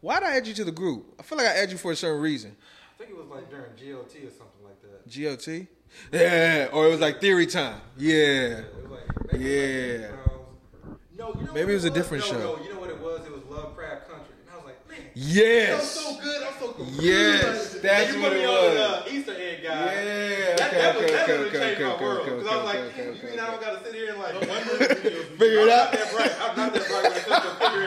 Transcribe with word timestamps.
Why'd 0.00 0.22
I 0.22 0.36
add 0.36 0.46
you 0.46 0.54
to 0.54 0.64
the 0.64 0.72
group? 0.72 1.14
I 1.18 1.22
feel 1.22 1.38
like 1.38 1.48
I 1.48 1.54
added 1.54 1.72
you 1.72 1.78
for 1.78 1.92
a 1.92 1.96
certain 1.96 2.20
reason. 2.20 2.56
I 2.94 2.98
think 2.98 3.10
it 3.10 3.16
was 3.16 3.26
like 3.26 3.50
during 3.50 3.70
GOT 3.72 4.14
or 4.26 4.30
something 4.30 4.64
like 4.64 4.80
that. 4.82 5.08
GOT? 5.08 5.66
Yeah, 6.12 6.68
or 6.72 6.86
it 6.86 6.90
was 6.90 7.00
like 7.00 7.20
theory 7.20 7.46
time. 7.46 7.80
Yeah. 7.96 8.58
It 8.58 8.74
was 8.82 8.90
like, 8.92 9.32
maybe 9.32 9.44
Yeah. 9.44 9.98
like, 10.10 10.12
um, 10.28 10.98
no, 11.16 11.34
you 11.40 11.46
know 11.46 11.52
Maybe 11.52 11.72
it 11.72 11.74
was 11.74 11.84
a 11.84 11.90
different 11.90 12.24
no, 12.24 12.30
show. 12.30 12.38
No, 12.38 12.62
you 12.64 12.72
know 12.74 12.80
what 12.80 12.90
it 12.90 13.00
was? 13.00 13.26
It 13.26 13.32
was 13.32 13.42
Lovecraft 13.50 14.08
Country, 14.08 14.34
and 14.40 14.50
I 14.52 14.56
was 14.56 14.64
like, 14.66 14.88
man, 14.88 15.00
Yes. 15.14 15.68
that 15.70 15.78
was 15.78 15.90
so 15.90 16.22
good. 16.22 16.42
I'm 16.46 16.52
so 16.60 16.72
confused. 16.72 17.02
Yes, 17.02 17.74
And 17.74 17.82
that's 17.82 18.14
you 18.14 18.20
what 18.22 18.32
put 18.32 18.38
me 18.38 18.44
on 18.44 18.74
the 18.74 18.84
uh, 18.84 19.02
Easter 19.10 19.34
egg 19.36 19.62
guy. 19.64 19.94
Yeah, 19.94 20.56
That, 20.56 20.68
okay, 20.68 20.78
that 20.78 20.94
was 20.94 21.04
okay, 21.04 21.12
that 21.12 21.22
okay, 21.24 21.38
would 21.38 21.46
okay, 21.48 21.58
change 21.58 21.78
my 21.80 21.86
okay, 21.94 22.04
world 22.04 22.20
okay, 22.20 22.30
because 22.30 22.46
I 22.46 22.56
was 22.56 22.68
okay, 22.68 22.78
like, 22.82 22.92
okay, 22.92 23.04
you 23.04 23.10
okay, 23.10 23.30
mean 23.30 23.40
I 23.40 23.46
don't 23.48 23.60
gotta 23.60 23.84
sit 23.84 23.94
here 23.94 24.10
and 24.10 24.18
like 24.18 24.34
Figure 25.38 25.58
it 25.58 25.62
I'm 25.62 25.70
out. 25.70 25.90
Not 25.90 25.92
that 25.92 26.12
bright. 26.12 26.32
I'm 26.38 26.56
not 26.56 26.74
that 26.74 26.86
bright 26.88 27.02
when 27.02 27.12
it 27.12 27.14
comes 27.14 27.24
to 27.24 27.27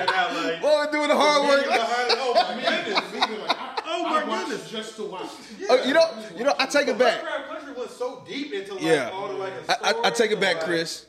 figuring 0.07 0.09
it 0.09 0.15
out. 0.15 0.43
Like, 0.43 0.59
Oh, 0.63 0.91
doing 0.91 1.07
the 1.07 1.15
hard 1.15 1.47
work. 1.47 1.65
behind 1.65 2.11
it. 2.11 2.17
Oh 2.19 2.33
my 2.33 2.53
goodness. 2.85 3.01
oh 3.85 4.03
my 4.03 4.21
I 4.35 4.41
goodness. 4.43 4.69
just 4.71 4.95
to 4.97 5.03
watch. 5.03 5.29
Oh, 5.69 5.83
you 5.85 5.93
know, 5.93 6.09
you 6.37 6.43
know, 6.43 6.53
I 6.57 6.65
take 6.65 6.87
it 6.87 6.97
back. 6.97 7.23
Lovecraft 7.23 7.49
Country 7.49 7.73
was 7.81 7.95
so 7.97 8.23
deep 8.27 8.53
into 8.53 8.73
like 8.75 8.83
Yeah, 8.83 9.09
all 9.13 9.27
the 9.27 9.33
like. 9.35 9.53
I, 9.69 9.91
I, 9.91 10.07
I 10.07 10.09
take 10.11 10.31
it 10.31 10.39
back, 10.39 10.57
like, 10.57 10.65
Chris. 10.65 11.05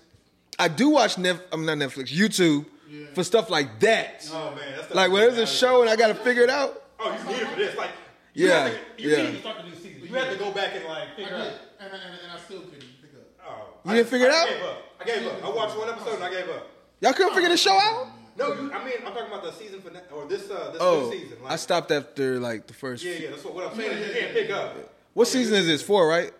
I 0.58 0.68
do 0.68 0.90
watch 0.90 1.18
Nef. 1.18 1.40
I'm 1.50 1.64
not 1.64 1.78
Netflix, 1.78 2.12
YouTube 2.12 2.66
for 3.14 3.24
stuff 3.24 3.48
like 3.50 3.80
that. 3.80 4.28
Oh 4.32 4.54
man, 4.54 4.58
that's 4.76 4.88
the- 4.88 4.94
Like 4.94 5.10
when 5.10 5.22
there's 5.22 5.38
a 5.38 5.46
show 5.46 5.80
and 5.80 5.90
I 5.90 5.96
got 5.96 6.08
to 6.08 6.14
figure 6.14 6.42
it 6.42 6.50
out. 6.50 6.82
Oh, 7.00 7.10
you 7.10 7.24
need 7.32 7.42
it 7.42 7.48
for 7.48 7.56
this. 7.56 7.76
Like, 7.76 7.90
you 8.34 8.48
Yeah, 8.48 8.68
have 8.68 8.72
to, 8.96 9.02
you 9.02 9.10
yeah. 9.10 9.30
Need, 9.30 9.40
Start 9.40 9.56
the 9.58 9.62
new 9.68 9.74
season. 9.74 10.02
you 10.02 10.14
have 10.14 10.30
to 10.32 10.38
go 10.38 10.50
back 10.52 10.74
and 10.76 10.84
like 10.84 11.16
figure 11.16 11.34
out. 11.34 11.46
and, 11.80 11.92
and, 11.92 11.92
and 11.94 12.32
I 12.32 12.38
still 12.44 12.60
couldn't 12.60 12.80
pick 13.00 13.10
up. 13.14 13.46
Oh, 13.84 13.88
You 13.90 13.96
didn't 13.96 14.08
figure 14.08 14.28
it 14.28 14.32
I 14.34 14.40
out? 14.42 14.48
Gave 14.48 14.62
up. 14.62 14.78
I 15.00 15.04
gave 15.04 15.26
up. 15.26 15.44
I 15.44 15.50
watched 15.50 15.76
one 15.78 15.88
episode 15.88 16.14
and 16.16 16.24
I 16.24 16.30
gave 16.30 16.48
up. 16.50 16.68
Y'all 17.00 17.12
couldn't 17.14 17.34
figure 17.34 17.48
the 17.48 17.56
show 17.56 17.72
out. 17.72 18.08
No, 18.36 18.48
you, 18.54 18.72
I 18.72 18.84
mean 18.84 18.94
I'm 19.06 19.12
talking 19.12 19.26
about 19.26 19.42
the 19.44 19.52
season 19.52 19.80
finale 19.80 20.04
or 20.14 20.26
this 20.26 20.50
uh 20.50 20.70
this 20.72 20.78
Oh, 20.80 21.10
season. 21.10 21.36
Like, 21.42 21.52
I 21.52 21.56
stopped 21.56 21.90
after 21.90 22.38
like 22.40 22.66
the 22.66 22.74
first. 22.74 23.04
Yeah, 23.04 23.12
yeah. 23.14 23.30
That's 23.30 23.44
what, 23.44 23.54
what 23.54 23.70
I'm 23.70 23.76
saying. 23.76 23.90
is 23.98 24.08
you 24.08 24.20
can't 24.20 24.32
pick 24.32 24.50
up. 24.50 24.76
What 25.14 25.28
season 25.28 25.54
is 25.56 25.66
this? 25.66 25.82
Four, 25.82 26.08
right? 26.08 26.32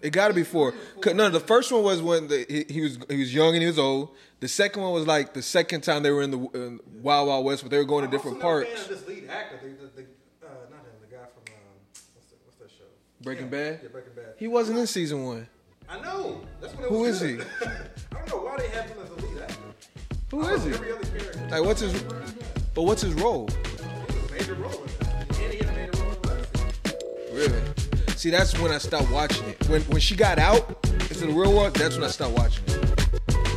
It 0.00 0.10
got 0.10 0.28
to 0.28 0.34
be 0.34 0.44
four. 0.44 0.74
'Cause- 1.00 1.14
No, 1.14 1.28
the 1.28 1.40
first 1.40 1.72
one 1.72 1.82
was 1.82 2.00
when 2.00 2.28
the, 2.28 2.46
he, 2.48 2.72
he 2.72 2.80
was 2.82 2.98
he 3.08 3.16
was 3.18 3.34
young 3.34 3.54
and 3.54 3.62
he 3.62 3.66
was 3.66 3.78
old. 3.78 4.10
The 4.40 4.46
second 4.48 4.82
one 4.82 4.92
was 4.92 5.06
like 5.06 5.34
the 5.34 5.42
second 5.42 5.80
time 5.80 6.02
they 6.04 6.10
were 6.12 6.22
in 6.22 6.30
the 6.30 6.38
uh, 6.38 6.82
Wild 7.02 7.26
Wild 7.28 7.44
West, 7.44 7.62
but 7.62 7.70
they 7.70 7.78
were 7.78 7.84
going 7.84 8.02
to 8.02 8.06
I'm 8.06 8.10
different 8.12 8.36
also 8.42 8.60
not 8.60 8.66
parks. 8.66 8.82
fan 8.82 8.92
of 8.92 9.00
this 9.00 9.08
lead 9.08 9.28
actor. 9.28 9.58
The, 9.62 9.68
the, 9.68 9.74
the, 10.02 10.46
uh, 10.46 10.50
not 10.70 10.80
him. 10.80 10.92
The 11.00 11.16
guy 11.16 11.22
from 11.22 11.42
um, 11.52 11.60
what's, 12.14 12.26
the, 12.28 12.36
what's 12.44 12.56
that 12.58 12.70
show? 12.70 12.84
Breaking 13.22 13.46
Yeah, 13.46 13.50
Bad? 13.50 13.80
Yeah, 13.82 13.88
Breaking 13.88 14.12
Bad. 14.14 14.34
He 14.36 14.46
wasn't 14.46 14.78
in 14.78 14.86
season 14.86 15.24
one. 15.24 15.48
I 15.88 15.98
know. 16.00 16.42
That's 16.60 16.74
what 16.74 16.84
it 16.84 16.88
Who 16.90 16.98
was 17.00 17.20
is 17.22 17.38
good. 17.38 17.46
I 18.12 18.14
don't 18.18 18.28
know 18.28 18.36
why 18.46 18.56
they 18.58 18.68
have 18.68 18.84
him 18.84 18.98
as 19.02 19.08
the 19.08 19.26
lead 19.26 19.42
actor. 19.42 19.54
Who 20.30 20.42
I 20.42 20.58
he? 20.58 20.70
Like 21.50 21.64
what's 21.64 21.80
his? 21.80 22.02
But 22.74 22.82
what's 22.82 23.00
his 23.00 23.14
role? 23.14 23.48
He 23.48 24.12
was 24.12 24.30
a 24.30 24.32
major 24.32 24.54
role. 24.54 24.84
And 25.00 25.52
he 25.52 25.56
had 25.56 25.68
a 25.68 25.72
major 25.72 26.02
role 26.02 26.12
in 26.12 26.22
the 26.22 26.28
last. 26.28 27.04
Really? 27.32 27.62
See, 28.16 28.30
that's 28.30 28.58
when 28.58 28.70
I 28.70 28.78
stopped 28.78 29.10
watching 29.10 29.48
it. 29.48 29.68
When 29.68 29.80
when 29.82 30.00
she 30.00 30.16
got 30.16 30.38
out 30.38 30.76
into 30.84 31.26
the 31.26 31.32
real 31.32 31.54
world, 31.54 31.74
that's 31.74 31.94
when 31.94 32.04
I 32.04 32.08
stopped 32.08 32.36
watching 32.36 32.62
it. 32.66 33.47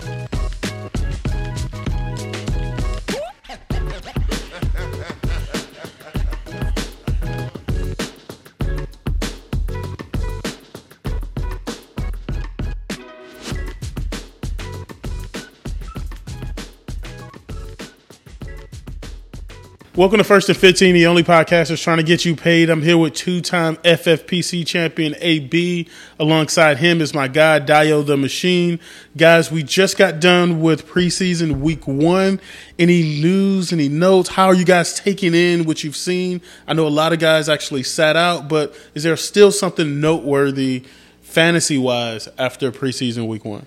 Welcome 19.93 20.19
to 20.19 20.23
First 20.23 20.47
and 20.47 20.57
15, 20.57 20.93
the 20.93 21.05
only 21.05 21.21
podcast 21.21 21.67
that's 21.67 21.81
trying 21.81 21.97
to 21.97 22.03
get 22.03 22.23
you 22.23 22.33
paid. 22.33 22.69
I'm 22.69 22.81
here 22.81 22.97
with 22.97 23.13
two 23.13 23.41
time 23.41 23.75
FFPC 23.77 24.65
champion 24.65 25.15
AB. 25.19 25.85
Alongside 26.17 26.77
him 26.77 27.01
is 27.01 27.13
my 27.13 27.27
guy, 27.27 27.59
Dio 27.59 28.01
the 28.01 28.15
Machine. 28.15 28.79
Guys, 29.17 29.51
we 29.51 29.63
just 29.63 29.97
got 29.97 30.21
done 30.21 30.61
with 30.61 30.87
preseason 30.87 31.59
week 31.59 31.89
one. 31.89 32.39
Any 32.79 33.03
news, 33.21 33.73
any 33.73 33.89
notes? 33.89 34.29
How 34.29 34.45
are 34.45 34.55
you 34.55 34.63
guys 34.63 34.97
taking 34.97 35.35
in 35.35 35.65
what 35.65 35.83
you've 35.83 35.97
seen? 35.97 36.39
I 36.67 36.71
know 36.71 36.87
a 36.87 36.89
lot 36.89 37.11
of 37.11 37.19
guys 37.19 37.49
actually 37.49 37.83
sat 37.83 38.15
out, 38.15 38.47
but 38.47 38.73
is 38.95 39.03
there 39.03 39.17
still 39.17 39.51
something 39.51 39.99
noteworthy 39.99 40.85
fantasy 41.21 41.77
wise 41.77 42.29
after 42.37 42.71
preseason 42.71 43.27
week 43.27 43.43
one? 43.43 43.65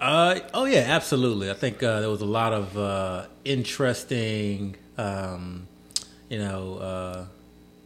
Uh, 0.00 0.40
oh 0.54 0.64
yeah, 0.64 0.86
absolutely. 0.88 1.50
I 1.50 1.54
think 1.54 1.82
uh, 1.82 2.00
there 2.00 2.08
was 2.10 2.22
a 2.22 2.26
lot 2.26 2.54
of 2.54 2.78
uh, 2.78 3.26
interesting, 3.44 4.76
um, 4.98 5.66
you 6.28 6.38
know, 6.38 6.76
uh, 6.78 7.24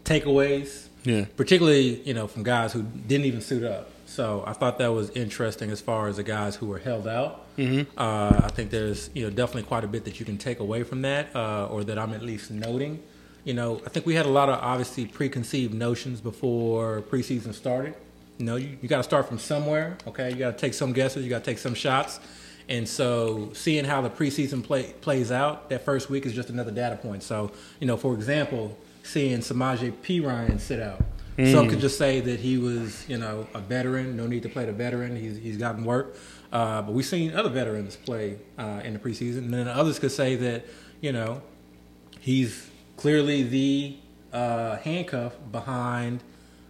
takeaways. 0.04 0.88
Yeah. 1.04 1.25
Particularly, 1.37 2.03
you 2.03 2.15
know, 2.15 2.26
from 2.26 2.43
guys 2.43 2.72
who 2.72 2.82
didn't 2.82 3.26
even 3.26 3.41
suit 3.41 3.65
up. 3.65 3.91
So 4.06 4.43
I 4.47 4.53
thought 4.53 4.78
that 4.78 4.88
was 4.88 5.10
interesting 5.10 5.71
as 5.71 5.81
far 5.81 6.09
as 6.09 6.16
the 6.16 6.22
guys 6.22 6.56
who 6.56 6.66
were 6.66 6.78
held 6.78 7.06
out. 7.06 7.56
Mm-hmm. 7.56 7.91
Uh, 7.97 8.41
I 8.43 8.48
think 8.48 8.71
there's, 8.71 9.09
you 9.15 9.22
know, 9.22 9.31
definitely 9.31 9.62
quite 9.62 9.84
a 9.84 9.87
bit 9.87 10.04
that 10.04 10.19
you 10.19 10.26
can 10.26 10.37
take 10.37 10.59
away 10.59 10.82
from 10.82 11.03
that, 11.03 11.34
uh, 11.34 11.66
or 11.66 11.84
that 11.84 11.98
I'm 11.98 12.12
at 12.12 12.22
least 12.22 12.50
noting. 12.50 13.03
You 13.44 13.54
know, 13.54 13.81
I 13.87 13.88
think 13.88 14.06
we 14.06 14.15
had 14.15 14.27
a 14.27 14.31
lot 14.31 14.48
of 14.48 14.59
obviously 14.59 15.06
preconceived 15.06 15.72
notions 15.72 16.21
before 16.21 17.03
preseason 17.03 17.54
started. 17.54 17.94
You 18.38 18.47
know, 18.47 18.56
you, 18.56 18.77
you 18.82 18.88
got 18.88 18.98
to 18.98 19.03
start 19.04 19.28
from 19.28 19.38
somewhere. 19.38 19.97
Okay, 20.06 20.31
you 20.31 20.37
got 20.37 20.53
to 20.53 20.59
take 20.59 20.75
some 20.75 20.92
guesses. 20.92 21.25
You 21.25 21.31
got 21.31 21.44
to 21.44 21.50
take 21.50 21.59
some 21.59 21.75
shots. 21.75 22.21
And 22.70 22.88
so, 22.88 23.50
seeing 23.53 23.84
how 23.84 24.00
the 24.00 24.08
preseason 24.08 24.62
play, 24.62 24.94
plays 25.00 25.31
out, 25.32 25.69
that 25.69 25.84
first 25.84 26.08
week 26.08 26.25
is 26.25 26.32
just 26.32 26.48
another 26.48 26.70
data 26.70 26.97
point. 26.97 27.22
So, 27.22 27.50
you 27.81 27.86
know, 27.86 27.97
for 27.97 28.14
example, 28.14 28.78
seeing 29.03 29.41
Samaje 29.41 29.92
Perine 29.92 30.58
sit 30.58 30.80
out, 30.80 31.03
some 31.53 31.69
could 31.69 31.80
just 31.80 31.98
say 31.98 32.20
that 32.20 32.38
he 32.41 32.59
was, 32.59 33.09
you 33.09 33.19
know, 33.19 33.47
a 33.54 33.60
veteran. 33.60 34.16
No 34.16 34.26
need 34.26 34.42
to 34.44 34.48
play 34.48 34.66
the 34.66 34.72
veteran. 34.72 35.16
He's 35.16 35.36
he's 35.36 35.56
gotten 35.56 35.84
work. 35.84 36.16
Uh, 36.53 36.82
but 36.82 36.92
we've 36.92 37.06
seen 37.06 37.34
other 37.34 37.48
veterans 37.48 37.97
play 37.97 38.38
uh, 38.59 38.80
in 38.84 38.92
the 38.92 38.98
preseason, 38.98 39.38
and 39.38 39.54
then 39.54 39.69
others 39.69 39.98
could 39.98 40.12
say 40.12 40.36
that, 40.36 40.64
you 41.00 41.12
know, 41.12 41.42
he's 42.20 42.69
clearly 42.97 43.42
the 43.42 43.97
uh, 44.32 44.76
handcuff 44.78 45.34
behind 45.50 46.22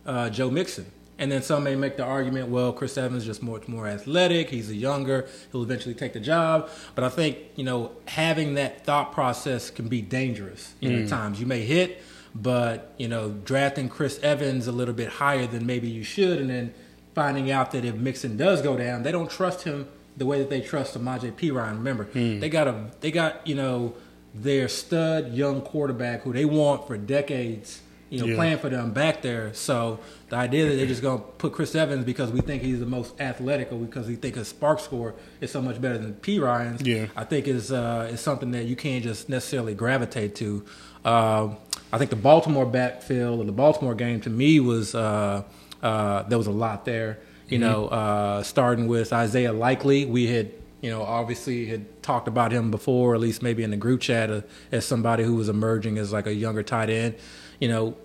uh, 0.06 0.30
Joe 0.30 0.50
Mixon. 0.50 0.86
And 1.20 1.30
then 1.30 1.42
some 1.42 1.64
may 1.64 1.76
make 1.76 1.98
the 1.98 2.04
argument, 2.04 2.48
well, 2.48 2.72
Chris 2.72 2.96
Evans 2.96 3.22
is 3.22 3.26
just 3.26 3.42
more 3.42 3.60
more 3.66 3.86
athletic. 3.86 4.48
He's 4.48 4.70
a 4.70 4.74
younger. 4.74 5.28
He'll 5.52 5.62
eventually 5.62 5.94
take 5.94 6.14
the 6.14 6.20
job. 6.20 6.70
But 6.94 7.04
I 7.04 7.10
think 7.10 7.36
you 7.56 7.62
know 7.62 7.92
having 8.08 8.54
that 8.54 8.84
thought 8.86 9.12
process 9.12 9.70
can 9.70 9.86
be 9.86 10.00
dangerous. 10.00 10.74
You 10.80 10.90
know, 10.90 10.98
at 11.00 11.04
mm. 11.04 11.10
times 11.10 11.38
you 11.38 11.46
may 11.46 11.60
hit, 11.60 12.02
but 12.34 12.94
you 12.96 13.06
know 13.06 13.30
drafting 13.44 13.90
Chris 13.90 14.18
Evans 14.22 14.66
a 14.66 14.72
little 14.72 14.94
bit 14.94 15.10
higher 15.10 15.46
than 15.46 15.66
maybe 15.66 15.88
you 15.88 16.02
should, 16.02 16.40
and 16.40 16.48
then 16.48 16.72
finding 17.14 17.50
out 17.50 17.72
that 17.72 17.84
if 17.84 17.94
Mixon 17.94 18.38
does 18.38 18.62
go 18.62 18.78
down, 18.78 19.02
they 19.02 19.12
don't 19.12 19.30
trust 19.30 19.64
him 19.64 19.88
the 20.16 20.24
way 20.24 20.38
that 20.38 20.48
they 20.48 20.62
trust 20.62 20.96
Samaje 20.96 21.32
Perine. 21.32 21.72
Remember, 21.72 22.04
hmm. 22.04 22.40
they 22.40 22.48
got 22.48 22.66
a 22.66 22.90
they 23.00 23.10
got 23.10 23.46
you 23.46 23.54
know 23.54 23.94
their 24.34 24.68
stud 24.68 25.34
young 25.34 25.60
quarterback 25.60 26.22
who 26.22 26.32
they 26.32 26.46
want 26.46 26.86
for 26.86 26.96
decades. 26.96 27.82
You 28.10 28.18
know, 28.20 28.26
Yeah. 28.26 28.34
playing 28.36 28.58
for 28.58 28.68
them 28.68 28.90
back 28.92 29.22
there. 29.22 29.50
So 29.54 30.00
the 30.30 30.36
idea 30.36 30.68
that 30.68 30.74
they're 30.74 30.86
just 30.86 31.00
going 31.00 31.18
to 31.20 31.24
put 31.38 31.52
Chris 31.52 31.74
Evans 31.76 32.04
because 32.04 32.30
we 32.32 32.40
think 32.40 32.62
he's 32.62 32.80
the 32.80 32.86
most 32.86 33.18
athletic 33.20 33.72
or 33.72 33.76
because 33.78 34.08
we 34.08 34.16
think 34.16 34.34
his 34.34 34.48
spark 34.48 34.80
score 34.80 35.14
is 35.40 35.50
so 35.52 35.62
much 35.62 35.80
better 35.80 35.96
than 35.96 36.14
Perine's, 36.14 36.82
Yeah. 36.82 37.06
I 37.16 37.22
think 37.24 37.46
is 37.46 37.70
uh, 37.70 38.10
is 38.12 38.20
something 38.20 38.50
that 38.50 38.64
you 38.66 38.74
can't 38.76 39.02
just 39.04 39.28
necessarily 39.28 39.74
gravitate 39.74 40.34
to. 40.36 40.64
Um 41.04 41.56
I 41.92 41.98
think 41.98 42.10
the 42.10 42.16
Baltimore 42.16 42.66
backfield 42.66 43.40
or 43.40 43.44
the 43.44 43.52
Baltimore 43.52 43.94
game 43.96 44.20
to 44.20 44.30
me 44.30 44.60
was 44.60 44.94
uh, 44.94 45.42
uh, 45.82 46.22
there 46.24 46.38
was 46.38 46.46
a 46.46 46.52
lot 46.52 46.84
there. 46.84 47.18
You 47.48 47.58
know, 47.58 47.86
uh, 47.88 48.44
starting 48.44 48.86
with 48.86 49.12
Isaiah 49.12 49.52
Likely, 49.52 50.04
we 50.04 50.28
had 50.28 50.50
you 50.82 50.90
know 50.90 51.02
obviously 51.02 51.66
had 51.66 52.00
talked 52.02 52.28
about 52.28 52.52
him 52.52 52.70
before, 52.70 53.14
at 53.16 53.20
least 53.20 53.42
maybe 53.42 53.64
in 53.64 53.70
the 53.70 53.76
group 53.76 54.00
chat 54.02 54.30
uh, 54.30 54.42
as 54.70 54.84
somebody 54.84 55.24
who 55.24 55.34
was 55.34 55.48
emerging 55.48 55.98
as 55.98 56.12
like 56.12 56.26
a 56.26 56.34
younger 56.34 56.62
tight 56.62 56.90
end. 56.90 57.14
You 57.60 57.68
know, 57.68 57.96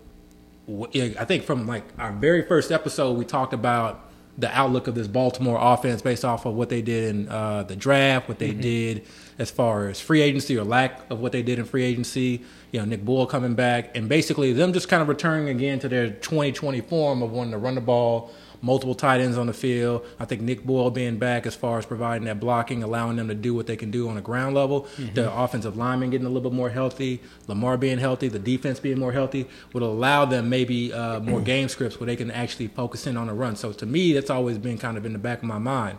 I 1.20 1.26
think 1.26 1.44
from 1.44 1.66
like 1.66 1.84
our 1.98 2.12
very 2.12 2.44
first 2.44 2.72
episode, 2.72 3.18
we 3.18 3.26
talked 3.26 3.54
about 3.54 4.06
the 4.38 4.56
outlook 4.56 4.88
of 4.88 4.96
this 4.96 5.08
Baltimore 5.08 5.58
offense 5.60 6.02
based 6.02 6.26
off 6.26 6.46
of 6.46 6.56
what 6.56 6.70
they 6.70 6.82
did 6.82 7.16
in 7.16 7.30
uh, 7.30 7.64
the 7.64 7.76
draft, 7.76 8.28
what 8.28 8.38
they 8.38 8.52
did 8.52 9.06
as 9.40 9.50
far 9.50 9.88
as 9.88 10.02
free 10.02 10.22
agency 10.22 10.58
or 10.58 10.64
lack 10.64 11.10
of 11.10 11.20
what 11.20 11.32
they 11.32 11.42
did 11.42 11.58
in 11.58 11.66
free 11.66 11.84
agency. 11.84 12.42
You 12.72 12.80
know, 12.80 12.86
Nick 12.86 13.06
Boyle 13.06 13.26
coming 13.26 13.56
back, 13.56 13.96
and 13.96 14.10
basically 14.10 14.52
them 14.52 14.74
just 14.74 14.90
kind 14.90 15.02
of 15.02 15.08
returning 15.08 15.50
again 15.50 15.80
to 15.80 15.88
their 15.88 16.10
2020 16.10 16.82
form 16.82 17.22
of 17.22 17.32
wanting 17.32 17.52
to 17.52 17.58
run 17.58 17.76
the 17.76 17.82
ball, 17.82 18.32
multiple 18.62 18.96
tight 18.96 19.22
ends 19.22 19.38
on 19.38 19.48
the 19.48 19.54
field. 19.54 20.06
I 20.20 20.26
think 20.26 20.42
Nick 20.42 20.64
Boyle 20.64 20.90
being 20.92 21.18
back 21.18 21.46
as 21.46 21.56
far 21.56 21.78
as 21.78 21.86
providing 21.86 22.26
that 22.26 22.40
blocking, 22.40 22.84
allowing 22.84 23.18
them 23.18 23.28
to 23.28 23.36
do 23.36 23.54
what 23.54 23.68
they 23.68 23.76
can 23.76 23.92
do 23.92 24.10
on 24.10 24.16
the 24.16 24.22
ground 24.22 24.56
level. 24.56 24.88
The 25.14 25.34
offensive 25.34 25.78
lineman 25.78 26.10
getting 26.10 26.26
a 26.26 26.30
little 26.30 26.50
bit 26.50 26.56
more 26.56 26.70
healthy, 26.70 27.22
Lamar 27.48 27.78
being 27.78 27.98
healthy, 27.98 28.28
the 28.28 28.40
defense 28.40 28.80
being 28.80 29.00
more 29.00 29.12
healthy 29.12 29.48
would 29.74 29.84
allow 29.84 30.26
them 30.26 30.50
maybe 30.50 30.92
uh, 30.94 31.20
more 31.20 31.42
game 31.42 31.70
scripts 31.70 32.00
where 32.00 32.08
they 32.08 32.16
can 32.16 32.32
actually 32.32 32.68
focus 32.68 33.08
in 33.08 33.18
on 33.18 33.28
the 33.28 33.34
run. 33.34 33.56
So 33.56 33.72
to 33.74 33.86
me, 33.86 34.14
that's 34.14 34.30
always 34.30 34.58
been 34.58 34.78
kind 34.78 34.98
of 34.98 35.06
in 35.06 35.14
the 35.14 35.20
back 35.20 35.40
of 35.40 35.46
my 35.46 35.60
mind. 35.60 35.98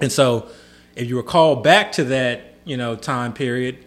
And 0.00 0.10
so, 0.10 0.48
if 0.96 1.08
you 1.08 1.16
recall 1.16 1.56
back 1.56 1.92
to 1.92 2.04
that, 2.04 2.54
you 2.64 2.76
know, 2.76 2.96
time 2.96 3.32
period, 3.32 3.84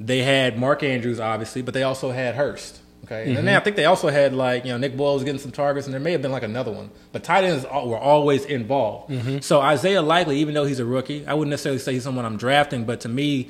they 0.00 0.22
had 0.22 0.58
Mark 0.58 0.82
Andrews, 0.82 1.20
obviously, 1.20 1.62
but 1.62 1.74
they 1.74 1.82
also 1.82 2.10
had 2.10 2.34
Hurst. 2.34 2.80
Okay, 3.04 3.34
and 3.34 3.46
then 3.46 3.56
I 3.56 3.60
think 3.60 3.76
they 3.76 3.84
also 3.86 4.08
had 4.08 4.34
like 4.34 4.64
you 4.64 4.72
know 4.72 4.78
Nick 4.78 4.96
Boyle 4.96 5.14
was 5.14 5.24
getting 5.24 5.40
some 5.40 5.52
targets, 5.52 5.86
and 5.86 5.94
there 5.94 6.00
may 6.00 6.12
have 6.12 6.22
been 6.22 6.32
like 6.32 6.42
another 6.42 6.72
one. 6.72 6.90
But 7.12 7.24
tight 7.24 7.44
ends 7.44 7.64
were 7.64 7.96
always 7.98 8.44
involved. 8.44 9.44
So 9.44 9.60
Isaiah 9.60 10.02
Likely, 10.02 10.38
even 10.38 10.54
though 10.54 10.64
he's 10.64 10.80
a 10.80 10.84
rookie, 10.84 11.26
I 11.26 11.34
wouldn't 11.34 11.50
necessarily 11.50 11.78
say 11.78 11.92
he's 11.94 12.02
someone 12.04 12.24
I'm 12.24 12.36
drafting, 12.36 12.84
but 12.84 13.00
to 13.02 13.08
me, 13.08 13.48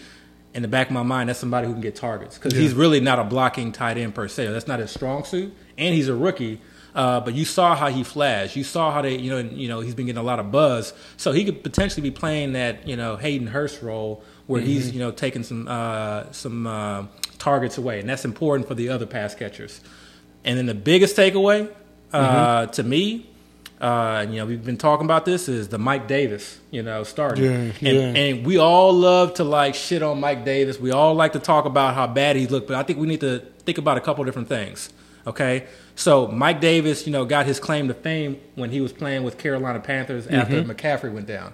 in 0.54 0.62
the 0.62 0.68
back 0.68 0.86
of 0.88 0.92
my 0.92 1.02
mind, 1.02 1.28
that's 1.28 1.38
somebody 1.40 1.66
who 1.66 1.72
can 1.72 1.82
get 1.82 1.96
targets 1.96 2.38
because 2.38 2.52
he's 2.52 2.74
really 2.74 3.00
not 3.00 3.18
a 3.18 3.24
blocking 3.24 3.72
tight 3.72 3.96
end 3.98 4.14
per 4.14 4.28
se. 4.28 4.46
That's 4.48 4.68
not 4.68 4.78
his 4.78 4.90
strong 4.90 5.24
suit, 5.24 5.52
and 5.76 5.94
he's 5.94 6.08
a 6.08 6.14
rookie. 6.14 6.60
Uh, 6.94 7.18
but 7.18 7.34
you 7.34 7.44
saw 7.44 7.74
how 7.74 7.88
he 7.88 8.04
flashed. 8.04 8.54
You 8.54 8.62
saw 8.62 8.92
how 8.92 9.02
they, 9.02 9.18
you 9.18 9.28
know, 9.28 9.38
you 9.38 9.66
know, 9.66 9.80
he's 9.80 9.96
been 9.96 10.06
getting 10.06 10.20
a 10.20 10.22
lot 10.22 10.38
of 10.38 10.52
buzz. 10.52 10.92
So 11.16 11.32
he 11.32 11.44
could 11.44 11.64
potentially 11.64 12.02
be 12.08 12.12
playing 12.12 12.52
that, 12.52 12.86
you 12.86 12.94
know, 12.94 13.16
Hayden 13.16 13.48
Hurst 13.48 13.82
role 13.82 14.22
where 14.46 14.60
he's, 14.60 14.92
you 14.92 15.00
know, 15.00 15.10
taking 15.10 15.42
some 15.42 15.66
uh, 15.66 16.30
some 16.30 16.68
uh, 16.68 17.06
targets 17.44 17.76
away, 17.76 18.00
and 18.00 18.08
that's 18.08 18.24
important 18.24 18.66
for 18.66 18.74
the 18.74 18.88
other 18.88 19.04
pass 19.04 19.34
catchers. 19.34 19.82
And 20.44 20.56
then 20.56 20.64
the 20.64 20.74
biggest 20.74 21.14
takeaway 21.14 21.70
uh, 22.10 22.66
to 22.66 22.82
me, 22.82 23.28
uh, 23.80 24.24
you 24.28 24.36
know, 24.36 24.46
we've 24.46 24.64
been 24.64 24.78
talking 24.78 25.04
about 25.04 25.26
this 25.26 25.46
is 25.46 25.68
the 25.68 25.78
Mike 25.78 26.08
Davis, 26.08 26.58
you 26.70 26.82
know, 26.82 27.04
starting. 27.04 27.44
Yeah, 27.44 27.50
and, 27.50 27.76
yeah. 27.80 28.22
and 28.22 28.46
we 28.46 28.56
all 28.56 28.94
love 28.94 29.34
to 29.34 29.44
like 29.44 29.74
shit 29.74 30.02
on 30.02 30.20
Mike 30.20 30.46
Davis. 30.46 30.80
We 30.80 30.90
all 30.90 31.14
like 31.14 31.34
to 31.34 31.38
talk 31.38 31.66
about 31.66 31.94
how 31.94 32.06
bad 32.06 32.36
he's 32.36 32.50
looked, 32.50 32.66
but 32.66 32.76
I 32.76 32.82
think 32.82 32.98
we 32.98 33.06
need 33.06 33.20
to 33.20 33.40
think 33.66 33.76
about 33.76 33.98
a 33.98 34.00
couple 34.00 34.24
different 34.24 34.48
things. 34.48 34.90
Okay, 35.26 35.66
so 35.96 36.28
Mike 36.28 36.60
Davis, 36.60 37.06
you 37.06 37.12
know, 37.12 37.26
got 37.26 37.44
his 37.44 37.60
claim 37.60 37.88
to 37.88 37.94
fame 37.94 38.40
when 38.54 38.70
he 38.70 38.80
was 38.80 38.92
playing 38.92 39.22
with 39.22 39.36
Carolina 39.36 39.80
Panthers 39.80 40.26
after 40.26 40.62
McCaffrey 40.62 41.12
went 41.12 41.26
down. 41.26 41.52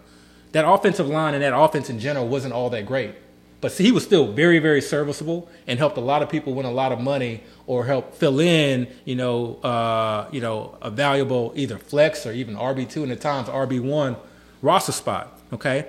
That 0.52 0.69
offensive 0.69 1.08
line 1.08 1.34
and 1.34 1.42
that 1.42 1.56
offense 1.56 1.90
in 1.90 1.98
general 1.98 2.28
wasn't 2.28 2.52
all 2.52 2.70
that 2.70 2.87
great, 2.87 3.14
but 3.61 3.73
see, 3.73 3.85
he 3.85 3.93
was 3.93 4.05
still 4.05 4.33
very, 4.33 4.59
very 4.59 4.81
serviceable 4.81 5.49
and 5.67 5.79
helped 5.79 5.99
a 5.99 6.01
lot 6.01 6.23
of 6.23 6.31
people 6.31 6.55
win 6.55 6.65
a 6.65 6.71
lot 6.71 6.93
of 6.93 7.01
money 7.01 7.43
or 7.67 7.85
help 7.85 8.15
fill 8.15 8.41
in, 8.41 8.89
you 9.05 9.15
know, 9.15 9.57
uh, 9.57 10.29
you 10.33 10.41
know, 10.41 10.79
a 10.81 10.91
valuable 10.91 11.53
either 11.55 11.77
flex 11.77 12.27
or 12.27 12.33
even 12.33 12.57
RB 12.57 12.89
two 12.89 13.03
and 13.03 13.12
at 13.12 13.21
times 13.21 13.49
RB 13.49 13.81
one 13.81 14.17
roster 14.62 14.93
spot. 14.93 15.39
Okay, 15.53 15.87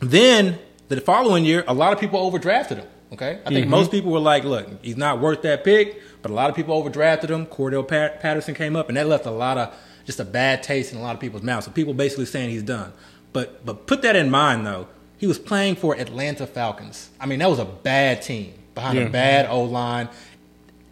then 0.00 0.58
the 0.88 1.00
following 1.00 1.44
year, 1.44 1.64
a 1.68 1.74
lot 1.74 1.92
of 1.92 2.00
people 2.00 2.18
overdrafted 2.30 2.76
him. 2.76 2.86
Okay, 3.12 3.40
I 3.44 3.50
think 3.50 3.66
most 3.66 3.90
people 3.90 4.12
were 4.12 4.20
like, 4.20 4.44
"Look, 4.44 4.68
he's 4.82 4.96
not 4.96 5.20
worth 5.20 5.42
that 5.42 5.64
pick," 5.64 6.00
but 6.22 6.30
a 6.30 6.34
lot 6.34 6.48
of 6.48 6.56
people 6.56 6.80
overdrafted 6.80 7.28
him. 7.28 7.46
Cordarrelle 7.46 7.86
Pat- 7.86 8.20
Patterson 8.20 8.54
came 8.54 8.76
up, 8.76 8.88
and 8.88 8.96
that 8.96 9.06
left 9.08 9.26
a 9.26 9.30
lot 9.30 9.58
of 9.58 9.74
just 10.06 10.20
a 10.20 10.24
bad 10.24 10.62
taste 10.62 10.92
in 10.92 10.98
a 10.98 11.02
lot 11.02 11.14
of 11.14 11.20
people's 11.20 11.42
mouths. 11.42 11.66
So 11.66 11.72
people 11.72 11.92
basically 11.92 12.26
saying 12.26 12.50
he's 12.50 12.62
done. 12.62 12.92
But 13.32 13.66
but 13.66 13.86
put 13.86 14.02
that 14.02 14.16
in 14.16 14.30
mind 14.30 14.66
though, 14.66 14.86
he 15.20 15.26
was 15.26 15.38
playing 15.38 15.76
for 15.76 15.94
Atlanta 15.96 16.46
Falcons. 16.46 17.10
I 17.20 17.26
mean, 17.26 17.38
that 17.38 17.48
was 17.50 17.58
a 17.60 17.64
bad 17.66 18.22
team 18.22 18.54
behind 18.74 18.98
Yeah. 18.98 19.04
a 19.04 19.10
bad 19.10 19.46
O 19.50 19.62
line. 19.62 20.08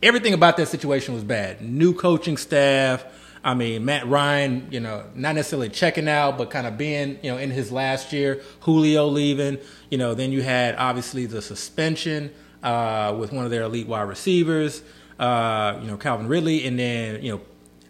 Everything 0.02 0.32
about 0.34 0.56
that 0.58 0.68
situation 0.68 1.14
was 1.14 1.24
bad. 1.24 1.60
New 1.60 1.92
coaching 1.94 2.36
staff. 2.36 3.04
I 3.42 3.54
mean, 3.54 3.84
Matt 3.84 4.06
Ryan, 4.06 4.68
you 4.70 4.80
know, 4.80 5.04
not 5.14 5.34
necessarily 5.34 5.68
checking 5.70 6.08
out, 6.08 6.36
but 6.38 6.50
kind 6.50 6.66
of 6.66 6.76
being, 6.76 7.18
you 7.22 7.30
know, 7.30 7.38
in 7.38 7.50
his 7.50 7.72
last 7.72 8.12
year. 8.12 8.42
Julio 8.60 9.06
leaving. 9.06 9.58
You 9.90 9.98
know, 9.98 10.14
then 10.14 10.30
you 10.30 10.42
had 10.42 10.76
obviously 10.76 11.24
the 11.26 11.40
suspension 11.40 12.30
uh, 12.62 13.16
with 13.18 13.32
one 13.32 13.44
of 13.44 13.50
their 13.50 13.62
elite 13.62 13.88
wide 13.88 14.02
receivers. 14.02 14.82
Uh, 15.18 15.78
you 15.80 15.88
know, 15.88 15.96
Calvin 15.96 16.28
Ridley, 16.28 16.64
and 16.66 16.78
then 16.78 17.22
you 17.24 17.32
know, 17.32 17.40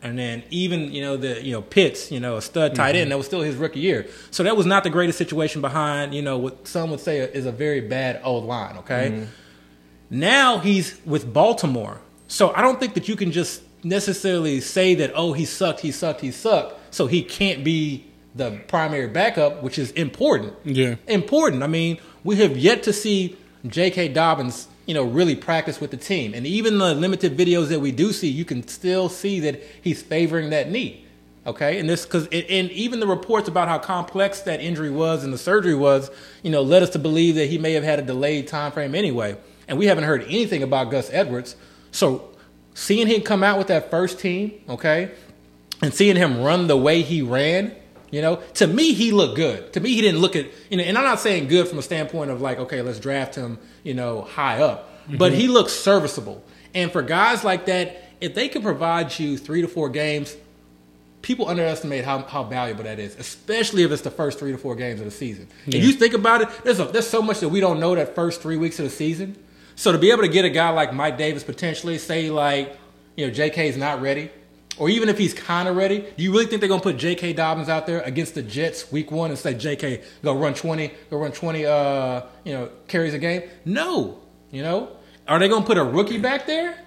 and 0.03 0.19
then 0.19 0.43
even 0.50 0.93
you 0.93 1.03
know 1.03 1.17
the 1.17 1.43
you 1.43 1.53
know 1.53 1.62
Pitts, 1.62 2.11
you 2.11 2.21
know, 2.21 2.37
a 2.37 2.43
stud 2.43 2.75
tight 2.75 2.91
end. 2.91 2.97
Mm-hmm. 2.97 3.11
That 3.11 3.17
was 3.19 3.27
still 3.27 3.43
his 3.43 3.56
rookie 3.56 3.81
year. 3.81 4.06
So 4.31 4.43
that 4.43 4.56
was 4.56 4.67
not 4.67 4.85
the 4.85 4.91
greatest 4.91 5.19
situation 5.19 5.61
behind, 5.61 6.15
you 6.15 6.23
know, 6.23 6.39
what 6.39 6.67
some 6.67 6.91
would 6.91 7.00
say 7.00 7.19
is 7.19 7.47
a 7.47 7.53
very 7.53 7.81
bad 7.81 8.21
old 8.25 8.45
line. 8.45 8.79
Okay. 8.79 9.11
Mm-hmm. 9.11 9.25
Now 10.11 10.59
he's 10.59 10.99
with 11.05 11.33
Baltimore. 11.33 12.00
So 12.29 12.55
I 12.55 12.62
don't 12.62 12.79
think 12.79 12.95
that 12.95 13.09
you 13.09 13.17
can 13.17 13.33
just 13.33 13.62
necessarily 13.83 14.61
say 14.61 14.95
that, 14.97 15.12
oh, 15.15 15.33
he 15.33 15.45
sucked, 15.45 15.81
he 15.81 15.93
sucked, 15.93 16.21
he 16.21 16.31
sucked. 16.31 16.95
So 16.95 17.06
he 17.06 17.23
can't 17.23 17.65
be 17.65 18.06
the 18.35 18.61
primary 18.69 19.09
backup, 19.09 19.62
which 19.62 19.79
is 19.79 19.91
important. 19.93 20.55
Yeah. 20.65 20.97
Important. 21.06 21.62
I 21.62 21.67
mean, 21.67 21.99
we 22.25 22.37
have 22.37 22.56
yet 22.56 22.83
to 22.85 22.93
see 22.93 23.37
J.K. 23.67 24.09
Dobbins, 24.09 24.69
you 24.88 24.94
know, 24.94 25.05
really 25.05 25.37
practice 25.37 25.82
with 25.82 25.90
the 25.90 25.99
team. 25.99 26.32
And 26.32 26.46
even 26.46 26.79
the 26.79 26.94
limited 26.94 27.37
videos 27.37 27.69
that 27.69 27.79
we 27.79 27.93
do 27.93 28.11
see, 28.11 28.29
you 28.29 28.46
can 28.46 28.67
still 28.67 29.11
see 29.11 29.38
that 29.40 29.62
he's 29.82 30.00
favoring 30.00 30.49
that 30.50 30.70
knee. 30.70 31.05
Okay, 31.46 31.79
and 31.79 31.88
this 31.88 32.05
because 32.05 32.26
and 32.26 32.70
even 32.70 32.99
the 32.99 33.06
reports 33.06 33.49
about 33.49 33.69
how 33.69 33.79
complex 33.79 34.40
that 34.40 34.61
injury 34.61 34.90
was 34.90 35.25
and 35.25 35.32
the 35.32 35.38
surgery 35.38 35.75
was, 35.75 36.11
you 36.43 36.50
know, 36.50 36.62
led 36.62 36.82
us 36.82 36.90
to 36.90 36.99
believe 36.99 37.35
that 37.37 37.46
he 37.46 37.58
may 37.58 37.73
have 37.73 37.85
had 37.85 37.99
a 37.99 38.02
delayed 38.02 38.49
time 38.49 38.73
frame 38.73 38.94
anyway. 38.94 39.37
And 39.67 39.79
we 39.79 39.87
haven't 39.87 40.05
heard 40.05 40.23
anything 40.25 40.62
about 40.62 40.90
Gus 40.90 41.11
Edwards. 41.12 41.55
So 41.90 42.31
seeing 42.75 43.06
him 43.06 43.20
come 43.20 43.43
out 43.43 43.58
with 43.58 43.69
that 43.69 43.90
first 43.90 44.19
team, 44.19 44.58
okay, 44.70 45.11
and 45.82 45.93
seeing 45.93 46.17
him 46.17 46.43
run 46.43 46.67
the 46.67 46.76
way 46.76 47.02
he 47.02 47.20
ran, 47.20 47.75
you 48.10 48.22
know, 48.22 48.37
to 48.55 48.66
me 48.66 48.93
he 48.93 49.12
looked 49.12 49.37
good. 49.37 49.72
To 49.75 49.81
me 49.81 49.94
he 49.94 50.00
didn't 50.00 50.20
look 50.20 50.37
at 50.37 50.46
you 50.70 50.76
know, 50.76 50.82
and 50.82 50.96
I'm 50.96 51.05
not 51.05 51.20
saying 51.20 51.49
good 51.49 51.69
from 51.69 51.78
a 51.78 51.82
standpoint 51.82 52.31
of 52.31 52.40
like, 52.40 52.58
okay, 52.58 52.82
let's 52.82 52.99
draft 52.99 53.34
him, 53.34 53.58
you 53.82 53.94
know, 53.94 54.22
high 54.22 54.62
up, 54.62 54.90
but 55.08 55.32
mm-hmm. 55.32 55.40
he 55.40 55.49
looks 55.49 55.72
serviceable. 55.72 56.43
And 56.75 56.90
for 56.93 57.02
guys 57.02 57.44
like 57.44 57.66
that, 57.66 58.05
if 58.20 58.34
they 58.34 58.49
can 58.49 58.62
provide 58.62 59.19
you 59.19 59.38
three 59.38 59.62
to 59.62 59.69
four 59.69 59.88
games, 59.88 60.37
people 61.22 61.49
underestimate 61.49 62.05
how, 62.05 62.20
how 62.22 62.44
valuable 62.44 62.84
that 62.84 62.99
is, 62.99 63.16
especially 63.16 63.82
if 63.82 63.90
it's 63.90 64.02
the 64.02 64.11
first 64.11 64.38
three 64.38 64.52
to 64.52 64.58
four 64.58 64.75
games 64.75 65.00
of 65.00 65.06
the 65.06 65.11
season. 65.11 65.49
And 65.64 65.75
you 65.75 65.93
think 65.93 66.14
about 66.14 66.43
it, 66.43 66.49
there's 66.64 66.81
a, 66.81 66.84
there's 66.84 67.08
so 67.08 67.22
much 67.22 67.40
that 67.40 67.49
we 67.49 67.61
don't 67.61 67.81
know 67.81 67.94
that 67.94 68.14
first 68.14 68.40
three 68.40 68.56
weeks 68.56 68.78
of 68.78 68.84
the 68.84 68.90
season. 68.90 69.37
So 69.76 69.93
to 69.93 69.99
be 69.99 70.11
able 70.11 70.22
to 70.22 70.28
get 70.28 70.44
a 70.44 70.50
guy 70.50 70.70
like 70.70 70.93
Mike 70.93 71.19
Davis 71.19 71.44
potentially, 71.44 71.99
say 71.99 72.31
like, 72.31 72.76
you 73.16 73.26
know, 73.26 73.32
J.K. 73.32 73.69
is 73.69 73.76
not 73.76 74.00
ready, 74.00 74.31
or 74.78 74.88
even 74.88 75.08
if 75.08 75.19
he's 75.19 75.34
kind 75.34 75.69
of 75.69 75.76
ready, 75.76 76.04
do 76.16 76.22
you 76.22 76.32
really 76.32 76.46
think 76.46 76.60
they're 76.60 76.69
gonna 76.69 76.82
put 76.82 76.96
J.K. 76.96 77.32
Dobbins 77.32 77.69
out 77.69 77.86
there 77.86 78.00
against 78.02 78.34
the 78.34 78.42
Jets 78.42 78.90
week 78.92 79.10
one 79.10 79.30
and 79.30 79.38
say 79.38 79.54
J.K. 79.54 80.02
go 80.22 80.36
run 80.36 80.54
twenty, 80.54 80.92
go 81.10 81.19
run 81.19 81.32
twenty, 81.32 81.66
uh, 81.66 82.22
you 82.44 82.52
know, 82.52 82.70
carries 82.86 83.14
a 83.14 83.19
game? 83.19 83.42
No, 83.64 84.20
you 84.50 84.62
know, 84.62 84.90
are 85.26 85.38
they 85.38 85.48
gonna 85.48 85.66
put 85.66 85.78
a 85.78 85.84
rookie 85.84 86.19
back 86.19 86.46
there? 86.46 86.78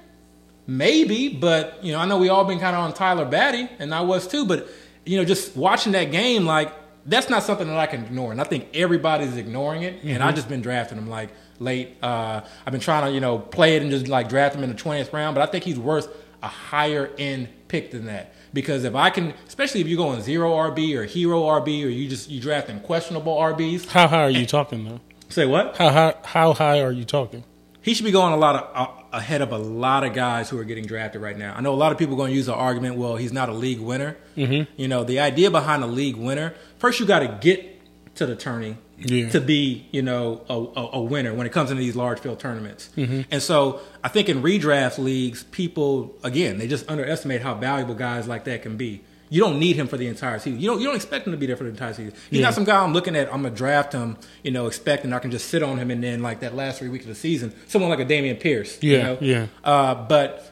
Maybe, 0.68 1.30
but 1.30 1.84
you 1.84 1.92
know, 1.92 2.00
I 2.00 2.06
know 2.06 2.18
we 2.18 2.30
all 2.30 2.46
been 2.46 2.60
kind 2.60 2.76
of 2.76 2.84
on 2.84 2.94
Tyler 2.94 3.26
Badie, 3.26 3.70
and 3.80 3.94
I 3.94 4.02
was 4.02 4.28
too. 4.28 4.46
But 4.46 4.68
you 5.06 5.18
know, 5.18 5.26
just 5.26 5.56
watching 5.56 5.92
that 5.94 6.12
game, 6.12 6.46
like 6.46 6.72
that's 7.06 7.30
not 7.30 7.44
something 7.44 7.68
that 7.68 7.78
I 7.78 7.88
can 7.88 8.06
ignore, 8.06 8.32
and 8.32 8.40
I 8.40 8.44
think 8.44 8.68
everybody's 8.74 9.36
ignoring 9.38 9.84
it. 9.84 10.04
And 10.04 10.24
I've 10.24 10.36
just 10.36 10.48
been 10.48 10.62
drafting 10.62 10.98
him 10.98 11.10
like 11.10 11.30
late. 11.60 11.98
Uh, 12.02 12.42
I've 12.66 12.72
been 12.72 12.82
trying 12.82 13.08
to 13.08 13.12
you 13.12 13.20
know 13.20 13.40
play 13.40 13.76
it 13.76 13.82
and 13.82 13.92
just 13.92 14.08
like 14.08 14.30
draft 14.30 14.56
him 14.56 14.64
in 14.64 14.70
the 14.70 14.76
twentieth 14.76 15.12
round, 15.14 15.36
but 15.36 15.48
I 15.48 15.52
think 15.52 15.64
he's 15.64 15.80
worth 15.80 16.08
a 16.44 16.48
higher 16.48 17.12
end 17.18 17.50
pick 17.72 17.92
than 17.92 18.06
that. 18.06 18.34
Because 18.54 18.84
if 18.84 18.96
I 18.96 19.10
can, 19.10 19.34
especially 19.48 19.82
if 19.82 19.88
you're 19.88 19.98
going 19.98 20.22
zero 20.22 20.52
RB 20.52 20.96
or 20.96 21.06
hero 21.06 21.44
RB, 21.44 21.86
or 21.86 21.90
you 21.90 22.10
just 22.10 22.30
you 22.30 22.42
drafting 22.42 22.80
questionable 22.82 23.36
RBs, 23.38 23.88
How 23.88 24.08
high 24.08 24.24
are 24.24 24.30
you 24.30 24.46
talking 24.46 24.84
though? 24.84 25.00
say 25.30 25.46
what? 25.46 25.78
How 25.78 25.90
high? 25.90 26.16
How 26.24 26.54
high 26.54 26.82
are 26.82 26.92
you 26.92 27.06
talking? 27.06 27.44
he 27.82 27.94
should 27.94 28.06
be 28.06 28.12
going 28.12 28.34
a 28.34 28.38
lot 28.38 28.56
of 28.56 28.70
uh, 28.76 29.18
ahead 29.18 29.42
of 29.42 29.52
a 29.52 29.58
lot 29.58 30.04
of 30.04 30.14
guys 30.14 30.50
who 30.50 30.58
are 30.58 30.64
getting 30.64 30.86
drafted 30.86 31.22
right 31.22 31.38
now. 31.38 31.54
I 31.56 31.62
know 31.62 31.74
a 31.74 31.76
lot 31.76 31.92
of 31.92 31.98
people 31.98 32.14
are 32.16 32.18
going 32.18 32.32
to 32.32 32.36
use 32.36 32.46
the 32.46 32.54
argument, 32.54 32.96
well, 32.96 33.16
he's 33.16 33.34
not 33.34 33.50
a 33.50 33.54
league 33.54 33.80
winner. 33.80 34.18
Mm-hmm. 34.38 34.72
You 34.80 34.88
know, 34.88 35.04
the 35.04 35.20
idea 35.20 35.50
behind 35.50 35.84
a 35.84 35.88
league 35.88 36.16
winner, 36.16 36.54
first 36.78 37.00
you 37.00 37.06
got 37.06 37.20
to 37.20 37.38
get 37.42 37.82
to 38.16 38.26
the 38.26 38.36
tourney 38.36 38.78
Yeah. 39.04 39.30
to 39.30 39.42
be, 39.42 39.88
you 39.92 40.02
know, 40.02 40.42
a, 40.50 40.54
a, 40.54 40.90
a 40.94 41.02
winner 41.02 41.34
when 41.34 41.48
it 41.48 41.52
comes 41.54 41.72
into 41.72 41.82
these 41.82 41.96
large 41.96 42.20
field 42.20 42.40
tournaments. 42.40 42.90
And 42.96 43.42
so 43.42 43.82
I 44.04 44.08
think 44.10 44.30
in 44.30 44.42
redraft 44.42 44.98
leagues, 44.98 45.44
people 45.44 46.16
again 46.24 46.58
they 46.58 46.68
just 46.68 46.90
underestimate 46.90 47.42
how 47.42 47.56
valuable 47.56 47.96
guys 47.96 48.28
like 48.28 48.44
that 48.46 48.62
can 48.62 48.78
be. 48.78 49.02
You 49.30 49.40
don't 49.40 49.60
need 49.60 49.78
him 49.78 49.88
for 49.88 49.96
the 49.96 50.08
entire 50.08 50.40
season. 50.40 50.60
You 50.60 50.68
don't. 50.68 50.82
You 50.82 50.88
don't 50.88 50.96
expect 50.98 51.26
him 51.26 51.32
to 51.32 51.38
be 51.38 51.46
there 51.46 51.56
for 51.56 51.64
the 51.64 51.70
entire 51.70 51.94
season. 51.94 52.14
He's 52.30 52.40
Yeah. 52.40 52.48
not 52.48 52.54
some 52.54 52.66
guy 52.66 52.84
I'm 52.84 52.92
looking 52.92 53.16
at. 53.16 53.34
I'm 53.34 53.44
gonna 53.44 53.56
draft 53.56 53.94
him. 53.94 54.18
You 54.44 54.52
know, 54.52 54.68
expecting 54.68 55.14
I 55.14 55.20
can 55.20 55.32
just 55.32 55.48
sit 55.48 55.64
on 55.64 55.78
him 55.78 55.90
and 55.90 56.04
then 56.04 56.22
like 56.22 56.42
that 56.42 56.54
last 56.54 56.80
three 56.80 56.90
weeks 56.90 57.06
of 57.06 57.10
the 57.10 57.16
season, 57.16 57.54
someone 57.68 57.90
like 57.90 58.02
a 58.02 58.06
Dameon 58.06 58.42
Pierce. 58.42 58.78
you 58.84 58.98
Yeah, 58.98 59.04
know? 59.04 59.18
yeah. 59.22 59.48
Uh, 59.64 59.96
but 59.96 60.51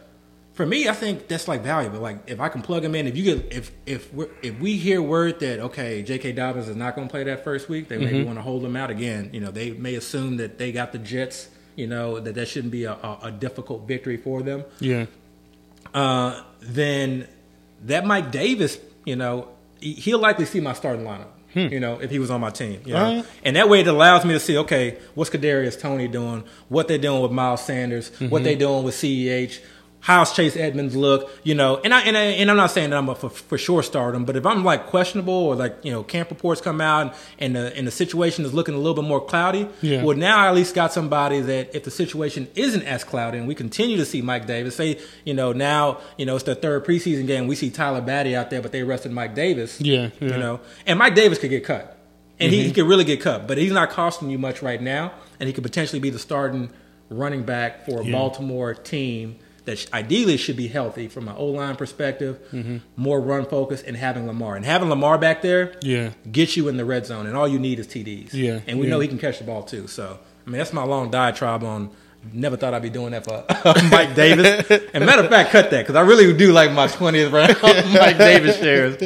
for 0.59 0.65
me, 0.65 0.89
I 0.89 0.93
think 0.93 1.29
that's 1.29 1.47
like 1.47 1.61
valuable. 1.61 1.99
Like 2.01 2.17
if 2.29 2.41
I 2.41 2.49
can 2.49 2.61
plug 2.61 2.83
him 2.83 2.93
in, 2.93 3.07
if 3.07 3.15
you 3.15 3.23
get 3.23 3.53
if 3.53 3.71
if 3.85 4.13
we 4.13 4.25
if 4.43 4.59
we 4.59 4.75
hear 4.75 5.01
word 5.01 5.39
that 5.39 5.61
okay, 5.61 6.03
J.K. 6.03 6.33
Dobbins 6.33 6.67
is 6.67 6.75
not 6.75 6.95
going 6.95 7.07
to 7.07 7.11
play 7.11 7.23
that 7.23 7.45
first 7.45 7.69
week, 7.69 7.87
they 7.87 7.95
Mm-hmm. 7.95 8.03
maybe 8.05 8.23
want 8.25 8.37
to 8.39 8.41
hold 8.41 8.65
him 8.65 8.75
out 8.75 8.89
again. 8.89 9.29
You 9.31 9.39
know, 9.39 9.51
they 9.51 9.71
may 9.71 9.95
assume 9.95 10.35
that 10.37 10.57
they 10.57 10.73
got 10.73 10.91
the 10.91 10.97
Jets. 10.97 11.47
You 11.77 11.87
know 11.87 12.19
that 12.19 12.35
that 12.35 12.47
shouldn't 12.49 12.73
be 12.73 12.83
a, 12.83 12.91
a, 12.91 13.19
a 13.23 13.31
difficult 13.31 13.87
victory 13.87 14.17
for 14.17 14.41
them. 14.43 14.65
Yeah. 14.81 15.05
Uh, 15.93 16.43
then 16.59 17.27
that 17.85 18.05
Mike 18.05 18.31
Davis, 18.31 18.77
you 19.05 19.15
know, 19.15 19.47
he- 19.79 19.93
he'll 19.93 20.19
likely 20.19 20.43
see 20.45 20.59
my 20.59 20.73
starting 20.73 21.05
lineup. 21.05 21.27
You 21.55 21.79
know, 21.79 21.99
if 21.99 22.11
he 22.11 22.19
was 22.19 22.29
on 22.29 22.41
my 22.41 22.51
team, 22.51 22.79
you 22.85 22.93
know, 22.93 23.03
Alright. 23.05 23.25
and 23.43 23.55
that 23.55 23.67
way 23.69 23.79
it 23.79 23.87
allows 23.87 24.23
me 24.23 24.33
to 24.33 24.39
see, 24.39 24.55
okay, 24.59 24.99
what's 25.15 25.31
Kadarius 25.31 25.79
Toney 25.79 26.07
doing? 26.07 26.43
What 26.67 26.87
they're 26.87 26.99
doing 26.99 27.23
with 27.23 27.31
Miles 27.31 27.65
Sanders? 27.65 28.11
What 28.19 28.43
they're 28.43 28.55
doing 28.55 28.83
with 28.83 28.93
Ceh? 28.93 29.59
How's 30.01 30.33
Chase 30.33 30.55
Edmonds 30.55 30.95
look? 30.95 31.29
You 31.43 31.55
know, 31.55 31.77
and 31.83 31.93
I 31.93 32.01
and, 32.03 32.15
I, 32.15 32.21
and 32.21 32.49
I'm 32.49 32.55
not 32.55 32.71
saying 32.71 32.91
that 32.91 32.95
I'm 32.97 33.09
a 33.09 33.15
for, 33.15 33.29
for 33.29 33.57
sure 33.57 33.83
start 33.83 34.15
him, 34.15 34.23
but 34.23 34.37
if 34.37 34.45
I'm 34.45 34.63
like 34.63 34.87
questionable 34.87 35.33
or 35.33 35.55
like 35.55 35.75
you 35.83 35.91
know 35.91 36.03
camp 36.03 36.29
reports 36.29 36.61
come 36.61 36.79
out 36.79 37.13
and 37.37 37.53
the 37.55 37.75
and 37.75 37.85
the 37.85 37.91
situation 37.91 38.45
is 38.45 38.53
looking 38.53 38.75
a 38.75 38.77
little 38.77 38.93
bit 38.93 39.03
more 39.03 39.19
cloudy, 39.19 39.67
Yeah. 39.81 40.03
well 40.03 40.15
now 40.15 40.37
I 40.37 40.47
at 40.47 40.55
least 40.55 40.73
got 40.73 40.93
somebody 40.93 41.41
that 41.41 41.75
if 41.75 41.83
the 41.83 41.91
situation 41.91 42.47
isn't 42.55 42.83
as 42.83 43.03
cloudy 43.03 43.39
and 43.39 43.47
we 43.47 43.55
continue 43.55 43.97
to 43.97 44.05
see 44.05 44.21
Mike 44.21 44.47
Davis, 44.47 44.77
say 44.77 44.99
you 45.25 45.33
know 45.33 45.51
now 45.51 45.99
you 46.17 46.25
know 46.25 46.35
it's 46.35 46.45
the 46.45 46.55
third 46.55 46.85
preseason 46.85 47.27
game, 47.27 47.47
we 47.47 47.55
see 47.57 47.69
Tyler 47.69 48.01
Badie 48.01 48.35
out 48.35 48.49
there, 48.49 48.61
but 48.61 48.71
they 48.71 48.79
arrested 48.81 49.11
Mike 49.11 49.35
Davis. 49.35 49.81
Yeah, 49.81 50.11
yeah. 50.21 50.29
you 50.31 50.37
know, 50.37 50.61
and 50.85 50.97
Mike 50.97 51.15
Davis 51.15 51.39
could 51.39 51.49
get 51.49 51.65
cut. 51.65 51.97
And 52.41 52.53
he, 52.53 52.63
he 52.63 52.71
could 52.71 52.85
really 52.87 53.03
get 53.03 53.19
cut, 53.19 53.47
but 53.49 53.57
he's 53.57 53.73
not 53.73 53.89
costing 53.89 54.29
you 54.29 54.39
much 54.39 54.61
right 54.61 54.81
now, 54.81 55.11
and 55.41 55.47
he 55.47 55.51
could 55.51 55.63
potentially 55.65 55.99
be 55.99 56.09
the 56.09 56.19
starting 56.19 56.69
running 57.09 57.43
back 57.43 57.85
for 57.85 57.99
a 57.99 58.05
Yeah. 58.05 58.13
Baltimore 58.13 58.73
team 58.73 59.35
that 59.65 59.85
ideally 59.93 60.37
should 60.37 60.55
be 60.57 60.67
healthy 60.67 61.07
from 61.07 61.27
an 61.27 61.35
O 61.37 61.45
line 61.47 61.75
perspective, 61.75 62.39
Mm-hmm. 62.51 62.77
more 62.95 63.19
run 63.21 63.45
focus, 63.45 63.81
and 63.81 63.95
having 63.97 64.25
Lamar. 64.27 64.55
And 64.55 64.65
having 64.65 64.89
Lamar 64.89 65.17
back 65.17 65.41
there 65.41 65.73
Yeah. 65.81 66.11
gets 66.31 66.55
you 66.57 66.67
in 66.67 66.77
the 66.77 66.85
red 66.85 67.05
zone, 67.05 67.27
and 67.27 67.35
all 67.35 67.47
you 67.47 67.59
need 67.59 67.79
is 67.79 67.87
TDs. 67.87 68.33
Yeah, 68.33 68.59
and 68.67 68.79
we 68.79 68.85
yeah. 68.87 68.91
know 68.91 68.99
he 68.99 69.07
can 69.07 69.17
catch 69.19 69.37
the 69.39 69.43
ball 69.45 69.63
too. 69.63 69.87
So, 69.87 70.19
I 70.45 70.49
mean, 70.49 70.57
that's 70.59 70.73
my 70.73 70.83
long 70.83 71.11
diatribe 71.11 71.63
on. 71.63 71.89
Never 72.33 72.57
thought 72.57 72.73
I'd 72.73 72.81
be 72.81 72.89
doing 72.89 73.11
that 73.11 73.23
for 73.23 73.45
Mike 73.89 74.13
Davis. 74.13 74.69
And 74.93 75.05
matter 75.05 75.23
of 75.23 75.29
fact, 75.29 75.51
cut 75.51 75.71
that 75.71 75.83
because 75.83 75.95
I 75.95 76.01
really 76.01 76.33
do 76.35 76.51
like 76.51 76.69
my 76.73 76.87
twentieth 76.87 77.31
round 77.31 77.55
Mike 77.93 78.17
Davis 78.17 78.57
shares. 78.59 78.97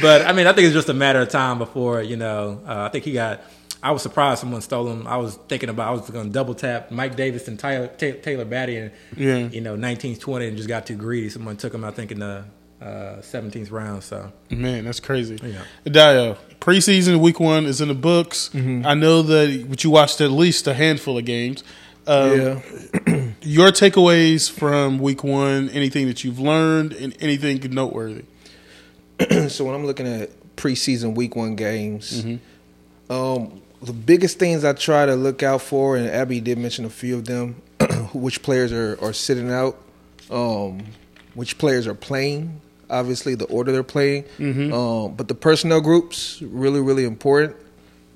But 0.00 0.22
I 0.26 0.32
mean, 0.32 0.46
I 0.46 0.54
think 0.54 0.64
it's 0.66 0.74
just 0.74 0.88
a 0.88 0.94
matter 0.94 1.20
of 1.20 1.28
time 1.28 1.58
before 1.58 2.00
you 2.00 2.16
know. 2.16 2.62
Uh, 2.66 2.84
I 2.84 2.88
think 2.88 3.04
he 3.04 3.12
got. 3.12 3.42
I 3.82 3.90
was 3.90 4.02
surprised 4.02 4.40
someone 4.40 4.60
stole 4.62 4.88
him. 4.88 5.06
I 5.06 5.16
was 5.16 5.36
thinking 5.48 5.68
about 5.68 5.88
I 5.88 5.90
was 5.90 6.08
going 6.08 6.26
to 6.26 6.32
double 6.32 6.54
tap 6.54 6.90
Mike 6.90 7.16
Davis 7.16 7.48
and 7.48 7.58
Tyler, 7.58 7.88
Ta- 7.88 8.20
Taylor 8.22 8.44
Badie 8.44 8.80
and 8.82 8.90
Yeah. 9.16 9.48
you 9.48 9.60
know 9.60 9.76
19th, 9.76 10.20
20 10.20 10.46
and 10.48 10.56
just 10.56 10.68
got 10.68 10.86
too 10.86 10.96
greedy. 10.96 11.28
Someone 11.30 11.56
took 11.56 11.74
him, 11.74 11.84
I 11.84 11.90
think, 11.90 12.12
in 12.12 12.20
the 12.20 12.44
uh, 12.80 13.16
17th 13.20 13.70
round. 13.72 14.02
So 14.04 14.32
Man, 14.50 14.84
that's 14.84 15.00
crazy. 15.00 15.38
Yeah. 15.42 15.62
Dio, 15.90 16.36
preseason 16.60 17.18
week 17.20 17.40
one 17.40 17.64
is 17.66 17.80
in 17.80 17.88
the 17.88 17.94
books. 17.94 18.50
I 18.54 18.94
know 18.94 19.22
that 19.22 19.66
but 19.68 19.82
you 19.84 19.90
watched 19.90 20.20
at 20.20 20.30
least 20.30 20.66
a 20.68 20.74
handful 20.74 21.18
of 21.18 21.24
games. 21.24 21.64
Um, 22.06 22.40
yeah. 22.40 22.60
Your 23.42 23.68
takeaways 23.70 24.48
from 24.50 24.98
week 25.00 25.24
one, 25.24 25.68
anything 25.70 26.06
that 26.06 26.22
you've 26.24 26.38
learned, 26.38 26.92
and 26.92 27.16
anything 27.20 27.58
noteworthy. 27.72 28.24
so 29.48 29.64
when 29.64 29.74
I'm 29.74 29.86
looking 29.86 30.06
at 30.06 30.30
preseason 30.56 31.14
week 31.14 31.34
one 31.36 31.56
games, 31.56 32.24
um, 33.10 33.61
the 33.82 33.92
biggest 33.92 34.38
things 34.38 34.64
I 34.64 34.72
try 34.72 35.06
to 35.06 35.14
look 35.14 35.42
out 35.42 35.62
for, 35.62 35.96
and 35.96 36.08
Abby 36.08 36.40
did 36.40 36.58
mention 36.58 36.84
a 36.84 36.90
few 36.90 37.16
of 37.16 37.24
them, 37.24 37.60
which 38.12 38.42
players 38.42 38.72
are, 38.72 38.98
are 39.02 39.12
sitting 39.12 39.50
out, 39.50 39.76
um, 40.30 40.84
which 41.34 41.58
players 41.58 41.86
are 41.86 41.94
playing, 41.94 42.60
obviously 42.90 43.34
the 43.34 43.46
order 43.46 43.72
they're 43.72 43.82
playing, 43.82 44.24
um, 44.72 45.14
but 45.14 45.28
the 45.28 45.34
personnel 45.34 45.80
groups 45.80 46.40
really 46.42 46.80
really 46.80 47.04
important. 47.04 47.56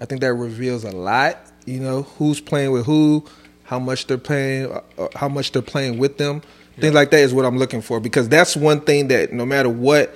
I 0.01 0.05
think 0.05 0.21
that 0.21 0.35
reveals 0.35 0.85
a 0.85 0.93
lot. 0.93 1.39
You 1.65 1.81
know 1.81 2.03
who's 2.03 2.41
playing 2.41 2.71
with 2.71 2.87
who, 2.87 3.25
how 3.65 3.79
much 3.79 4.07
they're 4.07 4.19
playing, 4.19 4.71
uh, 4.71 4.83
uh, 4.99 5.09
how 5.17 5.29
much 5.29 5.53
they're 5.53 5.63
playing 5.63 5.99
with 5.99 6.19
them. 6.19 6.43
Things 6.79 6.95
like 6.95 7.11
that 7.13 7.21
is 7.21 7.33
what 7.33 7.47
I'm 7.47 7.57
looking 7.57 7.81
for 7.81 8.01
because 8.01 8.29
that's 8.29 8.55
one 8.55 8.83
thing 8.83 9.09
that 9.09 9.33
no 9.33 9.47
matter 9.47 9.71
what 9.71 10.15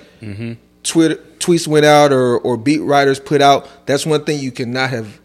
Twitter 0.83 1.15
tweets 1.39 1.67
went 1.67 1.85
out 1.85 2.13
or, 2.13 2.37
or 2.37 2.55
beat 2.55 2.79
writers 2.79 3.19
put 3.19 3.41
out, 3.41 3.67
that's 3.87 4.05
one 4.05 4.23
thing 4.25 4.39
you 4.39 4.51
cannot 4.51 4.91
have 4.91 5.19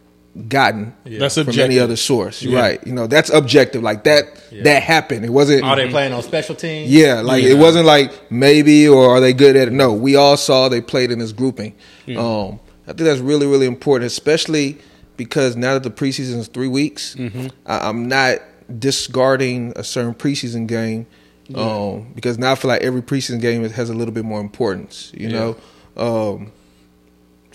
gotten 0.48 0.94
yeah. 1.04 1.18
That's 1.18 1.34
from 1.34 1.48
objective. 1.48 1.64
any 1.70 1.78
other 1.78 1.96
source. 1.96 2.42
Yeah. 2.42 2.58
Right. 2.60 2.86
You 2.86 2.92
know, 2.92 3.06
that's 3.06 3.30
objective. 3.30 3.82
Like 3.82 4.04
that 4.04 4.24
Yeah. 4.50 4.64
that 4.64 4.82
happened. 4.82 5.24
It 5.24 5.30
wasn't 5.30 5.62
are 5.64 5.76
they 5.76 5.88
playing 5.88 6.12
on 6.12 6.22
special 6.22 6.54
teams? 6.54 6.90
yeah, 6.90 7.20
like 7.22 7.42
Yeah. 7.42 7.50
it 7.50 7.58
wasn't 7.58 7.86
like 7.86 8.30
maybe 8.30 8.86
or 8.86 9.08
are 9.10 9.20
they 9.20 9.32
good 9.32 9.56
at 9.56 9.68
it? 9.68 9.72
No, 9.72 9.92
we 9.92 10.14
all 10.16 10.36
saw 10.36 10.68
they 10.68 10.80
played 10.80 11.10
in 11.10 11.18
this 11.20 11.32
grouping. 11.32 11.74
Um, 12.16 12.60
I 12.84 12.92
think 12.92 12.98
that's 13.00 13.20
really 13.20 13.46
really 13.46 13.66
important, 13.66 14.06
especially 14.06 14.78
because 15.16 15.56
now 15.56 15.74
that 15.74 15.82
the 15.82 15.90
preseason 15.90 16.36
is 16.38 16.48
three 16.48 16.68
weeks, 16.68 17.16
I, 17.64 17.88
I'm 17.88 18.06
not 18.08 18.38
discarding 18.78 19.72
a 19.76 19.84
certain 19.84 20.14
preseason 20.14 20.66
game 20.66 21.06
um, 21.54 22.08
because 22.14 22.38
now 22.38 22.52
I 22.52 22.54
feel 22.56 22.68
like 22.68 22.82
every 22.82 23.02
preseason 23.02 23.40
game 23.40 23.66
has 23.68 23.88
a 23.90 23.94
little 23.94 24.12
bit 24.12 24.24
more 24.24 24.40
importance. 24.40 25.12
You 25.14 25.28
know, 25.28 25.56
um, 25.96 26.52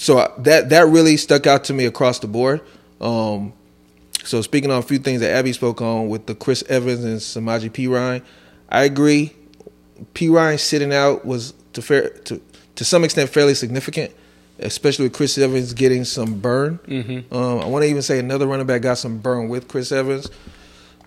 so 0.01 0.17
I- 0.17 0.31
that 0.39 0.70
that 0.70 0.88
really 0.88 1.15
stuck 1.15 1.46
out 1.46 1.63
to 1.65 1.74
me 1.74 1.86
across 1.86 2.17
the 2.20 2.27
board. 2.27 2.62
Um, 3.00 3.53
so 4.24 4.41
speaking 4.41 4.72
on 4.72 4.79
a 4.79 4.81
few 4.81 4.98
things 4.98 5.22
that 5.22 5.31
Abby 5.31 5.53
spoke 5.53 5.81
on 5.81 6.10
with 6.10 6.25
the 6.25 6.34
Chris 6.36 6.63
Evans 6.70 7.03
and 7.03 7.20
Samaje 7.20 7.70
Perine, 7.72 8.22
I 8.70 8.84
agree. 8.84 9.34
Perine 10.15 10.60
sitting 10.60 10.91
out 10.93 11.24
was 11.25 11.53
to 11.74 11.81
fair 11.81 12.10
to 12.25 12.41
to 12.75 12.84
some 12.86 13.03
extent 13.03 13.29
fairly 13.29 13.53
significant, 13.53 14.12
especially 14.60 15.05
with 15.05 15.13
Chris 15.13 15.38
Evans 15.38 15.74
getting 15.74 16.03
some 16.03 16.39
burn. 16.39 16.79
Mm-hmm. 16.88 17.34
Um, 17.34 17.60
I 17.62 17.65
want 17.67 17.84
to 17.84 17.89
even 17.89 18.01
say 18.01 18.17
another 18.17 18.48
running 18.48 18.65
back 18.65 18.81
got 18.81 18.98
some 18.98 19.20
burn 19.20 19.50
with 19.50 19.67
Chris 19.67 19.91
Evans, 19.91 20.29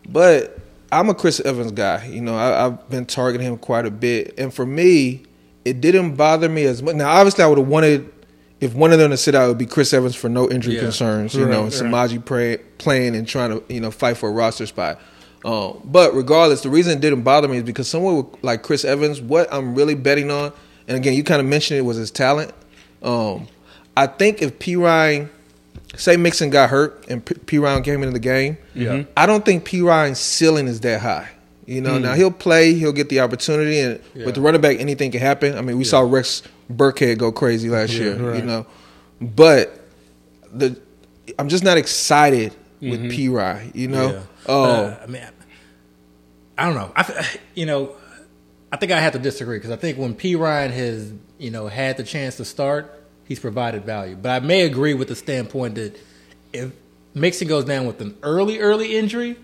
but 0.09 0.59
I'm 0.93 1.09
a 1.09 1.15
Chris 1.15 1.41
Evans 1.41 1.73
guy. 1.73 2.07
You 2.07 2.21
know, 2.21 2.37
I, 2.37 2.67
I've 2.67 2.89
been 2.91 3.07
targeting 3.07 3.47
him 3.49 3.59
quite 3.59 3.87
a 3.87 3.91
bit, 3.91 4.35
and 4.39 4.55
for 4.55 4.65
me, 4.65 5.25
it 5.65 5.81
didn't 5.81 6.15
bother 6.15 6.49
me 6.49 6.65
as 6.65 6.83
much. 6.83 6.95
Now, 6.95 7.11
obviously, 7.11 7.43
I 7.43 7.49
would 7.49 7.59
have 7.59 7.67
wanted 7.67 8.14
if 8.65 8.75
one 8.75 8.93
of 8.93 8.99
them 8.99 9.11
to 9.11 9.17
sit 9.17 9.35
out, 9.35 9.45
it 9.45 9.49
would 9.49 9.59
be 9.59 9.67
Chris 9.67 9.93
Evans 9.93 10.17
for 10.17 10.29
no 10.29 10.51
injury 10.51 10.75
Yeah. 10.75 10.81
concerns. 10.81 11.35
You 11.35 11.45
Right, 11.45 11.51
know, 11.53 11.65
and 11.65 11.73
right. 11.73 12.11
Samaji 12.11 12.25
pray, 12.25 12.59
playing 12.79 13.15
and 13.15 13.27
trying 13.29 13.51
to 13.51 13.63
you 13.73 13.81
know 13.81 13.91
fight 13.91 14.17
for 14.17 14.29
a 14.29 14.33
roster 14.33 14.67
spot. 14.67 15.01
Um, 15.45 15.81
but 15.85 16.15
regardless, 16.15 16.63
the 16.63 16.71
reason 16.71 16.93
it 16.97 17.01
didn't 17.03 17.21
bother 17.23 17.49
me 17.49 17.59
is 17.59 17.63
because 17.65 17.87
someone 17.89 18.27
like 18.43 18.63
Chris 18.63 18.85
Evans, 18.85 19.21
what 19.21 19.47
I'm 19.53 19.75
really 19.75 19.95
betting 19.95 20.31
on, 20.31 20.53
and 20.89 20.97
again, 20.97 21.13
you 21.15 21.23
kind 21.23 21.41
of 21.41 21.47
mentioned 21.47 21.79
it 21.79 21.83
was 21.83 21.99
his 21.99 22.11
talent. 22.11 22.53
Um, 23.03 23.47
I 23.97 24.07
think 24.07 24.41
if 24.41 24.59
Perine, 24.59 25.29
say 25.97 26.17
Mixon 26.17 26.49
got 26.49 26.71
hurt 26.71 27.05
and 27.09 27.23
P, 27.25 27.35
Perine 27.35 27.85
came 27.85 28.03
into 28.03 28.13
the 28.15 28.19
game, 28.19 28.57
Yeah. 28.75 29.03
I 29.17 29.27
don't 29.27 29.45
think 29.45 29.69
Perine's 29.69 30.19
ceiling 30.19 30.67
is 30.67 30.81
that 30.81 31.01
high. 31.03 31.29
You 31.67 31.81
know, 31.81 31.99
now 31.99 32.15
he'll 32.15 32.31
play, 32.31 32.75
he'll 32.75 32.93
get 32.93 33.09
the 33.09 33.21
opportunity, 33.21 33.81
and 33.81 34.01
Yeah. 34.15 34.27
with 34.27 34.35
the 34.35 34.41
running 34.43 34.61
back, 34.61 34.79
anything 34.81 35.11
can 35.11 35.21
happen. 35.21 35.57
I 35.57 35.63
mean, 35.63 35.79
we 35.79 35.85
saw 35.85 36.01
Rex 36.01 36.43
Burkhead 36.73 37.19
go 37.19 37.33
crazy 37.33 37.71
last 37.71 37.93
year. 37.95 38.17
right. 38.17 38.37
You 38.39 38.43
know, 38.45 38.67
but 39.21 39.81
the 40.53 40.77
I'm 41.39 41.49
just 41.49 41.65
not 41.65 41.79
excited 41.79 42.53
with 42.83 43.01
Perine. 43.11 43.75
You 43.75 43.89
know, 43.89 44.11
Yeah. 44.13 44.21
oh 44.47 44.65
Uh, 44.65 44.99
I 45.03 45.07
mean, 45.07 45.23
I 46.59 46.67
don't 46.67 46.75
know. 46.75 46.93
I, 46.95 47.27
you 47.55 47.67
know, 47.67 47.93
I 48.71 48.77
think 48.77 48.93
I 48.93 49.01
have 49.01 49.13
to 49.15 49.19
disagree 49.19 49.57
because 49.57 49.71
I 49.71 49.77
think 49.77 49.97
when 49.99 50.15
Perine 50.15 50.71
has, 50.71 51.13
you 51.39 51.51
know, 51.51 51.67
had 51.69 51.97
the 51.97 52.03
chance 52.05 52.37
to 52.37 52.45
start, 52.45 52.93
he's 53.25 53.39
provided 53.41 53.85
value. 53.85 54.17
But 54.21 54.31
I 54.31 54.41
may 54.45 54.63
agree 54.63 54.95
with 54.95 55.09
the 55.09 55.15
standpoint 55.17 55.77
that 55.77 55.99
if 56.53 56.73
Mixon 57.15 57.49
goes 57.49 57.65
down 57.65 57.87
with 57.87 58.01
an 58.01 58.17
early, 58.23 58.59
early 58.61 58.97
injury, 58.97 59.37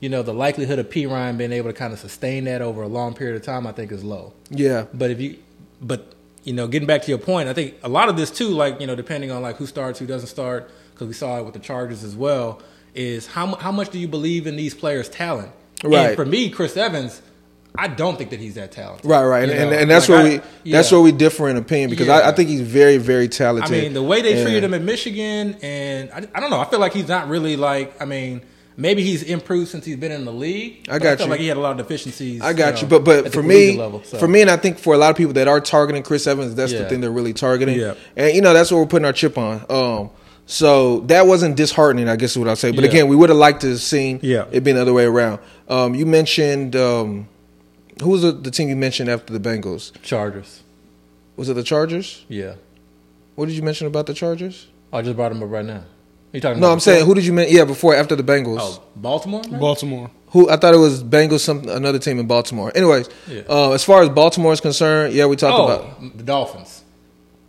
you 0.00 0.08
know, 0.08 0.22
the 0.22 0.34
likelihood 0.34 0.78
of 0.78 0.90
Perine 0.90 1.38
being 1.38 1.52
able 1.52 1.70
to 1.70 1.76
kind 1.76 1.92
of 1.92 1.98
sustain 1.98 2.44
that 2.44 2.60
over 2.62 2.82
a 2.82 2.88
long 2.88 3.14
period 3.14 3.36
of 3.36 3.42
time, 3.42 3.66
I 3.66 3.72
think, 3.72 3.92
is 3.92 4.04
low. 4.04 4.32
yeah, 4.50 4.86
But 4.92 5.10
if 5.10 5.20
you, 5.20 5.38
but 5.80 6.12
you 6.44 6.52
know, 6.52 6.68
getting 6.68 6.86
back 6.86 7.02
to 7.02 7.08
your 7.08 7.18
point, 7.18 7.48
I 7.48 7.54
think 7.54 7.74
a 7.82 7.88
lot 7.88 8.08
of 8.08 8.16
this 8.16 8.30
too, 8.30 8.48
like 8.48 8.80
you 8.80 8.86
know, 8.86 8.94
depending 8.94 9.30
on 9.30 9.42
like 9.42 9.56
who 9.56 9.66
starts, 9.66 9.98
who 9.98 10.06
doesn't 10.06 10.28
start, 10.28 10.70
because 10.92 11.08
we 11.08 11.14
saw 11.14 11.38
it 11.38 11.44
with 11.44 11.54
the 11.54 11.60
Chargers 11.60 12.04
as 12.04 12.14
well, 12.14 12.60
is 12.94 13.26
how 13.26 13.54
how 13.56 13.72
much 13.72 13.90
do 13.90 13.98
you 13.98 14.08
believe 14.08 14.46
in 14.46 14.56
these 14.56 14.74
players' 14.74 15.08
talent? 15.08 15.50
Right. 15.84 16.08
And 16.08 16.16
for 16.16 16.24
me, 16.24 16.48
Chris 16.50 16.76
Evans, 16.76 17.20
I 17.76 17.88
don't 17.88 18.16
think 18.16 18.30
that 18.30 18.40
he's 18.40 18.54
that 18.54 18.72
talented. 18.72 19.04
right, 19.04 19.24
right, 19.24 19.46
You 19.48 19.54
and, 19.54 19.74
and 19.74 19.90
that's 19.90 20.08
like, 20.08 20.22
where 20.24 20.40
I- 20.40 20.42
we 20.64 20.70
that's 20.72 20.90
where 20.92 21.00
we 21.00 21.12
differ 21.12 21.48
in 21.48 21.56
opinion 21.56 21.90
because 21.90 22.08
I, 22.08 22.28
I 22.28 22.32
think 22.32 22.48
he's 22.48 22.60
very 22.62 22.96
very 22.98 23.28
talented. 23.28 23.74
I 23.74 23.80
mean, 23.82 23.92
the 23.92 24.02
way 24.02 24.22
they 24.22 24.42
treated 24.42 24.62
him 24.62 24.72
at 24.74 24.82
Michigan, 24.82 25.56
and 25.62 26.10
I, 26.12 26.26
I 26.34 26.40
don't 26.40 26.50
know. 26.50 26.60
I 26.60 26.64
feel 26.66 26.78
like 26.80 26.92
he's 26.92 27.08
not 27.08 27.28
really 27.28 27.56
like. 27.56 28.00
I 28.00 28.04
mean, 28.04 28.40
maybe 28.76 29.02
he's 29.02 29.22
improved 29.22 29.68
since 29.70 29.84
he's 29.84 29.96
been 29.96 30.12
in 30.12 30.24
the 30.24 30.32
league. 30.32 30.86
I 30.88 30.98
got 30.98 31.20
I 31.20 31.24
you. 31.24 31.30
like 31.30 31.40
he 31.40 31.46
had 31.48 31.56
a 31.56 31.60
lot 31.60 31.72
of 31.72 31.78
deficiencies. 31.78 32.40
I 32.42 32.52
got 32.52 32.74
know, 32.74 32.80
you, 32.82 32.86
but 32.86 33.04
but 33.04 33.32
for 33.32 33.42
me, 33.42 33.76
level, 33.76 34.02
so. 34.04 34.18
for 34.18 34.28
me, 34.28 34.40
and 34.42 34.50
I 34.50 34.56
think 34.56 34.78
for 34.78 34.94
a 34.94 34.98
lot 34.98 35.10
of 35.10 35.16
people 35.16 35.32
that 35.34 35.48
are 35.48 35.60
targeting 35.60 36.02
Chris 36.02 36.26
Evans, 36.26 36.54
that's 36.54 36.72
the 36.72 36.88
thing 36.88 37.00
they're 37.00 37.10
really 37.10 37.32
targeting. 37.32 37.78
Yeah. 37.78 37.94
And 38.16 38.34
you 38.34 38.42
know 38.42 38.52
that's 38.54 38.70
what 38.70 38.78
we're 38.78 38.86
putting 38.86 39.06
our 39.06 39.12
chip 39.12 39.38
on. 39.38 39.64
Um, 39.68 40.10
so 40.46 41.00
that 41.00 41.26
wasn't 41.26 41.56
disheartening, 41.56 42.08
I 42.08 42.14
guess 42.16 42.30
is 42.32 42.38
what 42.38 42.48
I'll 42.48 42.54
say. 42.56 42.70
But 42.70 42.84
Yeah. 42.84 42.90
again, 42.90 43.08
we 43.08 43.16
would 43.16 43.30
have 43.30 43.38
liked 43.38 43.62
to 43.62 43.70
have 43.70 43.80
seen 43.80 44.20
Yeah. 44.22 44.44
it 44.52 44.62
being 44.62 44.76
the 44.76 44.82
other 44.82 44.92
way 44.92 45.04
around. 45.04 45.40
Um, 45.68 45.96
you 45.96 46.06
mentioned 46.06 46.76
um, 46.76 47.26
who 48.00 48.10
was 48.10 48.22
the, 48.22 48.30
the 48.30 48.52
team 48.52 48.68
you 48.68 48.76
mentioned 48.76 49.08
after 49.08 49.32
the 49.36 49.40
Bengals? 49.40 49.90
Chargers. 50.02 50.62
Was 51.36 51.48
it 51.48 51.54
the 51.54 51.64
Chargers? 51.64 52.24
Yeah. 52.28 52.54
What 53.34 53.46
did 53.46 53.56
you 53.56 53.62
mention 53.62 53.88
about 53.88 54.06
the 54.06 54.14
Chargers? 54.14 54.68
I 54.92 55.02
just 55.02 55.16
brought 55.16 55.30
them 55.30 55.42
up 55.42 55.50
right 55.50 55.64
now. 55.64 55.82
You 56.32 56.40
talking? 56.40 56.60
No, 56.60 56.70
I'm 56.70 56.80
saying 56.80 57.06
who 57.06 57.14
did 57.14 57.24
you 57.24 57.32
mean? 57.32 57.46
Yeah, 57.50 57.64
before 57.64 57.94
after 57.94 58.14
the 58.16 58.22
Bengals. 58.22 58.58
Oh, 58.60 58.82
Baltimore. 58.96 59.42
man? 59.48 59.60
Baltimore. 59.60 60.10
Who 60.30 60.50
I 60.50 60.56
thought 60.56 60.74
it 60.74 60.78
was 60.78 61.02
Bengals, 61.02 61.40
some 61.40 61.66
another 61.68 61.98
team 61.98 62.18
in 62.18 62.26
Baltimore. 62.26 62.72
Anyways, 62.74 63.08
Yeah. 63.26 63.42
uh, 63.48 63.70
as 63.72 63.84
far 63.84 64.02
as 64.02 64.08
Baltimore 64.10 64.52
is 64.52 64.60
concerned, 64.60 65.14
yeah, 65.14 65.26
we 65.26 65.36
talked 65.36 65.58
oh, 65.58 65.64
about 65.64 66.16
the 66.18 66.22
Dolphins. 66.24 66.82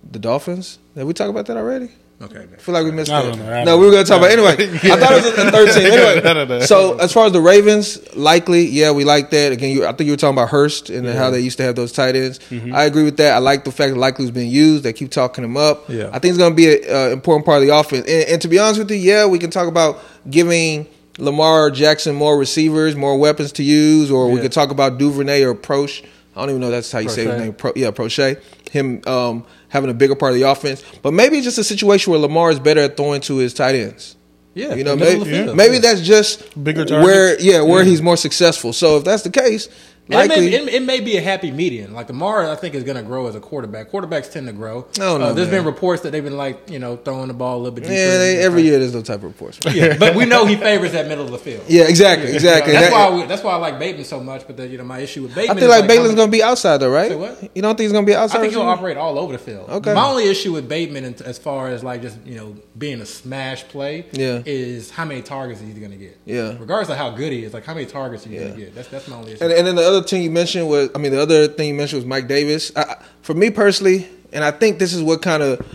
the 0.09 0.19
Dolphins. 0.19 0.77
Did 0.95 1.03
we 1.05 1.13
talk 1.13 1.29
about 1.29 1.45
that 1.47 1.57
already? 1.57 1.89
Okay. 2.19 2.47
I 2.51 2.55
feel 2.57 2.73
like 2.73 2.83
we 2.83 2.91
missed 2.91 3.11
I 3.11 3.21
that. 3.21 3.29
don't 3.29 3.45
know. 3.45 3.53
I 3.53 3.63
no, 3.63 3.77
we 3.77 3.85
were 3.85 3.91
going 3.91 4.03
to 4.03 4.09
talk 4.09 4.17
about 4.17 4.31
anyway. 4.31 4.53
I 4.53 4.97
thought 4.97 5.11
it 5.11 5.23
was 5.23 5.25
a 5.27 5.51
thirteen. 5.51 5.91
I 5.91 6.19
don't 6.33 6.47
know. 6.47 6.55
Anyway, 6.55 6.65
so 6.65 6.97
as 6.97 7.13
far 7.13 7.27
as 7.27 7.31
the 7.31 7.41
Ravens, 7.41 8.15
likely, 8.15 8.65
yeah, 8.65 8.91
we 8.91 9.03
like 9.03 9.29
that. 9.29 9.51
Again, 9.51 9.75
you, 9.75 9.85
I 9.85 9.91
think 9.91 10.07
you 10.07 10.13
were 10.13 10.17
talking 10.17 10.35
about 10.35 10.49
Hurst 10.49 10.89
and 10.89 11.07
how 11.07 11.29
they 11.29 11.41
used 11.41 11.57
to 11.57 11.63
have 11.63 11.75
those 11.75 11.91
tight 11.91 12.15
ends. 12.15 12.39
Mm-hmm. 12.49 12.73
I 12.73 12.85
agree 12.85 13.03
with 13.03 13.17
that. 13.17 13.33
I 13.33 13.37
like 13.37 13.65
the 13.65 13.71
fact 13.71 13.93
that 13.93 13.99
likely 13.99 14.25
was 14.25 14.31
being 14.31 14.49
used. 14.49 14.83
They 14.83 14.93
keep 14.93 15.11
talking 15.11 15.43
him 15.43 15.57
up. 15.57 15.87
Yeah. 15.89 16.09
I 16.11 16.17
think 16.17 16.31
it's 16.31 16.39
going 16.39 16.53
to 16.53 16.55
be 16.55 16.75
an 16.75 16.89
uh, 16.89 17.13
important 17.13 17.45
part 17.45 17.61
of 17.61 17.67
the 17.67 17.75
offense. 17.77 18.07
And, 18.07 18.29
and 18.29 18.41
to 18.41 18.47
be 18.47 18.57
honest 18.57 18.79
with 18.79 18.89
you, 18.89 18.97
yeah, 18.97 19.27
we 19.27 19.37
can 19.37 19.51
talk 19.51 19.67
about 19.67 20.01
giving 20.27 20.87
Lamar 21.19 21.69
Jackson 21.69 22.15
more 22.15 22.35
receivers, 22.35 22.95
more 22.95 23.17
weapons 23.17 23.51
to 23.53 23.63
use, 23.63 24.09
or 24.09 24.31
we 24.31 24.39
could 24.39 24.51
talk 24.51 24.71
about 24.71 24.97
Duvernay 24.97 25.43
or 25.43 25.53
Proche. 25.53 26.03
I 26.35 26.41
don't 26.41 26.49
even 26.49 26.61
know 26.61 26.71
that's 26.71 26.91
how 26.91 26.99
you 26.99 27.09
say 27.09 27.25
his 27.25 27.39
name. 27.39 27.53
Pro, 27.53 27.73
yeah, 27.75 27.89
Prochet. 27.89 28.43
Him 28.71 29.01
um, 29.07 29.45
having 29.69 29.89
a 29.89 29.93
bigger 29.93 30.15
part 30.15 30.33
of 30.33 30.39
the 30.39 30.49
offense, 30.49 30.83
but 31.01 31.11
maybe 31.13 31.37
it's 31.37 31.45
just 31.45 31.57
a 31.57 31.63
situation 31.63 32.11
where 32.11 32.19
Lamar 32.19 32.51
is 32.51 32.59
better 32.59 32.81
at 32.81 32.95
throwing 32.97 33.21
to 33.21 33.37
his 33.37 33.53
tight 33.53 33.75
ends. 33.75 34.15
Yeah, 34.53 34.73
You 34.73 34.83
know, 34.83 34.95
maybe, 34.95 35.23
field. 35.23 35.55
maybe 35.55 35.77
that's 35.77 36.01
just 36.01 36.61
Bigger 36.63 36.83
where, 36.85 37.39
yeah, 37.39 37.61
where 37.61 37.83
he's 37.83 38.01
more 38.01 38.17
successful. 38.17 38.73
So 38.73 38.97
if 38.97 39.03
that's 39.03 39.21
the 39.21 39.29
case, 39.29 39.69
And 40.09 40.31
it, 40.31 40.39
may, 40.39 40.47
it, 40.53 40.73
it 40.75 40.83
may 40.83 40.99
be 40.99 41.17
a 41.17 41.21
happy 41.21 41.51
median. 41.51 41.93
Like 41.93 42.07
Lamar, 42.09 42.49
I 42.49 42.55
think 42.55 42.75
is 42.75 42.83
going 42.83 42.97
to 42.97 43.03
grow 43.03 43.27
as 43.27 43.35
a 43.35 43.39
quarterback. 43.39 43.91
Quarterbacks 43.91 44.31
tend 44.31 44.47
to 44.47 44.53
grow. 44.53 44.87
Oh, 44.99 45.17
no, 45.17 45.25
uh, 45.25 45.33
there's 45.33 45.49
man. 45.49 45.59
been 45.63 45.65
reports 45.65 46.03
that 46.03 46.11
they've 46.11 46.23
been 46.23 46.37
like 46.37 46.69
you 46.69 46.79
know 46.79 46.95
throwing 46.97 47.27
the 47.27 47.33
ball 47.33 47.57
a 47.57 47.61
little 47.61 47.75
bit. 47.75 47.83
Yeah, 47.85 48.17
they, 48.17 48.37
every 48.39 48.61
year 48.63 48.79
there's 48.79 48.93
those 48.93 49.03
type 49.03 49.17
of 49.17 49.23
reports. 49.25 49.59
Yeah, 49.65 49.71
Yeah, 49.71 49.97
but 49.99 50.15
we 50.15 50.25
know 50.25 50.45
he 50.45 50.55
favors 50.55 50.93
that 50.93 51.07
middle 51.07 51.25
of 51.25 51.31
the 51.31 51.37
field. 51.37 51.63
Yeah, 51.67 51.83
exactly, 51.87 52.31
exactly. 52.33 52.73
That's 52.73 52.89
That- 52.89 53.11
why 53.11 53.17
we, 53.17 53.25
that's 53.25 53.43
why 53.43 53.51
I 53.53 53.57
like 53.57 53.79
Bateman 53.79 54.05
so 54.05 54.19
much. 54.21 54.45
But 54.47 54.57
the, 54.57 54.67
you 54.67 54.77
know 54.77 54.83
my 54.83 54.99
issue 54.99 55.23
with 55.23 55.35
Bateman 55.35 55.57
I 55.57 55.59
think 55.59 55.71
is 55.71 55.79
like 55.79 55.87
Bateman's 55.87 56.15
going 56.15 56.27
to 56.29 56.31
be 56.31 56.43
outside 56.43 56.77
though, 56.77 56.91
right? 56.91 57.09
Say 57.09 57.15
what? 57.15 57.55
You 57.55 57.61
don't 57.61 57.75
think 57.75 57.85
he's 57.85 57.91
going 57.91 58.05
to 58.05 58.09
be 58.09 58.15
outside? 58.15 58.37
I 58.37 58.41
think 58.41 58.53
he'll 58.53 58.61
operate 58.63 58.97
all 58.97 59.17
over 59.19 59.33
the 59.33 59.39
field. 59.39 59.69
Okay. 59.69 59.93
My 59.93 60.05
only 60.07 60.27
issue 60.29 60.53
with 60.53 60.69
Bateman, 60.69 61.05
as 61.25 61.37
far 61.37 61.69
as 61.69 61.83
like 61.83 62.01
just 62.01 62.17
you 62.25 62.35
know 62.35 62.55
being 62.77 63.01
a 63.01 63.05
smash 63.05 63.63
play, 63.67 64.05
Yeah. 64.11 64.41
is 64.45 64.89
how 64.91 65.05
many 65.05 65.21
targets 65.21 65.59
he's 65.61 65.77
going 65.77 65.91
to 65.91 65.97
get. 65.97 66.17
Yeah. 66.25 66.55
Regardless 66.59 66.89
of 66.89 66.97
how 66.97 67.09
good 67.11 67.31
he 67.31 67.43
is, 67.43 67.53
like 67.53 67.65
how 67.65 67.73
many 67.73 67.85
targets 67.85 68.25
are 68.25 68.29
he's 68.29 68.39
going 68.41 68.53
to 68.53 68.59
get. 68.59 68.75
That's 68.75 68.87
that's 68.89 69.07
my 69.07 69.17
only 69.17 69.33
issue. 69.33 69.43
And, 69.43 69.53
and 69.53 69.67
then 69.67 69.75
the 69.75 69.83
other 69.87 69.96
thing 70.03 70.21
you 70.23 70.31
mentioned 70.31 70.67
was, 70.67 70.89
I 70.95 70.97
mean, 70.99 71.11
the 71.11 71.21
other 71.21 71.47
thing 71.47 71.67
you 71.69 71.73
mentioned 71.73 71.99
was 72.01 72.05
Mike 72.05 72.27
Davis. 72.27 72.71
I, 72.75 72.97
for 73.21 73.33
me 73.33 73.49
personally, 73.49 74.07
and 74.33 74.43
I 74.43 74.51
think 74.51 74.79
this 74.79 74.93
is 74.93 75.01
what 75.01 75.21
kind 75.21 75.41
of 75.43 75.65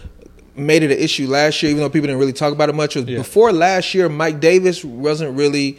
made 0.54 0.82
it 0.82 0.90
an 0.90 0.98
issue 0.98 1.26
last 1.26 1.62
year, 1.62 1.70
even 1.70 1.82
though 1.82 1.88
people 1.88 2.06
didn't 2.06 2.20
really 2.20 2.32
talk 2.32 2.52
about 2.52 2.68
it 2.68 2.74
much. 2.74 2.94
Was 2.96 3.06
Yeah. 3.06 3.18
before 3.18 3.52
last 3.52 3.94
year, 3.94 4.08
Mike 4.08 4.40
Davis 4.40 4.84
wasn't 4.84 5.36
really 5.36 5.78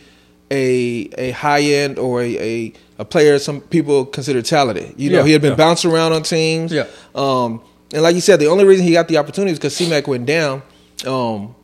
a 0.51 1.09
a 1.17 1.31
high 1.31 1.61
end 1.61 1.97
or 1.99 2.21
a, 2.21 2.37
a 2.37 2.73
a 2.99 3.05
player 3.05 3.37
some 3.39 3.61
people 3.61 4.05
consider 4.05 4.41
talented. 4.41 4.93
You 4.97 5.09
know, 5.11 5.17
Yeah, 5.19 5.25
he 5.25 5.31
had 5.33 5.41
been 5.41 5.51
yeah. 5.51 5.57
bouncing 5.57 5.91
around 5.91 6.13
on 6.13 6.23
teams. 6.23 6.71
Yeah. 6.71 6.85
Um, 7.15 7.61
and 7.93 8.01
like 8.03 8.15
you 8.15 8.21
said, 8.21 8.39
the 8.39 8.47
only 8.47 8.65
reason 8.65 8.85
he 8.85 8.93
got 8.93 9.07
the 9.07 9.17
opportunity 9.17 9.51
is 9.51 9.59
because 9.59 9.75
C-Mac 9.75 10.07
went 10.07 10.25
down. 10.25 10.61
Um, 11.05 11.55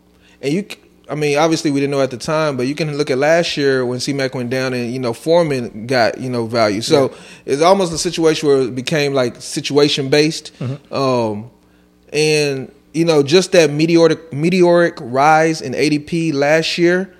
and 0.41 0.53
you, 0.53 0.61
c- 0.69 0.77
I 1.09 1.15
mean, 1.15 1.37
obviously 1.37 1.71
we 1.71 1.79
didn't 1.79 1.91
know 1.91 2.01
at 2.01 2.11
the 2.11 2.17
time, 2.17 2.55
but 2.55 2.67
you 2.67 2.75
can 2.75 2.95
look 2.97 3.09
at 3.09 3.17
last 3.17 3.57
year 3.57 3.85
when 3.85 3.99
C-Mac 3.99 4.35
went 4.35 4.49
down 4.49 4.73
and, 4.73 4.91
you 4.93 4.99
know, 4.99 5.13
Foreman 5.13 5.87
got, 5.87 6.19
you 6.19 6.29
know, 6.29 6.45
value. 6.45 6.81
So 6.81 7.13
it's 7.45 7.61
almost 7.61 7.91
a 7.93 7.97
situation 7.97 8.47
where 8.47 8.61
it 8.61 8.75
became 8.75 9.13
like 9.13 9.41
situation 9.41 10.09
based. 10.09 10.51
Um, 10.91 11.49
and, 12.13 12.71
you 12.93 13.05
know, 13.05 13.23
just 13.23 13.51
that 13.53 13.71
meteoric, 13.71 14.31
meteoric 14.33 14.97
rise 14.99 15.61
in 15.61 15.73
ADP 15.73 16.33
last 16.33 16.77
year, 16.77 17.15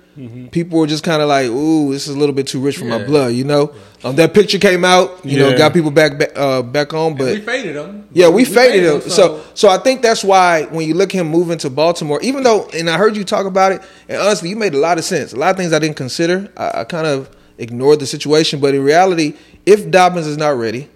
people 0.50 0.78
were 0.78 0.86
just 0.86 1.04
kind 1.04 1.22
of 1.22 1.28
like, 1.28 1.46
ooh, 1.46 1.92
this 1.92 2.08
is 2.08 2.14
a 2.14 2.18
little 2.18 2.34
bit 2.34 2.46
too 2.46 2.60
rich 2.60 2.76
for 2.76 2.84
my 2.84 3.02
blood, 3.04 3.32
you 3.32 3.44
know? 3.44 3.72
Um, 4.02 4.16
that 4.16 4.34
picture 4.34 4.58
came 4.58 4.84
out, 4.84 5.24
you 5.24 5.38
know, 5.38 5.56
got 5.56 5.72
people 5.72 5.90
back, 5.90 6.18
back, 6.18 6.30
uh, 6.36 6.62
back 6.62 6.92
on, 6.92 7.16
but. 7.16 7.34
we 7.34 7.40
faded 7.40 7.76
him. 7.76 8.08
Yeah, 8.12 8.28
we, 8.28 8.44
faded 8.44 8.84
him. 8.84 9.00
So, 9.02 9.42
so 9.54 9.68
I 9.68 9.78
think 9.78 10.02
that's 10.02 10.24
why 10.24 10.64
when 10.64 10.86
you 10.86 10.94
look 10.94 11.14
at 11.14 11.20
him 11.20 11.28
moving 11.28 11.58
to 11.58 11.70
Baltimore, 11.70 12.20
even 12.22 12.42
though, 12.42 12.68
and 12.74 12.90
I 12.90 12.96
heard 12.98 13.16
you 13.16 13.24
talk 13.24 13.46
about 13.46 13.72
it, 13.72 13.82
and 14.08 14.20
honestly, 14.20 14.48
you 14.48 14.56
made 14.56 14.74
a 14.74 14.78
lot 14.78 14.98
of 14.98 15.04
sense. 15.04 15.32
A 15.32 15.36
lot 15.36 15.50
of 15.50 15.56
things 15.56 15.72
I 15.72 15.78
didn't 15.78 15.96
consider. 15.96 16.52
I, 16.56 16.80
I 16.80 16.84
kind 16.84 17.06
of 17.06 17.34
ignored 17.58 18.00
the 18.00 18.06
situation, 18.06 18.60
but 18.60 18.74
in 18.74 18.82
reality, 18.82 19.34
if 19.66 19.90
Dobbins 19.90 20.26
is 20.26 20.36
not 20.36 20.56
ready, 20.56 20.88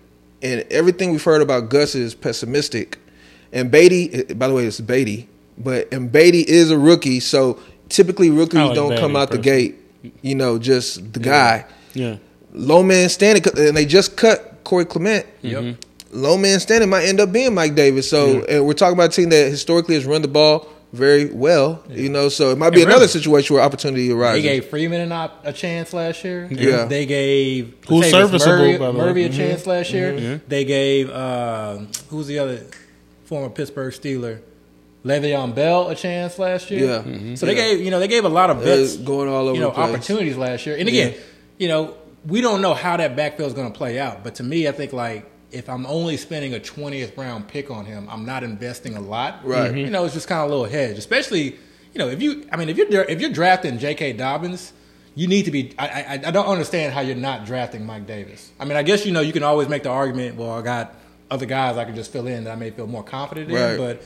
and 0.42 0.62
everything 0.70 1.10
we've 1.10 1.22
heard 1.22 1.42
about 1.42 1.68
Gus 1.68 1.94
is 1.94 2.14
pessimistic, 2.14 2.98
and 3.52 3.70
Beatty, 3.70 4.12
eh, 4.12 4.34
by 4.34 4.48
the 4.48 4.54
way, 4.54 4.64
it's 4.64 4.80
Beatty, 4.80 5.28
but 5.56 5.92
and 5.92 6.10
Beatty 6.10 6.40
is 6.40 6.70
a 6.70 6.78
rookie, 6.78 7.20
so 7.20 7.60
typically 7.88 8.30
rookies 8.30 8.54
like 8.60 8.74
don't 8.74 8.96
come 8.98 9.12
Beatty 9.12 9.22
out 9.22 9.30
the 9.30 9.38
gate, 9.38 9.76
you 10.22 10.34
know, 10.34 10.58
just 10.58 11.12
the 11.12 11.20
guy. 11.20 11.66
Yeah. 11.94 12.16
Low 12.52 12.82
man 12.82 13.08
standing, 13.08 13.42
and 13.56 13.76
they 13.76 13.84
just 13.86 14.16
cut 14.16 14.60
Corey 14.64 14.84
Clement 14.84 15.26
Yep. 15.42 15.76
low 16.12 16.36
man 16.38 16.60
standing 16.60 16.88
might 16.88 17.04
end 17.04 17.20
up 17.20 17.32
being 17.32 17.54
Mike 17.54 17.74
Davis. 17.74 18.08
So, 18.08 18.44
and 18.44 18.64
we're 18.66 18.72
talking 18.74 18.94
about 18.94 19.12
a 19.12 19.16
team 19.16 19.28
that 19.30 19.48
historically 19.50 19.94
has 19.96 20.04
run 20.06 20.22
the 20.22 20.28
ball 20.28 20.68
very 20.92 21.26
well. 21.26 21.82
You 21.90 22.08
know, 22.08 22.28
so 22.28 22.50
it 22.52 22.58
might 22.58 22.70
be 22.70 22.76
And 22.82 22.84
another 22.90 23.00
really, 23.06 23.08
situation 23.12 23.54
where 23.56 23.64
opportunity 23.64 24.12
arises. 24.12 24.42
They 24.42 24.48
arises. 24.48 24.60
gave 24.62 24.70
Freeman 24.70 25.00
an 25.00 25.10
op- 25.12 25.44
a 25.44 25.52
chance 25.52 25.92
last 25.92 26.22
year. 26.24 26.46
Yeah. 26.50 26.84
They 26.84 27.04
gave 27.06 27.74
Who's 27.88 28.06
Latavius 28.06 28.10
serviceable, 28.12 28.56
Murray, 28.58 28.78
by 28.78 28.86
the 28.86 28.92
way. 28.92 29.04
Murray 29.04 29.24
a 29.24 29.28
Mhm. 29.30 29.36
chance 29.36 29.66
last 29.66 29.92
year. 29.92 30.14
Yeah. 30.16 30.38
They 30.46 30.64
gave 30.64 31.10
uh, 31.10 31.78
who's 32.10 32.28
the 32.28 32.38
other 32.38 32.60
former 33.24 33.50
Pittsburgh 33.50 33.92
Steeler, 33.92 34.38
Le'Veon 35.04 35.54
Bell 35.54 35.88
a 35.88 35.94
chance 35.94 36.38
last 36.38 36.70
year. 36.70 36.86
Yeah. 36.86 36.98
Mm-hmm. 37.02 37.34
So 37.34 37.46
they 37.46 37.54
Yeah. 37.56 37.74
gave 37.74 37.80
you 37.82 37.90
know 37.90 37.98
they 38.00 38.08
gave 38.08 38.24
a 38.24 38.28
lot 38.28 38.50
of 38.50 38.62
vets 38.62 38.96
going 38.96 39.28
all 39.28 39.48
over 39.48 39.54
you 39.54 39.60
know 39.60 39.68
the 39.68 39.74
place. 39.74 39.90
opportunities 39.90 40.36
last 40.36 40.64
year. 40.66 40.76
And 40.76 40.88
again, 40.88 41.14
you 41.58 41.68
know 41.68 41.94
we 42.26 42.40
don't 42.40 42.62
know 42.62 42.72
how 42.72 42.96
that 42.96 43.14
backfield 43.16 43.48
is 43.48 43.54
going 43.54 43.70
to 43.70 43.76
play 43.76 43.98
out. 43.98 44.24
But 44.24 44.36
to 44.36 44.42
me, 44.42 44.66
I 44.68 44.72
think 44.72 44.92
like. 44.92 45.30
If 45.52 45.68
I'm 45.70 45.86
only 45.86 46.16
spending 46.16 46.52
a 46.52 46.58
20th 46.58 47.16
round 47.16 47.46
pick 47.46 47.70
on 47.70 47.84
him, 47.84 48.08
I'm 48.10 48.24
not 48.26 48.42
investing 48.42 48.96
a 48.96 49.00
lot. 49.00 49.46
Right. 49.46 49.72
You 49.72 49.88
know, 49.88 50.04
it's 50.04 50.12
just 50.14 50.26
kind 50.26 50.40
of 50.40 50.48
a 50.48 50.50
little 50.52 50.64
hedge, 50.64 50.98
especially 50.98 51.44
you 51.44 51.98
know 51.98 52.08
if 52.08 52.20
you. 52.20 52.44
I 52.50 52.56
mean, 52.56 52.68
if 52.68 52.76
you're 52.76 53.02
if 53.04 53.20
you're 53.20 53.30
drafting 53.30 53.78
J.K. 53.78 54.14
Dobbins, 54.14 54.72
you 55.14 55.28
need 55.28 55.44
to 55.44 55.52
be. 55.52 55.72
I, 55.78 55.86
I 55.86 56.12
I 56.26 56.30
don't 56.32 56.46
understand 56.46 56.92
how 56.92 57.02
you're 57.02 57.14
not 57.14 57.46
drafting 57.46 57.86
Mike 57.86 58.04
Davis. 58.04 58.50
I 58.58 58.64
mean, 58.64 58.76
I 58.76 58.82
guess 58.82 59.06
you 59.06 59.12
know 59.12 59.20
you 59.20 59.32
can 59.32 59.44
always 59.44 59.68
make 59.68 59.84
the 59.84 59.90
argument. 59.90 60.34
Well, 60.34 60.50
I 60.50 60.60
got 60.62 60.92
other 61.30 61.46
guys 61.46 61.76
I 61.76 61.84
can 61.84 61.94
just 61.94 62.12
fill 62.12 62.26
in 62.26 62.42
that 62.44 62.50
I 62.50 62.56
may 62.56 62.70
feel 62.70 62.88
more 62.88 63.04
confident 63.04 63.48
in. 63.48 63.76
But 63.78 64.02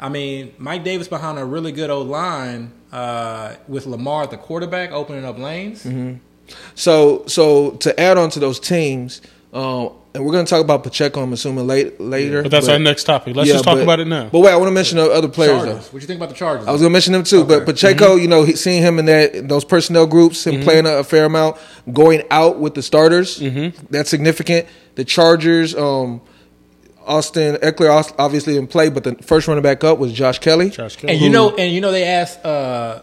I 0.00 0.08
mean, 0.08 0.54
Mike 0.58 0.82
Davis 0.82 1.08
behind 1.08 1.38
a 1.38 1.44
really 1.44 1.72
good 1.72 1.90
old 1.90 2.08
line 2.08 2.72
uh, 2.90 3.54
with 3.68 3.86
Lamar 3.86 4.22
at 4.24 4.30
the 4.30 4.38
quarterback, 4.38 4.92
opening 4.92 5.24
up 5.24 5.38
lanes. 5.38 5.84
Mm-hmm. 5.84 6.14
So, 6.74 7.24
so 7.26 7.72
to 7.72 7.98
add 8.00 8.16
on 8.16 8.30
to 8.30 8.40
those 8.40 8.58
teams, 8.58 9.20
um, 9.52 9.90
and 10.12 10.24
we're 10.24 10.32
going 10.32 10.44
to 10.44 10.50
talk 10.50 10.60
about 10.60 10.82
Pacheco. 10.82 11.22
I'm 11.22 11.32
assuming 11.32 11.66
late, 11.68 12.00
later. 12.00 12.42
But 12.42 12.50
that's 12.50 12.66
our 12.66 12.80
next 12.80 13.04
topic. 13.04 13.36
Let's 13.36 13.48
yeah, 13.48 13.54
just 13.54 13.64
talk 13.64 13.76
but- 13.76 13.82
about 13.84 14.00
it 14.00 14.06
now. 14.08 14.28
But 14.28 14.40
wait, 14.40 14.52
I 14.52 14.56
want 14.56 14.68
to 14.68 14.72
mention 14.74 14.98
the 14.98 15.08
other 15.10 15.28
players 15.28 15.62
Chargers. 15.62 15.86
though. 15.86 15.92
What 15.92 16.02
you 16.02 16.06
think 16.08 16.18
about 16.18 16.30
the 16.30 16.34
Chargers? 16.34 16.66
I 16.66 16.72
was 16.72 16.80
gonna 16.80 16.90
mention 16.92 17.12
them 17.12 17.22
too, 17.22 17.44
but 17.44 17.62
Okay. 17.62 17.72
Pacheco, 17.72 18.16
you 18.16 18.26
know, 18.26 18.42
he, 18.42 18.56
seeing 18.56 18.82
him 18.82 18.98
in 18.98 19.04
that 19.06 19.48
those 19.48 19.64
personnel 19.64 20.06
groups, 20.08 20.44
him 20.46 20.62
playing 20.62 20.86
a, 20.86 20.94
a 20.98 21.04
fair 21.04 21.26
amount, 21.26 21.58
going 21.92 22.24
out 22.32 22.58
with 22.58 22.74
the 22.74 22.82
starters, 22.82 23.40
that's 23.90 24.10
significant. 24.10 24.66
The 24.96 25.04
Chargers, 25.04 25.76
um, 25.76 26.20
Austin 27.10 27.56
Ekeler 27.56 28.14
obviously 28.18 28.54
didn't 28.54 28.70
play, 28.70 28.88
but 28.88 29.02
the 29.02 29.16
first 29.16 29.48
running 29.48 29.64
back 29.64 29.82
up 29.82 29.98
was 29.98 30.12
Josh 30.12 30.38
Kelley. 30.38 30.70
Josh 30.70 30.94
Kelley. 30.94 31.14
And 31.14 31.20
you 31.20 31.28
know, 31.28 31.54
and 31.56 31.72
you 31.72 31.80
know, 31.80 31.90
they 31.90 32.04
asked 32.04 32.44
uh, 32.44 33.02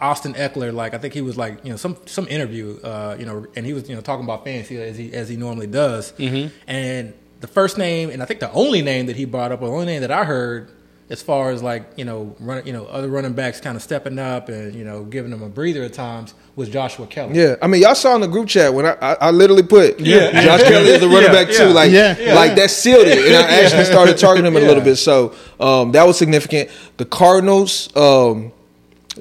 Austin 0.00 0.34
Ekeler, 0.34 0.74
like 0.74 0.92
I 0.92 0.98
think 0.98 1.14
he 1.14 1.20
was 1.20 1.36
like, 1.36 1.64
you 1.64 1.70
know, 1.70 1.76
some 1.76 1.96
some 2.06 2.26
interview, 2.26 2.80
uh, 2.82 3.16
you 3.16 3.24
know, 3.24 3.46
and 3.54 3.64
he 3.64 3.72
was 3.72 3.88
you 3.88 3.94
know 3.94 4.00
talking 4.00 4.24
about 4.24 4.44
fantasy 4.44 4.76
as 4.82 4.98
he 4.98 5.12
as 5.12 5.28
he 5.28 5.36
normally 5.36 5.68
does. 5.68 6.12
Mm-hmm. 6.12 6.52
And 6.66 7.14
the 7.38 7.46
first 7.46 7.78
name, 7.78 8.10
and 8.10 8.20
I 8.22 8.26
think 8.26 8.40
the 8.40 8.50
only 8.50 8.82
name 8.82 9.06
that 9.06 9.14
he 9.14 9.24
brought 9.24 9.52
up, 9.52 9.62
or 9.62 9.68
the 9.68 9.72
only 9.72 9.86
name 9.86 10.00
that 10.00 10.10
I 10.10 10.24
heard, 10.24 10.72
as 11.10 11.22
far 11.22 11.50
as 11.50 11.62
like 11.62 11.84
you 11.96 12.04
know, 12.04 12.34
run, 12.38 12.66
you 12.66 12.72
know, 12.72 12.84
other 12.86 13.08
running 13.08 13.32
backs 13.32 13.60
kind 13.60 13.76
of 13.76 13.82
stepping 13.82 14.18
up 14.18 14.48
and 14.48 14.74
you 14.74 14.84
know 14.84 15.04
giving 15.04 15.30
them 15.30 15.42
a 15.42 15.48
breather 15.48 15.82
at 15.82 15.92
times, 15.94 16.34
was 16.54 16.68
Joshua 16.68 17.06
Kelley. 17.06 17.38
Yeah, 17.38 17.56
I 17.62 17.66
mean, 17.66 17.80
y'all 17.82 17.94
saw 17.94 18.14
in 18.14 18.20
the 18.20 18.26
group 18.28 18.48
chat 18.48 18.74
when 18.74 18.84
I, 18.84 18.96
I, 19.00 19.12
I 19.14 19.30
literally 19.30 19.62
put 19.62 19.98
Yeah. 20.00 20.42
Josh 20.42 20.62
Kelley 20.64 20.88
is 20.90 21.00
the 21.00 21.08
running 21.08 21.24
Yeah, 21.32 21.44
back 21.44 21.48
too. 21.48 21.68
yeah. 21.68 21.72
Like, 21.72 21.90
Yeah, 21.92 22.16
yeah. 22.18 22.34
like 22.34 22.56
that 22.56 22.70
sealed 22.70 23.06
it, 23.06 23.18
and 23.26 23.36
I 23.36 23.62
actually 23.62 23.84
started 23.84 24.18
targeting 24.18 24.46
him 24.50 24.56
a 24.56 24.60
Yeah. 24.60 24.68
little 24.68 24.82
bit. 24.84 24.96
So 24.96 25.34
um, 25.58 25.92
that 25.92 26.06
was 26.06 26.18
significant. 26.18 26.68
The 26.98 27.04
Cardinals, 27.04 27.88
um, 27.96 28.52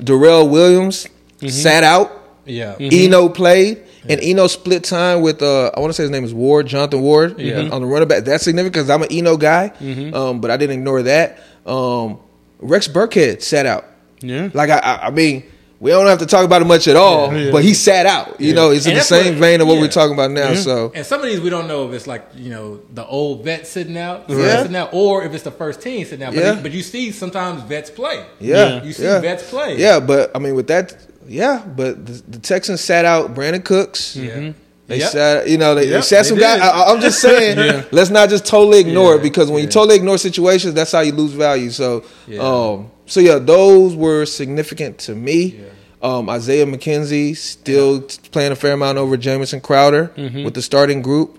Darrel 0.03 0.49
Williams 0.49 1.07
sat 1.47 1.83
out. 1.83 2.11
Yeah. 2.45 2.75
Eno 2.79 3.27
played, 3.27 3.83
and 4.07 4.21
Eno 4.21 4.47
split 4.47 4.83
time 4.85 5.21
with 5.21 5.41
uh, 5.41 5.69
I 5.75 5.81
want 5.81 5.89
to 5.89 5.93
say 5.93 6.03
his 6.03 6.11
name 6.11 6.23
is 6.23 6.33
Ward, 6.33 6.67
Jonathan 6.67 7.01
Ward, 7.01 7.37
Yeah. 7.39 7.67
on 7.71 7.81
the 7.81 7.87
running 7.87 8.07
back. 8.07 8.23
That's 8.23 8.43
significant 8.45 8.73
because 8.73 8.89
I'm 8.89 9.03
an 9.03 9.09
Eno 9.11 9.35
guy, 9.35 9.71
um, 10.13 10.39
but 10.39 10.49
I 10.49 10.55
didn't 10.57 10.77
ignore 10.79 11.01
that. 11.03 11.39
Um, 11.67 12.19
Rex 12.59 12.87
Burkhead 12.87 13.41
sat 13.41 13.65
out. 13.65 13.85
Yeah. 14.21 14.49
Like 14.53 14.69
I, 14.69 14.77
I, 14.79 15.07
I 15.07 15.09
mean, 15.11 15.43
we 15.79 15.91
don't 15.91 16.07
have 16.07 16.17
to 16.19 16.25
talk 16.25 16.43
about 16.43 16.63
it 16.63 16.65
much 16.65 16.87
at 16.87 16.95
all, 16.95 17.31
Yeah. 17.31 17.51
but 17.51 17.63
he 17.63 17.75
sat 17.75 18.07
out. 18.07 18.41
You 18.41 18.55
know, 18.55 18.71
it's 18.71 18.87
in 18.87 18.95
the 18.95 19.01
same 19.01 19.33
what- 19.35 19.41
vein 19.41 19.61
of 19.61 19.67
what 19.67 19.75
yeah. 19.75 19.81
we're 19.81 19.87
talking 19.89 20.13
about 20.15 20.31
now. 20.31 20.55
So 20.55 20.91
And 20.95 21.05
some 21.05 21.19
of 21.21 21.27
these 21.27 21.39
we 21.39 21.51
don't 21.51 21.67
know 21.67 21.87
if 21.87 21.93
it's 21.93 22.07
like 22.07 22.25
you 22.35 22.49
know 22.49 22.79
the 22.93 23.05
old 23.05 23.43
vet 23.43 23.67
sitting 23.67 23.95
out, 23.97 24.25
Yeah. 24.27 24.61
sitting 24.63 24.75
out, 24.75 24.89
or 24.91 25.23
if 25.23 25.33
it's 25.35 25.43
the 25.43 25.51
first 25.51 25.81
team 25.81 26.03
sitting 26.05 26.23
out. 26.25 26.33
But, 26.33 26.39
Yeah. 26.43 26.59
but 26.63 26.71
you 26.71 26.81
see 26.81 27.11
sometimes 27.11 27.61
vets 27.63 27.91
play. 27.91 28.25
yeah, 28.39 28.81
You 28.83 28.91
see 28.93 29.03
yeah. 29.03 29.19
vets 29.19 29.47
play. 29.47 29.77
Yeah, 29.77 29.99
but 29.99 30.31
I 30.33 30.39
mean, 30.39 30.55
with 30.55 30.67
that, 30.67 30.95
yeah, 31.27 31.61
but 31.75 32.05
the, 32.07 32.23
the 32.27 32.39
Texans 32.39 32.81
sat 32.81 33.05
out 33.05 33.35
Brandin 33.35 33.63
Cooks. 33.63 34.15
Yeah. 34.15 34.53
They 34.87 34.99
Yep. 34.99 35.11
sat, 35.11 35.49
you 35.49 35.57
know, 35.57 35.75
they, 35.75 35.85
they 35.85 35.91
Yep, 35.91 36.03
sat 36.03 36.23
they 36.23 36.29
some 36.29 36.37
did. 36.37 36.43
guys. 36.43 36.61
I, 36.61 36.83
I'm 36.85 37.01
just 37.01 37.19
saying, 37.21 37.85
let's 37.91 38.09
not 38.09 38.29
just 38.29 38.45
totally 38.45 38.79
ignore 38.79 39.11
Yeah, 39.15 39.19
it 39.19 39.23
because 39.23 39.51
when 39.51 39.61
you 39.61 39.69
totally 39.69 39.95
ignore 39.97 40.17
situations, 40.17 40.73
that's 40.73 40.91
how 40.93 41.01
you 41.01 41.11
lose 41.11 41.33
value. 41.33 41.69
So, 41.71 42.05
Yeah. 42.25 42.39
um, 42.39 42.89
so 43.05 43.19
yeah, 43.19 43.37
those 43.37 43.95
were 43.95 44.25
significant 44.25 44.97
to 44.99 45.13
me. 45.15 45.59
Um, 46.01 46.29
Isaiah 46.29 46.65
McKenzie 46.65 47.35
still 47.35 48.01
t- 48.03 48.19
playing 48.31 48.51
a 48.51 48.55
fair 48.55 48.73
amount 48.73 48.97
over 48.97 49.17
Jamison 49.17 49.59
Crowder 49.59 50.11
Mm-hmm. 50.15 50.43
with 50.45 50.53
the 50.53 50.61
starting 50.61 51.01
group. 51.01 51.37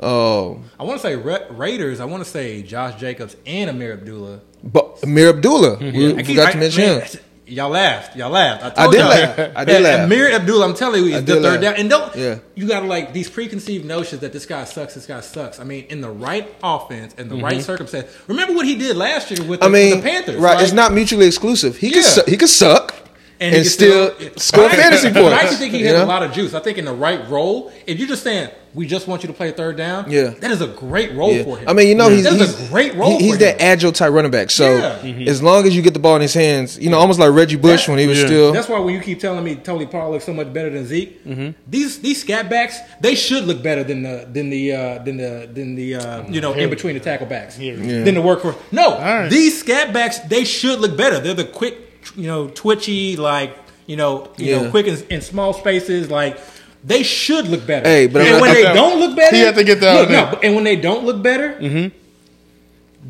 Um, 0.00 0.64
I 0.78 0.84
want 0.84 1.00
to 1.00 1.06
say 1.06 1.14
Ra- 1.16 1.46
Raiders. 1.50 2.00
I 2.00 2.04
want 2.06 2.24
to 2.24 2.28
say 2.28 2.62
Josh 2.62 2.98
Jacobs 2.98 3.36
and 3.46 3.70
Ameer 3.70 3.92
Abdullah. 3.94 4.40
but 4.64 4.96
Ameer 5.02 5.28
Abdullah, 5.30 5.76
we 5.78 5.84
Mm-hmm. 5.92 6.18
I 6.18 6.22
keep- 6.22 6.26
forgot 6.36 6.48
I- 6.48 6.52
to 6.52 6.58
mention 6.58 6.82
man, 6.84 7.00
him. 7.02 7.20
Y'all 7.50 7.68
laughed. 7.70 8.16
Y'all 8.16 8.30
laughed. 8.30 8.78
I, 8.78 8.84
I 8.84 8.90
did 8.90 9.00
y'all. 9.00 9.08
laugh. 9.08 9.38
I 9.56 9.64
did 9.64 9.74
And 9.76 9.84
laugh. 9.84 10.00
Ameer 10.08 10.30
Abdullah, 10.32 10.68
I'm 10.68 10.74
telling 10.74 11.04
you, 11.04 11.16
is 11.16 11.24
the 11.24 11.34
third 11.34 11.42
laugh. 11.42 11.60
down. 11.60 11.74
And 11.76 11.90
don't 11.90 12.14
Yeah. 12.14 12.38
you 12.54 12.68
got 12.68 12.80
to 12.80 12.86
like 12.86 13.12
these 13.12 13.28
preconceived 13.28 13.84
notions 13.84 14.20
that 14.20 14.32
this 14.32 14.46
guy 14.46 14.64
sucks. 14.64 14.94
This 14.94 15.06
guy 15.06 15.20
sucks. 15.20 15.58
I 15.58 15.64
mean, 15.64 15.84
in 15.88 16.00
the 16.00 16.10
right 16.10 16.52
offense 16.62 17.14
and 17.18 17.30
the 17.30 17.36
right 17.36 17.60
circumstance. 17.60 18.06
Remember 18.28 18.54
what 18.54 18.66
he 18.66 18.76
did 18.76 18.96
last 18.96 19.30
year 19.30 19.42
with 19.42 19.60
the, 19.60 19.66
Mm-hmm. 19.66 19.74
I 19.74 19.78
mean, 19.78 19.96
the 19.96 20.02
Panthers, 20.02 20.36
right? 20.36 20.62
It's 20.62 20.72
not 20.72 20.92
mutually 20.92 21.26
exclusive. 21.26 21.76
He 21.76 21.90
could 21.90 22.04
su- 22.04 22.22
he 22.28 22.36
could 22.36 22.48
suck 22.48 22.94
and, 23.40 23.54
he 23.54 23.62
can 23.62 23.70
still, 23.70 24.14
score 24.36 24.68
fantasy 24.68 25.10
points. 25.10 25.32
I 25.32 25.40
actually 25.40 25.56
think 25.56 25.72
he 25.72 25.80
you 25.80 25.86
has 25.86 25.94
know? 25.94 26.04
a 26.04 26.06
lot 26.06 26.22
of 26.22 26.32
juice. 26.32 26.52
I 26.54 26.60
think 26.60 26.76
in 26.78 26.84
the 26.84 26.92
right 26.92 27.26
role, 27.28 27.72
if 27.86 27.98
you're 27.98 28.08
just 28.08 28.22
saying 28.22 28.50
we 28.72 28.86
just 28.86 29.08
want 29.08 29.22
you 29.24 29.26
to 29.26 29.32
play 29.32 29.50
third 29.50 29.76
down, 29.76 30.08
Yeah. 30.08 30.28
that 30.38 30.50
is 30.52 30.60
a 30.60 30.68
great 30.68 31.12
role 31.14 31.32
Yeah. 31.32 31.42
for 31.42 31.58
him. 31.58 31.68
I 31.68 31.72
mean, 31.72 31.88
you 31.88 31.94
know, 31.96 32.08
he's, 32.08 32.22
That 32.22 32.34
is 32.34 32.56
he's 32.56 32.68
a 32.68 32.70
great 32.70 32.94
role. 32.94 33.18
he- 33.18 33.24
he's 33.24 33.32
for 33.32 33.38
that 33.40 33.54
him. 33.60 33.66
agile 33.66 33.90
type 33.90 34.12
running 34.12 34.30
back. 34.30 34.50
So 34.52 34.64
Yeah. 34.76 34.98
Mhm. 35.02 35.26
as 35.26 35.42
long 35.42 35.66
as 35.66 35.74
you 35.74 35.82
get 35.82 35.92
the 35.92 35.98
ball 35.98 36.14
in 36.16 36.22
his 36.22 36.34
hands, 36.34 36.78
you 36.78 36.88
know, 36.88 36.98
almost 36.98 37.18
like 37.18 37.32
Reggie 37.32 37.56
Bush 37.56 37.88
when 37.88 37.98
he 37.98 38.06
was 38.06 38.20
Yeah. 38.20 38.26
still. 38.26 38.52
That's 38.52 38.68
why 38.68 38.78
when 38.78 38.94
you 38.94 39.00
keep 39.00 39.18
telling 39.18 39.42
me 39.42 39.56
Tony 39.56 39.86
Pollard 39.86 40.12
looks 40.12 40.24
so 40.26 40.32
much 40.32 40.52
better 40.52 40.70
than 40.70 40.86
Zeke, 40.86 41.26
Mm-hmm. 41.26 41.48
these 41.68 41.98
these 41.98 42.20
scat 42.20 42.48
backs 42.48 42.78
they 43.00 43.14
should 43.16 43.44
look 43.46 43.60
better 43.62 43.82
than 43.82 44.02
the 44.04 44.26
than 44.32 44.50
the 44.50 44.72
uh, 44.72 44.98
than 45.04 45.16
the 45.16 45.48
than 45.52 45.74
the 45.74 45.96
uh, 45.96 46.22
you 46.28 46.40
know 46.40 46.52
in 46.52 46.70
between 46.70 46.94
the 46.94 47.00
tackle 47.00 47.26
backs 47.26 47.58
Yeah. 47.58 47.72
than 47.74 48.14
the 48.14 48.20
workhorse. 48.22 48.54
No, 48.70 48.90
right. 48.98 49.28
these 49.30 49.58
scat 49.58 49.92
backs 49.92 50.18
they 50.28 50.44
should 50.44 50.78
look 50.80 50.96
better. 50.96 51.18
They're 51.18 51.34
the 51.34 51.42
quick, 51.44 51.74
you 52.16 52.26
know, 52.26 52.48
twitchy 52.48 53.16
like 53.16 53.56
you 53.86 53.96
know 53.96 54.30
you 54.36 54.46
Yeah. 54.46 54.62
know 54.62 54.70
quick 54.70 54.86
in, 54.86 54.98
in 55.10 55.20
small 55.20 55.52
spaces 55.52 56.10
like. 56.10 56.38
They 56.82 57.02
should 57.02 57.46
look 57.48 57.66
better. 57.66 57.86
Hey, 57.86 58.06
but 58.06 58.22
I'm 58.22 58.26
and 58.28 58.32
not- 58.36 58.40
when 58.40 58.54
they 58.54 58.64
I- 58.64 58.72
don't 58.72 59.00
look 59.00 59.14
better, 59.14 59.36
He 59.36 59.42
had 59.42 59.54
to 59.56 59.64
get 59.64 59.80
that 59.80 60.00
look, 60.00 60.10
out 60.10 60.30
no, 60.30 60.34
but- 60.36 60.44
and 60.46 60.54
when 60.54 60.64
they 60.64 60.76
don't 60.76 61.04
look 61.04 61.22
better, 61.22 61.52
mm-hmm 61.60 61.88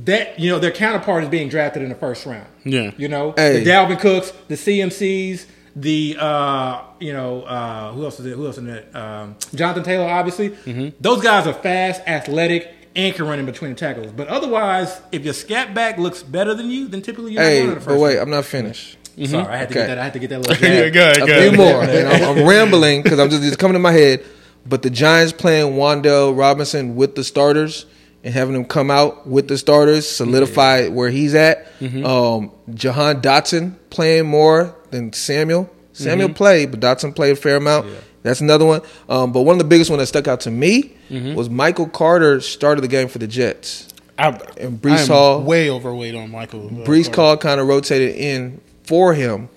that 0.05 0.39
you 0.39 0.51
know 0.51 0.59
their 0.59 0.71
counterpart 0.71 1.23
is 1.25 1.29
being 1.29 1.49
drafted 1.49 1.83
in 1.83 1.89
the 1.89 1.95
first 1.95 2.27
round. 2.27 2.47
Yeah. 2.65 2.91
you 2.97 3.09
know 3.09 3.33
Hey. 3.37 3.63
the 3.63 3.71
Dalvin 3.71 3.99
Cooks, 3.99 4.33
the 4.49 4.55
CMCs, 4.57 5.47
the 5.77 6.17
uh, 6.19 6.83
you 7.01 7.13
know 7.13 7.43
uh, 7.43 7.93
who 7.93 8.05
else 8.05 8.19
is 8.21 8.27
it? 8.27 8.31
Who 8.35 8.47
else 8.47 8.59
in 8.59 8.67
that? 8.67 8.95
Um, 8.95 9.37
Jonathan 9.55 9.83
Taylor, 9.85 10.09
obviously. 10.09 10.51
Mm-hmm. 10.51 10.89
Those 11.01 11.23
guys 11.23 11.47
are 11.47 11.53
fast, 11.55 12.03
athletic, 12.07 12.73
and 12.97 13.15
can 13.15 13.27
run 13.27 13.39
in 13.39 13.47
between 13.47 13.71
the 13.73 13.77
tackles. 13.77 14.13
But 14.13 14.29
otherwise, 14.29 15.01
if 15.13 15.25
your 15.25 15.35
scat 15.35 15.75
back 15.75 15.99
looks 15.99 16.23
better 16.23 16.55
than 16.55 16.71
you, 16.71 16.89
then 16.89 17.03
typically 17.03 17.33
you're 17.33 17.43
not 17.43 17.49
hey, 17.49 17.59
going 17.59 17.69
in 17.69 17.75
the 17.75 17.81
but 17.81 17.85
first. 17.85 18.01
wait, 18.01 18.17
round. 18.17 18.21
I'm 18.23 18.31
not 18.31 18.45
finished. 18.45 18.97
Mm-hmm. 19.17 19.25
Sorry, 19.27 19.47
I 19.47 19.57
had 19.57 19.69
to 19.69 19.75
Okay. 19.75 19.81
get 19.81 19.87
that. 19.89 19.99
I 19.99 20.05
had 20.05 20.13
to 20.13 20.19
get 20.19 20.31
that 20.31 20.39
little. 20.41 20.57
Yeah, 20.69 20.89
jab. 20.89 20.93
go 20.93 21.03
ahead, 21.03 21.17
a 21.23 21.27
go 21.27 21.49
few 21.49 21.59
more. 21.59 21.83
I'm, 21.83 22.39
I'm 22.39 22.47
rambling 22.49 23.03
because 23.03 23.19
I'm 23.19 23.31
just 23.31 23.43
it's 23.43 23.57
coming 23.57 23.75
to 23.75 23.79
my 23.81 23.93
head. 23.93 24.25
But 24.67 24.83
the 24.83 24.91
Giants 24.91 25.33
playing 25.33 25.75
Wan'Dale 25.75 26.37
Robinson 26.37 26.95
with 26.95 27.15
the 27.17 27.25
starters 27.25 27.87
and 28.23 28.35
having 28.35 28.55
him 28.55 28.65
come 28.65 28.91
out 28.91 29.27
with 29.27 29.49
the 29.49 29.57
starters 29.57 30.09
solidify 30.09 30.89
where 30.89 31.11
he's 31.11 31.35
at. 31.35 31.67
Mm-hmm. 31.81 32.05
Um, 32.05 32.53
Jahan 32.75 33.23
Dotson 33.23 33.77
playing 33.89 34.27
more 34.27 34.77
than 34.91 35.13
Samuel. 35.13 35.71
Samuel 35.93 36.29
mm-hmm. 36.29 36.37
played, 36.37 36.71
but 36.71 36.81
Dotson 36.81 37.15
played 37.15 37.33
a 37.33 37.37
fair 37.37 37.57
amount. 37.57 37.87
That's 38.23 38.41
another 38.41 38.65
one. 38.67 38.83
Um, 39.09 39.33
but 39.33 39.43
one 39.43 39.55
of 39.55 39.59
the 39.59 39.65
biggest 39.69 39.89
one 39.91 39.99
that 39.99 40.07
stuck 40.07 40.29
out 40.29 40.41
to 40.43 40.51
me 40.51 40.95
was 41.11 41.49
Michael 41.51 41.89
Carter 41.89 42.41
started 42.41 42.83
the 42.83 42.89
game 42.89 43.09
for 43.09 43.19
the 43.19 43.27
Jets. 43.27 43.89
I, 44.19 44.29
And 44.59 44.81
Breece 44.81 44.99
I 44.99 45.01
am 45.03 45.09
Hall- 45.09 45.43
way 45.43 45.71
overweight 45.71 46.15
on 46.15 46.31
Michael. 46.31 46.67
uh, 46.67 46.71
Breece 46.87 47.07
Carter. 47.07 47.23
Hall 47.23 47.37
kind 47.39 47.61
of 47.61 47.67
rotated 47.69 48.17
in 48.17 48.61
for 48.85 49.15
him, 49.15 49.49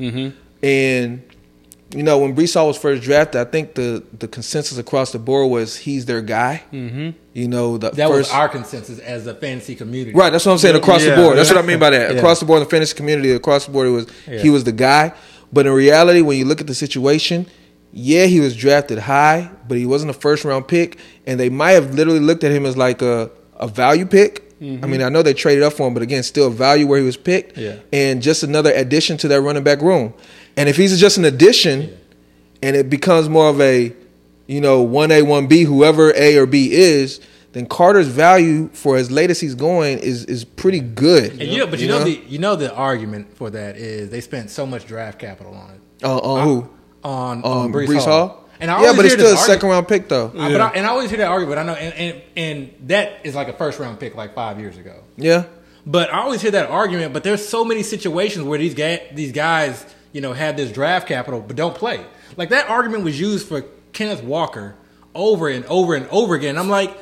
and 0.63 1.21
you 1.95 2.01
know 2.03 2.17
when 2.19 2.35
Breece 2.35 2.53
Hall 2.53 2.67
was 2.67 2.77
first 2.77 3.03
drafted, 3.03 3.41
I 3.41 3.45
think 3.49 3.75
the 3.75 4.03
the 4.17 4.27
consensus 4.27 4.77
across 4.77 5.11
the 5.11 5.19
board 5.19 5.51
was 5.51 5.75
he's 5.75 6.05
their 6.05 6.21
guy. 6.21 6.63
Mm-hmm. 6.71 7.09
You 7.33 7.47
know 7.47 7.77
the 7.77 7.89
That 7.91 8.07
first 8.07 8.29
was 8.29 8.31
our 8.31 8.47
consensus 8.49 8.99
as 8.99 9.27
a 9.27 9.33
fantasy 9.35 9.75
community. 9.75 10.15
right. 10.15 10.29
That's 10.31 10.45
what 10.45 10.53
I'm 10.53 10.57
saying 10.59 10.75
across 10.75 11.03
Yeah. 11.03 11.15
the 11.15 11.21
board. 11.21 11.37
That's 11.37 11.49
what 11.49 11.57
I 11.63 11.67
mean 11.67 11.79
by 11.79 11.89
that. 11.89 12.11
Yeah. 12.11 12.17
Across 12.17 12.39
the 12.39 12.45
board 12.45 12.57
in 12.61 12.63
the 12.63 12.69
fantasy 12.69 12.95
community, 12.95 13.31
across 13.31 13.65
the 13.65 13.71
board, 13.71 13.87
it 13.87 13.91
was 13.91 14.07
Yeah. 14.29 14.39
he 14.39 14.49
was 14.49 14.63
the 14.63 14.71
guy. 14.71 15.11
But 15.51 15.65
in 15.67 15.73
reality, 15.73 16.21
when 16.21 16.37
you 16.37 16.45
look 16.45 16.61
at 16.61 16.67
the 16.67 16.75
situation. 16.75 17.47
Yeah, 17.95 18.25
he 18.25 18.39
was 18.39 18.55
drafted 18.55 18.97
high, 18.97 19.49
but 19.67 19.77
he 19.77 19.85
wasn't 19.85 20.09
a 20.09 20.13
first 20.13 20.43
round 20.43 20.67
pick, 20.67 20.97
and 21.27 21.39
they 21.39 21.49
might 21.49 21.71
have 21.71 21.93
literally 21.93 22.19
looked 22.19 22.43
at 22.43 22.51
him 22.51 22.65
as 22.65 22.75
like 22.75 23.01
a, 23.03 23.29
a 23.57 23.67
value 23.67 24.05
pick. 24.05 24.49
I 24.61 24.87
mean, 24.87 25.01
I 25.01 25.09
know 25.09 25.21
they 25.21 25.33
traded 25.33 25.61
up 25.61 25.73
for 25.73 25.85
him, 25.85 25.93
but 25.93 26.01
again, 26.03 26.23
still 26.23 26.49
value 26.49 26.87
where 26.87 26.97
he 26.97 27.05
was 27.05 27.17
picked 27.17 27.57
Yeah. 27.57 27.79
and 27.91 28.21
just 28.21 28.43
another 28.43 28.71
addition 28.71 29.17
to 29.17 29.27
that 29.27 29.41
running 29.41 29.63
back 29.63 29.81
room. 29.81 30.13
And 30.55 30.69
if 30.69 30.77
he's 30.77 30.97
just 31.01 31.17
an 31.17 31.25
addition, 31.25 31.97
and 32.61 32.73
it 32.77 32.89
becomes 32.89 33.27
more 33.27 33.49
of 33.49 33.59
a, 33.59 33.93
you 34.47 34.61
know, 34.61 34.81
one 34.81 35.11
A, 35.11 35.21
one 35.21 35.47
B, 35.47 35.63
whoever 35.63 36.13
A 36.15 36.37
or 36.37 36.45
B 36.45 36.71
is, 36.71 37.19
then 37.51 37.65
Carter's 37.65 38.07
value 38.07 38.69
for 38.69 38.95
as 38.95 39.11
late 39.11 39.29
as 39.29 39.41
he's 39.41 39.53
going 39.53 39.99
is 39.99 40.23
is 40.25 40.45
pretty 40.45 40.79
good. 40.79 41.31
And 41.33 41.41
you 41.43 41.57
know, 41.59 41.67
but 41.67 41.79
you, 41.79 41.89
know, 41.89 42.01
the 42.03 42.21
you 42.27 42.39
know 42.39 42.55
the 42.55 42.73
argument 42.73 43.35
for 43.35 43.49
that 43.49 43.75
is 43.75 44.11
they 44.11 44.21
spent 44.21 44.49
so 44.49 44.65
much 44.65 44.85
draft 44.87 45.19
capital 45.19 45.53
on 45.55 45.71
it. 45.71 46.05
Uh, 46.05 46.17
on 46.19 46.47
who? 46.47 46.69
On, 47.03 47.43
on 47.43 47.73
Breece, 47.73 47.87
Breece 47.87 48.05
Hall. 48.05 48.27
Hall. 48.27 48.49
And 48.59 48.71
I 48.71 48.81
yeah, 48.81 48.93
but 48.95 49.03
it's 49.05 49.13
still 49.15 49.25
a 49.25 49.29
argument- 49.31 49.47
second 49.47 49.69
round 49.69 49.87
pick 49.87 50.07
though. 50.07 50.27
Uh, 50.27 50.49
but 50.51 50.61
I, 50.61 50.69
and 50.69 50.85
I 50.85 50.89
always 50.89 51.09
hear 51.09 51.17
that 51.19 51.27
argument. 51.31 51.59
I 51.59 51.63
know, 51.63 51.73
and, 51.73 51.93
and 51.95 52.21
and 52.37 52.87
that 52.87 53.19
is 53.25 53.35
like 53.35 53.49
a 53.49 53.53
first 53.53 53.79
round 53.79 53.99
pick, 53.99 54.15
like 54.15 54.33
five 54.35 54.59
years 54.59 54.77
ago. 54.77 55.03
Yeah, 55.17 55.45
But 55.85 56.13
I 56.13 56.19
always 56.21 56.41
hear 56.41 56.51
that 56.51 56.69
argument. 56.69 57.13
But 57.13 57.23
there's 57.25 57.45
so 57.45 57.65
many 57.65 57.83
situations 57.83 58.45
where 58.45 58.57
these 58.59 58.73
guys, 58.73 59.01
these 59.13 59.33
guys, 59.33 59.85
you 60.13 60.21
know, 60.21 60.31
have 60.31 60.55
this 60.55 60.71
draft 60.71 61.07
capital 61.07 61.41
but 61.41 61.57
don't 61.57 61.75
play. 61.75 62.05
Like 62.37 62.49
that 62.49 62.69
argument 62.69 63.03
was 63.03 63.19
used 63.19 63.47
for 63.49 63.63
Kenneth 63.91 64.23
Walker 64.23 64.75
over 65.13 65.49
and 65.49 65.65
over 65.65 65.95
and 65.95 66.07
over 66.07 66.33
again. 66.33 66.57
I'm 66.57 66.69
like, 66.69 66.95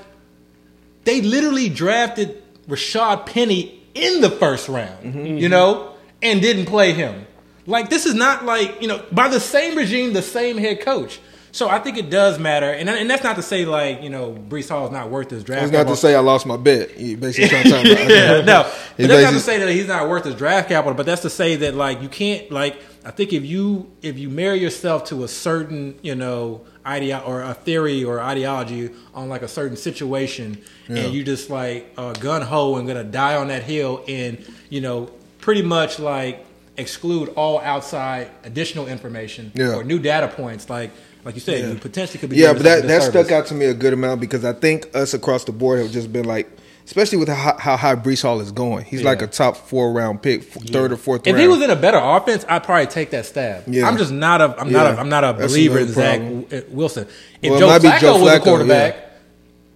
they 1.03 1.21
literally 1.21 1.69
drafted 1.69 2.41
Rashaad 2.67 3.25
Penny 3.27 3.83
in 3.93 4.21
the 4.21 4.29
first 4.31 4.67
round, 4.67 5.39
you 5.39 5.49
know, 5.49 5.93
and 6.21 6.41
didn't 6.41 6.65
play 6.65 6.93
him. 6.93 7.27
Like 7.71 7.89
this 7.89 8.05
is 8.05 8.13
not 8.13 8.45
like 8.45 8.81
you 8.81 8.87
know 8.87 9.03
by 9.11 9.29
the 9.29 9.39
same 9.39 9.77
regime, 9.77 10.13
the 10.13 10.21
same 10.21 10.57
head 10.57 10.81
coach. 10.81 11.19
So 11.53 11.67
I 11.67 11.79
think 11.79 11.97
it 11.97 12.09
does 12.09 12.39
matter, 12.39 12.71
and 12.71 12.89
and 12.89 13.09
that's 13.09 13.23
not 13.23 13.35
to 13.35 13.41
say 13.41 13.65
like 13.65 14.01
you 14.01 14.09
know 14.09 14.33
Breece 14.33 14.69
Hall 14.69 14.85
is 14.85 14.91
not 14.91 15.09
worth 15.09 15.29
his 15.29 15.43
draft. 15.43 15.63
it's 15.63 15.71
not 15.71 15.79
capital. 15.79 15.95
to 15.95 16.01
say 16.01 16.15
I 16.15 16.19
lost 16.19 16.45
my 16.45 16.55
bet. 16.55 16.97
You 16.97 17.17
basically 17.17 17.49
trying 17.49 17.63
to 17.63 17.69
talk 17.69 17.81
about. 17.85 18.09
yeah, 18.09 18.41
no. 18.41 18.71
He 18.95 19.05
that's 19.05 19.23
not 19.23 19.33
to 19.33 19.39
say 19.39 19.57
that 19.59 19.69
he's 19.69 19.87
not 19.87 20.07
worth 20.07 20.23
his 20.25 20.35
draft 20.35 20.69
capital, 20.69 20.93
but 20.93 21.05
that's 21.05 21.23
to 21.23 21.29
say 21.29 21.57
that 21.57 21.75
like 21.75 22.01
you 22.01 22.07
can't 22.09 22.51
like 22.51 22.81
I 23.03 23.11
think 23.11 23.33
if 23.33 23.43
you 23.45 23.91
if 24.01 24.17
you 24.17 24.29
marry 24.29 24.59
yourself 24.59 25.05
to 25.05 25.23
a 25.23 25.27
certain 25.27 25.97
you 26.01 26.15
know 26.15 26.61
idea 26.85 27.21
or 27.25 27.41
a 27.41 27.53
theory 27.53 28.03
or 28.03 28.21
ideology 28.21 28.91
on 29.13 29.27
like 29.27 29.41
a 29.41 29.47
certain 29.47 29.75
situation, 29.77 30.61
and 30.87 31.13
you 31.13 31.23
just 31.23 31.49
like 31.49 31.91
uh, 31.97 32.13
gun 32.13 32.41
ho 32.41 32.77
and 32.77 32.87
gonna 32.87 33.03
die 33.03 33.35
on 33.35 33.49
that 33.49 33.63
hill, 33.63 34.05
and 34.07 34.45
you 34.69 34.79
know 34.79 35.09
pretty 35.39 35.63
much 35.63 35.99
like 35.99 36.45
exclude 36.77 37.29
all 37.35 37.59
outside 37.59 38.29
additional 38.43 38.87
information 38.87 39.51
Yeah. 39.55 39.75
or 39.75 39.83
new 39.83 39.99
data 39.99 40.27
points, 40.27 40.69
like 40.69 40.91
like 41.23 41.35
you 41.35 41.41
said, 41.41 41.69
you 41.69 41.75
potentially 41.79 42.17
could 42.19 42.29
be 42.31 42.37
Yeah, 42.37 42.53
but 42.53 42.63
that 42.63 42.87
that 42.87 43.03
stuck 43.03 43.31
out 43.31 43.45
to 43.47 43.53
me 43.53 43.65
a 43.65 43.73
good 43.73 43.93
amount 43.93 44.21
because 44.21 44.43
I 44.43 44.53
think 44.53 44.89
us 44.95 45.13
across 45.13 45.43
the 45.43 45.51
board 45.51 45.79
have 45.79 45.91
just 45.91 46.11
been 46.11 46.25
like, 46.25 46.49
especially 46.85 47.19
with 47.19 47.27
how, 47.29 47.55
how 47.59 47.77
high 47.77 47.95
Breece 47.95 48.23
Hall 48.23 48.41
is 48.41 48.51
going. 48.51 48.85
He's 48.85 49.03
like 49.03 49.21
a 49.21 49.27
top 49.27 49.55
four 49.55 49.93
round 49.93 50.23
pick, 50.23 50.43
third 50.43 50.91
or 50.91 50.97
fourth 50.97 51.27
If 51.27 51.33
round. 51.33 51.41
he 51.41 51.47
was 51.47 51.61
in 51.61 51.69
a 51.69 51.75
better 51.75 51.99
offense, 52.01 52.43
I'd 52.49 52.63
probably 52.63 52.87
take 52.87 53.11
that 53.11 53.27
stab. 53.27 53.65
Yeah. 53.67 53.87
I'm 53.87 53.97
just 53.97 54.11
not 54.11 54.41
a 54.41 54.55
I'm 54.59 54.71
not 54.71 54.87
a 54.87 54.99
I'm 54.99 55.09
not 55.09 55.23
a 55.23 55.37
That's 55.37 55.51
believer 55.53 55.77
in 55.79 55.89
Zach 55.89 56.19
problem. 56.19 56.45
Wilson. 56.71 57.07
If 57.43 57.51
Well, 57.51 57.59
Joe 57.59 57.79
Flacco, 57.87 57.99
Joe 57.99 58.17
was 58.17 58.31
Flacco, 58.31 58.37
a 58.37 58.39
quarterback, 58.39 58.95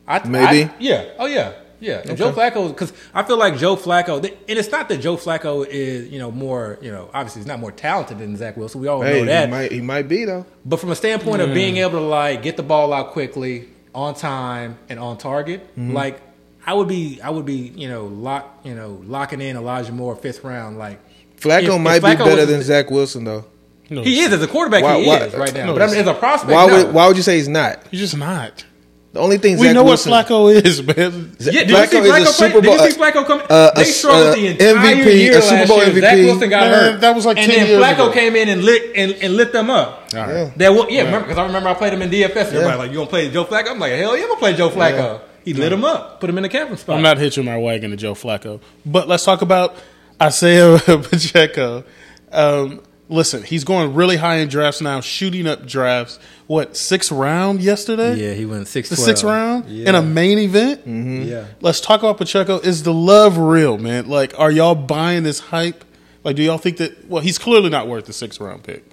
I 0.07 0.27
Maybe. 0.27 0.63
I, 0.63 0.75
yeah. 0.79 1.05
Oh 1.19 1.25
yeah. 1.27 1.51
Yeah. 1.79 2.01
And 2.05 2.17
Joe 2.17 2.31
Flacco 2.31 2.69
because 2.69 2.93
I 3.13 3.23
feel 3.23 3.37
like 3.37 3.57
Joe 3.57 3.75
Flacco 3.75 4.17
and 4.23 4.33
it's 4.59 4.71
not 4.71 4.89
that 4.89 4.97
Joe 5.01 5.17
Flacco 5.17 5.65
is, 5.67 6.09
you 6.09 6.19
know, 6.19 6.31
more, 6.31 6.77
you 6.81 6.91
know, 6.91 7.09
obviously 7.13 7.41
he's 7.41 7.47
not 7.47 7.59
more 7.59 7.71
talented 7.71 8.19
than 8.19 8.35
Zach 8.37 8.55
Wilson. 8.57 8.81
We 8.81 8.87
all 8.87 9.01
hey, 9.01 9.19
know 9.21 9.25
that. 9.25 9.45
he 9.47 9.51
might 9.51 9.71
he 9.71 9.81
might 9.81 10.07
be 10.07 10.25
though. 10.25 10.45
But 10.65 10.79
from 10.79 10.91
a 10.91 10.95
standpoint 10.95 11.41
of 11.41 11.53
being 11.53 11.77
able 11.77 11.91
to 11.91 11.99
like 11.99 12.41
get 12.43 12.57
the 12.57 12.63
ball 12.63 12.93
out 12.93 13.11
quickly, 13.11 13.69
on 13.93 14.13
time, 14.15 14.77
and 14.89 14.99
on 14.99 15.17
target, 15.17 15.61
Mm-hmm. 15.77 15.93
like 15.93 16.21
I 16.67 16.73
would 16.73 16.87
be, 16.87 17.21
I 17.21 17.29
would 17.29 17.45
be, 17.45 17.71
you 17.75 17.87
know, 17.87 18.05
lock, 18.07 18.61
you 18.63 18.73
know, 18.73 18.99
locking 19.05 19.39
in 19.39 19.55
Elijah 19.55 19.91
Moore 19.91 20.15
fifth 20.15 20.43
round. 20.43 20.77
Like 20.79 20.99
Flacco 21.37 21.63
if- 21.63 21.69
if 21.69 21.81
might 21.81 22.01
Flacco 22.01 22.17
be 22.19 22.23
better 22.23 22.41
was- 22.41 22.47
than 22.49 22.61
Zach 22.63 22.89
Wilson 22.89 23.23
though. 23.25 23.45
No, 23.87 24.01
he 24.01 24.21
is 24.21 24.33
as 24.33 24.41
a 24.41 24.47
quarterback. 24.47 24.81
Why- 24.83 24.99
he 25.01 25.07
why- 25.07 25.17
is 25.25 25.33
right 25.35 25.53
now. 25.53 25.67
no, 25.67 25.73
but 25.73 25.83
I 25.83 25.87
mean, 25.87 25.97
as 25.97 26.07
a 26.07 26.13
prospect, 26.15 26.51
Why 26.53 26.65
no. 26.65 26.85
would 26.85 26.93
why 26.95 27.07
would 27.07 27.17
you 27.17 27.21
say 27.23 27.35
he's 27.37 27.47
not? 27.47 27.79
He's 27.91 27.99
just 27.99 28.17
not. 28.17 28.65
The 29.15 29.21
only 29.21 29.37
thing 29.37 29.57
We 29.57 29.67
Zach 29.67 29.75
know 29.75 29.85
Wilson, 29.85 30.11
what 30.11 30.27
Flacco 30.27 30.53
is, 30.53 30.83
man. 30.85 31.31
Yeah, 31.39 31.63
did 31.63 31.69
you 31.69 31.75
see 31.87 31.95
Flacco 31.97 32.03
is 32.03 32.09
a 32.09 32.11
play? 32.11 32.25
Super 32.49 32.61
Bowl. 32.61 32.75
Did 32.77 32.83
you 32.83 32.91
see 32.91 32.99
Flacco 32.99 33.25
come? 33.25 33.41
uh, 33.49 33.71
they 33.71 33.81
a- 33.83 33.85
struggled 33.85 34.27
uh, 34.27 34.35
the 34.35 34.47
entire 34.47 34.75
MVP, 34.75 35.05
year 35.15 35.37
a 35.37 35.41
Super 35.41 35.55
last 35.55 35.67
Bowl 35.69 35.83
year. 35.85 36.01
Zach 36.01 36.15
Wilson 36.17 36.49
got 36.49 36.69
Man, 36.69 36.73
hurt. 36.93 36.99
that 36.99 37.15
was 37.15 37.25
like 37.25 37.37
and 37.37 37.49
10 37.49 37.59
then 37.59 37.69
years 37.69 37.81
Flacco 37.81 37.93
ago. 37.93 38.11
came 38.11 38.35
in 38.35 38.49
and 38.49 38.63
lit 38.65 38.91
and, 38.93 39.11
and 39.13 39.37
lit 39.37 39.53
them 39.53 39.69
up. 39.69 40.03
All 40.13 40.19
right. 40.19 40.29
Yeah. 40.33 40.51
That 40.57 40.73
wa- 40.73 40.87
yeah, 40.89 41.03
remember 41.03 41.27
because 41.27 41.37
I 41.37 41.45
remember 41.45 41.69
I 41.69 41.73
played 41.75 41.93
him 41.93 42.01
in 42.01 42.09
DFS. 42.09 42.25
And 42.27 42.37
everybody 42.57 42.77
like, 42.77 42.89
you 42.91 42.97
gonna 42.97 43.09
play 43.09 43.31
Joe 43.31 43.45
Flacco? 43.45 43.69
I'm 43.71 43.79
like, 43.79 43.93
hell 43.93 44.17
yeah, 44.17 44.23
I'm 44.23 44.27
gonna 44.27 44.39
play 44.41 44.53
Joe 44.53 44.69
Flacco. 44.69 45.21
He 45.45 45.53
lit 45.53 45.71
him 45.71 45.85
up, 45.85 46.19
put 46.19 46.29
him 46.29 46.35
in 46.37 46.43
the 46.43 46.49
captain 46.49 46.75
spot. 46.75 46.97
I'm 46.97 47.01
not 47.01 47.17
hitching 47.17 47.45
my 47.45 47.57
wagon 47.57 47.91
to 47.91 47.95
Joe 47.95 48.15
Flacco. 48.15 48.59
But 48.85 49.07
let's 49.07 49.23
talk 49.23 49.41
about 49.41 49.75
Isaiah 50.21 50.77
Pacheco. 50.85 51.85
Um, 52.33 52.81
listen, 53.09 53.43
he's 53.43 53.63
going 53.63 53.93
really 53.93 54.17
high 54.17 54.37
in 54.37 54.49
drafts 54.49 54.81
now, 54.81 55.01
shooting 55.01 55.47
up 55.47 55.65
drafts. 55.65 56.19
What 56.47 56.77
sixth 56.77 57.11
round 57.11 57.61
yesterday? 57.61 58.15
Yeah, 58.15 58.33
he 58.33 58.45
went 58.45 58.67
six. 58.67 58.89
the 58.89 58.95
sixth 58.95 59.23
round 59.23 59.65
yeah. 59.65 59.89
in 59.89 59.95
a 59.95 60.01
main 60.01 60.37
event. 60.39 60.81
Mm-hmm. 60.81 61.23
Yeah. 61.23 61.45
Let's 61.61 61.81
talk 61.81 62.01
about 62.01 62.17
Pacheco. 62.17 62.59
Is 62.59 62.83
the 62.83 62.93
love 62.93 63.37
real, 63.37 63.77
man? 63.77 64.07
Like, 64.07 64.37
are 64.39 64.51
y'all 64.51 64.75
buying 64.75 65.23
this 65.23 65.39
hype? 65.39 65.83
Like, 66.23 66.35
do 66.35 66.43
y'all 66.43 66.57
think 66.57 66.77
that? 66.77 67.07
Well, 67.09 67.21
he's 67.21 67.37
clearly 67.37 67.69
not 67.69 67.87
worth 67.87 68.05
the 68.05 68.13
sixth 68.13 68.39
round 68.39 68.63
pick. 68.63 68.83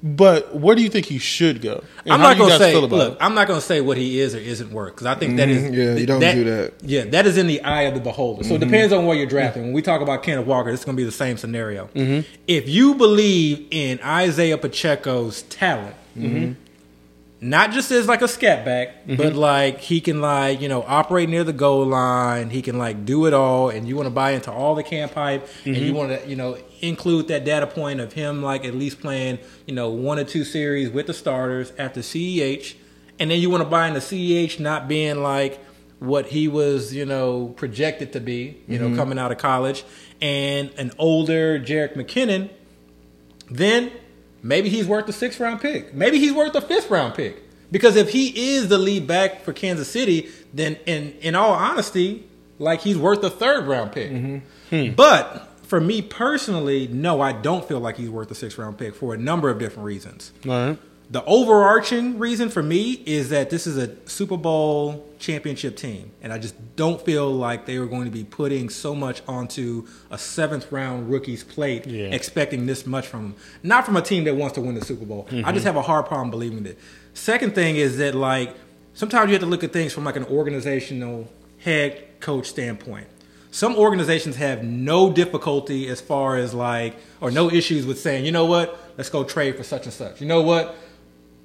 But 0.00 0.54
where 0.54 0.76
do 0.76 0.82
you 0.82 0.88
think 0.88 1.06
he 1.06 1.18
should 1.18 1.60
go? 1.60 1.82
And 2.04 2.12
I'm 2.12 2.20
not 2.20 2.38
gonna 2.38 2.56
say. 2.56 2.76
Look, 2.76 3.12
it? 3.14 3.18
I'm 3.20 3.34
not 3.34 3.48
gonna 3.48 3.60
say 3.60 3.80
what 3.80 3.96
he 3.96 4.20
is 4.20 4.32
or 4.32 4.38
isn't 4.38 4.70
worth 4.70 4.94
because 4.94 5.06
I 5.06 5.16
think 5.16 5.36
that 5.38 5.48
is 5.48 5.64
Mhm, 5.64 5.74
yeah, 5.74 5.94
you 5.94 6.06
don't 6.06 6.20
do 6.20 6.44
that. 6.44 6.74
Yeah, 6.82 7.04
that 7.06 7.26
is 7.26 7.36
in 7.36 7.48
the 7.48 7.60
eye 7.62 7.82
of 7.82 7.94
the 7.94 8.00
beholder. 8.00 8.44
So 8.44 8.54
it 8.54 8.60
mm-hmm. 8.60 8.70
depends 8.70 8.92
on 8.92 9.06
where 9.06 9.16
you're 9.16 9.26
drafting. 9.26 9.64
When 9.64 9.72
we 9.72 9.82
talk 9.82 10.00
about 10.00 10.22
Kenneth 10.22 10.46
Walker, 10.46 10.70
it's 10.70 10.84
gonna 10.84 10.96
be 10.96 11.04
the 11.04 11.10
same 11.10 11.36
scenario. 11.36 11.88
Mm-hmm. 11.96 12.28
If 12.46 12.68
you 12.68 12.94
believe 12.94 13.66
in 13.72 13.98
Isaiah 14.04 14.56
Pacheco's 14.56 15.42
talent, 15.42 15.96
mm-hmm. 16.16 16.52
not 17.40 17.72
just 17.72 17.90
as 17.90 18.06
like 18.06 18.22
a 18.22 18.28
scat 18.28 18.64
back, 18.64 19.04
but 19.16 19.34
like 19.34 19.80
he 19.80 20.00
can 20.00 20.20
like 20.20 20.60
you 20.60 20.68
know 20.68 20.84
operate 20.86 21.28
near 21.28 21.42
the 21.42 21.52
goal 21.52 21.84
line. 21.84 22.50
He 22.50 22.62
can 22.62 22.78
like 22.78 23.04
do 23.04 23.26
it 23.26 23.34
all, 23.34 23.68
and 23.68 23.88
you 23.88 23.96
want 23.96 24.06
to 24.06 24.14
buy 24.14 24.30
into 24.30 24.52
all 24.52 24.76
the 24.76 24.84
camp 24.84 25.14
hype, 25.14 25.48
and 25.64 25.76
you 25.76 25.92
want 25.92 26.10
to 26.10 26.28
you 26.28 26.36
know 26.36 26.56
include 26.80 27.28
that 27.28 27.44
data 27.44 27.66
point 27.66 28.00
of 28.00 28.12
him 28.12 28.42
like 28.42 28.64
at 28.64 28.74
least 28.74 29.00
playing 29.00 29.38
you 29.66 29.74
know 29.74 29.90
one 29.90 30.18
or 30.18 30.24
two 30.24 30.44
series 30.44 30.90
with 30.90 31.06
the 31.06 31.14
starters 31.14 31.72
after 31.78 32.00
CEH, 32.00 32.74
and 33.18 33.30
then 33.30 33.40
you 33.40 33.50
want 33.50 33.62
to 33.62 33.68
buy 33.68 33.88
into 33.88 34.00
CEH 34.00 34.60
not 34.60 34.88
being 34.88 35.22
like 35.22 35.62
what 35.98 36.26
he 36.26 36.48
was 36.48 36.94
you 36.94 37.04
know 37.04 37.48
projected 37.56 38.12
to 38.12 38.20
be, 38.20 38.58
you 38.66 38.78
know 38.78 38.86
mm-hmm. 38.86 38.96
coming 38.96 39.18
out 39.18 39.32
of 39.32 39.38
college, 39.38 39.84
and 40.20 40.70
an 40.76 40.92
older 40.98 41.58
Jerick 41.58 41.94
McKinnon 41.94 42.50
then 43.50 43.90
maybe 44.42 44.68
he's 44.68 44.86
worth 44.86 45.08
a 45.08 45.12
sixth 45.12 45.40
round 45.40 45.60
pick. 45.60 45.94
Maybe 45.94 46.18
he's 46.18 46.32
worth 46.32 46.54
a 46.54 46.60
fifth 46.60 46.90
round 46.90 47.14
pick. 47.14 47.44
Because 47.70 47.96
if 47.96 48.10
he 48.10 48.54
is 48.54 48.68
the 48.68 48.78
lead 48.78 49.06
back 49.06 49.42
for 49.42 49.52
Kansas 49.52 49.90
City, 49.90 50.28
then 50.54 50.76
in 50.86 51.14
in 51.20 51.34
all 51.34 51.52
honesty, 51.52 52.26
like 52.58 52.80
he's 52.80 52.96
worth 52.96 53.22
a 53.22 53.30
third 53.30 53.66
round 53.66 53.92
pick. 53.92 54.10
Mm-hmm. 54.10 54.38
Hmm. 54.70 54.94
But 54.94 55.47
for 55.68 55.80
me 55.80 56.00
personally, 56.00 56.88
no, 56.88 57.20
I 57.20 57.32
don't 57.32 57.62
feel 57.66 57.78
like 57.78 57.98
he's 57.98 58.08
worth 58.08 58.30
a 58.30 58.34
sixth 58.34 58.56
round 58.56 58.78
pick 58.78 58.94
for 58.94 59.12
a 59.12 59.18
number 59.18 59.50
of 59.50 59.58
different 59.58 59.84
reasons. 59.84 60.32
All 60.46 60.50
right. 60.50 60.78
The 61.10 61.24
overarching 61.24 62.18
reason 62.18 62.50
for 62.50 62.62
me 62.62 63.02
is 63.06 63.30
that 63.30 63.48
this 63.48 63.66
is 63.66 63.78
a 63.78 63.96
Super 64.06 64.36
Bowl 64.36 65.06
championship 65.18 65.76
team, 65.76 66.10
and 66.22 66.32
I 66.32 66.38
just 66.38 66.54
don't 66.76 67.00
feel 67.02 67.30
like 67.30 67.64
they 67.64 67.78
were 67.78 67.86
going 67.86 68.04
to 68.04 68.10
be 68.10 68.24
putting 68.24 68.68
so 68.68 68.94
much 68.94 69.22
onto 69.26 69.86
a 70.10 70.18
seventh 70.18 70.70
round 70.70 71.10
rookie's 71.10 71.44
plate, 71.44 71.86
Yeah. 71.86 72.08
expecting 72.08 72.66
this 72.66 72.86
much 72.86 73.06
from 73.06 73.22
them. 73.22 73.34
Not 73.62 73.86
from 73.86 73.96
a 73.96 74.02
team 74.02 74.24
that 74.24 74.36
wants 74.36 74.54
to 74.56 74.60
win 74.60 74.74
the 74.74 74.84
Super 74.84 75.06
Bowl. 75.06 75.26
I 75.30 75.32
mm-hmm. 75.32 75.54
just 75.54 75.64
have 75.64 75.76
a 75.76 75.82
hard 75.82 76.06
problem 76.06 76.30
believing 76.30 76.64
it. 76.66 76.78
Second 77.14 77.54
thing 77.54 77.76
is 77.76 77.96
that 77.98 78.14
like 78.14 78.54
sometimes 78.92 79.28
you 79.28 79.34
have 79.34 79.42
to 79.42 79.46
look 79.46 79.64
at 79.64 79.72
things 79.72 79.92
from 79.94 80.04
like 80.04 80.16
an 80.16 80.24
organizational 80.24 81.28
head 81.58 82.20
coach 82.20 82.46
standpoint. 82.46 83.06
Some 83.50 83.76
organizations 83.76 84.36
have 84.36 84.62
no 84.62 85.10
difficulty 85.10 85.88
as 85.88 86.00
far 86.00 86.36
as 86.36 86.52
like, 86.52 86.96
or 87.20 87.30
no 87.30 87.50
issues 87.50 87.86
with 87.86 87.98
saying, 87.98 88.24
you 88.26 88.32
know 88.32 88.44
what, 88.44 88.78
let's 88.96 89.08
go 89.10 89.24
trade 89.24 89.56
for 89.56 89.62
such 89.62 89.84
and 89.84 89.92
such. 89.92 90.20
You 90.20 90.26
know 90.26 90.42
what, 90.42 90.76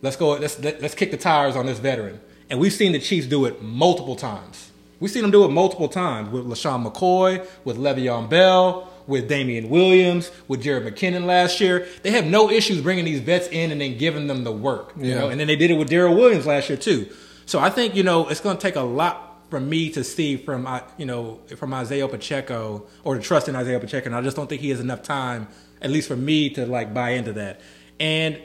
let's 0.02 0.16
go, 0.18 0.32
let's 0.32 0.60
let, 0.62 0.82
let's 0.82 0.96
kick 0.96 1.12
the 1.12 1.18
tires 1.18 1.56
on 1.56 1.66
this 1.66 1.80
veteran. 1.80 2.20
And 2.50 2.60
we've 2.60 2.74
seen 2.74 2.92
the 2.92 3.00
Chiefs 3.00 3.28
do 3.28 3.46
it 3.46 3.62
multiple 3.62 4.16
times. 4.18 4.70
We've 5.00 5.10
seen 5.12 5.22
them 5.22 5.32
do 5.32 5.44
it 5.46 5.50
multiple 5.50 5.88
times 5.90 6.30
with 6.30 6.46
LeSean 6.46 6.86
McCoy, 6.86 7.46
with 7.66 7.78
Le'Veon 7.78 8.30
Bell, 8.30 8.90
with 9.08 9.28
Damien 9.28 9.70
Williams, 9.70 10.32
with 10.48 10.64
Jerick 10.64 10.88
McKinnon 10.90 11.26
last 11.26 11.60
year. 11.60 11.88
They 12.04 12.12
have 12.12 12.26
no 12.26 12.50
issues 12.50 12.82
bringing 12.82 13.06
these 13.06 13.20
vets 13.22 13.48
in 13.48 13.72
and 13.72 13.82
then 13.82 13.98
giving 13.98 14.28
them 14.28 14.44
the 14.44 14.52
work. 14.52 14.94
You 14.98 15.08
Yeah. 15.10 15.20
know, 15.20 15.30
and 15.30 15.40
then 15.40 15.48
they 15.48 15.56
did 15.56 15.72
it 15.72 15.76
with 15.76 15.90
Darrel 15.90 16.16
Williams 16.16 16.46
last 16.46 16.70
year 16.70 16.78
too. 16.78 17.08
So 17.46 17.60
I 17.60 17.70
think 17.70 17.96
you 17.96 18.04
know 18.04 18.28
it's 18.30 18.40
going 18.40 18.56
to 18.56 18.62
take 18.62 18.76
a 18.78 18.82
lot 18.82 19.33
for 19.54 19.60
me 19.60 19.88
to 19.92 20.04
see 20.04 20.36
from 20.36 20.68
you 20.98 21.06
know 21.06 21.40
from 21.58 21.76
Isaiah 21.76 22.08
Pacheco 22.08 22.88
or 23.04 23.14
to 23.14 23.22
trust 23.22 23.48
in 23.48 23.56
Isaiah 23.56 23.80
Pacheco. 23.80 24.08
And 24.08 24.16
I 24.16 24.22
just 24.22 24.36
don't 24.36 24.48
think 24.48 24.62
he 24.62 24.72
has 24.72 24.80
enough 24.80 25.04
time, 25.04 25.48
at 25.80 25.92
least 25.92 26.08
for 26.08 26.16
me, 26.16 26.50
to 26.56 26.66
like 26.66 26.92
buy 26.92 27.12
into 27.12 27.34
that. 27.34 27.62
And 28.00 28.42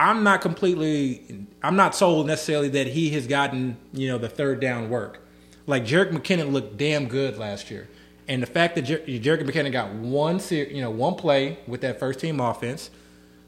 I'm 0.00 0.24
not 0.24 0.40
completely, 0.40 1.46
I'm 1.62 1.76
not 1.76 1.94
sold 1.94 2.26
necessarily 2.26 2.68
that 2.70 2.88
he 2.88 3.10
has 3.10 3.28
gotten 3.28 3.76
you 3.92 4.08
know 4.08 4.18
the 4.18 4.28
third 4.28 4.58
down 4.58 4.90
work. 4.90 5.24
Like 5.68 5.84
Jerick 5.84 6.10
McKinnon 6.10 6.50
looked 6.50 6.76
damn 6.76 7.06
good 7.06 7.38
last 7.38 7.70
year, 7.70 7.88
and 8.26 8.42
the 8.42 8.46
fact 8.46 8.74
that 8.74 8.82
Jer- 8.82 8.98
McKinnon 8.98 9.70
got 9.70 9.92
one 9.92 10.40
you 10.50 10.80
know 10.80 10.90
one 10.90 11.14
play 11.14 11.60
with 11.68 11.82
that 11.82 12.00
first 12.00 12.18
team 12.18 12.40
offense, 12.40 12.90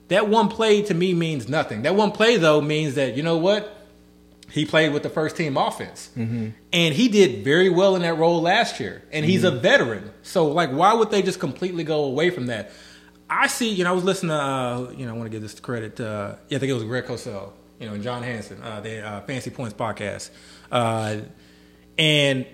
that 0.06 0.28
one 0.28 0.46
play 0.46 0.82
to 0.82 0.94
me 0.94 1.14
means 1.14 1.48
nothing. 1.48 1.82
That 1.82 1.96
one 1.96 2.12
play 2.12 2.36
though 2.36 2.60
means 2.60 2.94
that 2.94 3.16
you 3.16 3.24
know 3.24 3.38
what 3.38 3.74
he 4.50 4.64
played 4.64 4.92
with 4.92 5.02
the 5.02 5.10
first 5.10 5.36
team 5.36 5.56
offense, 5.56 6.10
and 6.16 6.54
he 6.72 7.08
did 7.08 7.44
very 7.44 7.68
well 7.68 7.96
in 7.96 8.02
that 8.02 8.16
role 8.16 8.40
last 8.40 8.80
year. 8.80 9.02
And 9.12 9.24
he's 9.24 9.44
a 9.44 9.50
veteran, 9.50 10.10
so 10.22 10.46
like, 10.46 10.70
why 10.70 10.94
would 10.94 11.10
they 11.10 11.22
just 11.22 11.40
completely 11.40 11.84
go 11.84 12.04
away 12.04 12.30
from 12.30 12.46
that? 12.46 12.70
I 13.30 13.46
see. 13.46 13.70
You 13.70 13.84
know, 13.84 13.90
I 13.90 13.92
was 13.92 14.04
listening 14.04 14.30
to. 14.30 14.36
Uh, 14.36 14.92
you 14.96 15.04
know, 15.06 15.12
I 15.12 15.16
want 15.16 15.26
to 15.26 15.30
give 15.30 15.42
this 15.42 15.58
credit. 15.60 15.96
To, 15.96 16.08
uh, 16.08 16.36
yeah, 16.48 16.56
I 16.56 16.60
think 16.60 16.70
it 16.70 16.74
was 16.74 16.84
Greg 16.84 17.04
Cosell. 17.04 17.52
You 17.78 17.86
know, 17.86 17.94
and 17.94 18.02
John 18.02 18.22
Hansen, 18.22 18.60
uh, 18.62 18.80
the 18.80 19.06
uh, 19.06 19.20
Fantasy 19.22 19.50
Points 19.50 19.74
podcast, 19.74 20.30
uh, 20.72 21.18
and 21.96 22.46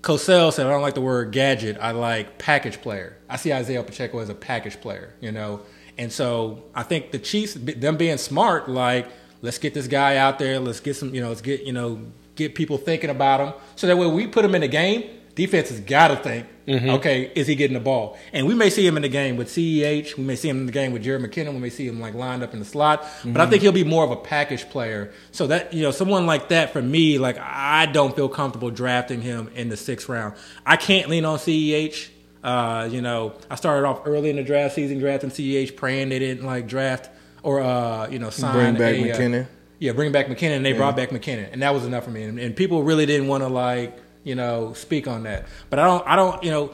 Cosell 0.00 0.52
said, 0.52 0.66
"I 0.66 0.70
don't 0.70 0.82
like 0.82 0.94
the 0.94 1.00
word 1.00 1.30
gadget. 1.30 1.76
I 1.80 1.92
like 1.92 2.38
package 2.38 2.80
player. 2.80 3.16
I 3.28 3.36
see 3.36 3.52
Isaiah 3.52 3.82
Pacheco 3.82 4.18
as 4.18 4.30
a 4.30 4.34
package 4.34 4.80
player. 4.80 5.14
You 5.20 5.30
know, 5.30 5.60
and 5.96 6.10
so 6.10 6.64
I 6.74 6.82
think 6.82 7.12
the 7.12 7.18
Chiefs, 7.18 7.54
them 7.54 7.96
being 7.96 8.18
smart, 8.18 8.68
like 8.68 9.06
let's 9.44 9.58
get 9.58 9.74
this 9.74 9.86
guy 9.86 10.16
out 10.16 10.38
there. 10.38 10.58
Let's 10.58 10.80
get 10.80 10.96
some. 10.96 11.14
You 11.14 11.20
know, 11.20 11.28
let's 11.28 11.42
get 11.42 11.62
you 11.62 11.72
know 11.72 12.00
get 12.34 12.54
people 12.54 12.78
thinking 12.78 13.10
about 13.10 13.40
him. 13.40 13.54
So 13.76 13.86
that 13.86 13.96
when 13.96 14.12
we 14.14 14.26
put 14.26 14.44
him 14.44 14.54
in 14.54 14.62
the 14.62 14.68
game, 14.68 15.08
defense 15.34 15.68
has 15.68 15.80
got 15.80 16.08
to 16.08 16.16
think, 16.16 16.46
okay, 16.68 17.30
is 17.34 17.46
he 17.46 17.54
getting 17.54 17.74
the 17.74 17.80
ball? 17.80 18.18
And 18.32 18.46
we 18.46 18.54
may 18.54 18.70
see 18.70 18.84
him 18.86 18.96
in 18.96 19.02
the 19.02 19.08
game 19.08 19.36
with 19.36 19.48
CEH. 19.48 20.16
We 20.16 20.24
may 20.24 20.34
see 20.34 20.48
him 20.48 20.58
in 20.60 20.66
the 20.66 20.72
game 20.72 20.92
with 20.92 21.04
Jerick 21.04 21.24
McKinnon. 21.24 21.52
We 21.52 21.60
may 21.60 21.70
see 21.70 21.86
him 21.86 22.00
like 22.00 22.14
lined 22.14 22.42
up 22.42 22.52
in 22.54 22.58
the 22.58 22.64
slot. 22.64 23.06
But 23.24 23.40
I 23.40 23.46
think 23.46 23.62
he'll 23.62 23.72
be 23.72 23.84
more 23.84 24.04
of 24.04 24.10
a 24.10 24.16
package 24.16 24.68
player. 24.70 25.12
So 25.30 25.46
that 25.48 25.72
you 25.72 25.82
know, 25.82 25.90
someone 25.90 26.26
like 26.26 26.48
that 26.48 26.72
for 26.72 26.82
me, 26.82 27.18
like 27.18 27.38
I 27.38 27.86
don't 27.86 28.16
feel 28.16 28.28
comfortable 28.28 28.70
drafting 28.70 29.20
him 29.20 29.50
in 29.54 29.68
the 29.68 29.76
sixth 29.76 30.08
round. 30.08 30.34
I 30.64 30.76
can't 30.76 31.08
lean 31.08 31.24
on 31.24 31.38
CEH. 31.38 32.08
Uh, 32.42 32.86
you 32.90 33.00
know, 33.00 33.34
I 33.50 33.54
started 33.54 33.86
off 33.86 34.02
early 34.04 34.28
in 34.28 34.36
the 34.36 34.42
draft 34.42 34.74
season 34.74 34.98
drafting 34.98 35.30
CEH, 35.30 35.76
praying 35.76 36.10
they 36.10 36.18
didn't 36.18 36.44
like 36.44 36.66
draft 36.66 37.08
or 37.44 37.60
uh, 37.60 38.08
you 38.08 38.18
know 38.18 38.30
sign 38.30 38.74
Bring 38.74 38.74
back 38.74 38.94
a, 38.94 39.12
uh, 39.12 39.16
McKinnon. 39.16 39.46
yeah, 39.78 39.92
bring 39.92 40.10
back 40.10 40.26
McKinnon. 40.26 40.56
And 40.56 40.66
they 40.66 40.72
brought 40.72 40.96
back 40.96 41.10
McKinnon, 41.10 41.52
and 41.52 41.62
that 41.62 41.72
was 41.72 41.84
enough 41.84 42.04
for 42.04 42.10
me. 42.10 42.24
And, 42.24 42.40
and 42.40 42.56
people 42.56 42.82
really 42.82 43.06
didn't 43.06 43.28
want 43.28 43.42
to 43.44 43.48
like 43.48 43.96
you 44.24 44.34
know 44.34 44.72
speak 44.72 45.06
on 45.06 45.22
that. 45.24 45.46
But 45.70 45.78
I 45.78 45.86
don't. 45.86 46.08
I 46.08 46.16
don't. 46.16 46.42
You 46.42 46.50
know, 46.50 46.70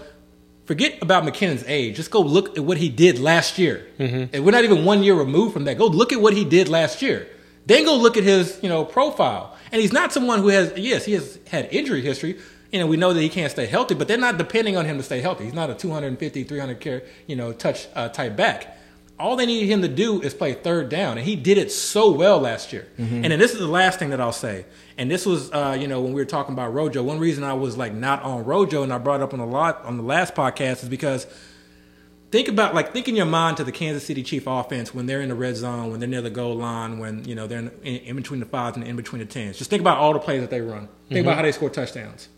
forget 0.64 1.02
about 1.02 1.24
McKinnon's 1.24 1.64
age. 1.66 1.96
Just 1.96 2.10
go 2.10 2.20
look 2.20 2.56
at 2.56 2.64
what 2.64 2.78
he 2.78 2.88
did 2.88 3.18
last 3.18 3.58
year. 3.58 3.86
And 3.98 4.44
we're 4.44 4.52
not 4.52 4.64
even 4.64 4.84
one 4.84 5.02
year 5.02 5.14
removed 5.14 5.52
from 5.52 5.64
that. 5.64 5.76
Go 5.76 5.86
look 5.86 6.12
at 6.12 6.20
what 6.20 6.32
he 6.32 6.44
did 6.44 6.68
last 6.68 7.02
year. 7.02 7.28
Then 7.66 7.84
go 7.84 7.96
look 7.96 8.16
at 8.16 8.24
his 8.24 8.58
you 8.62 8.68
know 8.68 8.84
profile. 8.84 9.56
And 9.72 9.82
he's 9.82 9.92
not 9.92 10.12
someone 10.12 10.40
who 10.40 10.48
has. 10.48 10.72
Yes, 10.76 11.04
he 11.04 11.12
has 11.12 11.38
had 11.48 11.68
injury 11.72 12.00
history. 12.00 12.38
You 12.72 12.78
know, 12.78 12.86
we 12.86 12.96
know 12.96 13.12
that 13.12 13.20
he 13.20 13.28
can't 13.28 13.50
stay 13.50 13.66
healthy, 13.66 13.96
but 13.96 14.06
they're 14.06 14.16
not 14.16 14.38
depending 14.38 14.76
on 14.76 14.84
him 14.84 14.96
to 14.98 15.02
stay 15.02 15.20
healthy. 15.20 15.42
He's 15.42 15.54
not 15.54 15.70
a 15.70 15.74
250, 15.74 16.44
300 16.44 16.78
care, 16.78 17.02
you 17.26 17.34
know, 17.34 17.52
touch 17.52 17.88
uh, 17.96 18.08
type 18.10 18.36
back 18.36 18.76
all 19.20 19.36
they 19.36 19.46
needed 19.46 19.68
him 19.68 19.82
to 19.82 19.88
do 19.88 20.20
is 20.22 20.34
play 20.34 20.54
third 20.54 20.88
down, 20.88 21.18
and 21.18 21.26
he 21.26 21.36
did 21.36 21.58
it 21.58 21.70
so 21.70 22.10
well 22.10 22.40
last 22.40 22.72
year. 22.72 22.88
And 22.96 23.24
then 23.24 23.38
this 23.38 23.52
is 23.52 23.58
the 23.58 23.66
last 23.68 23.98
thing 23.98 24.10
that 24.10 24.20
I'll 24.20 24.32
say. 24.32 24.64
And 24.98 25.10
this 25.10 25.24
was, 25.26 25.50
uh, 25.52 25.76
you 25.78 25.86
know, 25.86 26.00
when 26.00 26.12
we 26.12 26.20
were 26.20 26.26
talking 26.26 26.52
about 26.52 26.74
Rojo. 26.74 27.02
One 27.02 27.18
reason 27.18 27.44
I 27.44 27.52
was 27.54 27.76
like 27.76 27.92
not 27.92 28.22
on 28.22 28.44
Rojo, 28.44 28.82
and 28.82 28.92
I 28.92 28.98
brought 28.98 29.20
it 29.20 29.22
up 29.22 29.32
on 29.32 29.38
the 29.38 29.46
lot 29.46 29.84
on 29.84 29.96
the 29.96 30.02
last 30.02 30.34
podcast, 30.34 30.82
is 30.82 30.88
because 30.88 31.26
think 32.30 32.48
about 32.48 32.74
like 32.74 32.92
think 32.92 33.08
in 33.08 33.16
your 33.16 33.26
mind 33.26 33.56
to 33.58 33.64
the 33.64 33.72
Kansas 33.72 34.04
City 34.04 34.22
Chief 34.22 34.46
offense 34.46 34.94
when 34.94 35.06
they're 35.06 35.20
in 35.20 35.28
the 35.28 35.34
red 35.34 35.56
zone, 35.56 35.90
when 35.90 36.00
they're 36.00 36.08
near 36.08 36.22
the 36.22 36.30
goal 36.30 36.56
line, 36.56 36.98
when 36.98 37.24
you 37.24 37.34
know 37.34 37.46
they're 37.46 37.58
in, 37.58 37.70
in, 37.82 37.96
in 37.96 38.16
between 38.16 38.40
the 38.40 38.46
fives 38.46 38.76
and 38.76 38.86
in 38.86 38.96
between 38.96 39.20
the 39.20 39.26
tens. 39.26 39.58
Just 39.58 39.70
think 39.70 39.80
about 39.80 39.98
all 39.98 40.12
the 40.12 40.18
plays 40.18 40.40
that 40.40 40.50
they 40.50 40.60
run. 40.60 40.88
Think 41.08 41.26
about 41.26 41.36
how 41.36 41.42
they 41.42 41.52
score 41.52 41.70
touchdowns. 41.70 42.28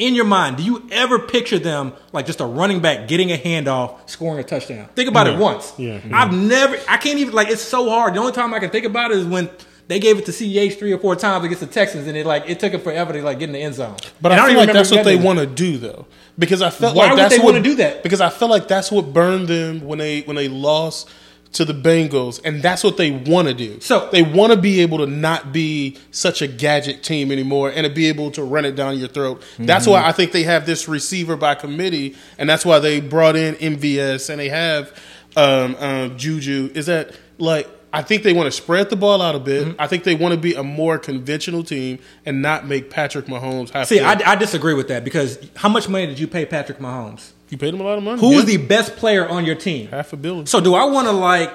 In 0.00 0.14
your 0.14 0.24
mind, 0.24 0.56
do 0.56 0.62
you 0.62 0.88
ever 0.90 1.18
picture 1.18 1.58
them 1.58 1.92
like 2.12 2.24
just 2.24 2.40
a 2.40 2.46
running 2.46 2.80
back 2.80 3.06
getting 3.06 3.30
a 3.32 3.36
handoff, 3.36 4.08
scoring 4.08 4.40
a 4.40 4.42
touchdown? 4.42 4.88
Think 4.94 5.10
about 5.10 5.26
it 5.26 5.38
once. 5.38 5.74
Yeah. 5.78 6.00
I've 6.10 6.32
never, 6.32 6.78
I 6.88 6.96
can't 6.96 7.18
even 7.18 7.34
like. 7.34 7.48
It's 7.48 7.60
so 7.60 7.90
hard. 7.90 8.14
The 8.14 8.18
only 8.18 8.32
time 8.32 8.54
I 8.54 8.60
can 8.60 8.70
think 8.70 8.86
about 8.86 9.10
it 9.10 9.18
is 9.18 9.26
when 9.26 9.50
they 9.88 9.98
gave 9.98 10.18
it 10.18 10.24
to 10.24 10.32
CEH 10.32 10.78
three 10.78 10.92
or 10.92 10.98
four 10.98 11.16
times 11.16 11.44
against 11.44 11.60
the 11.60 11.66
Texans, 11.66 12.06
and 12.06 12.16
it 12.16 12.24
like 12.24 12.48
it 12.48 12.60
took 12.60 12.72
it 12.72 12.78
forever 12.78 13.12
to 13.12 13.22
like 13.22 13.40
get 13.40 13.50
in 13.50 13.52
the 13.52 13.58
end 13.60 13.74
zone. 13.74 13.96
But 14.22 14.32
And 14.32 14.40
I, 14.40 14.44
don't 14.44 14.54
feel 14.54 14.62
even 14.62 14.66
like 14.68 14.74
that's 14.74 14.90
what 14.90 15.04
they 15.04 15.16
want 15.16 15.38
to 15.38 15.46
do, 15.46 15.76
though, 15.76 16.06
because 16.38 16.62
I 16.62 16.70
felt 16.70 16.96
Why 16.96 17.02
like 17.02 17.10
would 17.10 17.18
that's 17.18 17.36
they 17.36 17.42
what 17.42 17.52
wanna 17.52 17.62
do 17.62 17.74
that? 17.74 18.02
Because 18.02 18.22
I 18.22 18.30
feel 18.30 18.48
like 18.48 18.68
that's 18.68 18.90
what 18.90 19.12
burned 19.12 19.48
them 19.48 19.82
when 19.82 19.98
they 19.98 20.22
when 20.22 20.36
they 20.36 20.48
lost 20.48 21.10
to 21.52 21.64
the 21.64 21.72
Bengals, 21.74 22.40
and 22.44 22.62
that's 22.62 22.84
what 22.84 22.96
they 22.96 23.10
want 23.10 23.48
to 23.48 23.54
do. 23.54 23.80
So- 23.80 24.08
they 24.12 24.22
want 24.22 24.52
to 24.52 24.58
be 24.58 24.80
able 24.80 24.98
to 24.98 25.06
not 25.06 25.52
be 25.52 25.98
such 26.10 26.42
a 26.42 26.46
gadget 26.46 27.02
team 27.02 27.32
anymore, 27.32 27.70
and 27.70 27.84
to 27.84 27.92
be 27.92 28.06
able 28.06 28.30
to 28.32 28.44
run 28.44 28.64
it 28.64 28.76
down 28.76 28.98
your 28.98 29.08
throat. 29.08 29.42
That's 29.58 29.86
why 29.86 30.04
I 30.04 30.12
think 30.12 30.32
they 30.32 30.44
have 30.44 30.66
this 30.66 30.88
receiver 30.88 31.36
by 31.36 31.54
committee, 31.56 32.16
and 32.38 32.48
that's 32.48 32.64
why 32.64 32.78
they 32.78 33.00
brought 33.00 33.36
in 33.36 33.54
MVS 33.56 34.30
and 34.30 34.38
they 34.38 34.48
have 34.48 34.92
um, 35.36 35.76
um, 35.76 36.18
Juju. 36.18 36.70
Is 36.74 36.86
that 36.86 37.14
like? 37.38 37.68
I 37.92 38.02
think 38.02 38.22
they 38.22 38.32
want 38.32 38.46
to 38.46 38.52
spread 38.52 38.88
the 38.88 38.94
ball 38.94 39.20
out 39.20 39.34
a 39.34 39.40
bit. 39.40 39.66
Mm-hmm. 39.66 39.80
I 39.80 39.88
think 39.88 40.04
they 40.04 40.14
want 40.14 40.32
to 40.32 40.38
be 40.38 40.54
a 40.54 40.62
more 40.62 40.96
conventional 40.96 41.64
team 41.64 41.98
and 42.24 42.40
not 42.40 42.64
make 42.64 42.88
Patrick 42.88 43.26
Mahomes 43.26 43.70
have 43.70 43.88
See, 43.88 43.98
to. 43.98 44.04
I, 44.04 44.12
I 44.24 44.36
disagree 44.36 44.74
with 44.74 44.86
that 44.88 45.02
because 45.02 45.44
how 45.56 45.68
much 45.68 45.88
money 45.88 46.06
did 46.06 46.20
you 46.20 46.28
pay 46.28 46.46
Patrick 46.46 46.78
Mahomes? 46.78 47.32
You 47.50 47.58
paid 47.58 47.74
him 47.74 47.80
a 47.80 47.84
lot 47.84 47.98
of 47.98 48.04
money. 48.04 48.20
Who 48.20 48.32
is 48.32 48.40
Yeah. 48.50 48.56
the 48.56 48.66
best 48.66 48.96
player 48.96 49.28
on 49.28 49.44
your 49.44 49.56
team? 49.56 49.88
half 49.88 50.12
a 50.12 50.16
billion? 50.16 50.46
So 50.46 50.60
do 50.60 50.74
I 50.74 50.84
want 50.84 51.06
to 51.08 51.12
like? 51.12 51.52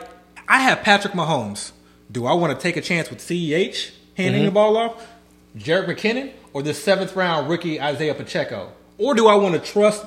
I 0.47 0.59
have 0.59 0.81
Patrick 0.83 1.13
Mahomes. 1.13 1.71
Do 2.11 2.25
I 2.27 2.33
want 2.33 2.57
to 2.57 2.61
take 2.61 2.77
a 2.77 2.81
chance 2.81 3.09
with 3.09 3.19
Ceh 3.19 3.91
handing 4.15 4.41
Mm-hmm. 4.41 4.45
the 4.45 4.51
ball 4.51 4.77
off, 4.77 5.07
Jerick 5.57 5.87
McKinnon, 5.87 6.31
or 6.53 6.61
the 6.61 6.73
seventh 6.73 7.15
round 7.15 7.49
rookie 7.49 7.81
Isaiah 7.81 8.13
Pacheco, 8.13 8.69
or 8.97 9.15
do 9.15 9.27
I 9.27 9.35
want 9.35 9.55
to 9.55 9.59
trust 9.59 10.05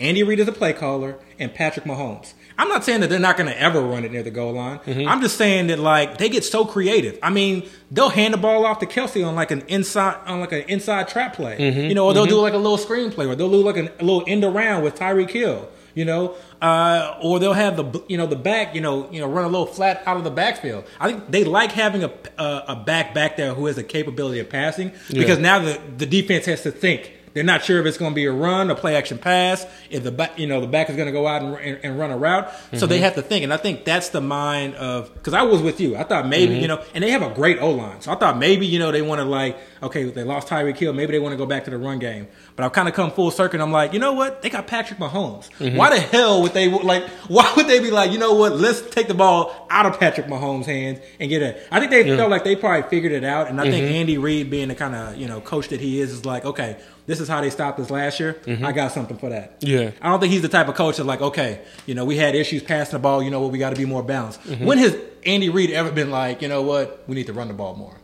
Andy 0.00 0.22
Reid 0.22 0.40
as 0.40 0.48
a 0.48 0.52
play 0.52 0.72
caller 0.72 1.16
and 1.38 1.52
Patrick 1.54 1.84
Mahomes? 1.86 2.32
I'm 2.60 2.68
not 2.68 2.84
saying 2.84 3.00
that 3.00 3.08
they're 3.10 3.18
not 3.18 3.36
going 3.36 3.48
to 3.48 3.58
ever 3.60 3.80
run 3.80 4.04
it 4.04 4.12
near 4.12 4.22
the 4.22 4.30
goal 4.30 4.52
line. 4.52 4.78
Mm-hmm. 4.80 5.08
I'm 5.08 5.20
just 5.22 5.36
saying 5.38 5.68
that 5.68 5.78
like 5.78 6.18
they 6.18 6.28
get 6.28 6.44
so 6.44 6.64
creative. 6.64 7.18
I 7.22 7.30
mean, 7.30 7.68
they'll 7.90 8.10
hand 8.10 8.34
the 8.34 8.38
ball 8.38 8.66
off 8.66 8.78
to 8.80 8.86
Kelce 8.86 9.26
on 9.26 9.34
like 9.34 9.50
an 9.50 9.62
inside 9.68 10.16
on 10.26 10.40
like 10.40 10.52
an 10.52 10.62
inside 10.68 11.08
trap 11.08 11.34
play, 11.34 11.56
Mm-hmm. 11.58 11.88
you 11.88 11.94
know, 11.94 12.04
or 12.06 12.12
they'll 12.14 12.26
do 12.26 12.38
like 12.38 12.52
a 12.54 12.58
little 12.58 12.78
screen 12.78 13.10
play, 13.10 13.26
or 13.26 13.34
they'll 13.34 13.50
do 13.50 13.62
like 13.62 13.76
an, 13.78 13.88
a 13.98 14.04
little 14.04 14.24
end 14.26 14.44
around 14.44 14.82
with 14.82 14.94
Tyreek 14.96 15.30
Hill, 15.30 15.68
you 15.94 16.04
know, 16.04 16.34
uh, 16.60 17.16
or 17.22 17.38
they'll 17.38 17.54
have 17.54 17.76
the 17.76 18.04
you 18.08 18.18
know 18.18 18.26
the 18.26 18.36
back, 18.36 18.74
you 18.74 18.80
know, 18.82 19.10
you 19.10 19.20
know, 19.20 19.26
run 19.26 19.44
a 19.44 19.48
little 19.48 19.66
flat 19.66 20.02
out 20.06 20.16
of 20.18 20.24
the 20.24 20.30
backfield. 20.30 20.84
I 21.00 21.10
think 21.10 21.30
they 21.30 21.44
like 21.44 21.72
having 21.72 22.04
a 22.04 22.12
a, 22.38 22.64
a 22.68 22.76
back 22.76 23.14
back 23.14 23.36
there 23.38 23.54
who 23.54 23.66
has 23.66 23.76
the 23.76 23.84
capability 23.84 24.38
of 24.38 24.50
passing 24.50 24.92
because 25.08 25.38
now 25.38 25.58
the 25.60 25.80
the 25.96 26.06
defense 26.06 26.44
has 26.44 26.62
to 26.64 26.70
think. 26.70 27.12
They're 27.32 27.44
not 27.44 27.62
sure 27.62 27.80
if 27.80 27.86
it's 27.86 27.98
going 27.98 28.12
to 28.12 28.14
be 28.14 28.24
a 28.24 28.32
run, 28.32 28.70
a 28.70 28.74
play 28.74 28.96
action 28.96 29.18
pass, 29.18 29.66
if 29.88 30.02
the 30.02 30.10
back, 30.10 30.38
you 30.38 30.46
know, 30.46 30.60
the 30.60 30.66
back 30.66 30.90
is 30.90 30.96
going 30.96 31.06
to 31.06 31.12
go 31.12 31.26
out 31.26 31.42
and, 31.42 31.54
and, 31.56 31.78
and 31.84 31.98
run 31.98 32.10
a 32.10 32.16
route. 32.16 32.52
So 32.74 32.86
they 32.86 32.96
mm-hmm. 32.96 33.04
have 33.04 33.14
to 33.14 33.22
think, 33.22 33.44
and 33.44 33.52
I 33.52 33.56
think 33.56 33.84
that's 33.84 34.08
the 34.10 34.20
mind 34.20 34.74
of 34.74 35.12
because 35.14 35.34
I 35.34 35.42
was 35.42 35.62
with 35.62 35.80
you. 35.80 35.96
I 35.96 36.02
thought 36.02 36.26
maybe 36.26 36.54
mm-hmm. 36.54 36.62
you 36.62 36.68
know, 36.68 36.84
and 36.94 37.04
they 37.04 37.10
have 37.10 37.22
a 37.22 37.32
great 37.32 37.60
O 37.60 37.70
line, 37.70 38.00
so 38.00 38.12
I 38.12 38.16
thought 38.16 38.36
maybe 38.36 38.66
you 38.66 38.78
know 38.78 38.90
they 38.90 39.02
want 39.02 39.20
to 39.20 39.24
like 39.24 39.58
okay, 39.82 40.04
they 40.04 40.24
lost 40.24 40.48
Tyreek 40.48 40.76
Hill, 40.76 40.92
maybe 40.92 41.12
they 41.12 41.18
want 41.18 41.32
to 41.32 41.36
go 41.36 41.46
back 41.46 41.64
to 41.64 41.70
the 41.70 41.78
run 41.78 41.98
game. 41.98 42.28
But 42.56 42.64
I've 42.64 42.72
kind 42.72 42.88
of 42.88 42.94
come 42.94 43.10
full 43.10 43.30
circle. 43.30 43.56
and 43.56 43.62
I'm 43.62 43.72
like, 43.72 43.92
you 43.92 43.98
know 43.98 44.12
what? 44.12 44.42
They 44.42 44.50
got 44.50 44.66
Patrick 44.66 44.98
Mahomes. 44.98 45.50
Mm-hmm. 45.58 45.76
Why 45.76 45.90
the 45.90 46.00
hell 46.00 46.42
would 46.42 46.52
they 46.52 46.68
like? 46.68 47.08
Why 47.28 47.50
would 47.56 47.66
they 47.66 47.80
be 47.80 47.90
like, 47.90 48.12
you 48.12 48.18
know 48.18 48.34
what? 48.34 48.56
Let's 48.56 48.82
take 48.82 49.08
the 49.08 49.14
ball 49.14 49.66
out 49.70 49.86
of 49.86 49.98
Patrick 49.98 50.26
Mahomes' 50.26 50.66
hands 50.66 51.00
and 51.18 51.28
get 51.28 51.42
it. 51.42 51.66
I 51.70 51.78
think 51.78 51.90
they 51.90 52.04
felt 52.16 52.30
like 52.30 52.44
they 52.44 52.56
probably 52.56 52.88
figured 52.88 53.12
it 53.12 53.24
out, 53.24 53.48
and 53.48 53.60
I 53.60 53.70
think 53.70 53.90
Andy 53.90 54.18
Reid, 54.18 54.50
being 54.50 54.68
the 54.68 54.74
kind 54.74 54.94
of 54.94 55.16
you 55.16 55.26
know 55.26 55.40
coach 55.40 55.68
that 55.68 55.80
he 55.80 56.00
is, 56.00 56.12
is 56.12 56.26
like, 56.26 56.44
okay, 56.44 56.78
this 57.10 57.18
is 57.18 57.26
how 57.26 57.40
they 57.40 57.50
stopped 57.50 57.80
us 57.80 57.90
last 57.90 58.20
year. 58.20 58.40
I 58.62 58.70
got 58.70 58.92
something 58.92 59.16
for 59.18 59.30
that. 59.30 59.56
Yeah. 59.60 59.90
I 60.00 60.08
don't 60.08 60.20
think 60.20 60.32
he's 60.32 60.42
the 60.42 60.48
type 60.48 60.68
of 60.68 60.76
coach 60.76 60.96
that's 60.98 61.06
like, 61.06 61.20
okay, 61.20 61.60
you 61.84 61.94
know, 61.96 62.04
we 62.04 62.16
had 62.16 62.36
issues 62.36 62.62
passing 62.62 62.92
the 62.92 62.98
ball. 63.02 63.20
You 63.20 63.30
know 63.32 63.40
what? 63.40 63.50
We 63.50 63.58
got 63.58 63.70
to 63.70 63.76
be 63.76 63.84
more 63.84 64.02
balanced. 64.04 64.40
When 64.46 64.78
has 64.78 64.96
Andy 65.26 65.48
Reid 65.48 65.70
ever 65.72 65.90
been 65.90 66.10
like, 66.12 66.40
you 66.40 66.46
know 66.48 66.62
what? 66.62 67.02
We 67.08 67.16
need 67.16 67.26
to 67.26 67.32
run 67.32 67.48
the 67.48 67.54
ball 67.54 67.74
more. 67.74 67.96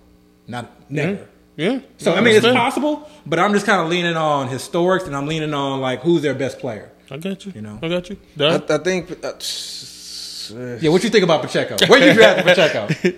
Not 0.49 0.71
never. 0.91 1.29
yeah. 1.57 1.79
So 1.99 2.15
I 2.15 2.21
mean, 2.21 2.35
it's 2.35 2.45
possible, 2.47 3.09
but 3.25 3.39
I'm 3.39 3.53
just 3.53 3.65
kind 3.65 3.81
of 3.81 3.89
leaning 3.89 4.17
on 4.17 4.49
historics, 4.49 5.07
and 5.07 5.17
I'm 5.17 5.27
leaning 5.29 5.55
on 5.55 5.81
like 5.81 6.01
who's 6.01 6.23
their 6.23 6.35
best 6.35 6.59
player. 6.59 6.91
I 7.09 7.19
got 7.19 7.47
you. 7.47 7.53
You 7.55 7.63
know. 7.63 7.79
I 7.81 7.89
got 7.89 8.11
you. 8.11 8.17
I, 8.41 8.57
I 8.69 8.79
think. 8.79 9.25
Uh, 9.25 9.29
uh, 9.29 10.79
Yeah, 10.81 10.91
what 10.91 11.03
you 11.05 11.11
think 11.11 11.25
about 11.25 11.43
Pacheco? 11.43 11.77
Where'd 11.87 12.05
you 12.05 12.15
draft 12.15 12.45
Pacheco? 12.45 13.15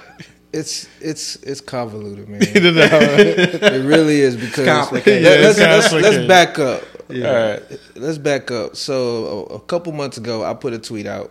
it's 0.52 0.88
it's 1.00 1.36
it's 1.36 1.60
convoluted, 1.60 2.28
man. 2.28 2.40
No. 2.54 2.88
it 2.90 3.84
really 3.84 4.20
is 4.20 4.36
because 4.36 4.64
complicated. 4.64 5.24
Let- 5.24 5.40
Yeah, 5.40 5.46
let's, 5.46 5.58
it's 5.58 5.92
let's, 5.92 6.16
let's 6.16 6.26
back 6.28 6.58
up. 6.58 6.82
Yeah. 7.10 7.28
All 7.28 7.34
right, 7.50 7.80
let's 7.96 8.18
back 8.18 8.50
up. 8.50 8.76
So 8.76 9.46
a, 9.50 9.54
a 9.56 9.60
couple 9.60 9.92
months 9.92 10.16
ago, 10.18 10.44
I 10.44 10.54
put 10.54 10.72
a 10.72 10.78
tweet 10.78 11.06
out 11.06 11.30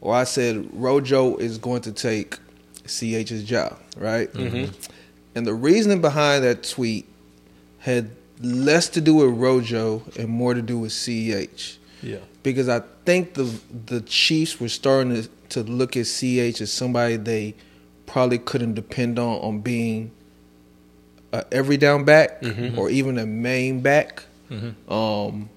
where 0.00 0.14
I 0.16 0.24
said 0.24 0.68
Rojo 0.72 1.36
is 1.36 1.56
going 1.58 1.82
to 1.82 1.92
take 1.92 2.38
CH's 2.86 3.42
job, 3.44 3.78
right? 3.96 4.30
Mm-hmm. 4.32 4.72
And 5.34 5.46
the 5.46 5.54
reasoning 5.54 6.00
behind 6.00 6.44
that 6.44 6.62
tweet 6.62 7.08
had 7.78 8.10
less 8.40 8.88
to 8.90 9.00
do 9.00 9.14
with 9.14 9.30
Rojo 9.30 10.02
and 10.18 10.28
more 10.28 10.54
to 10.54 10.62
do 10.62 10.78
with 10.78 10.92
CH 10.92 11.78
Yeah. 12.02 12.18
because 12.42 12.68
I 12.68 12.80
think 13.04 13.34
the 13.34 13.44
the 13.86 14.00
Chiefs 14.02 14.60
were 14.60 14.68
starting 14.68 15.14
to, 15.22 15.28
to 15.50 15.62
look 15.62 15.96
at 15.96 16.06
CH 16.06 16.60
as 16.60 16.70
somebody 16.72 17.16
they 17.16 17.54
probably 18.06 18.38
couldn't 18.38 18.74
depend 18.74 19.18
on 19.18 19.38
on 19.40 19.60
being 19.60 20.10
a 21.32 21.44
every 21.52 21.76
down 21.76 22.04
back 22.04 22.40
mm-hmm. 22.42 22.78
or 22.78 22.90
even 22.90 23.18
a 23.18 23.26
main 23.26 23.80
back. 23.80 24.24
Mm-hmm. 24.50 24.92
Um, 24.92 25.50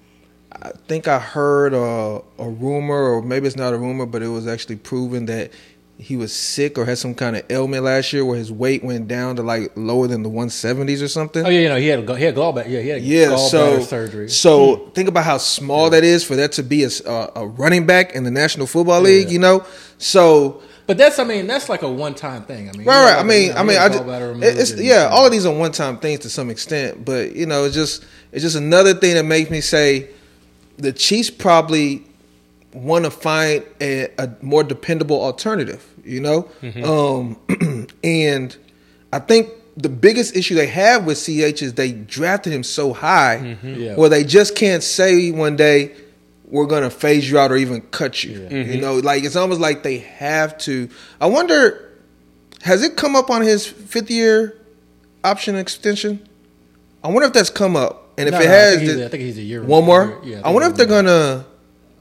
I 0.50 0.70
think 0.86 1.06
I 1.06 1.18
heard 1.18 1.74
a, 1.74 2.22
a 2.38 2.48
rumor, 2.48 3.12
or 3.12 3.22
maybe 3.22 3.46
it's 3.46 3.56
not 3.56 3.74
a 3.74 3.78
rumor, 3.78 4.06
but 4.06 4.22
it 4.22 4.28
was 4.28 4.46
actually 4.46 4.76
proven 4.76 5.26
that 5.26 5.52
he 5.98 6.16
was 6.16 6.32
sick 6.32 6.78
or 6.78 6.84
had 6.84 6.96
some 6.96 7.14
kind 7.14 7.36
of 7.36 7.44
ailment 7.50 7.84
last 7.84 8.12
year 8.12 8.24
where 8.24 8.38
his 8.38 8.52
weight 8.52 8.84
went 8.84 9.08
down 9.08 9.34
to 9.34 9.42
like 9.42 9.72
lower 9.74 10.06
than 10.06 10.22
the 10.22 10.30
170s 10.30 11.02
or 11.02 11.08
something. 11.08 11.44
Oh 11.44 11.48
yeah, 11.48 11.60
you 11.60 11.68
know 11.68 11.76
he 11.76 11.88
had 11.88 12.08
he 12.08 12.24
had 12.24 12.34
gallbladder. 12.34 12.68
Yeah, 12.68 12.80
he 12.80 12.88
had 12.88 13.02
Yeah, 13.02 13.36
so 13.36 13.80
surgery. 13.80 14.28
so 14.28 14.76
hmm. 14.76 14.90
think 14.92 15.08
about 15.08 15.24
how 15.24 15.38
small 15.38 15.90
that 15.90 16.04
is 16.04 16.24
for 16.24 16.36
that 16.36 16.52
to 16.52 16.62
be 16.62 16.84
a, 16.84 16.90
a, 17.04 17.32
a 17.36 17.46
running 17.46 17.84
back 17.84 18.14
in 18.14 18.24
the 18.24 18.30
National 18.30 18.66
Football 18.66 19.02
League. 19.02 19.26
Yeah. 19.26 19.32
You 19.32 19.38
know, 19.40 19.66
so 19.98 20.62
But 20.88 20.96
that's 20.96 21.18
I 21.18 21.24
mean 21.24 21.46
that's 21.46 21.68
like 21.68 21.82
a 21.82 21.88
one 21.92 22.14
time 22.14 22.42
thing. 22.44 22.70
I 22.70 22.72
mean, 22.72 22.86
right, 22.86 23.12
right. 23.12 23.18
I 23.20 23.22
mean, 23.22 23.52
I 23.52 23.62
mean, 23.62 23.76
I 23.76 23.88
just, 23.88 24.04
it's 24.42 24.80
yeah, 24.80 25.08
all 25.12 25.26
of 25.26 25.30
these 25.30 25.44
are 25.44 25.54
one 25.54 25.70
time 25.70 25.98
things 25.98 26.20
to 26.20 26.30
some 26.30 26.48
extent, 26.48 27.04
but 27.04 27.36
you 27.36 27.44
know, 27.44 27.64
it's 27.64 27.74
just 27.74 28.06
it's 28.32 28.42
just 28.42 28.56
another 28.56 28.94
thing 28.94 29.14
that 29.16 29.24
makes 29.24 29.50
me 29.50 29.60
say 29.60 30.08
the 30.78 30.90
Chiefs 30.92 31.28
probably 31.28 32.04
want 32.72 33.04
to 33.04 33.10
find 33.10 33.64
a, 33.82 34.08
a 34.18 34.30
more 34.40 34.64
dependable 34.64 35.22
alternative. 35.22 35.86
You 36.04 36.20
know, 36.22 36.48
um, 36.84 37.86
and 38.02 38.56
I 39.12 39.18
think 39.18 39.50
the 39.76 39.90
biggest 39.90 40.34
issue 40.36 40.54
they 40.54 40.68
have 40.68 41.04
with 41.04 41.18
CH 41.18 41.60
is 41.62 41.74
they 41.74 41.92
drafted 41.92 42.52
him 42.52 42.62
so 42.62 42.94
high, 42.94 43.58
Yeah. 43.62 43.94
where 43.96 44.08
they 44.08 44.24
just 44.24 44.56
can't 44.56 44.82
say 44.82 45.30
one 45.32 45.54
day 45.56 45.94
we're 46.50 46.66
gonna 46.66 46.90
phase 46.90 47.30
you 47.30 47.38
out 47.38 47.52
or 47.52 47.56
even 47.56 47.82
cut 47.82 48.24
you. 48.24 48.32
You 48.32 48.48
mm-hmm. 48.48 48.80
know, 48.80 48.94
like 48.96 49.24
it's 49.24 49.36
almost 49.36 49.60
like 49.60 49.82
they 49.82 49.98
have 49.98 50.56
to. 50.58 50.88
I 51.20 51.26
wonder, 51.26 51.92
has 52.62 52.82
it 52.82 52.96
come 52.96 53.14
up 53.14 53.30
on 53.30 53.42
his 53.42 53.66
fifth 53.66 54.10
year 54.10 54.58
option 55.24 55.56
extension? 55.56 56.26
I 57.04 57.08
wonder 57.08 57.26
if 57.26 57.32
that's 57.32 57.50
come 57.50 57.76
up, 57.76 58.12
and 58.18 58.28
if 58.28 58.32
No, 58.32 58.40
it 58.40 58.46
no, 58.46 58.54
I 58.54 58.70
think 58.70 58.80
he's 58.80 58.90
then- 58.94 59.02
a- 59.02 59.06
I 59.06 59.08
think 59.08 59.22
he's 59.22 59.38
a 59.38 59.42
year 59.42 59.62
one 59.62 59.84
more. 59.84 60.20
Yeah, 60.24 60.40
I 60.44 60.50
wonder 60.50 60.68
if 60.68 60.76
they're 60.76 60.86
gonna, 60.86 61.44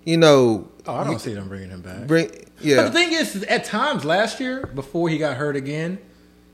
you 0.06 0.18
know, 0.18 0.68
Oh, 0.86 0.96
I 0.96 1.04
don't 1.04 1.20
see 1.20 1.34
them 1.34 1.50
bringing 1.50 1.70
him 1.70 1.82
back. 1.82 2.08
bring. 2.08 2.28
But 2.28 2.46
Yeah, 2.62 2.84
the 2.84 2.92
thing 2.92 3.12
is, 3.12 3.44
at 3.44 3.66
times 3.66 4.06
last 4.06 4.40
year, 4.40 4.66
before 4.74 5.10
he 5.10 5.18
got 5.18 5.36
hurt 5.36 5.56
again, 5.56 6.00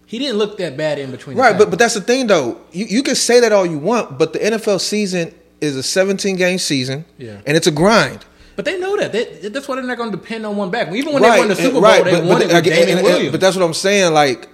he 0.06 0.20
didn't 0.20 0.38
look 0.38 0.58
that 0.58 0.76
bad 0.76 1.00
in 1.00 1.12
between. 1.12 1.38
Right, 1.38 1.58
but 1.58 1.70
but 1.70 1.80
that's 1.80 1.94
the 1.94 2.02
thing 2.02 2.28
though. 2.28 2.58
You 2.72 2.86
you 2.86 3.04
can 3.04 3.16
say 3.16 3.40
that 3.40 3.52
all 3.52 3.66
you 3.66 3.78
want, 3.78 4.18
but 4.18 4.34
the 4.34 4.40
NFL 4.40 4.80
season 4.82 5.34
is 5.64 5.76
a 5.76 5.84
17 5.84 6.36
game 6.36 6.58
season, 6.60 7.06
Yeah. 7.18 7.40
and 7.48 7.56
it's 7.58 7.68
a 7.68 7.72
grind. 7.72 8.26
But 8.56 8.66
they 8.66 8.78
know 8.80 8.96
that. 8.98 9.12
They, 9.12 9.50
that's 9.50 9.68
why 9.68 9.76
they're 9.76 9.84
not 9.84 9.98
going 9.98 10.12
to 10.12 10.18
depend 10.18 10.46
on 10.46 10.56
one 10.58 10.70
back. 10.70 10.92
Even 10.94 11.14
when 11.14 11.24
right, 11.24 11.34
they 11.34 11.40
won 11.40 11.48
the 11.48 11.56
Super 11.56 11.72
Bowl, 11.74 11.82
right, 11.82 12.04
they 12.04 12.12
but, 12.12 12.24
won 12.26 12.40
but, 12.40 12.52
it 12.52 12.54
with 12.54 12.64
Damien 12.66 12.82
and- 12.90 12.98
and- 13.00 13.04
Williams. 13.08 13.32
but 13.32 13.42
that's 13.42 13.56
what 13.56 13.66
I'm 13.66 13.74
saying. 13.74 14.14
Like, 14.14 14.50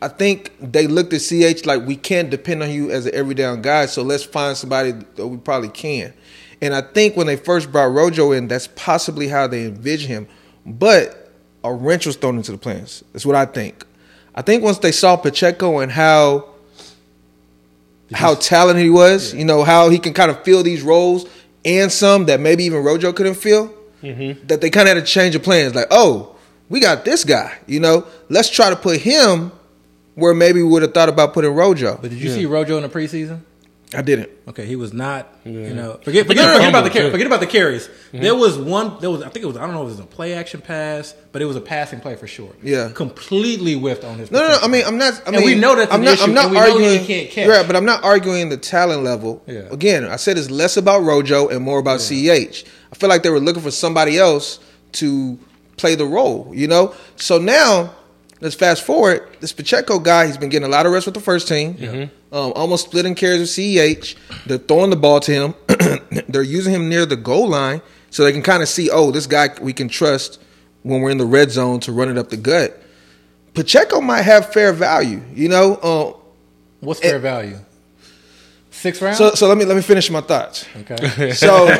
I 0.00 0.08
think 0.08 0.52
they 0.60 0.86
looked 0.86 1.12
at 1.12 1.20
CH 1.20 1.66
like 1.66 1.86
we 1.86 1.96
can't 1.96 2.30
depend 2.30 2.62
on 2.62 2.70
you 2.70 2.90
as 2.90 3.06
an 3.06 3.14
every 3.14 3.34
down 3.34 3.60
guy, 3.62 3.86
so 3.86 4.02
let's 4.02 4.22
find 4.24 4.56
somebody 4.56 4.92
that 5.16 5.26
we 5.26 5.36
probably 5.36 5.68
can. 5.70 6.14
And 6.62 6.74
I 6.74 6.80
think 6.80 7.16
when 7.16 7.26
they 7.26 7.36
first 7.36 7.70
brought 7.72 7.92
Rojo 7.92 8.32
in, 8.32 8.48
that's 8.48 8.68
possibly 8.68 9.28
how 9.28 9.46
they 9.46 9.64
envision 9.66 10.08
him. 10.08 10.28
But 10.64 11.30
a 11.62 11.72
wrench 11.74 12.06
was 12.06 12.16
thrown 12.16 12.36
into 12.38 12.52
the 12.52 12.58
plans. 12.58 13.02
That's 13.12 13.26
what 13.26 13.36
I 13.36 13.44
think. 13.44 13.84
I 14.34 14.40
think 14.42 14.62
once 14.62 14.78
they 14.78 14.92
saw 14.92 15.16
Pacheco 15.16 15.78
and 15.80 15.92
how 15.92 16.53
how 18.14 18.34
talented 18.34 18.82
he 18.82 18.90
was, 18.90 19.34
you 19.34 19.44
know, 19.44 19.64
how 19.64 19.88
he 19.88 19.98
can 19.98 20.14
kind 20.14 20.30
of 20.30 20.42
fill 20.44 20.62
these 20.62 20.82
roles 20.82 21.28
and 21.64 21.90
some 21.90 22.26
that 22.26 22.40
maybe 22.40 22.64
even 22.64 22.82
Rojo 22.82 23.12
couldn't 23.12 23.34
fill, 23.34 23.72
mm-hmm. 24.02 24.46
that 24.46 24.60
they 24.60 24.70
kind 24.70 24.88
of 24.88 24.96
had 24.96 25.04
to 25.04 25.10
change 25.10 25.34
of 25.34 25.42
plans. 25.42 25.74
Like, 25.74 25.88
oh, 25.90 26.36
we 26.68 26.80
got 26.80 27.04
this 27.04 27.24
guy, 27.24 27.56
you 27.66 27.80
know, 27.80 28.06
let's 28.28 28.50
try 28.50 28.70
to 28.70 28.76
put 28.76 29.00
him 29.00 29.52
where 30.14 30.34
maybe 30.34 30.62
we 30.62 30.68
would 30.68 30.82
have 30.82 30.94
thought 30.94 31.08
about 31.08 31.34
putting 31.34 31.52
Rojo. 31.52 31.98
But 32.00 32.10
did 32.10 32.20
you 32.20 32.30
see 32.30 32.46
Rojo 32.46 32.76
in 32.76 32.82
the 32.82 32.88
preseason? 32.88 33.40
I 33.96 34.02
didn't. 34.02 34.30
Okay, 34.48 34.66
he 34.66 34.76
was 34.76 34.92
not. 34.92 35.32
Yeah. 35.44 35.52
You 35.68 35.74
know, 35.74 36.00
forget 36.02 36.26
forget, 36.26 36.44
No, 36.44 36.52
no, 36.52 36.54
forget 36.54 36.68
about 36.68 36.84
the 36.84 36.88
humble, 36.88 36.90
car- 36.90 37.02
too. 37.02 37.10
forget 37.10 37.26
about 37.26 37.40
the 37.40 37.46
carries. 37.46 37.88
Mm-hmm. 37.88 38.20
There 38.20 38.34
was 38.34 38.58
one. 38.58 38.98
There 39.00 39.10
was 39.10 39.22
I 39.22 39.28
think 39.28 39.44
it 39.44 39.46
was 39.46 39.56
I 39.56 39.60
don't 39.60 39.72
know 39.72 39.82
if 39.82 39.88
it 39.88 39.96
was 39.96 40.00
a 40.00 40.04
play 40.06 40.34
action 40.34 40.60
pass, 40.60 41.14
but 41.32 41.40
it 41.42 41.46
was 41.46 41.56
a 41.56 41.60
passing 41.60 42.00
play 42.00 42.16
for 42.16 42.26
sure. 42.26 42.52
Yeah. 42.62 42.90
completely 42.94 43.74
whiffed 43.74 44.04
on 44.04 44.18
his. 44.18 44.30
No, 44.30 44.40
no, 44.40 44.48
no. 44.48 44.58
I 44.62 44.68
mean, 44.68 44.84
I'm 44.86 44.98
not. 44.98 45.14
I 45.14 45.26
And 45.28 45.36
mean, 45.36 45.44
we 45.46 45.54
know 45.54 45.74
that's 45.76 45.92
I'm 45.92 46.00
an 46.00 46.04
not. 46.06 46.14
issue, 46.14 46.22
I'm 46.24 46.34
not 46.34 46.44
and 46.46 46.52
we 46.54 46.58
know 46.60 46.64
he 46.66 46.72
arguing. 46.72 47.04
can't 47.06 47.30
catch. 47.30 47.48
Right, 47.48 47.66
but 47.66 47.76
I'm 47.76 47.84
not 47.84 48.04
arguing 48.04 48.48
the 48.50 48.56
talent 48.56 49.02
level. 49.02 49.42
Yeah. 49.46 49.60
Again, 49.70 50.04
I 50.04 50.16
said 50.16 50.36
it's 50.38 50.50
less 50.50 50.76
about 50.76 51.02
Rojo 51.02 51.48
and 51.48 51.62
more 51.64 51.78
about 51.78 52.00
CH. 52.00 52.64
I 52.92 52.96
feel 52.96 53.08
like 53.08 53.22
they 53.22 53.30
were 53.30 53.40
looking 53.40 53.62
for 53.62 53.70
somebody 53.70 54.18
else 54.18 54.60
to 54.92 55.38
play 55.76 55.94
the 55.96 56.06
role, 56.06 56.50
you 56.54 56.68
know. 56.68 56.94
So 57.16 57.38
now 57.38 57.94
let's 58.44 58.54
fast 58.54 58.82
forward. 58.82 59.26
This 59.40 59.52
Pacheco 59.52 59.98
guy, 59.98 60.26
he's 60.26 60.36
been 60.36 60.50
getting 60.50 60.66
a 60.66 60.70
lot 60.70 60.84
of 60.84 60.92
rest 60.92 61.06
with 61.06 61.14
the 61.14 61.20
first 61.20 61.48
team. 61.48 62.10
Um, 62.30 62.52
almost 62.54 62.84
splitting 62.84 63.14
carries 63.14 63.40
with 63.40 63.48
CEH. 63.48 64.16
They're 64.44 64.58
throwing 64.58 64.90
the 64.90 64.96
ball 64.96 65.18
to 65.20 65.32
him. 65.32 65.54
They're 66.28 66.42
using 66.42 66.74
him 66.74 66.90
near 66.90 67.06
the 67.06 67.16
goal 67.16 67.48
line 67.48 67.80
so 68.10 68.22
they 68.22 68.32
can 68.32 68.42
kind 68.42 68.62
of 68.62 68.68
see, 68.68 68.90
oh, 68.90 69.10
this 69.10 69.26
guy 69.26 69.48
we 69.62 69.72
can 69.72 69.88
trust 69.88 70.42
when 70.82 71.00
we're 71.00 71.10
in 71.10 71.16
the 71.16 71.24
red 71.24 71.50
zone 71.50 71.80
to 71.80 71.92
run 71.92 72.10
it 72.10 72.18
up 72.18 72.28
the 72.28 72.36
gut. 72.36 72.80
Pacheco 73.54 74.02
might 74.02 74.22
have 74.22 74.52
fair 74.52 74.74
value, 74.74 75.22
you 75.32 75.48
know. 75.48 75.80
Um, 75.82 76.20
What's 76.80 77.00
fair 77.00 77.18
value? 77.18 77.58
Six 78.70 79.00
rounds. 79.00 79.16
so, 79.16 79.30
so 79.34 79.48
let 79.48 79.56
me 79.56 79.64
let 79.64 79.76
me 79.76 79.80
finish 79.82 80.10
my 80.10 80.20
thoughts. 80.20 80.66
okay. 80.76 81.32
So, 81.32 81.74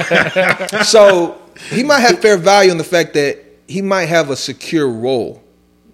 so 0.83 1.43
he 1.71 1.83
might 1.83 2.01
have 2.01 2.21
fair 2.21 2.39
value 2.39 2.71
in 2.71 2.79
the 2.79 2.85
fact 2.85 3.13
that 3.15 3.45
he 3.69 3.83
might 3.83 4.07
have 4.07 4.31
a 4.31 4.37
secure 4.37 4.89
role 4.89 5.44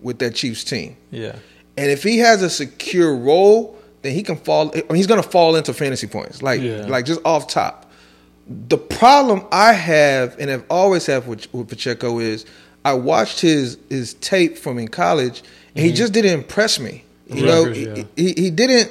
with 0.02 0.18
that 0.20 0.34
Chiefs 0.34 0.64
team. 0.64 0.96
Yeah. 1.10 1.36
And 1.76 1.90
if 1.90 2.02
he 2.02 2.18
has 2.18 2.42
a 2.42 2.50
secure 2.50 3.14
role, 3.14 3.78
then 4.02 4.14
he 4.14 4.22
can 4.22 4.36
fall. 4.36 4.70
I 4.74 4.82
mean, 4.82 4.96
he's 4.96 5.06
going 5.06 5.22
to 5.22 5.28
fall 5.28 5.56
into 5.56 5.72
fantasy 5.72 6.06
points, 6.06 6.42
like 6.42 6.60
Yeah. 6.60 6.86
like 6.86 7.04
just 7.04 7.20
off 7.24 7.48
top. 7.48 7.90
The 8.48 8.78
problem 8.78 9.46
I 9.52 9.72
have 9.72 10.36
and 10.38 10.50
have 10.50 10.64
always 10.68 11.06
had 11.06 11.26
with, 11.26 11.52
with 11.54 11.68
Pacheco 11.68 12.18
is 12.18 12.44
I 12.84 12.94
watched 12.94 13.40
his 13.40 13.78
his 13.88 14.14
tape 14.14 14.58
from 14.58 14.78
in 14.78 14.88
college, 14.88 15.42
and 15.74 15.84
he 15.84 15.90
mm-hmm. 15.90 15.96
just 15.96 16.12
didn't 16.12 16.32
impress 16.32 16.80
me. 16.80 17.04
You 17.28 17.46
know, 17.46 17.64
he, 17.66 17.86
yeah. 17.86 18.04
he, 18.16 18.32
he 18.32 18.50
didn't. 18.50 18.90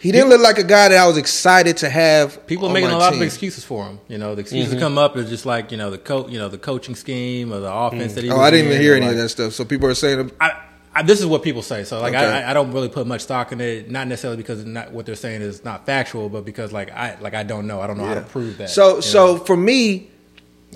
He 0.00 0.12
didn't 0.12 0.28
look 0.28 0.40
like 0.40 0.58
a 0.58 0.64
guy 0.64 0.88
that 0.88 0.98
I 0.98 1.06
was 1.06 1.16
excited 1.16 1.76
to 1.78 1.90
have. 1.90 2.46
People 2.46 2.68
on 2.68 2.72
making 2.72 2.90
my 2.90 2.96
a 2.96 2.98
lot 2.98 3.10
team. 3.10 3.20
of 3.20 3.26
excuses 3.26 3.64
for 3.64 3.84
him. 3.84 3.98
You 4.06 4.18
know, 4.18 4.34
the 4.34 4.42
excuses 4.42 4.74
mm-hmm. 4.74 4.80
come 4.80 4.98
up 4.98 5.16
is 5.16 5.28
just 5.28 5.44
like 5.44 5.72
you 5.72 5.76
know 5.76 5.90
the 5.90 5.98
co- 5.98 6.28
you 6.28 6.38
know 6.38 6.48
the 6.48 6.58
coaching 6.58 6.94
scheme 6.94 7.52
or 7.52 7.58
the 7.60 7.72
offense 7.72 8.14
that 8.14 8.22
he. 8.22 8.30
Mm. 8.30 8.34
Oh, 8.34 8.38
was 8.38 8.46
I 8.46 8.50
didn't 8.50 8.66
even 8.66 8.80
hear 8.80 8.94
or 8.94 8.96
any 8.96 9.06
of 9.06 9.16
that 9.16 9.28
stuff. 9.30 9.54
So 9.54 9.64
people 9.64 9.88
are 9.88 9.94
saying, 9.94 10.30
I, 10.40 10.52
I, 10.94 11.02
this 11.02 11.20
is 11.20 11.26
what 11.26 11.42
people 11.42 11.62
say. 11.62 11.84
So 11.84 12.00
like 12.00 12.14
Okay. 12.14 12.24
I, 12.24 12.50
I 12.50 12.54
don't 12.54 12.72
really 12.72 12.88
put 12.88 13.06
much 13.06 13.22
stock 13.22 13.50
in 13.50 13.60
it. 13.60 13.90
Not 13.90 14.06
necessarily 14.06 14.36
because 14.36 14.64
not 14.64 14.92
what 14.92 15.04
they're 15.04 15.16
saying 15.16 15.42
is 15.42 15.64
not 15.64 15.84
factual, 15.84 16.28
but 16.28 16.44
because 16.44 16.72
like 16.72 16.90
I 16.92 17.18
like 17.20 17.34
I 17.34 17.42
don't 17.42 17.66
know. 17.66 17.80
I 17.80 17.86
don't 17.86 17.98
know 17.98 18.06
how 18.06 18.14
to 18.14 18.20
prove 18.22 18.58
that. 18.58 18.70
So 18.70 19.00
so 19.00 19.34
know? 19.34 19.44
for 19.44 19.56
me, 19.56 20.08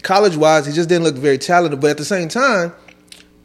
college 0.02 0.36
wise, 0.36 0.66
he 0.66 0.72
just 0.72 0.88
didn't 0.88 1.04
look 1.04 1.16
very 1.16 1.38
talented. 1.38 1.80
But 1.80 1.90
at 1.90 1.98
the 1.98 2.04
same 2.04 2.28
time, 2.28 2.72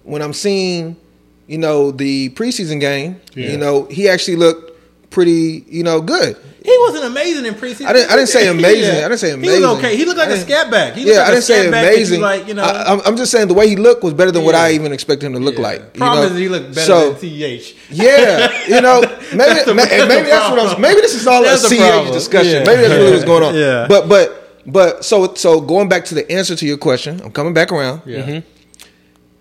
when 0.04 0.22
I'm 0.22 0.34
seeing, 0.34 0.98
you 1.46 1.58
know, 1.58 1.92
the 1.92 2.30
preseason 2.32 2.80
game, 2.80 3.22
Yeah. 3.36 3.50
you 3.50 3.58
know, 3.58 3.86
he 3.86 4.10
actually 4.10 4.38
looked 4.38 4.67
pretty, 5.10 5.64
you 5.70 5.84
know, 5.84 6.02
good. 6.02 6.38
he 6.64 6.76
wasn't 6.82 7.06
amazing 7.06 7.46
in 7.46 7.54
preseason. 7.54 7.86
I 7.88 7.94
didn't- 7.94 8.12
I 8.12 8.16
didn't 8.18 8.28
say 8.28 8.48
amazing. 8.48 8.98
I 8.98 9.08
didn't 9.08 9.18
say 9.20 9.32
amazing. 9.32 9.56
He 9.62 9.66
was 9.66 9.78
okay. 9.78 9.96
He 9.96 10.04
looked 10.06 10.18
like 10.18 10.30
a 10.30 10.38
scat 10.38 10.70
back. 10.70 10.94
He 10.96 11.04
Yeah, 11.08 11.20
like 11.20 11.22
I 11.22 11.28
a 11.28 11.32
didn't 11.32 11.44
say 11.46 11.68
amazing. 11.68 12.22
Like 12.22 12.48
you 12.48 12.54
know, 12.54 12.64
I, 12.64 12.92
am 12.94 13.02
I'm 13.06 13.16
just 13.18 13.32
saying 13.32 13.48
the 13.48 13.54
way 13.54 13.70
he 13.70 13.78
looked 13.78 14.04
was 14.04 14.14
better 14.14 14.32
than 14.32 14.44
what 14.44 14.54
I 14.54 14.72
even 14.74 14.92
expected 14.92 15.28
him 15.28 15.34
to 15.34 15.40
look 15.40 15.56
yeah. 15.56 15.62
like. 15.62 15.80
you 15.94 16.00
Problem 16.00 16.26
know? 16.28 16.34
is 16.34 16.38
he 16.38 16.50
looked 16.50 16.76
better 16.76 16.88
So, 16.88 17.14
than 17.14 17.60
Ch. 17.60 17.76
Yeah, 17.90 18.68
you 18.68 18.82
know, 18.82 19.00
maybe 19.02 19.38
That's 19.38 19.66
the- 19.66 19.74
that's 19.74 20.08
maybe 20.08 20.30
that's 20.30 20.50
what 20.50 20.60
I 20.60 20.64
was. 20.64 20.78
Maybe 20.80 21.02
this 21.02 21.16
is 21.16 21.26
all 21.26 21.42
a 21.42 21.46
That's 21.46 21.62
the 21.70 21.78
CH 21.78 22.12
discussion. 22.12 22.52
Yeah. 22.52 22.64
Maybe 22.66 22.82
that's 22.82 22.94
really 22.94 23.12
what's 23.12 23.24
going 23.26 23.44
on. 23.44 23.56
Yeah. 23.56 23.86
But 23.88 24.10
but 24.10 24.62
but 24.68 25.06
so 25.06 25.34
so 25.36 25.62
going 25.62 25.88
back 25.88 26.04
to 26.06 26.16
the 26.16 26.30
answer 26.30 26.56
to 26.56 26.66
your 26.66 26.78
question, 26.78 27.22
I'm 27.24 27.32
coming 27.32 27.54
back 27.54 27.72
around. 27.72 28.02
Yeah. 28.06 28.20
Mm-hmm. 28.24 28.48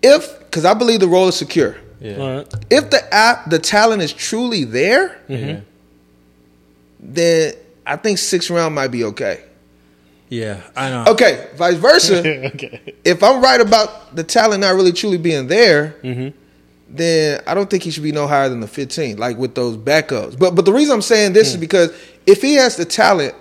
If 0.01 0.39
because 0.39 0.63
I 0.63 0.73
believe 0.73 1.01
the 1.01 1.07
role 1.09 1.27
is 1.27 1.35
secure. 1.35 1.75
Yeah. 1.99 2.15
All 2.17 2.35
right. 2.37 2.53
If 2.69 2.89
the 2.89 3.13
app 3.13 3.49
the 3.49 3.59
talent 3.59 4.01
is 4.01 4.13
truly 4.13 4.63
there, 4.63 5.19
Yeah. 5.27 5.61
then 6.99 7.53
I 7.85 7.95
think 7.95 8.17
six 8.17 8.49
round 8.49 8.75
might 8.75 8.89
be 8.89 9.03
okay. 9.05 9.43
Yeah. 10.29 10.61
I 10.75 10.89
know. 10.89 11.05
Okay, 11.13 11.47
vice 11.55 11.75
versa. 11.75 12.19
okay. 12.53 12.93
if 13.05 13.23
I'm 13.23 13.41
right 13.41 13.61
about 13.61 14.15
the 14.15 14.23
talent 14.23 14.61
not 14.61 14.75
really 14.75 14.91
truly 14.91 15.17
being 15.17 15.47
there, 15.47 15.95
Mm-hmm. 16.03 16.37
then 16.89 17.41
I 17.47 17.53
don't 17.53 17.69
think 17.69 17.83
he 17.83 17.91
should 17.91 18.03
be 18.03 18.11
no 18.11 18.27
higher 18.27 18.49
than 18.49 18.59
the 18.59 18.67
15, 18.67 19.17
like 19.17 19.37
with 19.37 19.55
those 19.55 19.77
backups. 19.77 20.37
But 20.37 20.53
but 20.55 20.65
the 20.65 20.73
reason 20.73 20.93
I'm 20.95 21.01
saying 21.01 21.33
this 21.33 21.49
Hmm. 21.51 21.55
is 21.55 21.59
because 21.61 21.91
if 22.25 22.41
he 22.41 22.55
has 22.55 22.75
the 22.75 22.85
talent, 22.85 23.35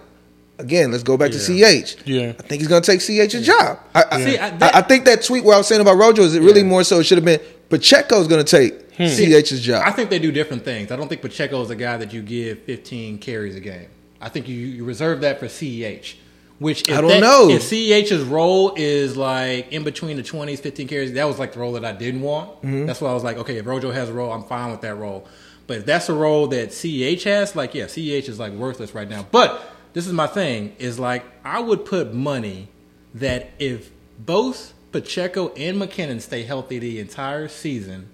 again, 0.58 0.92
let's 0.92 1.02
go 1.02 1.16
back 1.16 1.32
to 1.32 1.38
CH. 1.38 1.96
Yeah. 2.06 2.34
I 2.38 2.42
think 2.42 2.60
he's 2.60 2.68
gonna 2.68 2.80
take 2.82 3.00
CH's 3.00 3.44
job. 3.44 3.78
I, 3.94 4.04
I, 4.12 4.24
See, 4.24 4.38
I- 4.38 4.48
I, 4.48 4.70
I 4.78 4.82
think 4.82 5.04
that 5.06 5.22
tweet 5.24 5.42
where 5.44 5.54
I 5.56 5.58
was 5.58 5.66
saying 5.66 5.80
about 5.80 5.96
Rojo 5.96 6.22
is 6.22 6.34
it 6.36 6.40
really 6.40 6.60
Yeah. 6.60 6.66
more 6.68 6.84
so 6.84 7.00
it 7.00 7.04
should 7.04 7.18
have 7.18 7.24
been 7.24 7.40
Pacheco's 7.68 8.28
gonna 8.28 8.44
take 8.44 8.82
Hmm. 8.96 9.04
CH's 9.08 9.60
job. 9.60 9.82
I 9.84 9.90
think 9.92 10.08
they 10.08 10.18
do 10.18 10.32
different 10.32 10.64
things. 10.64 10.90
I 10.90 10.96
don't 10.96 11.08
think 11.08 11.20
Pacheco 11.20 11.60
is 11.62 11.68
a 11.70 11.76
guy 11.76 11.98
that 11.98 12.14
you 12.14 12.22
give 12.22 12.60
15 12.60 13.18
carries 13.18 13.54
a 13.54 13.60
game. 13.60 13.88
I 14.22 14.30
think 14.30 14.48
you, 14.48 14.56
you 14.56 14.84
reserve 14.84 15.20
that 15.20 15.38
for 15.38 15.46
CEH. 15.46 16.14
Which 16.58 16.88
if 16.88 16.96
I 16.96 17.02
don't 17.02 17.10
that- 17.10 17.20
know. 17.20 17.50
if 17.50 17.60
CEH's 17.62 18.22
role 18.24 18.72
is 18.76 19.14
like 19.14 19.70
in 19.70 19.84
between 19.84 20.16
the 20.16 20.22
20s, 20.22 20.60
15 20.60 20.88
carries. 20.88 21.12
That 21.12 21.26
was 21.26 21.38
like 21.38 21.52
the 21.52 21.58
role 21.58 21.72
that 21.74 21.84
I 21.84 21.92
didn't 21.92 22.22
want. 22.22 22.56
Mm-hmm. 22.62 22.86
That's 22.86 23.02
why 23.02 23.10
I 23.10 23.14
was 23.14 23.22
like, 23.24 23.36
okay, 23.36 23.58
if 23.58 23.66
Rojo 23.66 23.90
has 23.90 24.08
a 24.08 24.14
role, 24.14 24.32
I'm 24.32 24.44
fine 24.44 24.70
with 24.70 24.80
that 24.80 24.94
role. 24.94 25.26
But 25.66 25.78
if 25.78 25.84
that's 25.86 26.08
a 26.08 26.14
role 26.14 26.46
that 26.48 26.70
CEH 26.70 27.24
has, 27.24 27.54
like 27.54 27.74
yeah, 27.74 27.84
CEH 27.84 28.28
is 28.30 28.38
like 28.38 28.52
worthless 28.54 28.94
right 28.94 29.08
now. 29.08 29.26
But 29.30 29.60
this 29.92 30.06
is 30.06 30.14
my 30.14 30.26
thing: 30.28 30.74
is 30.78 30.98
like 30.98 31.24
I 31.44 31.60
would 31.60 31.84
put 31.84 32.14
money 32.14 32.68
that 33.14 33.50
if 33.58 33.90
both 34.18 34.72
Pacheco 34.92 35.52
and 35.54 35.80
McKinnon 35.80 36.20
stay 36.20 36.42
healthy 36.42 36.78
the 36.78 37.00
entire 37.00 37.48
season, 37.48 38.08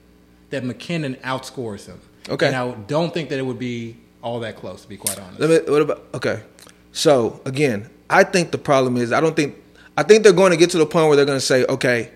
that 0.50 0.62
McKinnon 0.62 1.20
outscores 1.20 1.86
him. 1.86 2.00
Okay. 2.28 2.46
And 2.46 2.56
I 2.56 2.72
don't 2.72 3.12
think 3.12 3.30
that 3.30 3.38
it 3.38 3.46
would 3.46 3.58
be 3.58 3.96
all 4.22 4.40
that 4.40 4.56
close, 4.56 4.82
to 4.82 4.88
be 4.88 4.96
quite 4.96 5.18
honest. 5.18 5.40
Let 5.40 5.50
me, 5.50 5.72
what 5.72 5.82
about 5.82 6.04
okay? 6.14 6.42
So 6.92 7.40
again, 7.44 7.90
I 8.08 8.24
think 8.24 8.52
the 8.52 8.58
problem 8.58 8.96
is 8.96 9.12
I 9.12 9.20
don't 9.20 9.34
think 9.34 9.56
I 9.96 10.02
think 10.02 10.22
they're 10.22 10.32
going 10.32 10.52
to 10.52 10.56
get 10.56 10.70
to 10.70 10.78
the 10.78 10.86
point 10.86 11.08
where 11.08 11.16
they're 11.16 11.26
going 11.26 11.38
to 11.38 11.44
say, 11.44 11.64
okay, 11.64 12.10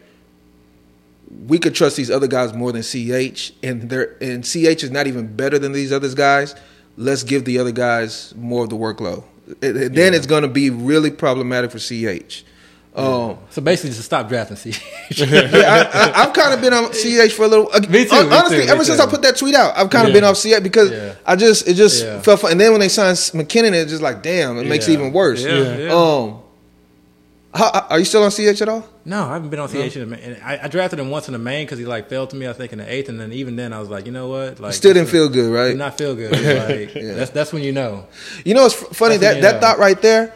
we 1.46 1.58
could 1.58 1.74
trust 1.74 1.96
these 1.96 2.10
other 2.10 2.28
guys 2.28 2.54
more 2.54 2.72
than 2.72 2.82
CH, 2.82 3.52
and 3.62 3.90
they're 3.90 4.16
and 4.20 4.44
CH 4.44 4.84
is 4.84 4.90
not 4.90 5.06
even 5.06 5.34
better 5.34 5.58
than 5.58 5.72
these 5.72 5.92
other 5.92 6.12
guys. 6.14 6.54
Let's 6.96 7.24
give 7.24 7.44
the 7.44 7.58
other 7.58 7.72
guys 7.72 8.34
more 8.36 8.64
of 8.64 8.70
the 8.70 8.76
workload. 8.76 9.24
And 9.62 9.94
then 9.94 10.14
it's 10.14 10.26
going 10.26 10.42
to 10.42 10.48
be 10.48 10.70
really 10.70 11.10
problematic 11.10 11.70
for 11.70 11.78
CH. 11.78 12.44
Um, 12.96 13.38
so 13.50 13.60
basically, 13.60 13.90
just 13.90 14.04
stop 14.04 14.28
drafting 14.28 14.56
CEH. 14.56 14.80
yeah, 15.52 15.90
I, 15.94 16.22
I, 16.22 16.22
I've 16.24 16.32
kind 16.32 16.54
of 16.54 16.60
been 16.62 16.72
on 16.72 16.90
CH 16.92 17.32
for 17.34 17.44
a 17.44 17.48
little. 17.48 17.68
uh, 17.72 17.80
Me 17.90 18.04
too, 18.04 18.10
hon- 18.14 18.28
me 18.30 18.36
honestly, 18.36 18.64
too, 18.66 18.72
ever 18.72 18.84
since 18.84 18.98
too. 18.98 19.04
I 19.06 19.10
put 19.10 19.22
that 19.22 19.36
tweet 19.36 19.54
out, 19.54 19.76
I've 19.76 19.90
kind 19.90 20.08
of 20.08 20.14
Yeah. 20.14 20.20
been 20.20 20.24
off 20.24 20.36
CH 20.38 20.62
because 20.62 20.90
Yeah. 20.90 21.14
I 21.26 21.36
just 21.36 21.68
it 21.68 21.74
just 21.74 22.02
Yeah. 22.04 22.20
felt 22.22 22.40
fun. 22.40 22.52
And 22.52 22.60
then 22.60 22.72
when 22.72 22.80
they 22.80 22.88
signed 22.88 23.18
McKinnon, 23.18 23.72
it's 23.74 23.90
just 23.90 24.02
like, 24.02 24.22
damn, 24.22 24.56
it 24.58 24.66
makes 24.66 24.88
it 24.88 24.92
even 24.92 25.12
worse. 25.12 25.42
Yeah, 25.44 25.76
yeah. 25.76 25.92
Um, 25.94 26.38
how, 27.54 27.70
are 27.88 27.98
you 27.98 28.04
still 28.04 28.22
on 28.22 28.30
CH 28.30 28.60
at 28.60 28.68
all? 28.68 28.86
No, 29.06 29.24
I 29.28 29.32
haven't 29.34 29.48
been 29.48 29.60
on 29.60 29.68
CH. 29.68 29.96
in 29.96 30.12
a. 30.12 30.16
And 30.16 30.36
I, 30.44 30.60
I 30.64 30.68
drafted 30.68 30.98
him 30.98 31.08
once 31.10 31.26
in 31.28 31.32
the 31.32 31.38
main 31.38 31.64
because 31.64 31.78
he 31.78 31.86
like 31.86 32.08
fell 32.10 32.26
to 32.26 32.36
me. 32.36 32.46
I 32.48 32.52
think 32.52 32.72
in 32.72 32.78
the 32.78 32.92
eighth, 32.92 33.08
and 33.08 33.18
then 33.18 33.32
even 33.32 33.56
then 33.56 33.72
I 33.72 33.80
was 33.80 33.88
like, 33.88 34.04
you 34.04 34.12
know 34.12 34.28
what? 34.28 34.60
Like, 34.60 34.74
Still 34.74 34.92
didn't 34.92 35.08
feel 35.08 35.28
good, 35.30 35.50
right? 35.50 35.68
Did 35.68 35.78
not 35.78 35.96
feel 35.96 36.14
good. 36.14 36.32
It's 36.34 36.94
Like, 36.94 37.16
That's 37.16 37.30
that's 37.30 37.52
when 37.54 37.62
you 37.62 37.72
know. 37.72 38.06
You 38.44 38.54
know, 38.54 38.66
it's 38.66 38.74
funny 38.74 39.16
That's 39.16 39.36
that 39.36 39.40
that 39.42 39.54
know. 39.54 39.60
thought 39.60 39.78
right 39.78 40.00
there. 40.02 40.34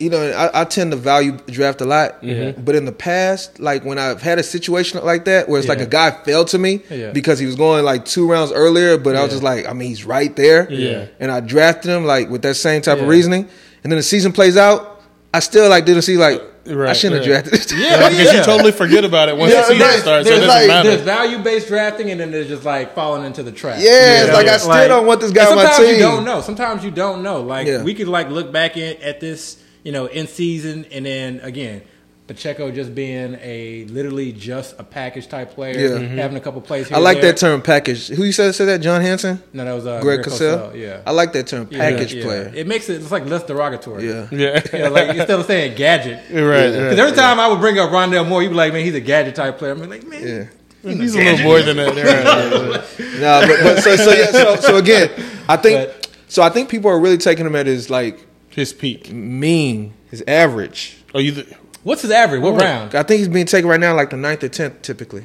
You 0.00 0.10
know, 0.10 0.30
I, 0.30 0.60
I 0.60 0.64
tend 0.64 0.92
to 0.92 0.96
value 0.96 1.32
draft 1.48 1.80
a 1.80 1.84
lot, 1.84 2.22
Mm-hmm. 2.22 2.62
but 2.64 2.76
in 2.76 2.84
the 2.84 2.92
past, 2.92 3.58
like 3.58 3.84
when 3.84 3.98
I've 3.98 4.22
had 4.22 4.38
a 4.38 4.42
situation 4.44 5.04
like 5.04 5.24
that 5.24 5.48
where 5.48 5.58
it's 5.58 5.68
like 5.68 5.80
a 5.80 5.86
guy 5.86 6.10
fell 6.12 6.44
to 6.46 6.58
me 6.58 6.82
Yeah. 6.88 7.10
because 7.10 7.40
he 7.40 7.46
was 7.46 7.56
going 7.56 7.84
like 7.84 8.04
two 8.04 8.30
rounds 8.30 8.52
earlier, 8.52 8.96
but 8.96 9.16
I 9.16 9.22
was 9.22 9.32
just 9.32 9.42
like, 9.42 9.66
I 9.66 9.72
mean, 9.72 9.88
he's 9.88 10.04
right 10.04 10.34
there, 10.36 10.70
Yeah. 10.70 11.06
And 11.18 11.32
I 11.32 11.40
drafted 11.40 11.90
him 11.90 12.04
like 12.04 12.30
with 12.30 12.42
that 12.42 12.54
same 12.54 12.80
type 12.82 12.98
of 13.00 13.08
reasoning, 13.08 13.48
and 13.82 13.90
then 13.92 13.96
the 13.98 14.02
season 14.04 14.30
plays 14.32 14.56
out, 14.56 15.02
I 15.34 15.40
still 15.40 15.68
like 15.68 15.84
didn't 15.84 16.02
see 16.02 16.16
like 16.16 16.42
I 16.66 16.92
shouldn't 16.92 17.26
right. 17.26 17.34
have 17.36 17.44
drafted 17.44 17.52
this. 17.54 17.72
Yeah, 17.72 18.08
Because 18.10 18.24
yeah. 18.32 18.38
you 18.40 18.44
totally 18.44 18.72
forget 18.72 19.02
about 19.04 19.28
it 19.30 19.36
once 19.36 19.52
Yeah, 19.52 19.62
the 19.62 19.66
season 19.68 19.86
right. 19.88 20.00
starts. 20.00 20.28
There's 20.28 20.44
it 20.44 20.46
like- 20.46 20.84
There's 20.84 21.00
value 21.00 21.38
based 21.38 21.66
drafting, 21.68 22.10
and 22.12 22.20
then 22.20 22.30
there's 22.30 22.46
just 22.48 22.64
like 22.64 22.94
falling 22.94 23.24
into 23.24 23.42
the 23.42 23.50
trap. 23.52 23.78
Yeah, 23.80 24.24
it's 24.26 24.32
like, 24.32 24.46
I 24.46 24.58
still 24.58 24.88
don't 24.88 25.06
want 25.06 25.20
this 25.22 25.32
guy 25.32 25.42
and 25.50 25.50
on 25.52 25.56
my 25.56 25.62
team. 25.64 25.72
sometimes 25.74 25.96
you 25.96 26.02
don't 26.02 26.24
know. 26.24 26.40
Sometimes 26.42 26.84
you 26.84 26.90
don't 26.92 27.22
know. 27.24 27.42
Like 27.42 27.66
Yeah. 27.66 27.82
we 27.82 27.94
could 27.94 28.06
like 28.08 28.28
look 28.30 28.52
back 28.52 28.76
in, 28.76 29.00
at 29.02 29.18
this, 29.18 29.56
you 29.84 29.92
know, 29.92 30.06
in 30.06 30.26
season, 30.26 30.86
and 30.92 31.06
then 31.06 31.40
again, 31.42 31.82
Pacheco 32.26 32.70
just 32.70 32.94
being 32.94 33.38
a 33.40 33.86
literally 33.86 34.32
just 34.32 34.74
a 34.78 34.84
package 34.84 35.28
type 35.28 35.54
player, 35.54 35.78
Yeah. 35.78 35.88
Mhm. 35.98 36.16
having 36.18 36.36
a 36.36 36.40
couple 36.40 36.60
plays. 36.60 36.86
Here 36.88 36.96
I 36.96 37.00
like 37.00 37.22
there. 37.22 37.32
that 37.32 37.38
term 37.38 37.62
package. 37.62 38.08
Who 38.08 38.22
you 38.24 38.32
said 38.32 38.54
said 38.54 38.66
that? 38.66 38.80
John 38.82 39.00
Hansen, 39.00 39.42
No, 39.54 39.64
that 39.64 39.72
was 39.72 39.86
uh, 39.86 40.00
Greg 40.02 40.22
Greg 40.22 40.34
Cosell. 40.34 40.72
Cosell, 40.72 40.78
Yeah, 40.78 41.00
I 41.06 41.12
like 41.12 41.32
that 41.32 41.46
term, 41.46 41.66
package 41.66 42.12
yeah. 42.12 42.24
player. 42.24 42.52
It 42.54 42.66
makes 42.66 42.90
it 42.90 43.00
it's 43.00 43.10
like 43.10 43.24
less 43.24 43.44
derogatory. 43.44 44.06
Yeah. 44.06 44.26
yeah. 44.30 44.60
Yeah, 44.74 44.88
like 44.88 45.08
instead 45.16 45.40
of 45.40 45.46
saying 45.46 45.76
gadget. 45.76 46.18
right. 46.30 46.44
right. 46.44 46.70
Because 46.70 46.98
every 46.98 47.16
time 47.16 47.40
I 47.40 47.48
would 47.48 47.60
bring 47.60 47.78
up 47.78 47.88
Rondale 47.90 48.28
Moore, 48.28 48.42
you'd 48.42 48.50
be 48.50 48.54
like, 48.56 48.74
man, 48.74 48.84
he's 48.84 48.94
a 48.94 49.00
gadget 49.00 49.34
type 49.34 49.56
player. 49.58 49.72
I'm 49.72 49.88
like, 49.88 50.06
man, 50.06 50.22
Yeah. 50.26 50.44
He's 50.92 51.14
a 51.14 51.18
little 51.18 51.44
more 51.44 51.62
than 51.62 51.78
that. 51.78 51.96
Right. 51.96 53.20
No, 53.20 53.40
but, 53.46 53.62
but 53.62 53.82
so 53.82 53.96
so 53.96 54.12
yeah. 54.12 54.26
So, 54.30 54.56
so 54.56 54.76
again, 54.76 55.10
I 55.48 55.56
think 55.56 55.88
But- 55.92 56.08
so. 56.28 56.42
I 56.42 56.50
think 56.50 56.68
people 56.68 56.90
are 56.90 57.00
really 57.00 57.16
taking 57.18 57.46
him 57.46 57.56
at 57.56 57.66
his 57.66 57.88
like 57.90 58.18
His 58.58 58.72
peak. 58.72 59.12
mean, 59.12 59.94
his 60.10 60.22
average. 60.26 60.96
Oh, 61.14 61.18
you? 61.18 61.32
Th- 61.32 61.46
what's 61.84 62.02
his 62.02 62.10
average? 62.10 62.42
What 62.42 62.60
round? 62.60 62.94
I 62.94 63.02
think 63.02 63.18
he's 63.18 63.28
being 63.28 63.46
taken 63.46 63.68
right 63.68 63.80
now 63.80 63.94
like 63.94 64.10
the 64.10 64.16
ninth 64.16 64.42
or 64.44 64.48
tenth 64.48 64.82
typically. 64.82 65.24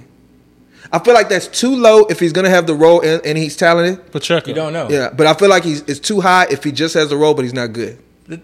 I 0.91 0.99
feel 0.99 1.13
like 1.13 1.29
that's 1.29 1.47
too 1.47 1.75
low 1.75 2.05
if 2.05 2.19
he's 2.19 2.33
gonna 2.33 2.49
have 2.49 2.67
the 2.67 2.75
role 2.75 3.01
and, 3.01 3.25
and 3.25 3.37
he's 3.37 3.55
talented. 3.55 4.11
Pacheco. 4.11 4.47
You 4.49 4.53
don't 4.53 4.73
know. 4.73 4.89
Yeah, 4.89 5.09
but 5.09 5.25
I 5.27 5.33
feel 5.33 5.49
like 5.49 5.63
he's 5.63 5.81
it's 5.83 5.99
too 5.99 6.21
high 6.21 6.45
if 6.51 6.63
he 6.63 6.71
just 6.71 6.93
has 6.93 7.09
the 7.09 7.17
role 7.17 7.33
but 7.33 7.43
he's 7.43 7.53
not 7.53 7.73
good. 7.73 7.97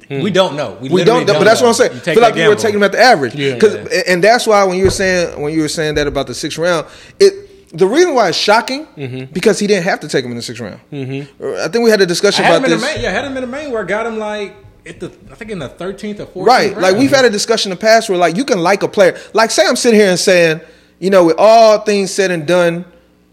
We 0.09 0.29
don't 0.31 0.55
know. 0.57 0.77
We 0.81 0.89
literally 0.89 1.23
don't, 1.25 1.37
but 1.37 1.45
that's 1.45 1.61
know. 1.61 1.67
what 1.67 1.81
I'm 1.81 1.89
saying. 1.89 1.91
You 1.93 1.99
I 1.99 2.13
feel 2.15 2.21
like 2.23 2.35
that 2.35 2.43
you 2.43 2.49
were 2.49 2.55
taking 2.55 2.75
him 2.79 2.83
at 2.83 2.91
the 2.91 2.99
average, 2.99 3.33
Yeah. 3.35 3.57
'Cause- 3.57 3.75
and 4.07 4.21
that's 4.23 4.45
why 4.45 4.63
when 4.65 4.77
you 4.77 4.85
were 4.85 4.89
saying 4.89 5.39
when 5.41 5.53
you 5.53 5.61
were 5.61 5.67
saying 5.69 5.95
that 5.95 6.07
about 6.07 6.27
the 6.27 6.33
sixth 6.33 6.57
round, 6.57 6.87
it 7.19 7.77
the 7.77 7.85
reason 7.87 8.15
why 8.15 8.29
it's 8.29 8.37
shocking 8.37 8.87
Mm-hmm. 8.97 9.31
because 9.31 9.59
he 9.59 9.67
didn't 9.67 9.83
have 9.83 9.99
to 9.99 10.07
take 10.07 10.25
him 10.25 10.31
in 10.31 10.37
the 10.37 10.43
sixth 10.43 10.61
round. 10.61 10.79
I 10.91 11.67
think 11.67 11.83
we 11.83 11.91
had 11.91 12.01
a 12.01 12.05
discussion 12.05 12.43
I 12.45 12.47
had 12.47 12.55
him 12.57 12.63
about 12.63 12.71
in 12.73 12.79
the 12.79 12.85
this. 12.85 12.95
main. 12.95 13.03
Yeah, 13.03 13.09
I 13.09 13.13
had 13.13 13.25
him 13.25 13.37
in 13.37 13.41
the 13.41 13.47
main 13.47 13.71
where 13.71 13.83
I 13.83 13.85
got 13.85 14.05
him 14.07 14.17
like 14.17 14.55
at 14.85 14.99
the 14.99 15.07
I 15.31 15.35
think 15.35 15.51
in 15.51 15.59
the 15.59 15.69
13th 15.69 16.19
or 16.19 16.25
14th. 16.25 16.45
Right. 16.45 16.77
Like 16.77 16.95
we've 16.95 17.11
had 17.11 17.25
a 17.25 17.29
discussion 17.29 17.71
in 17.71 17.77
the 17.77 17.81
past 17.81 18.09
where 18.09 18.17
like 18.17 18.35
you 18.37 18.45
can 18.45 18.59
like 18.59 18.83
a 18.83 18.87
player. 18.87 19.17
Like 19.33 19.51
say 19.51 19.65
I'm 19.67 19.75
sitting 19.75 19.99
here 19.99 20.09
and 20.09 20.19
saying, 20.19 20.61
you 20.99 21.09
know, 21.09 21.25
with 21.25 21.35
all 21.37 21.79
things 21.79 22.11
said 22.11 22.31
and 22.31 22.45
done, 22.47 22.85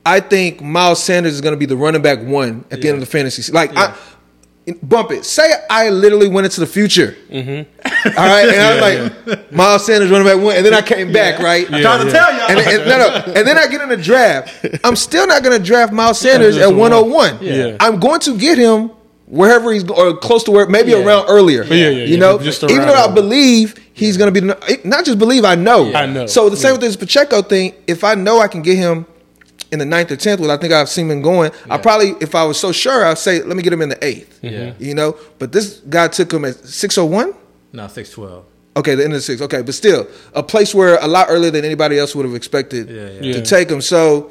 I 0.05 0.21
think 0.21 0.61
Miles 0.61 1.03
Sanders 1.03 1.33
is 1.35 1.41
going 1.41 1.55
to 1.55 1.59
be 1.59 1.67
the 1.67 1.77
running 1.77 2.03
back 2.03 2.21
one 2.23 2.65
at 2.71 2.81
the 2.81 2.89
end 2.89 2.95
of 2.97 3.01
the 3.01 3.07
fantasy. 3.07 3.43
se- 3.43 3.53
Like 3.53 3.73
Yeah. 3.73 3.95
I 4.69 4.73
bump 4.83 5.13
it. 5.13 5.25
Say 5.25 5.53
I 5.71 5.91
literally 5.91 6.29
went 6.29 6.45
into 6.45 6.59
the 6.61 6.67
future. 6.67 7.17
Mm-hmm. 7.31 8.19
All 8.19 8.27
right, 8.27 8.49
and 8.49 8.61
I 8.61 8.73
was 9.05 9.13
like 9.27 9.53
Miles 9.53 9.87
Sanders 9.87 10.11
running 10.11 10.27
back 10.27 10.43
one, 10.45 10.57
and 10.57 10.67
then 10.67 10.75
I 10.75 10.83
came 10.83 11.13
back. 11.13 11.39
Right. 11.41 11.67
I'm 11.73 11.81
trying 11.83 12.05
to 12.07 12.13
tell 12.13 12.33
y'all. 12.33 12.51
And, 12.51 12.59
and- 12.61 12.85
no, 12.89 12.99
no. 12.99 13.33
and 13.35 13.47
then 13.47 13.57
I 13.59 13.69
get 13.69 13.81
in 13.81 13.89
the 13.89 13.97
draft. 13.97 14.67
I'm 14.85 14.97
still 14.97 15.27
not 15.27 15.43
going 15.45 15.57
to 15.57 15.65
draft 15.65 15.93
Miles 15.93 16.19
Sanders 16.21 16.57
at 16.57 16.65
a 16.65 16.71
one. 16.71 16.91
101. 16.93 17.39
Yeah. 17.43 17.77
I'm 17.81 17.99
going 18.01 18.19
to 18.21 18.37
get 18.37 18.59
him 18.59 18.91
wherever 19.27 19.73
he's 19.73 19.89
or 19.89 20.17
close 20.17 20.45
to 20.45 20.51
where, 20.51 20.67
maybe 20.69 20.91
Yeah. 20.93 21.05
around 21.05 21.27
earlier. 21.29 21.65
yeah, 21.65 21.89
yeah, 21.89 22.05
you 22.05 22.17
know, 22.17 22.39
Just 22.39 22.63
even 22.65 22.79
around 22.79 22.89
though 22.89 22.95
I 22.95 23.13
believe 23.13 23.75
he's 23.93 24.17
going 24.17 24.33
to 24.33 24.41
be 24.41 24.47
the, 24.47 24.81
not 24.85 25.05
just 25.05 25.19
believe, 25.19 25.45
I 25.45 25.55
know. 25.57 25.93
I 25.95 26.07
know. 26.07 26.27
So 26.27 26.49
the 26.49 26.57
same 26.57 26.69
Yeah. 26.69 26.73
with 26.73 26.81
this 26.83 26.97
Pacheco 26.97 27.43
thing. 27.43 27.75
If 27.87 28.05
I 28.05 28.15
know 28.15 28.41
I 28.41 28.47
can 28.49 28.63
get 28.63 28.77
him 28.77 29.05
in 29.73 29.81
the 29.81 29.85
ninth 29.85 30.13
or 30.13 30.17
tenth, 30.17 30.41
well, 30.41 30.51
I 30.53 30.57
think 30.59 30.73
I've 30.73 30.89
seen 30.89 31.11
him 31.11 31.23
going. 31.23 31.51
I 31.69 31.77
probably, 31.79 32.15
if 32.21 32.35
I 32.37 32.45
was 32.45 32.59
so 32.59 32.71
sure, 32.71 33.05
I'd 33.05 33.19
say, 33.19 33.43
let 33.43 33.57
me 33.57 33.63
get 33.65 33.73
him 33.73 33.83
in 33.83 33.89
the 33.89 34.05
eighth. 34.05 34.39
Yeah. 34.43 34.73
You 34.79 34.95
know, 34.95 35.17
but 35.41 35.51
this 35.53 35.81
guy 35.89 36.07
took 36.09 36.33
him 36.33 36.45
at 36.45 36.55
six 36.65 36.97
oh 36.97 37.05
one. 37.07 37.35
no 37.73 37.89
612. 37.89 38.45
Okay, 38.77 38.95
the 38.95 39.03
end 39.03 39.13
of 39.15 39.19
the 39.19 39.23
six. 39.23 39.41
Okay, 39.41 39.63
but 39.63 39.75
still, 39.75 40.07
a 40.35 40.43
place 40.43 40.73
where 40.75 40.99
a 41.01 41.07
lot 41.09 41.27
earlier 41.31 41.51
than 41.51 41.65
anybody 41.65 41.99
else 41.99 42.15
would 42.15 42.27
have 42.27 42.35
expected 42.35 42.89
Yeah, 42.91 43.03
yeah. 43.09 43.11
Yeah. 43.23 43.33
to 43.33 43.43
take 43.43 43.69
him. 43.71 43.81
So 43.81 44.31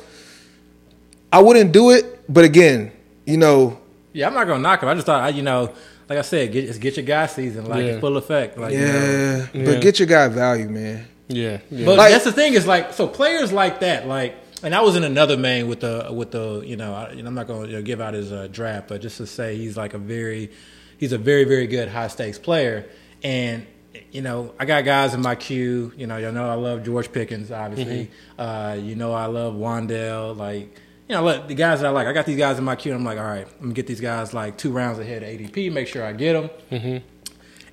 I 1.34 1.42
wouldn't 1.42 1.72
do 1.72 1.90
it. 1.92 2.22
But 2.32 2.46
again, 2.46 2.92
you 3.26 3.38
know, 3.38 3.78
Yeah, 4.16 4.28
I'm 4.28 4.34
not 4.34 4.48
gonna 4.48 4.62
knock 4.64 4.82
him. 4.82 4.90
I 4.90 4.94
just 4.96 5.06
thought 5.06 5.22
I, 5.22 5.30
you 5.30 5.42
know, 5.44 5.74
like 6.10 6.18
I 6.18 6.22
said, 6.22 6.52
get 6.52 6.64
it's 6.64 6.78
get 6.78 6.96
your 6.98 7.06
guy 7.06 7.26
season 7.28 7.66
like 7.66 7.84
Yeah. 7.86 7.94
in 7.94 8.00
full 8.00 8.16
effect. 8.18 8.58
Like, 8.58 8.72
you 8.74 8.80
know. 8.80 8.86
yeah, 8.86 9.48
Yeah. 9.54 9.66
but 9.66 9.82
get 9.82 10.00
your 10.00 10.08
guy 10.08 10.28
value, 10.30 10.70
man. 10.70 11.06
Yeah. 11.28 11.60
yeah. 11.70 11.86
But 11.86 11.98
Like- 11.98 12.12
that's 12.12 12.24
the 12.24 12.32
thing 12.32 12.54
is 12.54 12.66
like 12.66 12.94
so 12.94 13.08
players 13.08 13.52
like 13.52 13.82
that 13.82 14.08
like 14.08 14.36
and 14.64 14.74
I 14.74 14.82
was 14.82 14.96
in 14.96 15.04
another 15.04 15.36
main 15.38 15.68
with 15.68 15.82
the 15.82 16.08
with 16.12 16.32
the 16.32 16.62
you 16.66 16.76
know 16.78 16.94
I, 16.94 17.10
I'm 17.10 17.34
not 17.36 17.48
going 17.48 17.70
to 17.70 17.82
give 17.82 18.00
out 18.00 18.14
his 18.14 18.32
uh, 18.32 18.48
draft 18.52 18.88
but 18.88 19.02
just 19.02 19.18
to 19.18 19.28
say 19.28 19.58
he's 19.58 19.76
like 19.76 19.94
a 19.94 19.98
very 19.98 20.50
he's 20.98 21.12
a 21.12 21.18
very 21.18 21.44
very 21.44 21.68
good 21.68 21.90
high 21.90 22.08
stakes 22.08 22.40
player 22.40 22.86
and 23.24 23.66
you 24.12 24.22
know 24.22 24.54
I 24.60 24.66
got 24.66 24.86
guys 24.86 25.14
in 25.14 25.22
my 25.22 25.36
queue 25.36 25.92
you 25.98 26.08
know 26.08 26.18
you 26.18 26.32
know 26.32 26.48
I 26.50 26.54
love 26.54 26.84
George 26.84 27.12
Pickens 27.12 27.52
obviously 27.52 28.12
uh, 28.40 28.78
you 28.80 28.96
know 28.96 29.12
I 29.14 29.26
love 29.26 29.56
Wan'Dale 29.56 30.38
like 30.38 30.80
you 31.08 31.16
know 31.16 31.24
look, 31.24 31.48
the 31.48 31.56
guys 31.56 31.82
that 31.82 31.88
I 31.88 31.92
like 31.92 32.08
I 32.08 32.14
got 32.14 32.26
these 32.26 32.38
guys 32.38 32.58
in 32.58 32.64
my 32.64 32.76
queue 32.76 32.92
and 32.92 33.00
I'm 33.02 33.06
like 33.06 33.18
all 33.20 33.24
right 33.26 33.48
I'm 33.58 33.62
gonna 33.62 33.74
get 33.74 33.88
these 33.88 34.02
guys 34.02 34.34
like 34.34 34.58
two 34.58 34.72
rounds 34.72 35.00
ahead 35.00 35.24
of 35.24 35.30
ADP 35.30 35.72
make 35.72 35.88
sure 35.88 36.04
I 36.04 36.14
get 36.14 36.34
them 36.72 37.02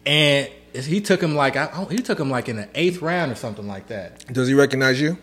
and 0.07 0.49
he 0.73 1.01
took 1.01 1.23
him 1.23 1.35
like 1.35 1.57
I, 1.57 1.87
he 1.91 1.99
took 1.99 2.19
him 2.19 2.31
like 2.31 2.49
in 2.49 2.57
the 2.57 2.69
eighth 2.75 3.03
round 3.03 3.31
or 3.31 3.35
something 3.35 3.67
like 3.67 3.89
that. 3.89 4.27
Does 4.33 4.49
he 4.49 4.55
recognize 4.55 5.01
you? 5.01 5.19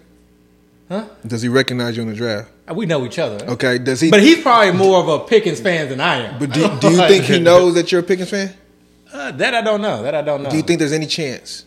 Huh? 0.89 1.07
Does 1.25 1.41
he 1.41 1.49
recognize 1.49 1.95
you 1.97 2.03
in 2.03 2.09
the 2.09 2.15
draft? 2.15 2.49
Uh, 2.69 2.73
We 2.73 2.85
know 2.85 3.05
each 3.05 3.19
other. 3.19 3.45
Okay. 3.47 3.77
Does 3.77 3.99
he? 4.01 4.09
But 4.09 4.21
he's 4.21 4.41
probably 4.41 4.71
more 4.73 4.99
of 4.99 5.07
a 5.07 5.19
Pickens 5.25 5.59
fan 5.59 5.89
than 5.89 5.99
I 6.01 6.15
am. 6.27 6.39
But 6.39 6.51
do, 6.51 6.61
do 6.79 6.89
you 6.91 6.97
think 7.07 7.25
he 7.25 7.39
knows 7.49 7.75
that 7.75 7.91
you're 7.91 8.01
a 8.01 8.03
Pickens 8.03 8.29
fan? 8.29 8.53
Uh, 9.11 9.31
that 9.31 9.53
I 9.55 9.61
don't 9.61 9.81
know. 9.81 10.03
That 10.03 10.15
I 10.15 10.21
don't 10.21 10.43
know. 10.43 10.49
Do 10.49 10.57
you 10.57 10.63
think 10.63 10.79
there's 10.79 10.91
any 10.93 11.05
chance? 11.07 11.65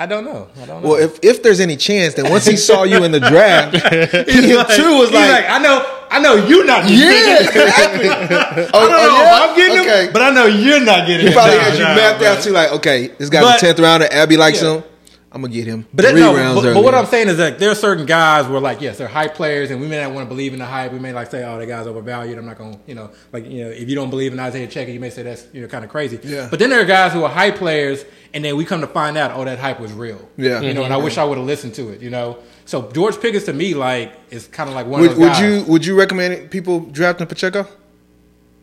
I 0.00 0.06
don't 0.06 0.24
know. 0.24 0.48
I 0.62 0.66
don't 0.66 0.82
know. 0.82 0.88
Well, 0.90 0.98
if 1.00 1.18
if 1.22 1.42
there's 1.42 1.58
any 1.60 1.76
chance, 1.76 2.14
that 2.14 2.30
once 2.30 2.46
he 2.46 2.56
saw 2.56 2.84
you 2.84 3.02
in 3.04 3.10
the 3.12 3.18
draft, 3.20 3.74
he 4.30 4.54
Like, 4.54 4.68
too 4.68 4.98
was 4.98 5.08
he's 5.10 5.18
like, 5.18 5.46
I 5.50 5.58
know, 5.58 5.84
I 6.10 6.20
know 6.20 6.34
you're 6.46 6.64
not. 6.64 6.82
Getting 6.82 6.98
yeah, 7.00 7.38
Pickens. 7.38 7.56
exactly. 7.66 8.08
I 8.08 8.26
don't 8.28 8.70
Oh, 8.74 8.88
know 8.88 8.96
oh, 8.96 9.22
if 9.22 9.28
oh, 9.28 9.50
I'm 9.50 9.56
getting 9.56 9.80
okay. 9.80 10.06
him, 10.06 10.12
but 10.12 10.22
I 10.22 10.30
know 10.30 10.46
you're 10.46 10.80
not 10.80 11.06
getting 11.06 11.22
He 11.22 11.26
him. 11.28 11.32
probably 11.32 11.56
Nah, 11.56 11.62
had 11.64 11.72
you 11.78 11.84
nah, 11.84 11.94
mapped 11.96 12.18
bro. 12.20 12.28
out 12.28 12.42
to 12.42 12.50
like, 12.52 12.72
okay, 12.72 13.08
this 13.08 13.28
guy's 13.28 13.42
But- 13.42 13.60
the 13.60 13.66
tenth 13.66 13.80
rounder. 13.80 14.08
Abby 14.10 14.36
likes 14.36 14.62
Yeah. 14.62 14.74
him. 14.76 14.84
I'm 15.30 15.42
gonna 15.42 15.52
get 15.52 15.66
him 15.66 15.86
But, 15.92 16.02
that, 16.02 16.14
no, 16.14 16.34
rounds 16.34 16.62
but, 16.62 16.72
but 16.72 16.82
what 16.82 16.94
I'm 16.94 17.04
saying 17.04 17.28
is 17.28 17.36
that 17.36 17.58
there 17.58 17.70
are 17.70 17.74
certain 17.74 18.06
guys 18.06 18.46
where 18.46 18.60
like 18.60 18.80
yes 18.80 18.96
they're 18.96 19.08
hype 19.08 19.34
players 19.34 19.70
and 19.70 19.80
we 19.80 19.86
may 19.86 20.00
not 20.00 20.12
want 20.12 20.26
to 20.26 20.28
believe 20.28 20.54
in 20.54 20.58
the 20.58 20.64
hype. 20.64 20.90
We 20.90 20.98
may 20.98 21.12
like 21.12 21.30
say 21.30 21.44
oh 21.44 21.58
that 21.58 21.66
guy's 21.66 21.86
overvalued. 21.86 22.38
I'm 22.38 22.46
not 22.46 22.56
gonna 22.56 22.78
you 22.86 22.94
know 22.94 23.10
like 23.32 23.44
you 23.44 23.64
know 23.64 23.70
if 23.70 23.88
you 23.88 23.94
don't 23.94 24.08
believe 24.08 24.32
in 24.32 24.40
Isaiah 24.40 24.66
Pacheco 24.66 24.90
you 24.90 25.00
may 25.00 25.10
say 25.10 25.22
that's 25.22 25.46
you 25.52 25.60
know 25.60 25.68
kind 25.68 25.84
of 25.84 25.90
crazy. 25.90 26.18
Yeah. 26.22 26.48
But 26.50 26.58
then 26.58 26.70
there 26.70 26.80
are 26.80 26.86
guys 26.86 27.12
who 27.12 27.24
are 27.24 27.30
hype 27.30 27.56
players 27.56 28.04
and 28.32 28.44
then 28.44 28.56
we 28.56 28.64
come 28.64 28.80
to 28.80 28.86
find 28.86 29.18
out 29.18 29.32
oh 29.32 29.44
that 29.44 29.58
hype 29.58 29.80
was 29.80 29.92
real. 29.92 30.26
Yeah. 30.38 30.60
You 30.60 30.72
know 30.72 30.84
and 30.84 30.92
I 30.92 30.96
mm-hmm. 30.96 31.04
wish 31.04 31.18
I 31.18 31.24
would 31.24 31.36
have 31.36 31.46
listened 31.46 31.74
to 31.74 31.90
it. 31.90 32.00
You 32.00 32.10
know. 32.10 32.38
So 32.64 32.90
George 32.92 33.20
Pickens 33.20 33.44
to 33.44 33.52
me 33.52 33.74
like 33.74 34.14
is 34.30 34.46
kind 34.46 34.68
of 34.68 34.74
like 34.74 34.86
one 34.86 35.02
would, 35.02 35.10
of 35.10 35.16
those 35.16 35.24
would 35.24 35.32
guys. 35.32 35.66
you 35.66 35.72
would 35.72 35.84
you 35.84 35.98
recommend 35.98 36.50
people 36.50 36.80
drafting 36.80 37.26
Pacheco? 37.26 37.66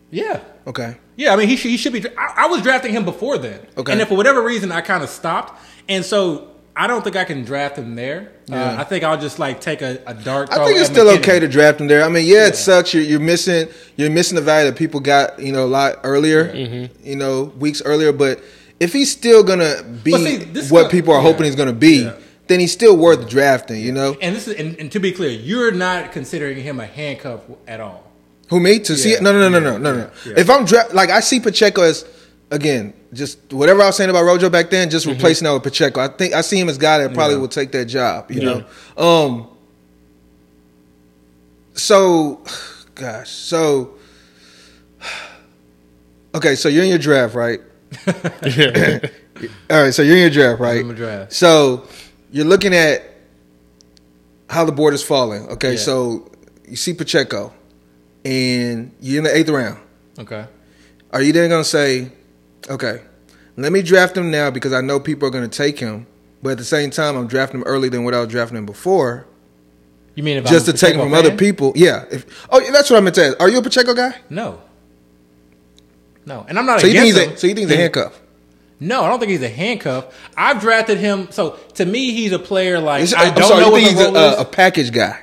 Yeah. 0.10 0.40
Okay. 0.68 0.98
Yeah, 1.18 1.34
I 1.34 1.38
mean, 1.38 1.48
he 1.48 1.56
should, 1.56 1.72
he 1.72 1.78
should 1.78 1.94
be. 1.94 2.06
I, 2.18 2.34
I 2.44 2.48
was 2.48 2.62
drafting 2.62 2.92
him 2.92 3.06
before 3.06 3.38
then. 3.38 3.60
Okay. 3.78 3.92
And 3.92 4.02
then 4.02 4.08
for 4.08 4.18
whatever 4.18 4.42
reason, 4.42 4.72
I 4.72 4.82
kind 4.82 5.04
of 5.04 5.10
stopped. 5.10 5.62
And 5.88 6.04
so 6.04 6.55
I 6.78 6.88
don't 6.88 7.04
think 7.04 7.16
I 7.16 7.24
can 7.24 7.44
draft 7.46 7.78
him 7.78 7.96
there. 7.96 8.32
Yeah. 8.48 8.72
Uh, 8.74 8.82
I 8.82 8.84
think 8.84 9.04
I'll 9.06 9.18
just 9.20 9.40
like 9.40 9.62
take 9.62 9.82
a, 9.82 9.98
a 10.06 10.14
dart. 10.14 10.52
I 10.52 10.66
think 10.66 10.78
it's 10.78 10.90
still 10.90 11.06
McKinnon. 11.06 11.20
okay 11.20 11.40
to 11.40 11.48
draft 11.48 11.80
him 11.80 11.88
there. 11.88 12.04
I 12.04 12.10
mean, 12.10 12.26
yeah, 12.28 12.34
Yeah. 12.44 12.48
it 12.48 12.56
sucks. 12.58 12.94
You're, 12.94 13.04
you're 13.04 13.20
missing 13.20 13.70
you're 13.96 14.10
missing 14.10 14.36
the 14.36 14.42
value 14.42 14.70
that 14.70 14.78
people 14.78 15.00
got, 15.00 15.40
you 15.40 15.52
know, 15.54 15.64
a 15.64 15.68
lot 15.68 16.00
earlier, 16.04 16.50
Mm-hmm. 16.52 17.08
you 17.08 17.16
know, 17.16 17.44
weeks 17.58 17.82
earlier. 17.86 18.12
But 18.12 18.42
if 18.80 18.92
he's 18.92 19.10
still 19.12 19.42
gonna 19.42 19.84
be 20.04 20.12
see, 20.12 20.38
what 20.70 20.82
gonna- 20.84 20.90
people 20.90 21.14
are 21.14 21.18
yeah. 21.22 21.30
hoping 21.32 21.46
he's 21.46 21.56
gonna 21.56 21.72
be, 21.72 22.04
Yeah. 22.04 22.14
then 22.48 22.60
he's 22.60 22.74
still 22.74 22.98
worth 22.98 23.30
drafting. 23.30 23.82
You 23.82 23.94
know, 23.94 24.18
And 24.22 24.36
this 24.36 24.48
is, 24.50 24.56
and, 24.60 24.78
and 24.78 24.92
to 24.92 25.00
be 25.00 25.14
clear, 25.14 25.30
you're 25.32 25.72
not 25.72 26.12
considering 26.12 26.58
him 26.62 26.82
a 26.82 26.86
handcuff 26.86 27.40
at 27.70 27.80
all. 27.80 28.04
who 28.50 28.60
me 28.60 28.80
to 28.80 28.98
see 28.98 29.14
it? 29.14 29.22
No, 29.24 29.32
no, 29.32 29.48
no, 29.48 29.60
no, 29.60 29.60
no, 29.60 29.78
no, 29.78 29.94
no. 30.02 30.10
Yeah. 30.26 30.34
If 30.38 30.50
I'm 30.50 30.66
draft, 30.66 30.94
like 30.94 31.10
I 31.10 31.22
see 31.22 31.40
Pacheco 31.40 31.84
as 31.84 32.04
again, 32.52 32.94
just 33.14 33.54
whatever 33.54 33.82
I 33.82 33.88
was 33.88 33.96
saying 33.98 34.10
about 34.10 34.24
Rojo 34.24 34.50
back 34.50 34.70
then, 34.70 34.90
just 34.90 35.06
replacing 35.06 35.46
that 35.46 35.54
with 35.54 35.64
Pacheco. 35.64 36.00
I 36.02 36.08
think 36.10 36.34
I 36.34 36.42
see 36.42 36.60
him 36.60 36.70
as 36.70 36.78
a 36.78 36.80
guy 36.80 37.00
that 37.00 37.14
probably 37.14 37.36
Mm-hmm. 37.36 37.38
Yeah. 37.38 37.42
will 37.42 37.48
take 37.48 37.72
that 37.72 37.86
job. 37.86 38.32
You 38.32 38.42
Yeah. 38.42 38.62
know, 38.98 39.04
um. 39.32 39.48
So, 41.74 42.42
gosh, 42.96 43.30
so 43.30 43.96
okay, 46.36 46.56
so 46.56 46.70
you're 46.70 46.84
in 46.84 46.90
your 46.90 46.98
draft, 47.00 47.36
right? 47.36 47.60
yeah. 48.08 49.00
All 49.70 49.82
right, 49.84 49.94
so 49.94 50.02
you're 50.02 50.16
in 50.16 50.22
your 50.22 50.30
draft, 50.30 50.62
right? 50.62 50.80
in 50.80 50.88
my 50.88 50.94
draft. 50.94 51.34
So 51.34 51.88
you're 52.32 52.46
looking 52.46 52.74
at 52.74 53.04
how 54.50 54.64
the 54.64 54.72
board 54.72 54.94
is 54.94 55.04
falling. 55.04 55.48
Okay, 55.50 55.72
Yeah. 55.72 55.78
so 55.80 56.32
you 56.68 56.76
see 56.78 56.94
Pacheco, 56.94 57.54
and 58.24 58.94
you're 59.02 59.18
in 59.20 59.24
the 59.26 59.36
eighth 59.36 59.50
round. 59.50 59.80
Okay. 60.18 60.46
Are 61.12 61.22
you 61.22 61.34
then 61.34 61.50
going 61.50 61.64
to 61.64 61.70
say, 61.70 62.12
okay, 62.70 63.02
let 63.58 63.72
me 63.72 63.82
draft 63.82 64.18
him 64.18 64.32
now 64.32 64.50
because 64.52 64.74
I 64.74 64.82
know 64.82 65.00
people 65.00 65.28
are 65.28 65.32
going 65.32 65.50
to 65.50 65.58
take 65.58 65.80
him, 65.80 66.08
but 66.42 66.52
at 66.54 66.58
the 66.58 66.64
same 66.66 66.90
time, 66.90 67.16
I'm 67.16 67.28
drafting 67.28 67.62
him 67.62 67.68
earlier 67.68 67.90
than 67.92 68.04
what 68.04 68.14
I 68.14 68.20
was 68.20 68.30
drafting 68.30 68.58
him 68.58 68.66
before, 68.66 69.26
You 70.16 70.24
mean 70.24 70.38
if 70.38 70.46
just 70.46 70.68
I'm 70.68 70.74
to 70.74 70.80
take 70.80 70.96
him 70.96 71.02
from 71.02 71.14
other 71.14 71.36
people. 71.36 71.74
Yeah. 71.76 72.06
If, 72.12 72.48
oh, 72.50 72.60
yeah, 72.60 72.72
that's 72.72 72.90
what 72.90 72.98
I 72.98 73.00
meant 73.02 73.16
to 73.16 73.26
ask. 73.28 73.40
Are 73.40 73.50
you 73.50 73.60
a 73.60 73.62
Pacheco 73.62 73.94
guy? 73.94 74.16
No. 74.30 74.62
No, 76.26 76.46
and 76.48 76.58
I'm 76.58 76.66
not 76.66 76.82
So 76.82 76.88
you 76.88 76.94
think 76.94 77.06
he's 77.06 77.18
a, 77.18 77.38
so 77.38 77.48
you 77.48 77.54
think 77.54 77.70
he's 77.70 77.78
a 77.78 77.80
handcuff? 77.82 78.20
No, 78.80 79.04
I 79.04 79.10
don't 79.10 79.20
think 79.20 79.30
he's 79.32 79.42
a 79.44 79.50
handcuff. 79.50 80.14
I've 80.36 80.60
drafted 80.60 80.98
him. 80.98 81.30
So 81.32 81.52
to 81.76 81.86
me, 81.86 82.12
he's 82.12 82.32
a 82.32 82.40
player 82.40 82.80
like 82.80 83.00
He's- 83.02 83.14
I 83.14 83.30
don't 83.30 83.50
know 83.60 83.70
what 83.70 83.82
think 83.84 83.98
he's 83.98 84.06
a, 84.08 84.36
a 84.42 84.46
package 84.46 84.92
guy? 84.92 85.20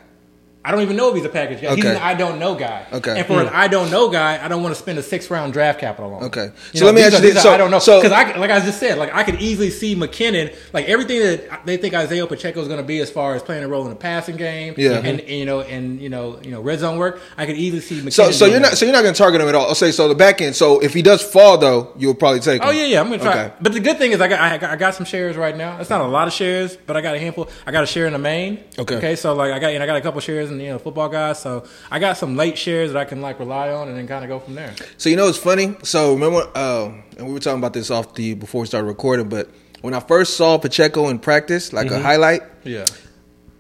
I 0.65 0.71
don't 0.71 0.83
even 0.83 0.97
know 0.97 1.09
if 1.09 1.17
he's 1.17 1.25
a 1.25 1.29
package 1.29 1.61
guy. 1.61 1.75
He's 1.75 1.85
an 1.85 1.97
I 1.97 2.15
don't 2.15 2.39
know 2.39 2.55
guy. 2.55 2.87
Okay. 2.93 3.11
Hmm. 3.13 3.17
And 3.19 3.27
for 3.27 3.41
an 3.41 3.49
I 3.49 3.67
don't 3.69 3.91
know 3.91 4.09
guy, 4.11 4.45
I 4.45 4.49
don't 4.49 4.63
want 4.63 4.75
to 4.75 4.81
spend 4.81 4.99
a 4.99 5.03
six 5.03 5.29
round 5.31 5.53
draft 5.53 5.81
capital 5.81 6.15
on. 6.15 6.25
Okay. 6.25 6.51
You 6.73 6.79
So 6.79 6.81
know, 6.81 6.87
let 6.87 6.95
me 6.95 7.03
ask 7.03 7.15
you 7.15 7.21
this. 7.21 7.43
So- 7.43 7.51
I 7.53 7.57
don't 7.57 7.71
know 7.71 7.79
so- 7.81 8.01
because 8.01 8.13
I 8.13 8.37
like 8.37 8.51
I 8.51 8.61
just 8.61 8.79
said 8.79 8.97
like 8.99 9.13
I 9.13 9.25
could 9.25 9.41
easily 9.41 9.71
see 9.71 9.97
McKinnon 9.97 10.55
like 10.73 10.89
everything 10.89 11.21
that 11.21 11.67
they 11.67 11.77
think 11.77 11.95
Isaiah 11.95 12.27
Pacheco 12.27 12.61
is 12.61 12.69
going 12.69 12.79
to 12.81 12.87
be 12.87 13.01
as 13.01 13.11
far 13.11 13.35
as 13.35 13.43
playing 13.43 13.65
a 13.65 13.69
role 13.69 13.83
in 13.85 13.91
the 13.91 13.97
passing 13.97 14.37
game. 14.37 14.75
Yeah. 14.77 14.99
And, 14.99 15.21
and 15.21 15.29
you 15.29 15.45
know 15.47 15.63
and 15.63 16.01
you 16.01 16.09
know 16.09 16.41
you 16.43 16.51
know 16.53 16.61
red 16.61 16.79
zone 16.79 16.97
work. 16.99 17.21
I 17.37 17.47
could 17.47 17.57
easily 17.57 17.81
see 17.81 18.01
McKinnon. 18.01 18.13
So, 18.13 18.31
so 18.31 18.47
you're 18.47 18.61
not, 18.61 18.73
so 18.77 18.85
you're 18.85 18.95
not 18.95 19.03
going 19.03 19.15
to 19.15 19.19
target 19.19 19.41
him 19.41 19.49
at 19.49 19.55
all. 19.55 19.67
I'll 19.67 19.75
say 19.75 19.91
so. 19.91 20.07
The 20.09 20.15
back 20.15 20.41
end. 20.41 20.55
So 20.55 20.79
if 20.81 20.95
he 20.95 21.03
does 21.03 21.23
fall, 21.23 21.59
though, 21.59 21.93
you'll 21.97 22.15
probably 22.15 22.41
take 22.41 22.63
him. 22.63 22.69
Oh 22.69 22.73
yeah, 22.73 22.85
yeah. 22.85 23.01
I'm 23.01 23.09
gonna 23.11 23.23
try. 23.23 23.47
Okay. 23.47 23.55
But 23.61 23.73
the 23.73 23.81
good 23.81 23.99
thing 23.99 24.13
is, 24.13 24.21
I 24.21 24.29
got, 24.29 24.41
I 24.41 24.59
got 24.59 24.71
I 24.71 24.77
got 24.77 24.95
some 24.95 25.07
shares 25.07 25.37
right 25.37 25.57
now. 25.57 25.79
It's 25.81 25.91
not 25.91 26.01
a 26.03 26.07
lot 26.07 26.29
of 26.29 26.35
shares, 26.35 26.77
but 26.77 26.97
I 26.97 27.01
got 27.01 27.15
a 27.17 27.19
handful. 27.19 27.49
I 27.67 27.73
got 27.73 27.83
a 27.83 27.87
share 27.87 28.07
in 28.07 28.13
the 28.13 28.19
main. 28.19 28.63
Okay. 28.79 28.97
Okay. 28.97 29.17
So 29.17 29.35
like 29.35 29.53
I 29.53 29.59
got 29.59 29.73
and 29.73 29.83
I 29.83 29.87
got 29.87 29.97
a 29.97 30.01
couple 30.01 30.21
shares 30.21 30.52
in 30.53 30.59
the 30.59 30.65
you 30.65 30.71
know, 30.71 30.79
football 30.79 31.09
guys. 31.09 31.41
So 31.41 31.65
I 31.91 31.99
got 31.99 32.17
some 32.17 32.37
late 32.37 32.57
shares 32.59 32.93
that 32.93 32.99
I 32.99 33.05
can 33.05 33.21
like 33.21 33.39
rely 33.39 33.71
on 33.71 33.89
and 33.89 33.97
then 33.97 34.07
kind 34.07 34.25
of 34.25 34.29
go 34.29 34.39
from 34.39 34.55
there. 34.55 34.75
So 34.99 35.09
you 35.09 35.17
know 35.17 35.29
it's 35.29 35.39
funny. 35.39 35.75
So 35.83 36.15
remember, 36.15 36.49
um, 36.57 37.03
and 37.19 37.27
we 37.27 37.33
were 37.33 37.41
talking 37.41 37.59
about 37.59 37.73
this 37.73 37.91
off 37.91 38.15
the 38.15 38.35
before 38.35 38.61
we 38.63 38.67
started 38.67 38.87
recording. 38.87 39.29
But 39.29 39.49
when 39.81 39.95
I 39.95 40.01
first 40.01 40.37
saw 40.37 40.59
Pacheco 40.59 41.09
in 41.09 41.19
practice, 41.19 41.73
like 41.73 41.87
Mm-hmm. 41.89 41.97
a 41.97 42.01
highlight, 42.01 42.43
Yeah. 42.65 42.85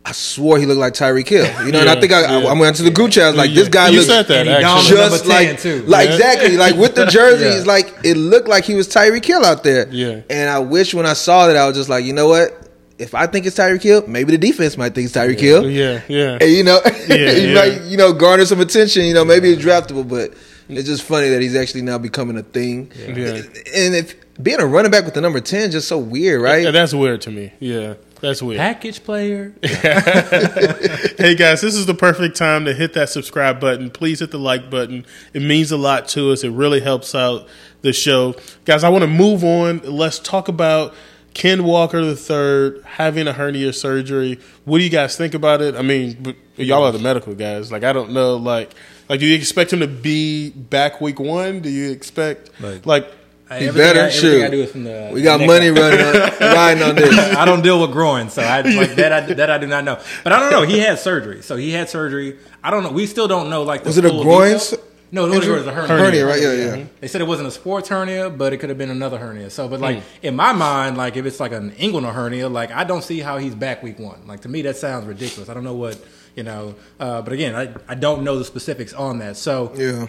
I 0.05 0.11
swore 0.11 0.59
he 0.59 0.66
looked 0.66 0.80
like 0.80 0.95
Tyreek 0.95 1.28
Hill. 1.28 1.47
You 1.64 1.70
know, 1.70 1.78
and 1.80 1.88
I 1.88 2.01
think 2.01 2.12
I, 2.12 2.22
I, 2.24 2.38
yeah. 2.40 2.49
I 2.49 2.59
went 2.59 2.74
to 2.78 2.82
the 2.82 2.90
group 2.90 3.12
chat. 3.12 3.22
I 3.22 3.28
was 3.28 3.36
like, 3.36 3.53
this 3.53 3.68
guy 3.68 3.88
You 3.88 3.99
looks 3.99 4.09
said 4.09 4.26
that, 4.26 4.49
actually. 4.49 4.97
just 4.97 5.24
number 5.24 5.34
10 5.45 5.49
like, 5.49 5.61
too. 5.61 5.82
like 5.86 6.09
Yeah. 6.09 6.14
exactly 6.16 6.57
like 6.57 6.74
with 6.74 6.97
the 6.97 7.07
jerseys, 7.16 7.64
Yeah. 7.64 7.72
like 7.72 7.95
it 8.03 8.16
looked 8.16 8.49
like 8.49 8.64
he 8.64 8.74
was 8.74 8.88
Tyreek 8.88 9.24
Hill 9.24 9.45
out 9.45 9.62
there. 9.62 9.86
Yeah. 9.93 10.22
And 10.28 10.51
I 10.51 10.59
wish 10.59 10.93
when 10.93 11.07
I 11.07 11.12
saw 11.12 11.47
that, 11.47 11.57
I 11.57 11.68
was 11.68 11.76
just 11.76 11.88
like, 11.88 12.05
you 12.05 12.12
know 12.14 12.26
what? 12.26 12.68
If 13.03 13.14
I 13.14 13.26
think 13.26 13.46
it's 13.46 13.57
Tyreek 13.59 13.82
Hill, 13.82 14.05
maybe 14.07 14.32
the 14.36 14.38
defense 14.38 14.76
might 14.76 14.94
think 14.94 15.07
it's 15.07 15.14
Tyreek 15.16 15.40
Hill. 15.40 15.68
Yeah, 15.68 16.00
yeah. 16.09 16.38
And 16.40 16.50
you 16.50 16.64
know, 16.64 16.80
Yeah, 16.84 16.92
he 17.32 17.48
yeah. 17.48 17.55
might 17.55 17.82
you 17.82 17.96
know 17.96 18.12
garner 18.12 18.44
some 18.46 18.61
attention. 18.61 19.05
You 19.05 19.14
know, 19.14 19.24
maybe 19.24 19.50
it's 19.50 19.62
draftable, 19.64 20.09
but 20.09 20.32
it's 20.68 20.88
just 20.88 21.03
funny 21.03 21.28
that 21.30 21.42
he's 21.42 21.55
actually 21.57 21.82
now 21.82 21.98
becoming 21.98 22.36
a 22.38 22.42
thing. 22.42 22.90
Yeah. 22.96 23.42
And 23.74 23.94
if 23.94 24.14
being 24.42 24.61
a 24.61 24.66
running 24.66 24.90
back 24.90 25.05
with 25.05 25.14
the 25.14 25.20
number 25.20 25.40
ten 25.40 25.68
is 25.68 25.72
just 25.72 25.88
so 25.88 25.98
weird, 25.98 26.40
right? 26.40 26.62
Yeah, 26.64 26.70
that's 26.70 26.94
weird 26.94 27.20
to 27.22 27.30
me. 27.30 27.53
Yeah, 27.61 27.94
that's 28.20 28.40
weird. 28.42 28.59
Package 28.59 29.05
player. 29.05 29.53
hey 29.62 31.34
guys, 31.34 31.61
this 31.61 31.74
is 31.74 31.86
the 31.86 31.94
perfect 31.94 32.36
time 32.36 32.64
to 32.64 32.74
hit 32.74 32.94
that 32.94 33.09
subscribe 33.09 33.61
button. 33.61 33.90
Please 33.90 34.20
hit 34.20 34.30
the 34.30 34.38
like 34.38 34.70
button. 34.70 35.05
It 35.34 35.42
means 35.42 35.70
a 35.72 35.76
lot 35.76 36.09
to 36.11 36.32
us. 36.32 36.44
It 36.44 36.50
really 36.50 36.80
helps 36.80 37.14
out 37.14 37.46
the 37.82 37.92
show. 37.92 38.34
Guys, 38.64 38.84
I 38.84 38.88
want 38.88 39.03
to 39.03 39.09
move 39.09 39.44
on. 39.44 39.78
Let's 39.80 40.18
talk 40.18 40.48
about 40.48 40.94
Ken 41.34 41.64
Walker 41.64 42.00
III 42.00 42.82
having 42.84 43.26
a 43.26 43.32
hernia 43.32 43.72
surgery. 43.72 44.38
What 44.64 44.78
do 44.78 44.84
you 44.84 44.90
guys 44.90 45.16
think 45.16 45.34
about 45.34 45.62
it? 45.62 45.74
I 45.74 45.82
mean, 45.82 46.36
y'all 46.56 46.84
are 46.84 46.92
the 46.92 46.98
medical 46.98 47.34
guys. 47.34 47.72
Like, 47.72 47.84
I 47.84 47.92
don't 47.92 48.12
know. 48.12 48.36
Like, 48.36 48.70
like, 49.08 49.20
do 49.20 49.26
you 49.26 49.34
expect 49.34 49.72
him 49.72 49.80
to 49.80 49.86
be 49.86 50.50
back 50.50 51.00
week 51.00 51.18
one? 51.20 51.60
Do 51.60 51.70
you 51.70 51.90
expect 51.90 52.50
Like- 52.60 52.86
like? 52.86 53.12
He 53.58 53.66
better 53.70 54.00
I, 54.00 54.02
everything 54.04 54.20
shoot. 54.22 54.44
I 54.44 54.48
do 54.48 54.62
is 54.62 54.70
from 54.72 54.84
the. 54.84 55.10
we 55.12 55.20
got 55.20 55.36
the 55.36 55.46
money 55.46 55.68
running 55.68 56.00
on, 56.00 56.14
riding 56.40 56.82
on 56.82 56.94
this. 56.94 57.14
I 57.36 57.44
don't 57.44 57.60
deal 57.60 57.82
with 57.82 57.92
groin, 57.92 58.30
so 58.30 58.40
I 58.40 58.62
like 58.62 58.94
that. 58.96 59.12
I, 59.12 59.20
that 59.34 59.50
I 59.50 59.58
do 59.58 59.66
not 59.66 59.84
know. 59.84 60.00
But 60.24 60.32
I 60.32 60.40
don't 60.40 60.50
know. 60.50 60.62
He 60.62 60.78
had 60.78 60.98
surgery, 60.98 61.42
so 61.42 61.56
he 61.56 61.70
had 61.70 61.90
surgery. 61.90 62.38
I 62.64 62.70
don't 62.70 62.82
know. 62.82 62.90
We 62.92 63.04
still 63.04 63.28
don't 63.28 63.50
know. 63.50 63.62
Like, 63.62 63.82
the 63.82 63.90
Was 63.90 63.98
it 63.98 64.06
a 64.06 64.08
groin 64.08 64.54
detail. 64.54 64.78
No, 65.14 65.26
it 65.26 65.46
was 65.46 65.66
a 65.66 65.72
hernia. 65.72 65.88
Hernia, 65.88 66.26
right? 66.26 66.40
Yeah, 66.40 66.52
yeah. 66.52 66.84
They 67.00 67.06
said 67.06 67.20
it 67.20 67.26
wasn't 67.26 67.46
a 67.46 67.50
sports 67.50 67.90
hernia, 67.90 68.30
but 68.30 68.54
it 68.54 68.56
could 68.56 68.70
have 68.70 68.78
been 68.78 68.90
another 68.90 69.18
hernia. 69.18 69.50
So, 69.50 69.68
but 69.68 69.78
like 69.78 70.02
in 70.22 70.34
my 70.34 70.52
mind, 70.52 70.96
like 70.96 71.18
if 71.18 71.26
it's 71.26 71.38
like 71.38 71.52
an 71.52 71.72
inguinal 71.72 72.14
hernia, 72.14 72.48
like 72.48 72.72
I 72.72 72.84
don't 72.84 73.04
see 73.04 73.20
how 73.20 73.36
he's 73.36 73.54
back 73.54 73.82
week 73.82 73.98
one. 73.98 74.26
Like 74.26 74.40
to 74.40 74.48
me, 74.48 74.62
that 74.62 74.76
sounds 74.78 75.04
ridiculous. 75.04 75.50
I 75.50 75.54
don't 75.54 75.64
know 75.64 75.74
what 75.74 76.02
you 76.34 76.44
know. 76.44 76.76
Uh, 76.98 77.20
but 77.20 77.34
again, 77.34 77.54
I 77.54 77.74
I 77.86 77.94
don't 77.94 78.24
know 78.24 78.38
the 78.38 78.44
specifics 78.44 78.94
on 78.94 79.18
that. 79.18 79.36
So 79.36 79.72
Yeah. 79.76 80.06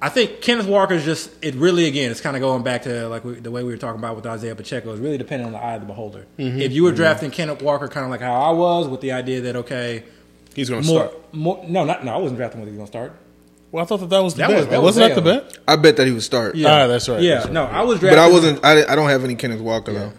I 0.00 0.08
think 0.08 0.40
Kenneth 0.40 0.68
Walker 0.68 0.94
is 0.94 1.04
just 1.04 1.30
it 1.44 1.54
really 1.56 1.86
again 1.86 2.10
it's 2.10 2.20
kind 2.20 2.34
of 2.36 2.40
going 2.40 2.62
back 2.62 2.84
to 2.84 3.08
like 3.08 3.24
we, 3.24 3.34
the 3.34 3.50
way 3.50 3.62
we 3.62 3.72
were 3.72 3.76
talking 3.78 3.98
about 3.98 4.16
with 4.16 4.24
Isaiah 4.26 4.54
Pacheco 4.54 4.92
is 4.92 5.00
really 5.00 5.18
depending 5.18 5.46
on 5.46 5.52
the 5.52 5.58
eye 5.58 5.74
of 5.74 5.80
the 5.82 5.86
beholder. 5.86 6.24
Mm-hmm. 6.38 6.60
If 6.60 6.72
you 6.72 6.84
were 6.84 6.92
drafting 6.92 7.30
Kenneth 7.30 7.60
Walker 7.60 7.88
kind 7.88 8.04
of 8.04 8.10
like 8.10 8.20
how 8.20 8.40
I 8.40 8.52
was 8.52 8.88
with 8.88 9.00
the 9.00 9.12
idea 9.12 9.42
that 9.42 9.56
okay 9.56 10.04
He's 10.54 10.70
going 10.70 10.82
to 10.82 10.88
start. 10.88 11.34
more 11.34 11.62
no 11.68 11.84
not 11.84 12.04
no 12.04 12.14
I 12.14 12.16
wasn't 12.16 12.38
drafting 12.38 12.60
when 12.60 12.68
he 12.68 12.78
was 12.78 12.90
going 12.90 13.06
to 13.06 13.10
start. 13.10 13.27
Well, 13.70 13.82
I 13.84 13.86
thought 13.86 14.00
that 14.00 14.08
that 14.10 14.22
was 14.22 14.34
the 14.34 14.38
That 14.38 14.48
bet. 14.48 14.56
was- 14.58 14.66
that 14.68 14.76
was 14.82 14.96
Wasn't 14.96 15.14
that 15.14 15.22
the 15.22 15.30
Zale. 15.32 15.40
bet? 15.42 15.58
I 15.68 15.76
bet 15.76 15.96
that 15.98 16.06
he 16.06 16.12
would 16.12 16.22
start. 16.22 16.54
Ah, 16.56 16.86
that's 16.86 17.08
right. 17.08 17.20
Yeah, 17.20 17.34
That's 17.34 17.46
right. 17.46 17.52
no 17.54 17.64
I 17.64 17.82
was 17.82 18.00
drafting 18.00 18.18
But 18.18 18.28
I 18.28 18.32
wasn't. 18.32 18.64
I, 18.64 18.92
I 18.92 18.96
don't 18.96 19.08
have 19.10 19.24
any 19.24 19.34
Kenneth 19.34 19.60
Walker 19.60 19.92
though. 19.92 20.12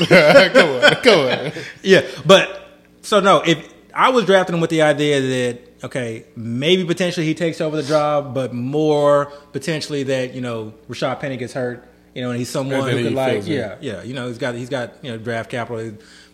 go 0.00 0.80
on, 0.80 0.96
go 1.02 1.28
on. 1.30 1.52
Yeah, 1.82 2.02
but 2.24 2.68
so 3.02 3.20
no, 3.20 3.42
if 3.44 3.72
I 3.94 4.10
was 4.10 4.24
drafting 4.24 4.54
him 4.54 4.60
with 4.60 4.70
the 4.70 4.82
idea 4.82 5.20
that 5.20 5.58
okay, 5.84 6.24
maybe 6.36 6.84
potentially 6.84 7.26
he 7.26 7.34
takes 7.34 7.60
over 7.60 7.76
the 7.76 7.82
job, 7.82 8.34
but 8.34 8.54
more 8.54 9.26
potentially 9.52 10.04
that 10.04 10.34
you 10.34 10.40
know 10.40 10.72
Rashaad 10.88 11.20
Penny 11.20 11.36
gets 11.36 11.52
hurt, 11.52 11.84
you 12.14 12.22
know, 12.22 12.30
and 12.30 12.38
he's 12.38 12.48
someone 12.48 12.78
And 12.80 12.86
then 12.88 12.96
who 12.96 13.02
could 13.02 13.10
he 13.10 13.14
like 13.16 13.32
fills 13.32 13.48
in. 13.48 13.52
yeah, 13.54 13.76
yeah, 13.80 14.02
you 14.02 14.14
know, 14.14 14.28
he's 14.28 14.38
got 14.38 14.54
he's 14.54 14.68
got 14.70 14.92
you 15.02 15.10
know 15.10 15.18
draft 15.18 15.50
capital. 15.50 15.92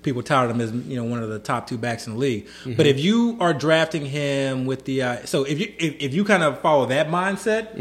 People 0.09 0.23
touted 0.23 0.51
him 0.51 0.61
as 0.63 0.73
you 0.89 0.97
know 0.97 1.05
one 1.05 1.23
of 1.23 1.29
the 1.29 1.39
top 1.39 1.67
two 1.67 1.77
backs 1.77 2.07
in 2.07 2.15
the 2.15 2.19
league. 2.19 2.47
Mm-hmm. 2.47 2.75
But 2.75 2.87
if 2.87 2.99
you 2.99 3.37
are 3.41 3.53
drafting 3.53 4.07
him 4.07 4.65
with 4.65 4.87
the 4.87 5.03
uh, 5.03 5.27
so 5.27 5.45
if 5.45 5.61
you 5.61 5.71
if, 5.79 5.97
if 6.01 6.15
you 6.15 6.25
kind 6.25 6.43
of 6.43 6.63
follow 6.63 6.87
that 6.87 7.09
mindset, 7.09 7.77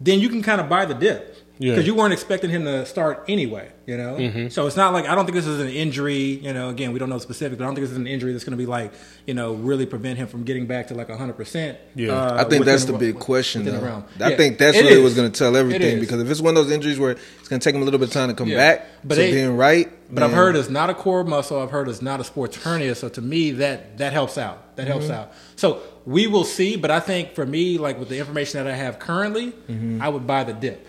then 0.00 0.20
you 0.20 0.28
can 0.28 0.42
kind 0.42 0.60
of 0.60 0.68
buy 0.68 0.84
the 0.84 0.94
dip. 0.94 1.33
Mm-hmm. 1.54 1.62
Yeah. 1.62 1.72
Because 1.72 1.86
you 1.86 1.94
weren't 1.94 2.12
expecting 2.12 2.50
him 2.50 2.64
to 2.64 2.84
start 2.84 3.24
anyway, 3.28 3.70
you 3.86 3.96
know? 3.96 4.48
So 4.48 4.66
it's 4.66 4.76
not 4.76 4.92
like, 4.92 5.06
I 5.06 5.14
don't 5.14 5.24
think 5.24 5.36
this 5.36 5.46
is 5.46 5.60
an 5.60 5.68
injury, 5.68 6.16
you 6.42 6.52
know, 6.52 6.68
again, 6.68 6.92
we 6.92 6.98
don't 6.98 7.08
know 7.08 7.18
specifics, 7.18 7.56
but 7.58 7.64
I 7.64 7.66
don't 7.68 7.76
think 7.76 7.84
this 7.84 7.92
is 7.92 7.96
an 7.96 8.08
injury 8.08 8.32
that's 8.32 8.42
going 8.42 8.58
to 8.58 8.62
be 8.62 8.66
like, 8.66 8.92
you 9.24 9.34
know, 9.34 9.54
really 9.54 9.86
prevent 9.86 10.18
him 10.18 10.26
from 10.26 10.42
getting 10.42 10.66
back 10.66 10.88
to 10.88 10.94
like 10.94 11.06
100%. 11.08 11.76
Yeah. 11.94 12.12
uh, 12.12 12.44
I 12.44 12.48
think 12.48 12.64
that's 12.64 12.84
the- 12.86 12.92
the 12.92 12.98
big 12.98 13.18
question, 13.20 13.64
within 13.64 13.80
the 13.80 13.86
realm. 13.86 14.04
I 14.20 14.30
Yeah, 14.30 14.36
think 14.36 14.58
that's 14.58 14.76
it 14.76 14.82
really 14.82 14.94
is. 14.96 15.02
what's 15.04 15.14
going 15.14 15.30
to 15.30 15.38
tell 15.38 15.56
everything. 15.56 16.00
Because 16.00 16.20
if 16.20 16.28
it's 16.28 16.40
one 16.40 16.56
of 16.56 16.64
those 16.64 16.72
injuries 16.74 16.98
where 16.98 17.12
it's 17.12 17.48
going 17.48 17.60
to 17.60 17.64
take 17.64 17.74
him 17.76 17.82
a 17.82 17.84
little 17.84 18.00
bit 18.00 18.08
of 18.08 18.12
time 18.14 18.28
to 18.30 18.34
come 18.34 18.48
Yeah. 18.48 18.56
back 18.56 18.86
But 19.04 19.14
to 19.14 19.20
they- 19.20 19.30
being 19.32 19.56
right, 19.56 19.90
But 20.10 20.22
I've 20.24 20.32
heard 20.32 20.54
it's 20.56 20.68
not 20.70 20.90
a 20.90 20.94
core 20.94 21.24
muscle. 21.24 21.60
I've 21.60 21.70
heard 21.70 21.88
it's 21.88 22.02
not 22.02 22.20
a 22.20 22.24
sports 22.24 22.56
hernia. 22.62 22.94
So 22.94 23.08
to 23.08 23.20
me, 23.22 23.52
that 23.52 23.98
that 23.98 24.12
helps 24.12 24.38
out. 24.38 24.76
That 24.76 24.86
helps 24.86 25.04
Mm-hmm. 25.06 25.14
out. 25.14 25.32
So 25.56 25.78
we 26.04 26.26
will 26.26 26.44
see. 26.44 26.76
But 26.76 26.90
I 26.90 27.00
think 27.00 27.34
for 27.34 27.46
me, 27.46 27.78
like 27.78 27.98
with 27.98 28.08
the 28.10 28.18
information 28.18 28.62
that 28.62 28.72
I 28.72 28.76
have 28.76 28.98
currently, 28.98 29.52
Mm-hmm. 29.68 30.02
I 30.02 30.08
would 30.08 30.26
buy 30.26 30.44
the 30.44 30.52
dip. 30.52 30.86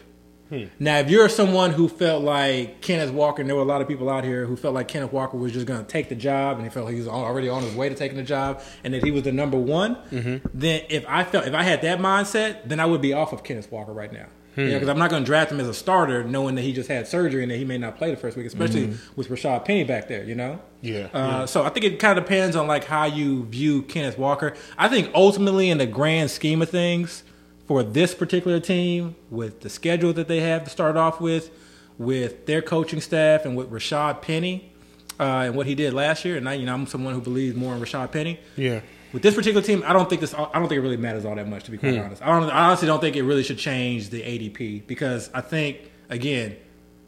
Now, 0.80 1.00
if 1.00 1.10
you're 1.10 1.28
someone 1.30 1.72
who 1.72 1.88
felt 1.89 2.24
like 2.24 2.82
Kenneth 2.82 3.12
Walker, 3.12 3.41
and 3.41 3.50
there 3.50 3.56
were 3.56 3.64
a 3.64 3.66
lot 3.66 3.82
of 3.82 3.88
people 3.88 4.10
out 4.10 4.24
here 4.24 4.46
who 4.46 4.56
felt 4.56 4.74
like 4.74 4.88
Kenneth 4.88 5.12
Walker 5.12 5.38
was 5.38 5.52
just 5.52 5.66
going 5.66 5.80
to 5.84 5.86
take 5.91 6.08
the 6.10 6.16
job, 6.16 6.58
and 6.58 6.66
he 6.66 6.70
felt 6.70 6.89
he 6.89 6.96
was 7.00 7.08
already 7.08 7.50
on 7.50 7.64
his 7.64 7.76
way 7.76 7.89
to 7.89 7.96
taking 7.96 8.18
the 8.18 8.24
job, 8.24 8.62
and 8.84 8.93
that 8.93 9.04
he 9.04 9.12
was 9.12 9.24
the 9.24 9.32
number 9.32 9.58
one, 9.58 9.96
Mm-hmm. 10.12 10.48
then 10.54 10.84
if 10.89 11.04
I 11.08 11.24
felt 11.24 11.48
if 11.48 11.54
I 11.54 11.64
had 11.64 11.82
that 11.82 12.00
mindset, 12.00 12.68
then 12.70 12.80
I 12.80 12.86
would 12.86 13.02
be 13.02 13.14
off 13.14 13.34
of 13.34 13.43
Kenneth 13.43 13.72
Walker 13.72 13.91
right 13.93 14.12
now. 14.14 14.28
Hmm. 14.56 14.70
because 14.70 14.88
I'm 14.88 14.98
not 14.98 15.10
going 15.10 15.22
to 15.22 15.26
draft 15.26 15.52
him 15.52 15.60
as 15.60 15.68
a 15.68 15.74
starter, 15.74 16.24
knowing 16.24 16.56
that 16.56 16.62
he 16.62 16.72
just 16.72 16.88
had 16.88 17.10
surgery 17.10 17.43
and 17.43 17.52
that 17.52 17.58
he 17.58 17.66
may 17.66 17.78
not 17.78 17.98
play 17.98 18.10
the 18.10 18.16
first 18.16 18.38
week, 18.38 18.46
especially 18.46 18.88
Mm-hmm. 18.88 19.12
with 19.18 19.28
Rashaad 19.28 19.66
Penny 19.66 19.84
back 19.84 20.08
there. 20.08 20.24
You 20.24 20.36
know. 20.36 20.60
Yeah, 20.82 21.08
Uh, 21.14 21.46
So 21.46 21.64
I 21.66 21.70
think 21.70 21.86
it 21.86 22.00
kind 22.00 22.18
of 22.18 22.24
depends 22.24 22.56
on 22.56 22.66
like 22.66 22.86
how 22.86 23.04
you 23.04 23.43
view 23.48 23.82
Kenneth 23.82 24.18
Walker. 24.18 24.54
I 24.78 24.88
think 24.88 25.12
ultimately, 25.14 25.70
in 25.70 25.78
the 25.78 25.86
grand 25.86 26.32
scheme 26.32 26.62
of 26.62 26.70
things, 26.70 27.24
for 27.68 27.84
this 27.84 28.13
particular 28.13 28.59
team, 28.59 29.16
with 29.30 29.61
the 29.61 29.70
schedule 29.70 30.13
that 30.13 30.28
they 30.28 30.41
have 30.41 30.63
to 30.63 30.70
start 30.70 30.97
off 30.97 31.20
with, 31.20 31.49
with 31.97 32.45
their 32.45 32.61
coaching 32.61 33.01
staff, 33.01 33.45
and 33.45 33.57
with 33.57 33.72
Rashaad 33.72 34.22
Penny, 34.22 34.72
uh, 35.20 35.43
and 35.45 35.55
what 35.55 35.66
he 35.66 35.76
did 35.76 35.93
last 35.93 36.26
year, 36.26 36.38
and 36.38 36.47
I, 36.47 36.53
you 36.53 36.66
know, 36.66 36.74
I'm 36.74 36.88
someone 36.88 37.13
who 37.13 37.22
believes 37.22 37.55
more 37.55 37.74
in 37.74 37.82
Rashaad 37.82 38.11
Penny. 38.11 38.39
Yeah. 38.55 38.82
With 39.13 39.24
this 39.24 39.34
particular 39.34 39.66
team, 39.66 39.82
I 39.86 39.93
don't 39.93 40.09
think 40.09 40.20
this. 40.20 40.34
I 40.34 40.43
don't 40.53 40.68
think 40.68 40.74
it 40.74 40.82
really 40.82 40.97
matters 40.97 41.24
all 41.24 41.36
that 41.36 41.47
much. 41.47 41.63
To 41.63 41.72
be 41.72 41.78
quite 41.78 41.97
honest, 41.97 42.22
I, 42.22 42.38
don't, 42.38 42.49
I 42.49 42.66
honestly 42.66 42.86
don't 42.86 42.99
think 42.99 43.16
it 43.16 43.24
really 43.24 43.43
should 43.43 43.57
change 43.57 44.09
the 44.09 44.22
ADP 44.22 44.88
because 44.88 45.30
I 45.34 45.39
think 45.39 45.89
again, 46.09 46.57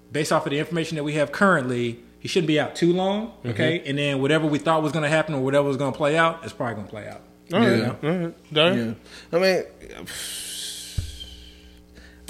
based 0.09 0.31
off 0.31 0.45
of 0.45 0.51
the 0.51 0.59
information 0.59 0.95
that 0.95 1.03
we 1.03 1.15
have 1.15 1.33
currently, 1.33 1.99
he 2.19 2.29
shouldn't 2.29 2.47
be 2.47 2.61
out 2.61 2.77
too 2.77 2.93
long. 2.93 3.33
Okay, 3.45 3.83
and 3.85 3.97
then 3.97 4.21
whatever 4.21 4.47
we 4.47 4.57
thought 4.57 4.83
was 4.83 4.93
going 4.93 5.03
to 5.03 5.09
happen 5.09 5.35
or 5.35 5.41
whatever 5.41 5.67
was 5.67 5.75
going 5.75 5.91
to 5.91 5.97
play 5.97 6.17
out 6.17 6.45
it's 6.45 6.53
probably 6.53 6.75
going 6.75 6.87
to 6.87 6.91
play 6.91 7.07
out. 7.09 7.21
All 7.53 7.59
right. 7.59 7.77
Yeah. 7.77 7.87
All 7.87 8.17
right. 8.17 8.53
Darren? 8.53 8.95
Yeah. 9.31 9.37
I 9.37 9.41
mean, 9.41 10.07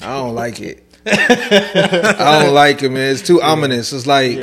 I 0.01 0.17
don't 0.17 0.35
like 0.35 0.59
it. 0.59 0.83
I 1.05 2.41
don't 2.43 2.53
like 2.53 2.83
it, 2.83 2.89
man. 2.89 3.11
It's 3.11 3.21
too 3.21 3.41
ominous. 3.41 3.93
It's 3.93 4.05
like, 4.07 4.37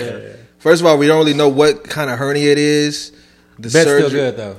first 0.58 0.80
of 0.80 0.86
all, 0.86 0.98
we 0.98 1.06
don't 1.06 1.18
really 1.18 1.34
know 1.34 1.48
what 1.48 1.84
kind 1.84 2.10
of 2.10 2.18
hernia 2.18 2.50
it 2.52 2.58
is. 2.58 3.12
The 3.58 3.62
Bet's 3.68 3.84
surgery- 3.84 4.08
still 4.08 4.10
good 4.10 4.36
though. 4.36 4.56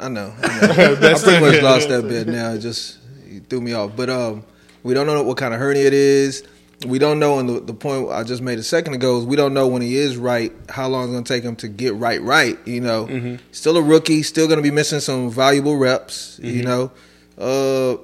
I 0.00 0.08
know. 0.08 0.34
I, 0.42 0.66
know. 0.76 0.92
I 0.94 1.14
pretty 1.14 1.40
much 1.40 1.62
lost 1.62 1.88
that 1.88 2.08
bit 2.08 2.26
now. 2.26 2.52
It 2.52 2.58
just 2.58 2.98
he 3.28 3.38
threw 3.38 3.60
me 3.60 3.72
off. 3.72 3.94
But 3.94 4.10
um, 4.10 4.44
we 4.82 4.94
don't 4.94 5.06
know 5.06 5.22
what 5.22 5.36
kind 5.36 5.54
of 5.54 5.60
hernia 5.60 5.86
it 5.86 5.94
is. 5.94 6.42
We 6.86 6.98
don't 6.98 7.20
know, 7.20 7.38
and 7.38 7.48
the, 7.48 7.60
the 7.60 7.74
point 7.74 8.10
I 8.10 8.24
just 8.24 8.42
made 8.42 8.58
a 8.58 8.62
second 8.64 8.94
ago 8.94 9.16
is 9.20 9.24
we 9.24 9.36
don't 9.36 9.54
know 9.54 9.68
when 9.68 9.82
he 9.82 9.94
is 9.94 10.16
right, 10.16 10.52
how 10.68 10.88
long 10.88 11.04
it's 11.04 11.12
going 11.12 11.22
to 11.22 11.32
take 11.32 11.44
him 11.44 11.54
to 11.56 11.68
get 11.68 11.94
right, 11.94 12.20
right. 12.20 12.58
You 12.66 12.80
know, 12.80 13.38
still 13.52 13.76
a 13.76 13.82
rookie, 13.82 14.24
still 14.24 14.48
going 14.48 14.56
to 14.56 14.64
be 14.64 14.72
missing 14.72 14.98
some 14.98 15.30
valuable 15.30 15.76
reps. 15.76 16.40
You 16.42 16.64
know, 16.64 16.90
uh, 17.38 17.98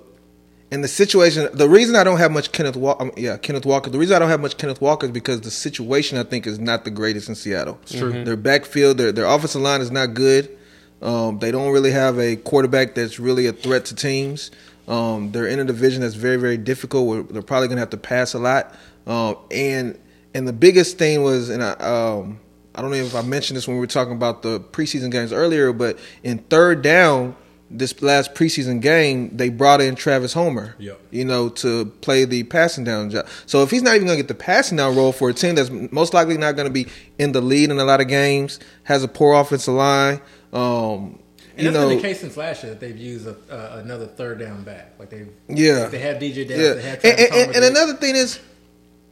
and 0.71 0.85
the 0.85 0.89
situation. 0.89 1.49
The 1.53 1.69
reason 1.69 1.97
I 1.97 2.05
don't 2.05 2.19
have 2.19 2.31
much 2.31 2.53
Kenneth 2.53 2.77
Walker, 2.77 3.05
um, 3.05 3.13
yeah, 3.17 3.37
Kenneth 3.37 3.67
Walker. 3.67 3.91
The 3.91 3.99
reason 3.99 4.17
I 4.17 4.19
don't 4.19 4.29
have 4.29 4.41
much 4.41 4.57
Kenneth 4.57 4.81
Walker 4.81 5.07
is 5.07 5.13
because 5.13 5.41
the 5.41 5.51
situation 5.51 6.19
I 6.19 6.25
think 6.25 6.47
is 6.47 6.59
not 6.59 6.85
the 6.85 6.91
greatest 6.91 7.29
in 7.29 7.35
Seattle. 7.35 7.79
true. 7.87 8.25
Their 8.25 8.37
backfield, 8.37 8.99
their 8.99 9.13
their 9.13 9.27
offensive 9.27 9.63
line 9.63 9.81
is 9.81 9.91
not 9.91 10.15
good. 10.15 10.57
Um, 11.01 11.39
they 11.39 11.51
don't 11.51 11.73
really 11.73 11.93
have 11.93 12.19
a 12.19 12.37
quarterback 12.37 12.95
that's 12.95 13.21
really 13.21 13.47
a 13.47 13.53
threat 13.53 13.85
to 13.87 13.95
teams. 13.95 14.51
Um, 14.89 15.33
they're 15.33 15.47
in 15.47 15.61
a 15.61 15.65
division 15.65 16.01
that's 16.01 16.15
very, 16.15 16.37
very 16.37 16.57
difficult. 16.57 17.07
Where 17.07 17.23
they're 17.23 17.43
probably 17.43 17.69
going 17.69 17.77
to 17.77 17.83
have 17.83 17.91
to 17.91 17.97
pass 17.97 18.35
a 18.35 18.39
lot. 18.39 18.75
Um, 19.07 19.37
and 19.51 19.99
and 20.35 20.47
the 20.47 20.53
biggest 20.53 20.99
thing 20.99 21.23
was, 21.23 21.49
and 21.49 21.63
I, 21.63 21.73
um, 21.73 22.41
I 22.75 22.83
don't 22.83 22.91
know 22.91 22.97
if 22.97 23.15
I 23.15 23.23
mentioned 23.23 23.57
this 23.57 23.67
when 23.67 23.77
we 23.77 23.81
were 23.81 23.87
talking 23.87 24.15
about 24.15 24.43
the 24.43 24.61
preseason 24.61 25.11
games 25.11 25.33
earlier, 25.33 25.73
but 25.73 25.99
in 26.23 26.39
third 26.39 26.83
down, 26.83 27.37
this 27.71 28.01
last 28.03 28.35
preseason 28.35 28.81
game, 28.81 29.37
they 29.37 29.49
brought 29.51 29.81
in 29.81 29.95
Travis 29.95 30.33
Homer. 30.33 30.75
Yep. 30.79 31.01
You 31.11 31.25
know, 31.25 31.49
to 31.51 31.87
play 32.01 32.25
the 32.25 32.43
passing 32.45 32.85
down 32.85 33.11
job. 33.11 33.27
So 33.47 33.63
if 33.63 33.71
he's 33.71 33.83
not 33.83 33.95
even 33.95 34.07
going 34.07 34.17
to 34.17 34.23
get 34.23 34.29
the 34.29 34.35
passing 34.43 34.77
down 34.79 34.97
role 34.97 35.13
for 35.13 35.29
a 35.29 35.35
team 35.35 35.55
that's 35.55 35.71
most 35.71 36.15
likely 36.15 36.39
not 36.39 36.57
going 36.57 36.67
to 36.67 36.73
be 36.73 36.87
in 37.19 37.33
the 37.33 37.41
lead 37.41 37.71
in 37.71 37.79
a 37.79 37.85
lot 37.85 38.01
of 38.01 38.09
games, 38.09 38.59
has 38.85 39.03
a 39.05 39.09
poor 39.09 39.35
offensive 39.35 39.75
line. 39.75 40.21
Um, 40.53 41.19
And 41.57 41.65
you 41.67 41.71
that's 41.71 41.75
know, 41.75 41.89
been 41.89 41.97
the 41.99 42.03
case 42.03 42.21
since 42.21 42.37
last 42.39 42.63
year 42.63 42.73
that 42.73 42.81
they've 42.81 42.97
used 42.97 43.27
a, 43.27 43.37
uh, 43.51 43.81
another 43.85 44.07
third 44.07 44.39
down 44.39 44.63
back. 44.63 44.93
Like 44.99 45.11
they, 45.11 45.27
Yeah. 45.49 45.87
they 45.89 45.99
have 45.99 46.17
DeeJay 46.17 46.49
Dallas, 46.49 46.63
yeah. 46.67 46.73
they 46.75 46.83
have 46.83 47.05
And, 47.05 47.19
Travis 47.19 47.31
and, 47.37 47.55
and, 47.55 47.63
they- 47.65 47.69
another 47.69 47.95
thing 47.95 48.17
is, 48.17 48.39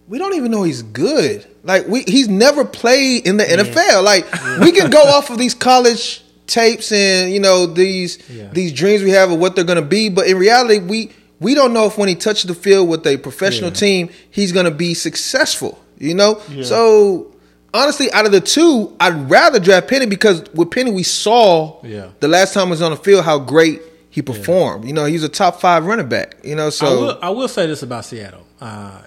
we 0.08 0.18
don't 0.18 0.34
even 0.34 0.52
know 0.52 0.62
he's 0.62 0.82
good. 0.82 1.44
Like 1.64 1.88
we, 1.88 2.02
he's 2.06 2.28
never 2.28 2.64
played 2.64 3.26
in 3.26 3.38
the 3.38 3.44
NFL. 3.44 4.04
Like 4.04 4.24
we 4.60 4.70
can 4.70 4.88
go 4.88 5.02
off 5.02 5.30
of 5.30 5.36
these 5.38 5.52
college 5.52 6.22
tapes 6.46 6.92
and 6.92 7.32
you 7.32 7.40
know 7.40 7.66
these 7.66 8.18
Yeah. 8.28 8.48
these 8.52 8.72
dreams 8.72 9.02
we 9.02 9.10
have 9.10 9.30
of 9.30 9.38
what 9.38 9.54
they're 9.56 9.64
going 9.64 9.76
to 9.82 9.82
be, 9.82 10.08
but 10.08 10.26
in 10.26 10.36
reality, 10.38 10.78
we 10.78 11.10
we 11.40 11.54
don't 11.54 11.72
know 11.72 11.86
if 11.86 11.98
when 11.98 12.08
he 12.08 12.14
touches 12.14 12.44
the 12.44 12.54
field 12.54 12.88
with 12.88 13.06
a 13.06 13.16
professional 13.18 13.70
Yeah. 13.70 13.76
team, 13.76 14.10
he's 14.30 14.52
going 14.52 14.64
to 14.64 14.70
be 14.70 14.94
successful. 14.94 15.78
You 15.98 16.14
know, 16.14 16.40
Yeah. 16.52 16.64
so. 16.64 17.32
Honestly, 17.74 18.10
out 18.12 18.24
of 18.24 18.32
the 18.32 18.40
two, 18.40 18.94
I'd 19.00 19.28
rather 19.30 19.58
draft 19.58 19.88
Penny 19.88 20.06
because 20.06 20.42
with 20.54 20.70
Penny 20.70 20.90
we 20.90 21.02
saw 21.02 21.76
Yeah. 21.84 22.06
the 22.20 22.28
last 22.28 22.54
time 22.54 22.68
he 22.68 22.70
was 22.70 22.80
on 22.80 22.90
the 22.92 22.96
field 22.96 23.22
how 23.26 23.38
great 23.38 23.82
he 24.08 24.22
performed. 24.22 24.86
You 24.86 24.94
know, 24.94 25.04
he's 25.04 25.22
a 25.22 25.28
top 25.28 25.60
five 25.60 25.84
running 25.84 26.08
back. 26.08 26.36
You 26.42 26.54
know, 26.54 26.70
so 26.70 26.86
I 26.86 26.90
will, 26.94 27.18
I 27.24 27.30
will 27.30 27.48
say 27.48 27.66
this 27.66 27.82
about 27.82 28.06
Seattle. 28.06 28.46
Uh, 28.62 29.00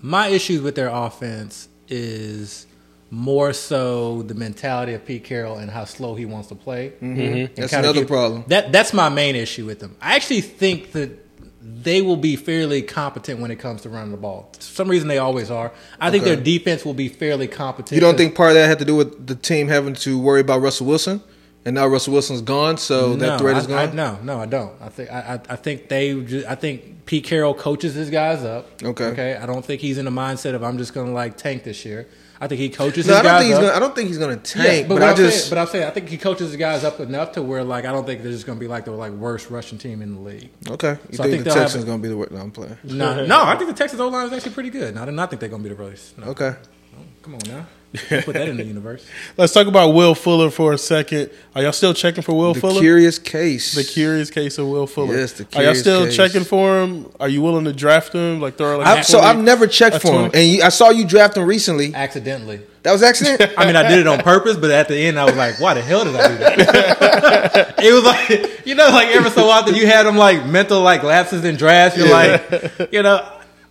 my 0.00 0.26
issues 0.28 0.60
with 0.60 0.74
their 0.74 0.88
offense 0.88 1.68
is 1.88 2.66
more 3.10 3.52
so 3.52 4.22
the 4.22 4.34
mentality 4.34 4.92
of 4.94 5.04
Pete 5.04 5.24
Carroll 5.24 5.56
and 5.58 5.70
how 5.70 5.84
slow 5.84 6.14
he 6.14 6.26
wants 6.26 6.48
to 6.48 6.54
play. 6.54 6.92
Mm-hmm. 7.00 7.54
That's 7.54 7.72
another 7.72 8.04
problem. 8.04 8.44
That 8.48 8.72
that's 8.72 8.92
my 8.92 9.08
main 9.08 9.34
issue 9.34 9.64
with 9.66 9.80
them. 9.80 9.96
I 10.00 10.16
actually 10.16 10.42
think 10.42 10.92
that 10.92 11.24
they 11.60 12.02
will 12.02 12.16
be 12.16 12.36
fairly 12.36 12.82
competent 12.82 13.40
when 13.40 13.50
it 13.50 13.56
comes 13.56 13.82
to 13.82 13.88
running 13.88 14.10
the 14.10 14.16
ball. 14.16 14.50
For 14.54 14.62
some 14.62 14.88
reason 14.88 15.08
they 15.08 15.18
always 15.18 15.50
are. 15.50 15.72
I 16.00 16.10
think 16.10 16.24
their 16.24 16.36
defense 16.36 16.84
will 16.84 16.94
be 16.94 17.08
fairly 17.08 17.46
competent. 17.46 17.92
You 17.92 18.00
don't 18.00 18.16
think 18.16 18.34
part 18.34 18.50
of 18.50 18.54
that 18.56 18.68
had 18.68 18.78
to 18.80 18.84
do 18.84 18.96
with 18.96 19.26
the 19.26 19.34
team 19.34 19.68
having 19.68 19.94
to 19.94 20.18
worry 20.18 20.40
about 20.40 20.60
Russell 20.60 20.86
Wilson, 20.86 21.22
and 21.68 21.74
now 21.74 21.86
Russell 21.86 22.12
Wilson's 22.14 22.40
gone, 22.42 22.78
so 22.78 23.14
that 23.16 23.38
threat 23.38 23.56
is 23.58 23.70
I, 23.70 23.82
I, 23.82 23.86
gone. 23.86 23.96
no, 23.96 24.18
no, 24.22 24.40
I 24.40 24.46
don't. 24.46 24.72
I 24.80 24.88
think 24.88 25.10
I, 25.12 25.20
I, 25.34 25.52
I 25.52 25.56
think 25.56 25.88
they. 25.88 26.18
ju- 26.20 26.44
I 26.48 26.54
think 26.54 27.04
Pete 27.06 27.24
Carroll 27.24 27.54
coaches 27.54 27.94
his 27.94 28.10
guys 28.10 28.42
up. 28.44 28.82
Okay. 28.82 29.04
Okay. 29.06 29.36
I 29.36 29.46
don't 29.46 29.64
think 29.64 29.80
he's 29.80 29.98
in 29.98 30.04
the 30.06 30.10
mindset 30.10 30.54
of 30.54 30.62
I'm 30.64 30.78
just 30.78 30.94
going 30.94 31.06
to 31.08 31.12
like 31.12 31.36
tank 31.36 31.64
this 31.64 31.84
year. 31.84 32.08
I 32.40 32.46
think 32.46 32.60
he 32.60 32.68
coaches 32.68 33.06
No, 33.06 33.14
his 33.14 33.20
I 33.20 33.22
don't 33.22 33.32
guys 33.32 33.40
think 33.42 33.48
he's 33.48 33.56
up. 33.56 33.62
gonna. 33.62 33.76
I 33.76 33.78
don't 33.80 33.94
think 33.96 34.08
he's 34.08 34.18
gonna 34.18 34.32
Yeah, 34.34 34.42
tank. 34.64 34.88
but, 34.88 34.94
but 34.94 35.02
I 35.02 35.10
I'm 35.10 35.16
just. 35.16 35.38
saying, 35.38 35.50
but 35.50 35.58
I'm 35.58 35.66
saying 35.66 35.84
I 35.86 35.90
think 35.90 36.08
he 36.08 36.16
coaches 36.18 36.48
his 36.48 36.56
guys 36.56 36.84
up 36.84 37.00
enough 37.00 37.32
to 37.32 37.42
where 37.42 37.64
like 37.64 37.84
I 37.84 37.90
don't 37.92 38.06
think 38.06 38.22
they're 38.22 38.30
just 38.32 38.46
going 38.46 38.58
to 38.58 38.64
be 38.64 38.68
like 38.68 38.84
the 38.84 38.92
like 38.92 39.12
worst 39.12 39.50
Russian 39.50 39.76
team 39.78 40.02
in 40.02 40.14
the 40.14 40.20
league. 40.20 40.48
okay, 40.70 40.96
you 41.10 41.16
So 41.16 41.24
I 41.24 41.26
think, 41.30 41.42
think 41.42 41.44
the 41.44 41.60
Texans 41.60 41.84
gonna 41.84 42.00
be 42.02 42.08
the 42.08 42.16
worst? 42.16 42.30
No, 42.32 42.38
I'm 42.40 42.50
playing. 42.52 42.76
No, 42.84 43.24
no, 43.26 43.42
I 43.42 43.56
think 43.56 43.68
the 43.70 43.76
Texas 43.76 43.98
O 43.98 44.08
line 44.08 44.26
is 44.28 44.32
actually 44.32 44.52
pretty 44.52 44.70
good. 44.70 44.94
No, 44.94 45.02
I 45.02 45.06
do 45.06 45.10
not 45.12 45.30
think 45.30 45.40
they're 45.40 45.48
going 45.48 45.62
to 45.64 45.68
be 45.68 45.74
the 45.74 45.82
worst. 45.82 46.16
No, 46.16 46.26
Okay. 46.28 46.54
Oh, 46.96 47.02
come 47.22 47.34
on 47.34 47.40
now, 47.48 47.66
put 47.92 48.34
that 48.34 48.48
in 48.48 48.56
the 48.56 48.64
universe. 48.64 49.06
Let's 49.36 49.52
talk 49.52 49.66
about 49.66 49.94
Will 49.94 50.14
Fuller 50.14 50.50
for 50.50 50.72
a 50.72 50.78
second. 50.78 51.30
Are 51.54 51.62
y'all 51.62 51.72
still 51.72 51.94
checking 51.94 52.22
for 52.22 52.34
Will 52.34 52.52
The 52.54 52.60
Fuller? 52.60 52.80
curious 52.80 53.18
case. 53.18 53.74
the 53.74 53.84
curious 53.84 54.30
case 54.30 54.58
of 54.58 54.68
Will 54.68 54.86
Fuller. 54.86 55.16
Yes, 55.16 55.32
the 55.32 55.44
curious 55.44 55.56
Are 55.56 55.72
y'all 55.72 55.80
still 55.80 56.04
case. 56.06 56.16
checking 56.16 56.44
for 56.44 56.82
him? 56.82 57.10
Are 57.18 57.28
you 57.28 57.40
willing 57.40 57.64
to 57.64 57.72
draft 57.72 58.12
him? 58.12 58.40
Like 58.40 58.58
throw 58.58 58.78
like 58.78 58.86
a 58.86 58.90
I've, 58.90 59.06
so 59.06 59.20
I've 59.20 59.38
never 59.38 59.66
checked 59.66 60.02
for 60.02 60.26
him, 60.26 60.30
and 60.34 60.48
you, 60.48 60.62
I 60.62 60.68
saw 60.68 60.90
you 60.90 61.06
draft 61.06 61.36
him 61.36 61.46
recently. 61.46 61.94
Accidentally. 61.94 62.60
That 62.82 62.92
was 62.92 63.02
accident. 63.02 63.52
I 63.58 63.66
mean, 63.66 63.76
I 63.76 63.88
did 63.88 63.98
it 63.98 64.06
on 64.06 64.18
purpose, 64.20 64.56
but 64.56 64.70
at 64.70 64.88
the 64.88 64.96
end, 64.96 65.18
I 65.18 65.24
was 65.24 65.36
like, 65.36 65.60
"Why 65.60 65.74
the 65.74 65.82
hell 65.82 66.04
did 66.04 66.14
I 66.14 66.28
do 66.28 66.38
that?" 66.38 67.74
it 67.82 67.92
was 67.92 68.04
like, 68.04 68.66
you 68.66 68.74
know, 68.74 68.88
like 68.90 69.08
ever 69.08 69.30
so 69.30 69.48
often, 69.48 69.74
you 69.74 69.86
had 69.86 70.04
them 70.04 70.16
like 70.16 70.46
mental 70.46 70.80
like 70.82 71.02
lapses 71.02 71.44
in 71.44 71.56
drafts. 71.56 71.98
You're 71.98 72.10
like, 72.10 72.92
you 72.92 73.02
know, 73.02 73.26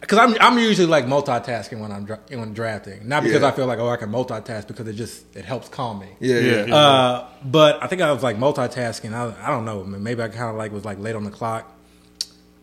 because 0.08 0.20
I'm 0.20 0.38
I'm 0.40 0.58
usually 0.58 0.88
like 0.88 1.06
multitasking 1.06 1.80
when 1.80 1.92
I'm 1.92 2.06
dra- 2.06 2.20
when 2.30 2.54
drafting, 2.54 3.08
not 3.10 3.24
because 3.24 3.42
Yeah. 3.42 3.50
I 3.50 3.52
feel 3.52 3.66
like 3.66 3.80
oh 3.80 3.90
I 3.90 3.98
can 3.98 4.10
multitask 4.10 4.66
because 4.68 4.88
it 4.88 4.94
just 4.94 5.36
it 5.36 5.44
helps 5.44 5.68
calm 5.68 6.00
me. 6.00 6.08
yeah, 6.22 6.40
yeah. 6.40 6.66
Yeah. 6.66 6.76
Uh, 6.76 7.28
but 7.44 7.84
I 7.84 7.88
think 7.88 8.02
I 8.02 8.12
was 8.14 8.24
like 8.24 8.38
multitasking. 8.38 9.14
I, 9.14 9.34
I 9.46 9.50
don't 9.50 9.66
know. 9.66 9.84
Maybe 9.84 10.22
I 10.22 10.30
kind 10.30 10.50
of 10.50 10.56
like 10.56 10.72
was 10.72 10.86
like 10.86 10.98
late 11.00 11.16
on 11.16 11.26
the 11.26 11.32
clock, 11.32 11.70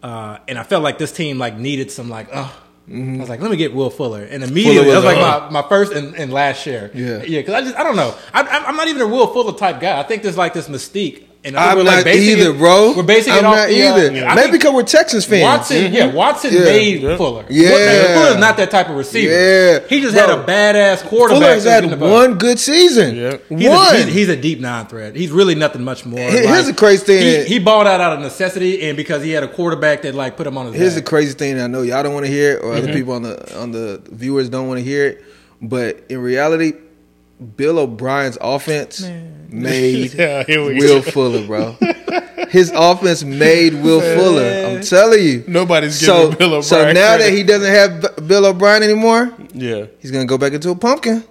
uh, 0.03 0.39
and 0.49 0.59
I 0.59 0.63
felt 0.63 0.83
like 0.83 0.97
this 0.97 1.13
team 1.13 1.39
like 1.39 1.59
needed 1.59 1.91
some 1.91 2.09
like 2.09 2.29
oh. 2.33 2.61
I 2.87 3.17
was 3.19 3.31
like, 3.31 3.41
let 3.41 3.51
me 3.51 3.57
get 3.57 3.73
Will 3.75 3.89
Fuller, 3.89 4.23
and 4.25 4.43
immediately 4.45 4.91
Fuller 4.91 4.91
that 4.91 4.97
was 4.97 5.05
was 5.05 5.15
like 5.41 5.51
my, 5.53 5.63
my 5.63 5.69
first 5.71 5.93
and, 5.95 6.15
and 6.17 6.31
last 6.31 6.61
share. 6.63 6.91
Yeah. 6.93 7.23
yeah, 7.23 7.41
because 7.41 7.55
I 7.55 7.61
just 7.63 7.77
I 7.77 7.83
don't 7.83 7.97
know. 7.97 8.15
I, 8.35 8.43
I, 8.43 8.65
I'm 8.67 8.77
not 8.77 8.89
even 8.89 9.01
a 9.01 9.07
Will 9.07 9.27
Fuller 9.29 9.57
type 9.57 9.81
guy. 9.81 9.99
I 9.99 10.03
think 10.03 10.23
there's 10.23 10.37
like 10.37 10.53
this 10.53 10.69
mystique, 10.69 11.25
and 11.45 11.57
I 11.57 11.61
think 11.61 11.71
I'm 11.73 11.77
we're 11.79 11.85
not 11.85 12.05
like 12.07 12.07
either, 12.17 12.51
it- 12.51 12.59
bro. 12.59 12.95
We're 12.97 13.03
basing 13.03 13.33
I'm 13.35 13.39
it 13.41 13.45
off 13.45 13.57
not 13.57 13.69
the, 13.69 13.83
uh, 13.83 13.97
either. 13.99 14.27
I 14.27 14.35
Maybe 14.35 14.53
because 14.53 14.73
we're 14.73 14.83
Texans 14.83 15.25
fans. 15.27 15.43
Watson, 15.43 15.93
yeah, 15.93 16.07
Watson 16.07 16.55
Yeah. 16.55 16.61
made 16.65 17.03
Yeah. 17.03 17.17
Fuller. 17.17 17.45
Yeah. 17.51 18.15
Fuller's 18.15 18.41
not 18.41 18.57
that 18.57 18.71
type 18.71 18.89
of 18.89 18.97
receiver. 18.97 19.33
Yeah. 19.33 19.79
he 19.89 20.01
just 20.01 20.15
Bro. 20.15 20.27
had 20.27 20.39
a 20.39 20.43
badass 20.45 21.03
quarterback. 21.03 21.41
Fuller 21.43 21.55
has 21.55 21.65
that 21.65 21.83
was 21.83 21.91
had 21.91 21.93
in 21.93 21.99
the 22.01 22.07
one 22.13 22.35
good 22.39 22.59
season. 22.59 23.17
Yeah. 23.17 23.37
He's 23.49 23.69
One. 23.69 23.95
A, 23.95 23.99
he's, 24.05 24.15
he's 24.15 24.29
a 24.31 24.37
deep 24.37 24.61
nine 24.61 24.87
threat. 24.87 25.15
He's 25.15 25.31
really 25.31 25.55
nothing 25.55 25.83
much 25.85 26.07
more. 26.07 26.19
Here- 26.19 26.47
here's 26.49 26.67
the 26.67 26.73
crazy 26.75 27.05
thing. 27.05 27.45
He, 27.47 27.55
he 27.55 27.59
balled 27.59 27.87
out 27.87 28.01
out 28.01 28.15
of 28.15 28.21
necessity 28.21 28.83
and 28.89 28.97
because 28.97 29.23
he 29.23 29.31
had 29.33 29.43
a 29.43 29.49
quarterback 29.49 30.03
that 30.03 30.15
like 30.15 30.37
put 30.37 30.47
him 30.47 30.57
on 30.57 30.67
his 30.67 30.77
Here's 30.77 30.95
the 30.95 31.03
crazy 31.03 31.35
thing. 31.35 31.61
I 31.61 31.67
know 31.67 31.83
y'all 31.83 32.03
don't 32.03 32.15
want 32.15 32.27
to 32.27 32.33
hear 32.33 32.53
it, 32.53 32.63
or 32.63 32.69
Mm-hmm. 32.75 32.83
other 32.85 32.93
people 32.93 33.13
on 33.13 33.23
the 33.23 33.59
on 33.59 33.71
the 33.73 34.01
viewers 34.11 34.49
don't 34.49 34.67
want 34.69 34.79
to 34.79 34.85
hear 34.85 35.07
it. 35.07 35.25
But 35.63 36.05
in 36.09 36.19
reality, 36.21 36.73
Bill 37.57 37.79
O'Brien's 37.79 38.39
offense 38.41 39.03
made 39.49 40.15
Yeah, 40.19 40.45
Will 40.49 41.03
go. 41.03 41.11
Fuller, 41.11 41.47
bro. 41.47 41.77
His 42.51 42.71
offense 42.75 43.25
made 43.25 43.75
Will 43.83 44.01
Fuller. 44.01 44.67
I'm 44.77 44.81
telling 44.83 45.23
you. 45.23 45.45
Nobody's 45.49 45.99
So, 45.99 46.31
giving 46.31 46.39
Bill 46.39 46.49
O'Brien. 46.55 46.63
so 46.63 46.93
now 46.93 47.17
that 47.19 47.33
he 47.33 47.43
doesn't 47.43 47.73
have 47.73 48.27
Bill 48.29 48.47
O'Brien 48.47 48.83
anymore, 48.83 49.33
yeah, 49.53 49.87
he's 49.99 50.11
gonna 50.13 50.25
go 50.27 50.39
back 50.39 50.53
into 50.53 50.71
a 50.71 50.77
pumpkin. 50.77 51.25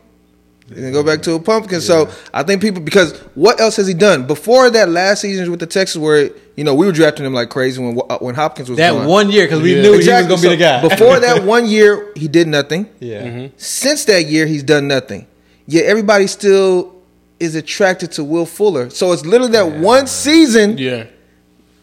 He's 0.68 0.78
gonna 0.78 0.91
go 0.91 1.04
back 1.04 1.22
to 1.24 1.34
a 1.34 1.39
pumpkin. 1.39 1.80
So 1.82 2.10
I 2.34 2.43
think 2.43 2.62
people 2.62 2.82
because 2.82 3.18
what 3.36 3.60
else 3.62 3.76
has 3.78 3.88
he 3.88 3.93
done 3.93 4.28
before 4.28 4.70
that 4.72 4.89
last 4.89 5.22
season 5.22 5.49
with 5.51 5.60
the 5.62 5.68
Texas, 5.68 5.95
where 5.97 6.30
you 6.56 6.64
know 6.64 6.74
we 6.76 6.86
were 6.86 6.91
drafting 6.91 7.26
him 7.26 7.34
like 7.34 7.49
crazy 7.49 7.82
when 7.82 7.99
uh, 8.10 8.18
when 8.20 8.36
Hopkins 8.36 8.70
was 8.70 8.78
that 8.78 8.91
gone. 8.91 9.06
one 9.08 9.30
year 9.30 9.45
because 9.45 9.62
we 9.62 9.76
Yeah. 9.76 9.82
knew 9.82 9.93
Exactly. 9.93 10.28
he 10.28 10.32
was 10.34 10.41
going 10.41 10.58
to 10.58 10.58
be 10.58 10.64
the 10.64 10.70
guy. 10.70 10.82
Before 10.95 11.20
that 11.20 11.43
one 11.56 11.66
year, 11.68 12.12
he 12.16 12.28
did 12.28 12.47
nothing. 12.47 12.88
yeah. 12.99 13.47
Since 13.58 14.06
that 14.06 14.26
year, 14.26 14.45
he's 14.45 14.64
done 14.64 14.88
nothing. 14.88 15.28
Yet 15.68 15.86
everybody 15.86 16.28
still 16.28 16.93
is 17.39 17.55
attracted 17.55 18.11
to 18.14 18.24
Will 18.24 18.45
Fuller. 18.45 18.89
So 18.89 19.11
it's 19.11 19.26
literally 19.26 19.51
that 19.53 19.80
one 19.80 20.07
season 20.07 20.78
yeah. 20.78 21.05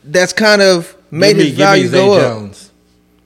that's 0.04 0.32
kind 0.32 0.62
of 0.62 0.96
made 1.10 1.36
me- 1.36 1.48
his 1.48 1.58
value 1.58 1.88
Zay 1.88 1.96
go 1.96 2.14
up. 2.14 2.20
Jones. 2.20 2.70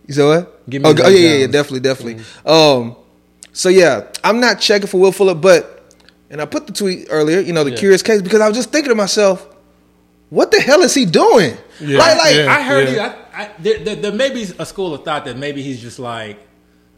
You 0.07 0.15
said 0.15 0.25
what? 0.27 0.71
Give 0.71 0.83
me 0.83 0.89
oh, 0.89 0.95
Zay 0.95 1.03
oh, 1.05 1.09
yeah, 1.09 1.29
yeah, 1.29 1.37
yeah, 1.37 1.47
definitely, 1.47 1.81
definitely. 1.81 2.25
Um, 2.45 2.97
so 3.53 3.69
yeah, 3.69 4.09
I'm 4.23 4.41
not 4.41 4.61
checking 4.61 4.89
for 4.89 4.99
Will 5.01 5.13
Fuller, 5.13 5.35
but 5.35 5.93
and 6.31 6.41
I 6.41 6.47
put 6.47 6.67
the 6.67 6.73
tweet 6.73 7.07
earlier, 7.11 7.41
you 7.41 7.53
know, 7.53 7.65
the 7.65 7.71
Yeah. 7.71 7.77
curious 7.77 8.03
case, 8.03 8.23
because 8.23 8.41
I 8.41 8.49
was 8.49 8.57
just 8.57 8.71
thinking 8.71 8.89
to 8.89 8.95
myself, 8.95 9.47
what 10.31 10.51
the 10.51 10.61
hell 10.61 10.83
is 10.83 10.95
he 10.95 11.05
doing? 11.05 11.57
Yeah. 11.81 11.99
Right, 11.99 12.17
like 12.17 12.35
Yeah. 12.37 12.53
I 12.53 12.63
heard 12.63 12.89
yeah. 12.89 12.95
you. 12.95 13.01
I, 13.01 13.43
I, 13.43 13.51
there, 13.59 13.79
there, 13.79 13.97
there 13.97 14.13
may 14.13 14.31
be 14.33 14.49
a 14.59 14.67
school 14.67 14.95
of 14.95 15.05
thought 15.05 15.25
that 15.27 15.37
maybe 15.37 15.63
he's 15.63 15.81
just 15.81 15.99
like 15.99 16.39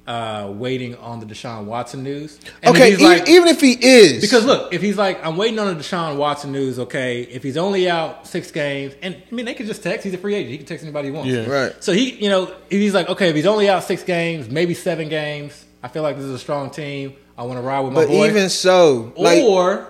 uh, 0.07 0.53
waiting 0.55 0.95
on 0.97 1.21
the 1.21 1.27
Deshaun 1.27 1.65
Watson 1.65 2.03
news. 2.03 2.39
And 2.63 2.75
okay, 2.75 2.91
he's 2.91 3.01
even, 3.01 3.19
like- 3.19 3.29
even 3.29 3.49
if 3.49 3.61
he 3.61 3.73
is, 3.73 4.21
Because 4.21 4.45
look, 4.45 4.73
if 4.73 4.81
he's 4.81 4.97
like, 4.97 5.25
I'm 5.25 5.37
waiting 5.37 5.59
on 5.59 5.67
the 5.77 5.83
Deshaun 5.83 6.17
Watson 6.17 6.53
news, 6.53 6.79
okay, 6.79 7.23
if 7.23 7.43
he's 7.43 7.57
only 7.57 7.91
out 7.91 8.27
six 8.27 8.51
games, 8.51 8.95
and 9.03 9.17
I 9.17 9.35
mean, 9.35 9.47
they 9.47 9.55
could 9.55 9.67
just 9.67 9.83
text, 9.83 10.05
he's 10.05 10.15
a 10.15 10.19
free 10.19 10.35
agent, 10.35 10.53
he 10.53 10.59
can 10.59 10.67
text 10.67 10.85
anybody 10.85 11.09
he 11.09 11.13
wants. 11.13 11.31
Yeah. 11.31 11.47
right, 11.49 11.83
So 11.83 11.93
he, 11.93 12.15
you 12.23 12.29
know, 12.29 12.45
if 12.71 12.81
he's 12.81 12.95
like, 12.95 13.09
okay, 13.09 13.29
if 13.31 13.35
he's 13.37 13.47
only 13.47 13.69
out 13.69 13.83
six 13.85 14.03
games, 14.05 14.49
maybe 14.49 14.75
seven 14.75 15.09
games, 15.09 15.65
I 15.83 15.89
feel 15.89 16.03
like 16.03 16.17
this 16.17 16.25
is 16.25 16.33
a 16.33 16.39
strong 16.39 16.71
team. 16.71 17.15
I 17.39 17.43
want 17.43 17.59
to 17.59 17.63
ride 17.63 17.81
with 17.81 17.93
my 17.93 18.03
but 18.03 18.09
boy. 18.09 18.29
even 18.29 18.49
so, 18.49 19.13
like 19.17 19.43
or 19.43 19.89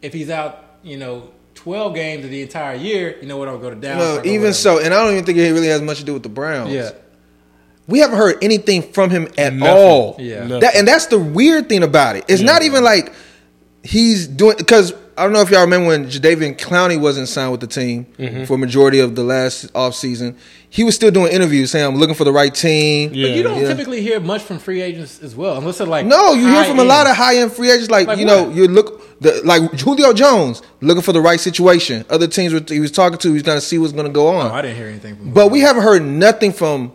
if 0.00 0.12
he's 0.12 0.30
out, 0.30 0.64
you 0.82 0.96
know, 0.96 1.30
12 1.54 1.94
games 1.94 2.24
of 2.24 2.30
the 2.30 2.42
entire 2.42 2.74
year, 2.76 3.18
you 3.20 3.26
know 3.28 3.36
what, 3.36 3.46
I'll 3.48 3.58
go 3.58 3.70
to 3.70 3.76
down. 3.76 3.98
No, 3.98 4.22
even 4.24 4.52
so, 4.52 4.78
and 4.78 4.92
I 4.94 5.02
don't 5.02 5.12
even 5.12 5.24
think 5.24 5.38
it 5.38 5.52
really 5.52 5.68
has 5.68 5.82
much 5.82 5.98
to 5.98 6.04
do 6.04 6.12
with 6.14 6.22
the 6.22 6.28
Browns. 6.28 6.72
Yeah. 6.72 6.90
We 7.92 8.00
haven't 8.00 8.16
heard 8.18 8.42
anything 8.42 8.82
from 8.82 9.10
him 9.10 9.28
at 9.38 9.52
Nothing. 9.54 9.62
all. 9.76 10.16
Yeah. 10.18 10.40
Nothing. 10.44 10.60
That, 10.60 10.74
and 10.76 10.88
that's 10.88 11.06
the 11.06 11.18
weird 11.18 11.68
thing 11.68 11.82
about 11.84 12.16
it. 12.16 12.24
It's 12.26 12.40
Yeah. 12.40 12.46
not 12.52 12.62
even 12.62 12.82
like 12.82 13.12
he's 13.84 14.26
doing 14.26 14.56
because 14.56 14.94
I 15.16 15.24
don't 15.24 15.34
know 15.34 15.42
if 15.42 15.50
y'all 15.50 15.60
remember 15.60 15.88
when 15.88 16.06
Jadeveon 16.06 16.56
Clowney 16.58 16.98
wasn't 16.98 17.28
signed 17.28 17.50
with 17.52 17.60
the 17.60 17.66
team 17.66 18.06
Mm-hmm. 18.18 18.44
for 18.44 18.54
a 18.54 18.58
majority 18.58 18.98
of 19.00 19.14
the 19.14 19.22
last 19.22 19.70
offseason. 19.74 20.36
He 20.70 20.84
was 20.84 20.94
still 20.94 21.10
doing 21.10 21.30
interviews 21.32 21.70
saying 21.70 21.84
I'm 21.84 21.96
looking 21.96 22.14
for 22.14 22.24
the 22.24 22.32
right 22.32 22.54
team. 22.54 23.10
Yeah. 23.12 23.26
But 23.28 23.36
you 23.36 23.42
don't 23.42 23.60
Yeah. 23.60 23.68
typically 23.68 24.00
hear 24.00 24.20
much 24.20 24.40
from 24.42 24.58
free 24.58 24.80
agents 24.80 25.20
as 25.22 25.36
well, 25.36 25.58
unless 25.58 25.76
they're 25.78 25.86
like 25.86 26.06
No, 26.06 26.32
you 26.32 26.46
hear 26.48 26.64
from 26.64 26.78
a 26.78 26.84
lot 26.84 27.06
of 27.06 27.14
high 27.14 27.36
end 27.36 27.52
free 27.52 27.70
agents 27.70 27.90
like, 27.90 28.06
Like 28.06 28.18
you 28.18 28.24
know 28.24 28.44
what? 28.44 28.54
you 28.56 28.66
look 28.68 29.20
the, 29.20 29.42
like 29.44 29.70
Julio 29.78 30.14
Jones 30.14 30.62
looking 30.80 31.02
for 31.02 31.12
the 31.12 31.20
right 31.20 31.38
situation. 31.38 32.06
Other 32.08 32.26
teams 32.26 32.54
were- 32.54 32.62
he 32.66 32.80
was 32.80 32.90
talking 32.90 33.18
to, 33.18 33.32
he's 33.34 33.42
going 33.42 33.58
to 33.58 33.64
see 33.64 33.76
what's 33.78 33.92
going 33.92 34.06
to 34.06 34.12
go 34.12 34.28
on. 34.28 34.50
Oh, 34.50 34.54
I 34.54 34.62
didn't 34.62 34.78
hear 34.78 34.86
anything 34.88 35.16
from. 35.16 35.30
But 35.32 35.48
we 35.50 35.60
haven't 35.60 35.82
heard 35.82 36.02
nothing 36.02 36.52
from 36.54 36.92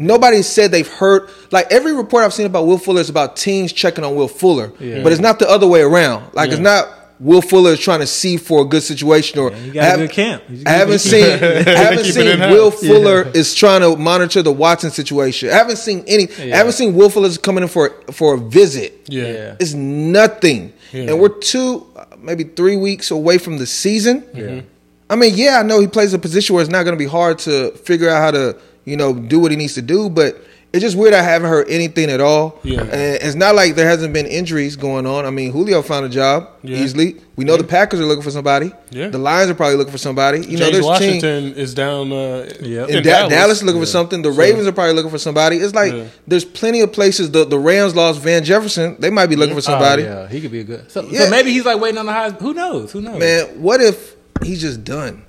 nobody 0.00 0.42
said 0.42 0.72
they've 0.72 0.88
heard 0.88 1.28
like 1.52 1.70
every 1.70 1.92
report 1.92 2.24
I've 2.24 2.32
seen 2.34 2.46
about 2.46 2.66
Will 2.66 2.78
Fuller 2.78 3.00
is 3.00 3.08
about 3.10 3.36
teams 3.36 3.72
checking 3.72 4.02
on 4.02 4.16
Will 4.16 4.26
Fuller. 4.28 4.72
Yeah. 4.80 5.02
But 5.04 5.12
it's 5.12 5.20
not 5.20 5.38
the 5.38 5.48
other 5.48 5.66
way 5.68 5.82
around. 5.82 6.34
Like 6.34 6.50
it's 6.50 6.58
not 6.58 6.96
Will 7.20 7.42
Fuller 7.42 7.72
is 7.72 7.78
trying 7.80 8.00
to 8.00 8.06
see 8.06 8.38
for 8.38 8.62
a 8.62 8.64
good 8.64 8.82
situation 8.82 9.38
or 9.38 9.50
got 9.50 9.60
I 9.60 9.68
a 9.68 9.82
have- 9.82 9.98
good 10.00 10.10
camp. 10.10 10.42
I 10.66 10.70
haven't 10.70 11.00
seen 11.00 11.24
I 11.24 11.70
haven't 11.70 12.04
seen. 12.04 12.40
Will 12.50 12.70
Fuller 12.70 13.28
is 13.34 13.54
trying 13.54 13.82
to 13.82 13.94
monitor 13.96 14.40
the 14.42 14.50
Watson 14.52 14.90
situation. 14.90 15.50
I 15.50 15.52
haven't 15.54 15.76
seen 15.76 16.02
any 16.08 16.28
I 16.38 16.56
haven't 16.56 16.72
seen 16.72 16.94
Will 16.94 17.10
Fuller's 17.10 17.36
coming 17.36 17.62
in 17.62 17.68
for 17.68 17.90
for 18.10 18.34
a 18.34 18.38
visit. 18.38 19.06
Yeah. 19.08 19.24
Yeah. 19.26 19.56
It's 19.60 19.74
nothing. 19.74 20.72
Yeah. 20.92 21.10
And 21.10 21.20
we're 21.20 21.28
two, 21.28 21.86
maybe 22.18 22.44
three 22.44 22.76
weeks 22.76 23.10
away 23.10 23.38
from 23.38 23.58
the 23.58 23.66
season. 23.66 24.24
Yeah. 24.34 24.62
I 25.08 25.16
mean, 25.16 25.34
yeah, 25.34 25.58
I 25.58 25.62
know 25.62 25.80
he 25.80 25.88
plays 25.88 26.14
a 26.14 26.18
position 26.18 26.54
where 26.54 26.62
it's 26.62 26.70
not 26.70 26.84
going 26.84 26.96
to 26.96 27.04
be 27.04 27.08
hard 27.10 27.38
to 27.40 27.72
figure 27.72 28.08
out 28.08 28.20
how 28.20 28.30
to, 28.30 28.56
you 28.84 28.96
know, 28.96 29.12
do 29.14 29.38
what 29.40 29.50
he 29.50 29.56
needs 29.56 29.74
to 29.74 29.82
do. 29.82 30.08
But 30.10 30.36
it's 30.72 30.82
just 30.82 30.96
weird. 30.96 31.14
I 31.14 31.22
haven't 31.22 31.48
heard 31.50 31.68
anything 31.68 32.10
at 32.10 32.20
all. 32.20 32.60
Yeah. 32.62 32.82
and 32.82 32.92
it's 33.22 33.34
not 33.34 33.56
like 33.56 33.74
there 33.74 33.88
hasn't 33.88 34.12
been 34.14 34.26
injuries 34.26 34.76
going 34.76 35.04
on. 35.04 35.26
I 35.26 35.30
mean, 35.30 35.50
Julio 35.50 35.82
found 35.82 36.06
a 36.06 36.08
job 36.08 36.48
Yeah. 36.62 36.76
easily. 36.78 37.16
We 37.34 37.44
know 37.44 37.56
the 37.56 37.64
Packers 37.64 37.98
are 37.98 38.04
looking 38.04 38.22
for 38.22 38.30
somebody. 38.30 38.70
Yeah. 38.90 39.08
the 39.08 39.18
Lions 39.18 39.50
are 39.50 39.54
probably 39.54 39.76
looking 39.76 39.90
for 39.90 39.98
somebody. 39.98 40.46
You 40.46 40.58
know, 40.58 40.70
there's 40.70 40.84
Washington 40.84 41.42
teams. 41.46 41.56
is 41.56 41.74
down. 41.74 42.12
Uh, 42.12 42.48
Yep. 42.60 42.88
in 42.88 42.96
And 42.96 43.04
Da- 43.04 43.10
Dallas, 43.10 43.30
Dallas. 43.30 43.62
looking 43.64 43.80
for 43.80 43.86
something. 43.86 44.22
The 44.22 44.30
Ravens 44.30 44.68
are 44.68 44.72
probably 44.72 44.94
looking 44.94 45.10
for 45.10 45.18
somebody. 45.18 45.56
It's 45.56 45.74
like 45.74 45.92
Yeah. 45.92 46.04
there's 46.28 46.44
plenty 46.44 46.82
of 46.82 46.92
places. 46.92 47.32
The 47.32 47.44
the 47.44 47.58
Rams 47.58 47.96
lost 47.96 48.20
Van 48.20 48.44
Jefferson. 48.44 48.94
They 49.00 49.10
might 49.10 49.26
be 49.26 49.34
looking 49.34 49.56
for 49.56 49.62
somebody. 49.62 50.04
Oh, 50.04 50.06
yeah, 50.22 50.28
he 50.28 50.40
could 50.40 50.52
be 50.52 50.60
a 50.60 50.64
good. 50.64 50.88
So, 50.90 51.04
Yeah. 51.10 51.24
so 51.24 51.30
maybe 51.30 51.50
he's 51.50 51.64
like 51.64 51.80
waiting 51.80 51.98
on 51.98 52.06
the 52.06 52.12
high 52.12 52.30
Who 52.30 52.54
knows? 52.54 52.92
Who 52.92 53.00
knows? 53.00 53.18
Man, 53.18 53.46
what 53.60 53.80
if 53.80 54.14
he's 54.44 54.60
just 54.60 54.84
done? 54.84 55.22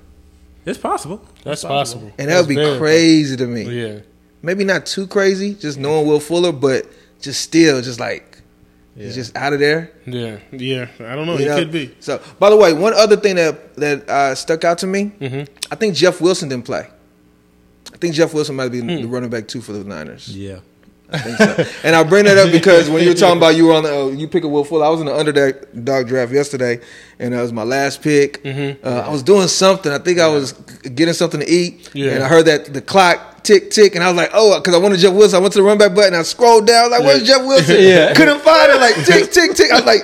it's 0.64 0.78
possible. 0.78 1.20
That's 1.42 1.62
possible. 1.64 2.12
And 2.18 2.30
that 2.30 2.38
would 2.38 2.48
be 2.48 2.54
That's 2.54 2.66
very 2.68 2.78
crazy 2.78 3.36
to 3.36 3.46
me. 3.46 3.62
Yeah. 3.64 3.98
Maybe 4.42 4.64
not 4.64 4.86
too 4.86 5.06
crazy, 5.06 5.54
just 5.54 5.78
knowing 5.78 6.06
Will 6.06 6.20
Fuller, 6.20 6.52
but 6.52 6.86
just 7.20 7.40
still, 7.42 7.80
just 7.82 8.00
like 8.00 8.38
Yeah. 8.96 9.04
he's 9.06 9.14
just 9.14 9.36
out 9.36 9.52
of 9.52 9.58
there. 9.60 9.90
Yeah, 10.06 10.38
yeah. 10.52 10.88
I 11.00 11.14
don't 11.14 11.26
know. 11.26 11.38
You 11.38 11.44
It 11.46 11.48
know? 11.48 11.58
could 11.58 11.72
be. 11.72 11.94
So, 12.00 12.20
by 12.38 12.50
the 12.50 12.56
way, 12.56 12.72
one 12.72 12.92
other 12.94 13.16
thing 13.16 13.36
that 13.36 13.74
that 13.76 14.08
uh, 14.08 14.34
stuck 14.34 14.64
out 14.64 14.78
to 14.78 14.86
me, 14.86 15.12
Mm-hmm. 15.20 15.52
I 15.70 15.76
think 15.76 15.94
Jeff 15.94 16.20
Wilson 16.20 16.48
didn't 16.48 16.64
play. 16.64 16.88
I 17.92 17.96
think 17.98 18.14
Jeff 18.14 18.34
Wilson 18.34 18.56
might 18.56 18.70
be 18.70 18.80
Hmm. 18.80 18.86
the 18.88 19.04
running 19.06 19.30
back 19.30 19.46
too 19.48 19.60
for 19.60 19.72
the 19.72 19.84
Niners. 19.84 20.28
Yeah. 20.36 20.58
I 21.12 21.18
so. 21.36 21.64
and 21.84 21.94
I 21.96 22.02
bring 22.04 22.24
that 22.24 22.38
up 22.38 22.50
because 22.52 22.88
when 22.90 23.02
you 23.02 23.10
were 23.10 23.14
talking 23.14 23.36
about 23.38 23.54
you 23.56 23.66
were 23.66 23.74
on 23.74 23.82
the, 23.82 23.94
uh, 24.02 24.06
you 24.08 24.28
pick 24.28 24.44
a 24.44 24.48
Will 24.48 24.64
Fuller, 24.64 24.86
I 24.86 24.88
was 24.88 25.00
in 25.00 25.06
the 25.06 25.14
underdog 25.16 26.08
draft 26.08 26.32
yesterday, 26.32 26.80
and 27.18 27.34
that 27.34 27.42
was 27.42 27.52
my 27.52 27.62
last 27.62 28.02
pick. 28.02 28.42
Mm-hmm. 28.42 28.86
Uh, 28.86 28.90
I 29.06 29.10
was 29.10 29.22
doing 29.22 29.48
something. 29.48 29.92
I 29.92 29.98
think 29.98 30.18
I 30.18 30.28
was 30.28 30.52
getting 30.52 31.14
something 31.14 31.40
to 31.40 31.48
eat, 31.48 31.90
Yeah. 31.94 32.12
and 32.12 32.22
I 32.24 32.28
heard 32.28 32.46
that 32.46 32.72
the 32.72 32.80
clock 32.80 33.42
tick 33.42 33.70
tick, 33.70 33.94
and 33.94 34.04
I 34.04 34.08
was 34.08 34.16
like, 34.16 34.30
oh, 34.32 34.58
because 34.60 34.74
I 34.74 34.78
wanted 34.78 34.98
Jeff 34.98 35.12
Wilson. 35.14 35.36
I 35.36 35.40
went 35.40 35.52
to 35.54 35.58
the 35.58 35.64
run 35.64 35.78
back 35.78 35.94
button. 35.94 36.14
I 36.14 36.22
scrolled 36.22 36.66
down, 36.66 36.90
like, 36.90 37.00
where's 37.02 37.26
Jeff 37.26 37.44
Wilson? 37.46 37.76
Yeah. 37.80 38.14
Couldn't 38.14 38.40
find 38.40 38.70
it. 38.72 38.80
Like 38.80 38.94
tick 39.04 39.30
tick 39.30 39.54
tick. 39.54 39.70
I 39.72 39.76
was 39.76 39.84
like. 39.86 40.02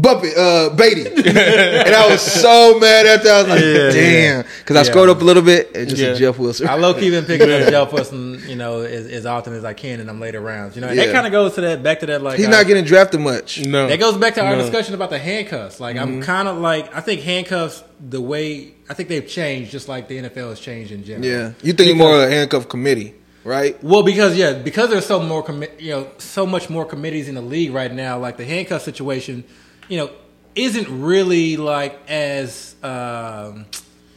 Bumpy, 0.00 0.28
uh, 0.28 0.70
Badie, 0.76 1.06
and 1.26 1.94
I 1.94 2.08
was 2.10 2.20
so 2.20 2.78
mad 2.78 3.06
after. 3.06 3.28
I 3.30 3.38
was 3.42 3.48
like, 3.48 3.60
Yeah, 3.60 3.90
"Damn!" 3.90 4.44
Because 4.58 4.76
I 4.76 4.82
scrolled 4.84 5.08
up 5.08 5.20
a 5.20 5.24
little 5.24 5.42
bit 5.42 5.74
and 5.74 5.88
just 5.88 6.00
Yeah. 6.00 6.14
Jeff 6.14 6.38
Wilson. 6.38 6.68
I 6.68 6.74
low 6.76 6.94
key 6.94 7.10
been 7.10 7.24
picking 7.24 7.50
up 7.50 7.68
Jeff 7.68 7.92
Wilson, 7.92 8.40
you 8.46 8.54
know, 8.54 8.80
as, 8.82 9.06
as 9.08 9.26
often 9.26 9.54
as 9.54 9.64
I 9.64 9.74
can 9.74 10.00
in 10.00 10.06
them 10.06 10.20
later 10.20 10.40
rounds. 10.40 10.76
You 10.76 10.82
know, 10.82 10.88
and 10.88 10.96
Yeah. 10.96 11.06
that 11.06 11.12
kind 11.12 11.26
of 11.26 11.32
goes 11.32 11.54
to 11.56 11.62
that 11.62 11.82
back 11.82 12.00
to 12.00 12.06
that 12.06 12.22
like 12.22 12.36
He's 12.38 12.46
uh, 12.46 12.50
not 12.50 12.66
getting 12.66 12.84
drafted 12.84 13.20
much. 13.20 13.64
No. 13.66 13.88
That 13.88 13.98
goes 13.98 14.16
back 14.16 14.34
to 14.34 14.42
our 14.44 14.56
No. 14.56 14.62
discussion 14.62 14.94
about 14.94 15.10
the 15.10 15.18
handcuffs. 15.18 15.80
Like 15.80 15.96
Mm-hmm. 15.96 16.18
I'm 16.18 16.22
kind 16.22 16.48
of 16.48 16.58
like 16.58 16.94
I 16.94 17.00
think 17.00 17.22
handcuffs 17.22 17.82
the 18.00 18.20
way 18.20 18.74
I 18.88 18.94
think 18.94 19.08
they've 19.08 19.26
changed 19.26 19.70
just 19.72 19.88
like 19.88 20.06
the 20.08 20.18
NFL 20.22 20.50
has 20.50 20.60
changed 20.60 20.92
in 20.92 21.02
general. 21.04 21.26
Yeah, 21.26 21.52
you 21.62 21.72
think 21.72 21.78
Because- 21.78 21.94
more 21.96 22.14
of 22.14 22.22
a 22.22 22.30
handcuff 22.30 22.68
committee, 22.68 23.14
right? 23.42 23.82
Well, 23.82 24.02
because 24.02 24.36
yeah, 24.36 24.52
because 24.52 24.90
there's 24.90 25.06
so 25.06 25.18
more 25.20 25.42
commi- 25.42 25.70
you 25.80 25.90
know 25.90 26.06
so 26.18 26.46
much 26.46 26.70
more 26.70 26.84
committees 26.84 27.28
in 27.28 27.34
the 27.34 27.40
league 27.42 27.72
right 27.72 27.92
now. 27.92 28.18
Like 28.18 28.36
the 28.36 28.44
handcuff 28.44 28.82
situation, 28.82 29.44
you 29.88 29.98
know, 29.98 30.10
isn't 30.54 31.02
really 31.02 31.56
like 31.56 31.98
as 32.08 32.74
um, 32.82 33.66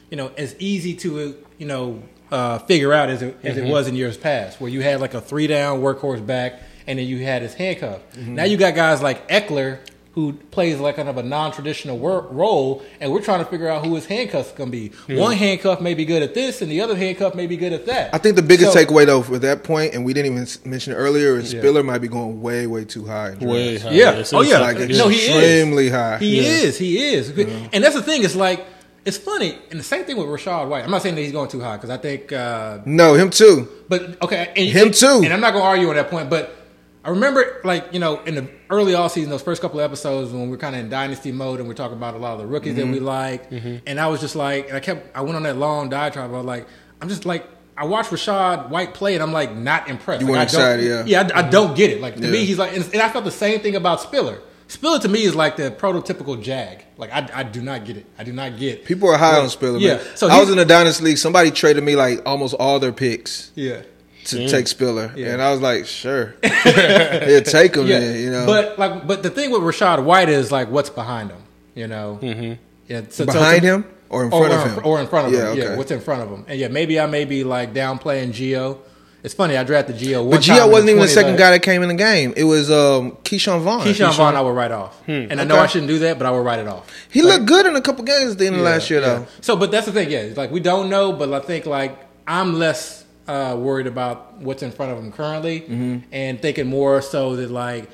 you 0.09 0.17
know 0.17 0.31
as 0.37 0.55
easy 0.59 0.95
to 0.95 1.35
you 1.57 1.65
know 1.67 2.01
uh, 2.31 2.57
figure 2.59 2.93
out 2.93 3.09
as 3.09 3.21
it, 3.21 3.37
as 3.43 3.55
Mm-hmm. 3.57 3.67
it 3.67 3.71
was 3.71 3.87
in 3.87 3.95
years 3.95 4.17
past, 4.17 4.59
where 4.61 4.69
you 4.69 4.81
had 4.81 5.01
like 5.01 5.13
a 5.13 5.21
three 5.21 5.47
down 5.47 5.81
workhorse 5.81 6.25
back, 6.25 6.61
and 6.87 6.97
then 6.99 7.05
you 7.07 7.19
had 7.23 7.41
his 7.41 7.53
handcuff. 7.53 8.01
Mm-hmm. 8.13 8.35
Now 8.35 8.43
you 8.45 8.57
got 8.57 8.75
guys 8.75 9.01
like 9.01 9.27
Ekeler. 9.27 9.79
Who 10.15 10.33
plays 10.33 10.77
like 10.77 10.97
kind 10.97 11.07
of 11.07 11.15
a 11.17 11.23
non-traditional 11.23 11.97
wor- 11.97 12.27
role, 12.31 12.83
and 12.99 13.13
we're 13.13 13.21
trying 13.21 13.39
to 13.39 13.49
figure 13.49 13.69
out 13.69 13.85
who 13.85 13.95
his 13.95 14.05
handcuffs 14.05 14.51
going 14.51 14.69
to 14.69 14.89
be. 15.07 15.15
One 15.15 15.37
handcuff 15.37 15.79
may 15.79 15.93
be 15.93 16.03
good 16.03 16.21
at 16.21 16.33
this, 16.33 16.61
and 16.61 16.69
the 16.69 16.81
other 16.81 16.97
handcuff 16.97 17.33
may 17.33 17.47
be 17.47 17.55
good 17.55 17.71
at 17.71 17.85
that. 17.85 18.13
I 18.13 18.17
think 18.17 18.35
the 18.35 18.41
biggest 18.41 18.73
So- 18.73 18.79
takeaway 18.83 19.05
though 19.05 19.21
for 19.21 19.39
that 19.39 19.63
point, 19.63 19.93
and 19.93 20.03
we 20.03 20.13
didn't 20.13 20.33
even 20.33 20.47
mention 20.65 20.91
it 20.91 20.97
earlier, 20.97 21.37
is 21.37 21.53
Yeah. 21.53 21.61
Spiller 21.61 21.81
might 21.81 21.99
be 21.99 22.09
going 22.09 22.41
way, 22.41 22.67
way 22.67 22.83
too 22.83 23.05
high. 23.05 23.35
in 23.39 23.47
Way 23.47 23.77
high. 23.77 23.91
Yeah. 23.91 24.11
It's 24.15 24.33
Oh, 24.33 24.41
yeah. 24.41 24.59
like 24.59 24.75
insane. 24.79 24.97
No, 24.97 25.07
he 25.07 25.15
is. 25.17 25.29
extremely 25.29 25.89
high. 25.89 26.17
He 26.17 26.41
Yeah. 26.41 26.43
is. 26.67 26.77
He 26.77 27.13
is. 27.13 27.29
And 27.71 27.81
that's 27.81 27.95
the 27.95 28.03
thing. 28.03 28.25
It's 28.25 28.35
like 28.35 28.65
it's 29.05 29.17
funny, 29.17 29.57
and 29.71 29.79
the 29.79 29.83
same 29.83 30.03
thing 30.03 30.17
with 30.17 30.27
Rachaad 30.27 30.67
White. 30.67 30.83
I'm 30.83 30.91
not 30.91 31.01
saying 31.03 31.15
that 31.15 31.21
he's 31.21 31.31
going 31.31 31.49
too 31.49 31.61
high 31.61 31.77
because 31.77 31.89
I 31.89 31.97
think, 31.97 32.31
uh, 32.33 32.79
no, 32.85 33.13
him 33.15 33.29
too. 33.29 33.67
but 33.89 34.21
okay, 34.21 34.49
and, 34.57 34.67
Him 34.69 34.91
too. 34.91 35.21
And 35.23 35.31
I'm 35.33 35.39
not 35.41 35.53
going 35.53 35.63
to 35.63 35.67
argue 35.69 35.89
on 35.89 35.95
that 35.95 36.11
point, 36.11 36.29
but 36.29 36.55
I 37.03 37.09
remember, 37.09 37.61
like 37.63 37.93
you 37.93 37.99
know, 37.99 38.21
in 38.23 38.35
the 38.35 38.47
early 38.69 38.93
off 38.93 39.13
season, 39.13 39.29
those 39.31 39.41
first 39.41 39.61
couple 39.61 39.79
of 39.79 39.83
episodes 39.85 40.31
when 40.31 40.49
we're 40.49 40.57
kind 40.57 40.75
of 40.75 40.81
in 40.81 40.89
dynasty 40.89 41.31
mode 41.31 41.59
and 41.59 41.67
we're 41.67 41.73
talking 41.73 41.97
about 41.97 42.13
a 42.13 42.17
lot 42.17 42.33
of 42.33 42.39
the 42.39 42.45
rookies 42.45 42.75
that 42.75 42.85
we 42.85 42.97
Mm-hmm. 42.99 43.05
like, 43.05 43.81
and 43.87 43.99
I 43.99 44.07
was 44.07 44.19
just 44.21 44.35
like, 44.35 44.67
and 44.67 44.77
I 44.77 44.79
kept, 44.79 45.15
I 45.17 45.21
went 45.21 45.35
on 45.35 45.43
that 45.43 45.57
long 45.57 45.89
diatribe 45.89 46.29
I 46.31 46.37
was 46.37 46.45
like, 46.45 46.67
I'm 47.01 47.09
just 47.09 47.25
like. 47.25 47.45
I 47.77 47.85
watched 47.85 48.11
Rachaad 48.11 48.69
White 48.69 48.93
play, 48.93 49.15
and 49.15 49.23
I'm 49.23 49.31
like 49.31 49.55
not 49.55 49.89
impressed. 49.89 50.21
You 50.21 50.27
like, 50.27 50.31
weren't 50.49 50.49
I 50.53 50.57
don't- 50.75 50.79
excited, 50.81 51.07
yeah. 51.07 51.23
yeah, 51.23 51.29
I, 51.35 51.39
I 51.47 51.49
don't 51.49 51.75
get 51.75 51.89
it. 51.89 51.99
Like 52.01 52.15
to 52.17 52.21
Yeah. 52.21 52.29
me, 52.29 52.45
he's 52.45 52.59
like, 52.59 52.75
and, 52.75 52.83
and 52.93 53.01
I 53.01 53.09
felt 53.09 53.23
the 53.25 53.31
same 53.31 53.61
thing 53.61 53.75
about 53.75 54.01
Spiller. 54.01 54.39
Spiller 54.67 54.99
to 54.99 55.07
me 55.07 55.23
is 55.23 55.33
like 55.35 55.55
the 55.55 55.71
prototypical 55.71 56.39
Jag. 56.39 56.83
Like 56.97 57.11
I, 57.11 57.27
I 57.33 57.43
do 57.43 57.61
not 57.61 57.85
get 57.85 57.97
it. 57.97 58.05
I 58.19 58.23
do 58.23 58.33
not 58.33 58.57
get. 58.59 58.85
People 58.85 59.09
are 59.09 59.17
high 59.17 59.39
on 59.39 59.49
Spiller. 59.49 59.79
Yeah, 59.79 59.95
man. 59.95 60.05
so 60.15 60.27
I 60.27 60.39
was 60.39 60.51
in 60.51 60.57
the 60.57 60.65
dynasty 60.65 61.03
league. 61.05 61.17
Somebody 61.17 61.49
traded 61.49 61.83
me 61.83 61.95
like 61.95 62.21
almost 62.25 62.53
all 62.55 62.77
their 62.77 62.91
picks 62.91 63.51
Yeah, 63.55 63.81
to 64.25 64.47
take 64.47 64.67
Spiller, 64.67 65.11
Yeah. 65.15 65.33
and 65.33 65.41
I 65.41 65.51
was 65.51 65.61
like, 65.61 65.85
sure, 65.85 66.35
yeah, 66.43 67.39
take 67.41 67.75
him. 67.75 67.87
yeah. 67.87 67.99
Then, 67.99 68.19
you 68.21 68.31
know, 68.31 68.45
But 68.45 68.77
like, 68.79 69.07
but 69.07 69.23
the 69.23 69.29
thing 69.29 69.51
with 69.51 69.61
Rachaad 69.61 70.03
White 70.03 70.29
is 70.29 70.51
like, 70.51 70.69
what's 70.69 70.89
behind 70.89 71.31
him? 71.31 71.41
You 71.75 71.87
know, 71.87 72.19
mm-hmm. 72.21 72.53
yeah, 72.87 73.01
so, 73.09 73.25
so 73.25 73.33
behind 73.33 73.61
to- 73.61 73.67
him 73.67 73.85
or 74.09 74.25
in 74.25 74.29
front 74.29 74.53
or, 74.53 74.57
of 74.57 74.73
him, 74.73 74.85
or 74.85 74.99
in 74.99 75.07
front 75.07 75.27
of 75.27 75.33
yeah, 75.33 75.51
him. 75.51 75.57
Yeah, 75.57 75.77
what's 75.77 75.91
in 75.91 76.01
front 76.01 76.21
of 76.23 76.29
him? 76.29 76.45
And 76.47 76.59
yeah, 76.59 76.67
maybe 76.67 76.99
I 76.99 77.05
may 77.05 77.25
be 77.25 77.43
like 77.43 77.73
downplaying 77.73 78.29
Gio. 78.29 78.77
It's 79.23 79.35
funny. 79.35 79.55
I 79.55 79.63
drafted 79.63 79.97
Gio. 79.97 80.29
But 80.29 80.41
Gio 80.41 80.69
wasn't 80.69 80.89
even 80.89 81.01
the 81.03 81.07
second 81.07 81.31
like- 81.31 81.39
guy 81.39 81.51
that 81.51 81.61
came 81.61 81.83
in 81.83 81.89
the 81.89 81.95
game. 81.95 82.33
It 82.35 82.43
was 82.43 82.71
um, 82.71 83.11
Ke'Shawn 83.23 83.61
Vaughn. 83.61 83.85
Ke'Shawn 83.85 84.15
Vaughn, 84.15 84.35
I 84.35 84.41
would 84.41 84.55
write 84.55 84.71
off, 84.71 84.99
and 85.07 85.39
I 85.39 85.43
know 85.43 85.57
I 85.57 85.67
shouldn't 85.67 85.89
do 85.89 85.99
that, 85.99 86.17
but 86.17 86.25
I 86.25 86.31
would 86.31 86.43
write 86.43 86.59
it 86.59 86.67
off. 86.67 86.91
He 87.09 87.21
looked 87.21 87.45
good 87.45 87.65
in 87.65 87.75
a 87.75 87.81
couple 87.81 88.03
games 88.03 88.31
at 88.33 88.37
the 88.39 88.47
end 88.47 88.55
of 88.55 88.61
last 88.63 88.89
year, 88.89 88.99
yeah. 88.99 89.19
though. 89.19 89.27
So, 89.41 89.55
but 89.55 89.71
that's 89.71 89.85
the 89.85 89.91
thing. 89.91 90.09
Yeah, 90.11 90.33
like 90.35 90.51
we 90.51 90.59
don't 90.59 90.89
know, 90.89 91.13
but 91.13 91.31
I 91.33 91.39
think 91.39 91.65
like 91.65 91.97
I'm 92.27 92.55
less 92.55 93.00
uh, 93.27 93.55
worried 93.57 93.87
about 93.87 94.37
what's 94.37 94.63
in 94.63 94.71
front 94.71 94.91
of 94.91 94.97
them 94.97 95.11
currently, 95.11 95.61
Mm-hmm. 95.61 95.97
and 96.11 96.41
thinking 96.41 96.67
more 96.67 97.01
so 97.01 97.35
that 97.35 97.51
like 97.51 97.89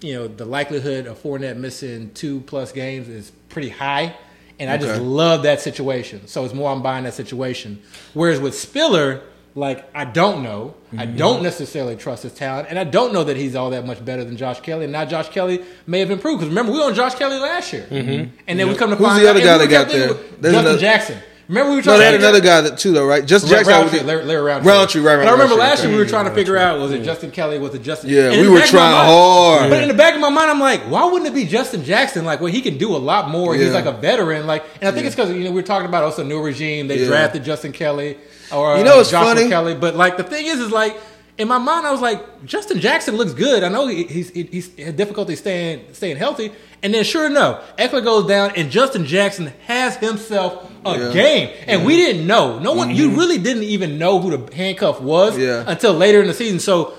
you 0.00 0.14
know 0.14 0.28
the 0.28 0.44
likelihood 0.44 1.06
of 1.06 1.20
Fournette 1.22 1.56
missing 1.56 2.10
two 2.14 2.40
plus 2.42 2.72
games 2.72 3.08
is 3.08 3.32
pretty 3.48 3.68
high, 3.70 4.14
and 4.60 4.70
I 4.70 4.76
just 4.78 5.00
love 5.00 5.42
that 5.42 5.60
situation. 5.60 6.26
So 6.28 6.44
it's 6.44 6.54
more 6.54 6.70
I'm 6.70 6.82
buying 6.82 7.04
that 7.04 7.14
situation. 7.14 7.82
Whereas 8.14 8.40
with 8.40 8.54
Spiller. 8.56 9.22
Like 9.54 9.88
I 9.92 10.04
don't 10.04 10.44
know, 10.44 10.74
I 10.92 11.06
Mm-hmm. 11.06 11.16
don't 11.16 11.42
necessarily 11.42 11.96
trust 11.96 12.22
his 12.22 12.32
talent, 12.32 12.68
and 12.70 12.78
I 12.78 12.84
don't 12.84 13.12
know 13.12 13.24
that 13.24 13.36
he's 13.36 13.56
all 13.56 13.70
that 13.70 13.84
much 13.84 14.04
better 14.04 14.22
than 14.22 14.36
Josh 14.36 14.60
Kelley. 14.60 14.84
And 14.84 14.92
now 14.92 15.04
Josh 15.04 15.30
Kelley 15.30 15.64
may 15.84 15.98
have 15.98 16.12
improved 16.12 16.38
because 16.40 16.50
remember 16.50 16.70
we 16.70 16.78
were 16.78 16.84
on 16.84 16.94
Josh 16.94 17.16
Kelley 17.16 17.38
last 17.38 17.72
year, 17.72 17.84
mm-hmm. 17.90 18.36
and 18.46 18.58
then 18.60 18.68
we 18.68 18.76
come 18.76 18.90
to 18.90 18.96
Who's 18.96 19.06
find 19.08 19.20
the 19.20 19.26
out- 19.28 19.34
other 19.36 19.44
guy 19.44 19.58
that 19.58 19.66
got 19.68 19.88
there? 19.88 20.12
There's 20.12 20.54
Justin 20.54 20.54
another- 20.54 20.78
Jackson. 20.78 21.18
Remember 21.48 21.70
we 21.70 21.76
were 21.76 21.80
No, 21.80 21.84
trying 21.84 21.98
they 22.00 22.04
had 22.04 22.14
another 22.14 22.40
guy 22.42 22.60
that 22.60 22.76
too, 22.76 22.92
though, 22.92 23.06
right? 23.06 23.24
Just 23.24 23.48
Jackson, 23.48 23.72
Jackson. 23.72 23.82
Rountree, 23.98 24.00
Larry, 24.06 24.24
Larry 24.26 24.42
Rountree. 24.42 24.70
Rountree, 24.70 25.00
right, 25.00 25.14
right, 25.16 25.26
I 25.28 25.32
remember 25.32 25.54
Rountree, 25.54 25.68
last 25.70 25.82
year 25.82 25.92
we 25.92 25.98
were 25.98 26.04
trying 26.04 26.26
to 26.26 26.34
figure 26.34 26.58
out 26.58 26.78
was 26.78 26.92
it 26.92 27.02
Justin 27.04 27.30
Kelly, 27.30 27.58
was 27.58 27.74
it 27.74 27.82
Justin? 27.82 28.10
Yeah, 28.10 28.30
And 28.32 28.42
we 28.42 28.48
were 28.48 28.58
back 28.58 28.68
of 28.68 28.74
my 28.74 28.78
trying 28.80 28.92
mind- 28.92 29.06
hard. 29.08 29.70
But 29.70 29.82
in 29.82 29.88
the 29.88 29.94
back 29.94 30.14
of 30.14 30.20
my 30.20 30.28
mind, 30.28 30.50
I'm 30.50 30.60
like, 30.60 30.82
why 30.82 31.04
wouldn't 31.06 31.26
it 31.26 31.34
be 31.34 31.44
Justin 31.46 31.84
Jackson? 31.84 32.26
Like, 32.26 32.40
well, 32.42 32.52
he 32.52 32.60
can 32.60 32.76
do 32.76 32.94
a 32.94 32.98
lot 32.98 33.30
more. 33.30 33.54
He's 33.54 33.72
like 33.72 33.86
a 33.86 33.92
veteran. 33.92 34.46
Like, 34.46 34.62
and 34.80 34.88
I 34.88 34.92
think 34.92 35.06
it's 35.06 35.16
because 35.16 35.30
you 35.32 35.44
know 35.44 35.50
we 35.50 35.56
were 35.56 35.62
talking 35.62 35.88
about 35.88 36.04
also 36.04 36.22
new 36.22 36.42
regime. 36.42 36.86
They 36.86 36.98
Yeah. 37.00 37.06
drafted 37.06 37.44
Justin 37.44 37.72
Kelly 37.72 38.18
or 38.52 38.76
You 38.76 38.84
know 38.84 38.94
uh, 38.94 38.96
what's 38.98 39.10
Joshua 39.10 39.34
funny? 39.34 39.48
Kelley. 39.48 39.74
But 39.74 39.96
like 39.96 40.18
the 40.18 40.24
thing 40.24 40.46
is, 40.46 40.60
is 40.60 40.70
like. 40.70 40.96
In 41.38 41.46
my 41.46 41.58
mind, 41.58 41.86
I 41.86 41.92
was 41.92 42.00
like, 42.00 42.44
Justin 42.44 42.80
Jackson 42.80 43.14
looks 43.14 43.32
good. 43.32 43.62
I 43.62 43.68
know 43.68 43.86
he, 43.86 44.02
he's 44.02 44.28
he, 44.30 44.42
he's 44.42 44.76
had 44.76 44.96
difficulty 44.96 45.36
staying 45.36 45.84
staying 45.94 46.16
healthy, 46.16 46.50
and 46.82 46.94
then 46.94 47.04
sure 47.04 47.26
enough, 47.26 47.62
Ekeler 47.76 48.02
goes 48.04 48.26
down, 48.26 48.52
and 48.56 48.70
Justin 48.70 49.04
Jackson 49.06 49.52
has 49.66 49.96
himself 49.96 50.70
a 50.84 50.90
Yeah. 50.90 50.96
Mm-hmm. 50.98 51.12
game, 51.12 51.50
and 51.66 51.84
we 51.84 51.96
didn't 51.96 52.26
know. 52.26 52.58
No 52.58 52.72
one, 52.72 52.94
you 52.94 53.10
really 53.10 53.38
didn't 53.38 53.64
even 53.64 53.98
know 53.98 54.18
who 54.20 54.36
the 54.36 54.54
handcuff 54.54 55.00
was 55.00 55.36
Yeah. 55.36 55.64
until 55.66 55.92
later 55.92 56.20
in 56.20 56.26
the 56.28 56.34
season. 56.34 56.60
So 56.60 56.94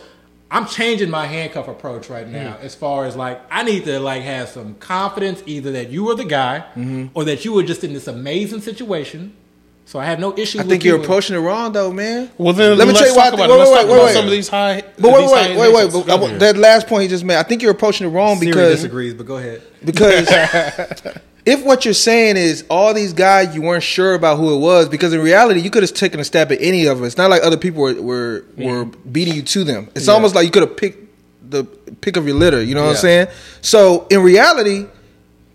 I'm 0.51 0.65
changing 0.65 1.09
my 1.09 1.27
handcuff 1.27 1.67
approach 1.67 2.09
right 2.09 2.27
now 2.27 2.53
Hmm. 2.53 2.65
as 2.65 2.73
far 2.75 3.05
as 3.05 3.15
like 3.15 3.39
I 3.51 3.63
need 3.63 3.85
to 3.85 3.99
like 3.99 4.23
have 4.23 4.49
some 4.49 4.75
confidence 4.79 5.43
either 5.45 5.71
that 5.73 5.89
you 5.91 6.03
were 6.05 6.15
the 6.15 6.25
guy 6.25 6.63
Mm-hmm. 6.75 7.07
or 7.13 7.23
that 7.25 7.45
you 7.45 7.53
were 7.53 7.63
just 7.63 7.83
in 7.83 7.93
this 7.93 8.07
amazing 8.07 8.61
situation. 8.61 9.33
So 9.89 9.97
I 9.97 10.05
have 10.05 10.19
no 10.19 10.37
issue. 10.37 10.59
I 10.59 10.61
with 10.61 10.69
think 10.69 10.83
you 10.83 10.91
you're 10.91 10.99
with- 10.99 11.07
approaching 11.07 11.35
it 11.35 11.39
wrong, 11.39 11.71
though, 11.71 11.91
man. 11.91 12.29
Well, 12.37 12.53
then 12.53 12.77
Let 12.77 12.87
me 12.87 12.93
let's 12.93 12.99
tell 12.99 13.09
you 13.09 13.15
why 13.15 13.21
I 13.21 13.29
talk 13.31 13.39
think- 13.39 13.45
about 13.47 13.49
wait, 13.49 13.57
Let's 13.57 13.71
wait, 13.71 13.75
talk 13.81 13.87
wait, 13.89 13.95
about 13.95 14.05
wait. 14.05 14.13
some 14.13 14.25
of 14.25 14.31
these 14.31 14.47
high. 14.47 14.83
But 14.99 15.11
wait, 15.13 15.31
wait, 15.31 15.57
wait, 15.57 15.57
wait, 15.57 15.73
wait. 15.73 15.91
But 15.91 16.05
Go 16.05 16.17
want- 16.17 16.39
that 16.39 16.57
last 16.57 16.85
point 16.85 17.01
he 17.01 17.07
just 17.07 17.23
made, 17.23 17.37
I 17.37 17.41
think 17.41 17.63
you're 17.63 17.71
approaching 17.71 18.05
it 18.05 18.11
wrong 18.11 18.37
Siri 18.37 18.51
because 18.51 18.75
disagrees, 18.75 19.15
but 19.15 19.25
go 19.25 19.37
ahead. 19.37 19.63
because 19.83 20.29
if 21.47 21.63
what 21.65 21.85
you're 21.85 21.95
saying 21.95 22.37
is 22.37 22.65
all 22.69 22.93
these 22.93 23.13
guys 23.13 23.55
you 23.55 23.63
weren't 23.63 23.81
sure 23.81 24.13
about 24.13 24.37
who 24.37 24.53
it 24.53 24.59
was, 24.59 24.87
because 24.89 25.11
in 25.11 25.21
reality 25.21 25.59
you 25.59 25.71
could 25.71 25.81
have 25.81 25.91
taken 25.95 26.19
a 26.19 26.23
stab 26.23 26.51
at 26.51 26.61
any 26.61 26.85
of 26.85 26.97
them. 26.99 27.07
It's 27.07 27.17
not 27.17 27.31
like 27.31 27.41
other 27.41 27.57
people 27.57 27.81
were 27.81 27.99
were, 27.99 28.45
were 28.57 28.85
beating 28.85 29.33
you 29.33 29.41
to 29.41 29.63
them. 29.63 29.89
It's 29.95 30.07
almost 30.07 30.35
like 30.35 30.45
you 30.45 30.51
could 30.51 30.61
have 30.69 30.77
picked 30.77 31.03
the 31.49 31.63
pick 31.63 32.15
of 32.15 32.27
your 32.27 32.35
litter. 32.35 32.61
You 32.61 32.75
know 32.75 32.83
what 32.83 32.91
I'm 32.91 32.97
saying? 32.97 33.27
So 33.63 34.05
in 34.11 34.21
reality, 34.21 34.85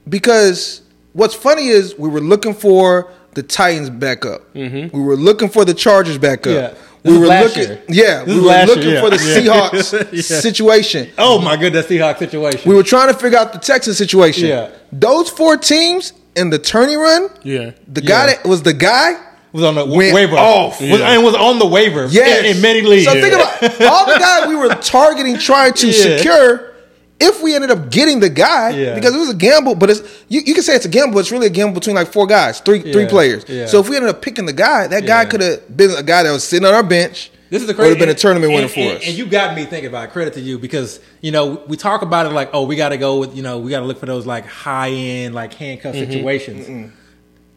because 0.09 0.83
what's 1.13 1.35
funny 1.35 1.69
is 1.69 1.97
we 1.97 2.09
were 2.09 2.21
looking 2.21 2.53
for 2.55 3.13
the 3.35 3.43
Titans 3.43 3.91
back 3.91 4.25
up. 4.25 4.53
Mm-hmm. 4.55 4.97
We 4.97 5.03
were 5.05 5.17
looking 5.17 5.49
for 5.49 5.65
the 5.65 5.75
Chargers 5.75 6.19
back 6.19 6.47
up. 6.47 6.53
Yeah. 6.55 6.75
We 7.05 7.19
were 7.19 7.27
looking, 7.27 7.65
year. 7.69 7.83
yeah, 7.89 8.25
we 8.25 8.35
were 8.41 8.65
looking 8.65 8.99
for 8.99 9.11
the 9.11 9.17
yeah. 9.43 9.69
Seahawks 9.71 10.13
Yeah. 10.13 10.23
situation. 10.41 11.11
Oh 11.19 11.39
my 11.39 11.57
goodness, 11.59 11.87
Seahawks 11.87 12.19
situation. 12.19 12.67
We 12.69 12.75
were 12.75 12.83
trying 12.83 13.13
to 13.13 13.19
figure 13.19 13.39
out 13.39 13.53
the 13.53 13.59
Texas 13.59 13.99
situation. 13.99 14.49
Yeah. 14.49 14.71
Those 14.91 15.29
four 15.29 15.59
teams 15.59 16.15
in 16.35 16.49
the 16.49 16.59
tourney 16.59 16.97
run, 16.97 17.29
Yeah. 17.43 17.73
the 17.89 18.01
guy 18.01 18.29
Yeah. 18.29 18.35
that 18.37 18.47
was 18.47 18.63
the 18.63 18.73
guy. 18.73 19.17
was 19.53 19.65
on 19.65 19.75
the 19.75 19.85
went 19.85 20.15
waiver 20.15 20.35
off. 20.37 20.81
Was, 20.81 21.01
and 21.01 21.23
was 21.23 21.35
on 21.35 21.59
the 21.59 21.67
waiver. 21.67 22.07
Yes. 22.11 22.41
in, 22.47 22.57
in 22.57 22.63
many 22.63 22.81
leagues. 22.81 23.05
So 23.05 23.13
think 23.13 23.35
about 23.35 23.63
all 23.83 24.07
the 24.07 24.19
guys 24.19 24.49
we 24.49 24.57
were 24.57 24.69
targeting, 24.77 25.37
trying 25.39 25.75
to 25.75 25.87
Yeah. 25.91 25.93
secure. 26.17 26.74
If 27.21 27.43
we 27.43 27.55
ended 27.55 27.71
up 27.71 27.91
getting 27.91 28.19
the 28.21 28.29
guy, 28.29 28.71
Yeah. 28.71 28.95
because 28.95 29.15
it 29.15 29.19
was 29.19 29.31
a 29.31 29.35
gamble, 29.35 29.77
but 29.77 29.89
it's 29.91 30.01
you, 30.29 30.41
you 30.45 30.53
can 30.53 30.63
say 30.65 30.75
it's 30.75 30.85
a 30.85 30.89
gamble, 30.89 31.15
but 31.15 31.21
it's 31.21 31.31
really 31.33 31.47
a 31.47 31.51
gamble 31.51 31.75
between 31.75 31.95
like 31.97 32.09
four 32.13 32.27
guys, 32.27 32.61
three 32.61 32.81
three 32.81 33.07
players. 33.07 33.45
Yeah. 33.49 33.67
So 33.67 33.81
if 33.81 33.89
we 33.89 33.97
ended 33.97 34.11
up 34.11 34.21
picking 34.21 34.47
the 34.47 34.53
guy, 34.53 34.89
that 34.89 35.07
guy 35.07 35.23
Yeah. 35.23 35.29
could 35.29 35.41
have 35.41 35.77
been 35.77 35.91
a 35.93 36.03
guy 36.03 36.25
that 36.25 36.33
was 36.33 36.43
sitting 36.45 36.67
on 36.67 36.75
our 36.75 36.83
bench. 36.83 37.31
This 37.51 37.61
is 37.63 37.69
the 37.69 37.75
crazy. 37.75 37.91
would 37.91 37.99
have 38.01 38.07
been 38.09 38.15
a 38.15 38.19
tournament 38.19 38.51
winner 38.53 38.65
and, 38.65 38.71
for 38.73 38.81
and- 38.81 38.99
us. 38.99 39.07
And 39.07 39.15
you 39.17 39.27
got 39.27 39.55
me 39.55 39.65
thinking 39.65 39.87
about 39.89 40.05
it. 40.09 40.11
Credit 40.13 40.35
to 40.35 40.41
you 40.41 40.59
because 40.59 40.99
you 41.21 41.31
know 41.31 41.63
we 41.69 41.77
talk 41.77 42.03
about 42.03 42.27
it 42.27 42.31
like, 42.31 42.51
oh, 42.53 42.65
we 42.65 42.75
got 42.75 42.89
to 42.89 42.97
go 42.97 43.21
with 43.21 43.37
you 43.37 43.43
know 43.45 43.61
we 43.61 43.71
got 43.71 43.81
to 43.81 43.87
look 43.87 44.01
for 44.01 44.07
those 44.07 44.27
like 44.27 44.45
high 44.47 44.91
end 44.91 45.35
like 45.37 45.55
handcuff 45.55 45.95
Mm-hmm. 45.95 46.11
situations. 46.11 46.93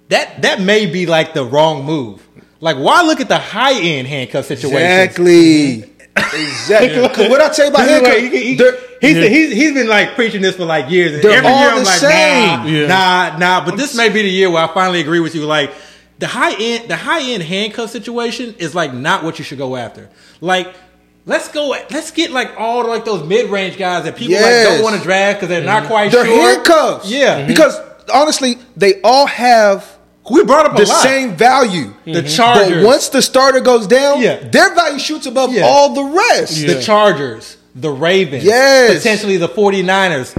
That 0.09 0.43
that 0.43 0.61
may 0.61 0.85
be 0.85 1.07
like 1.07 1.33
the 1.33 1.43
wrong 1.43 1.83
move. 1.83 2.25
Like, 2.59 2.77
why 2.77 3.01
look 3.03 3.19
at 3.21 3.27
the 3.27 3.37
high 3.37 3.73
end 3.79 4.07
handcuff 4.07 4.45
situation? 4.45 4.77
Exactly. 4.81 5.93
Exactly. 6.17 7.01
Because 7.07 7.29
what 7.29 7.41
I 7.41 7.49
tell 7.49 7.65
you 7.65 7.71
about 7.71 7.87
him, 7.87 8.03
like, 8.03 8.17
he- 8.19 8.43
he- 8.43 8.55
they're- 8.55 8.77
he's, 9.01 9.15
he's, 9.17 9.53
he's 9.53 9.73
been 9.73 9.87
like 9.87 10.15
preaching 10.15 10.41
this 10.41 10.55
for 10.55 10.65
like 10.65 10.89
years. 10.89 11.13
And 11.13 11.23
They're 11.23 11.37
every 11.37 11.49
all 11.51 11.59
year 11.59 11.69
I'm 11.71 11.77
the 11.79 11.83
like, 11.85 11.99
same. 11.99 12.47
nah, 12.59 12.65
Yeah. 12.65 12.87
nah, 12.87 13.37
nah. 13.37 13.65
But 13.65 13.77
this 13.77 13.95
may 13.95 14.09
be 14.09 14.21
the 14.23 14.29
year 14.29 14.49
where 14.49 14.63
I 14.63 14.73
finally 14.73 14.99
agree 15.01 15.19
with 15.19 15.35
you. 15.35 15.45
Like 15.45 15.71
the 16.19 16.27
high 16.27 16.53
end, 16.59 16.89
the 16.89 16.95
high 16.95 17.21
end 17.21 17.43
handcuff 17.43 17.89
situation 17.91 18.55
is 18.57 18.73
like 18.75 18.93
not 18.93 19.23
what 19.23 19.39
you 19.39 19.45
should 19.45 19.57
go 19.59 19.75
after. 19.75 20.09
Like. 20.41 20.73
Let's 21.29 21.49
go. 21.49 21.75
Let's 21.91 22.11
get 22.11 22.31
like 22.31 22.57
all 22.57 22.83
the, 22.83 22.87
like 22.87 23.03
those 23.03 23.27
mid 23.27 23.49
range 23.49 23.77
guys 23.77 24.05
that 24.05 24.15
people 24.15 24.35
like 24.35 24.45
don't 24.63 24.81
want 24.81 24.95
to 24.95 25.01
draft 25.03 25.39
because 25.41 25.49
they're 25.49 25.61
not 25.61 25.79
mm-hmm. 25.83 25.91
quite 25.91 26.09
they're 26.13 26.25
sure. 26.25 26.41
handcuffs. 26.53 27.11
Yeah, 27.11 27.45
Because 27.45 27.77
honestly, 28.13 28.57
they 28.77 29.01
all 29.01 29.25
have 29.25 29.96
we 30.29 30.43
brought 30.43 30.65
up 30.65 30.73
a 30.79 30.83
the 30.83 30.89
lot. 30.89 31.03
same 31.03 31.35
value. 31.35 31.93
The 32.05 32.23
Chargers, 32.23 32.77
But 32.83 32.85
once 32.85 33.09
the 33.09 33.21
starter 33.21 33.59
goes 33.59 33.87
down, 33.87 34.21
Yeah. 34.21 34.37
their 34.49 34.73
value 34.75 34.99
shoots 34.99 35.25
above 35.25 35.51
Yeah. 35.53 35.63
all 35.65 35.93
the 35.93 36.03
rest. 36.03 36.57
Yeah. 36.57 36.73
the 36.73 36.81
Chargers, 36.81 37.57
the 37.75 37.89
Ravens, 37.91 38.43
Yes. 38.43 38.97
potentially 38.97 39.37
the 39.37 39.47
49ers, 39.49 40.33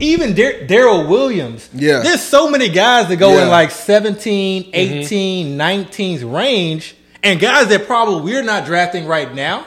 even 0.00 0.34
Darrel 0.34 1.06
Williams. 1.06 1.68
Yeah. 1.72 2.00
There's 2.00 2.20
so 2.22 2.50
many 2.50 2.68
guys 2.68 3.08
that 3.08 3.16
go 3.16 3.34
Yeah. 3.34 3.44
in 3.44 3.48
like 3.48 3.70
17, 3.70 4.64
mm-hmm. 4.64 4.74
18, 4.74 5.56
19's 5.56 6.24
range, 6.24 6.96
and 7.22 7.40
guys 7.40 7.68
that 7.68 7.86
probably 7.86 8.20
we're 8.32 8.42
not 8.42 8.66
drafting 8.66 9.06
right 9.06 9.34
now. 9.34 9.64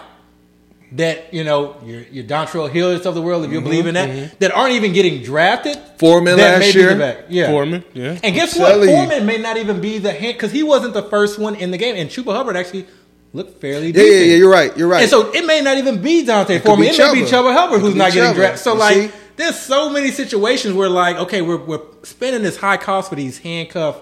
That 0.94 1.34
you 1.34 1.44
know, 1.44 1.78
your 1.86 2.02
your 2.02 2.24
Dontrell 2.24 2.68
Hills 2.68 3.06
of 3.06 3.14
the 3.14 3.22
world, 3.22 3.46
if 3.46 3.52
you 3.52 3.60
mm-hmm, 3.60 3.70
believe 3.70 3.86
in 3.86 3.94
that, 3.94 4.10
mm-hmm. 4.10 4.36
that 4.40 4.52
aren't 4.52 4.74
even 4.74 4.92
getting 4.92 5.22
drafted. 5.22 5.78
Foreman 6.00 6.38
last 6.38 6.74
year. 6.74 7.26
yeah. 7.30 7.48
Foreman, 7.48 7.84
yeah. 7.94 8.20
And 8.24 8.34
guess 8.34 8.58
what? 8.58 8.80
you. 8.80 8.88
Foreman 8.88 9.26
may 9.26 9.38
not 9.38 9.58
even 9.58 9.82
be 9.82 10.00
the 10.00 10.12
hand 10.12 10.34
because 10.34 10.52
he 10.52 10.64
wasn't 10.64 10.96
the 10.96 11.04
first 11.04 11.38
one 11.38 11.54
in 11.56 11.70
the 11.70 11.78
game, 11.78 11.96
and 11.96 12.10
Chuba 12.10 12.34
Hubbard 12.34 12.56
actually 12.58 12.88
looked 13.34 13.62
fairly 13.62 13.88
Yeah, 13.88 13.94
decent. 13.94 14.14
yeah, 14.14 14.22
yeah, 14.22 14.36
you're 14.38 14.50
right. 14.50 14.76
You're 14.78 14.88
right. 14.88 15.02
And 15.02 15.10
so 15.10 15.32
it 15.32 15.46
may 15.46 15.62
not 15.62 15.78
even 15.78 16.02
be 16.02 16.26
Dante 16.26 16.58
could 16.58 16.66
Foreman. 16.66 16.88
It 16.88 16.98
may 16.98 17.14
be 17.14 17.22
Chuba. 17.22 17.54
Hubbard 17.54 17.82
who's 17.82 17.96
not 17.96 18.10
be 18.10 18.16
getting 18.16 18.36
drafted. 18.36 18.60
So 18.60 18.74
You 18.74 18.80
like, 18.80 18.96
see? 18.96 19.12
there's 19.36 19.60
so 19.60 19.90
many 19.90 20.12
situations 20.12 20.74
where 20.74 20.90
like, 20.90 21.18
okay, 21.18 21.42
we're 21.42 21.64
we're 21.64 21.82
spending 22.04 22.42
this 22.42 22.58
high 22.58 22.78
cost 22.78 23.10
for 23.10 23.16
these 23.16 23.38
handcuff, 23.38 24.02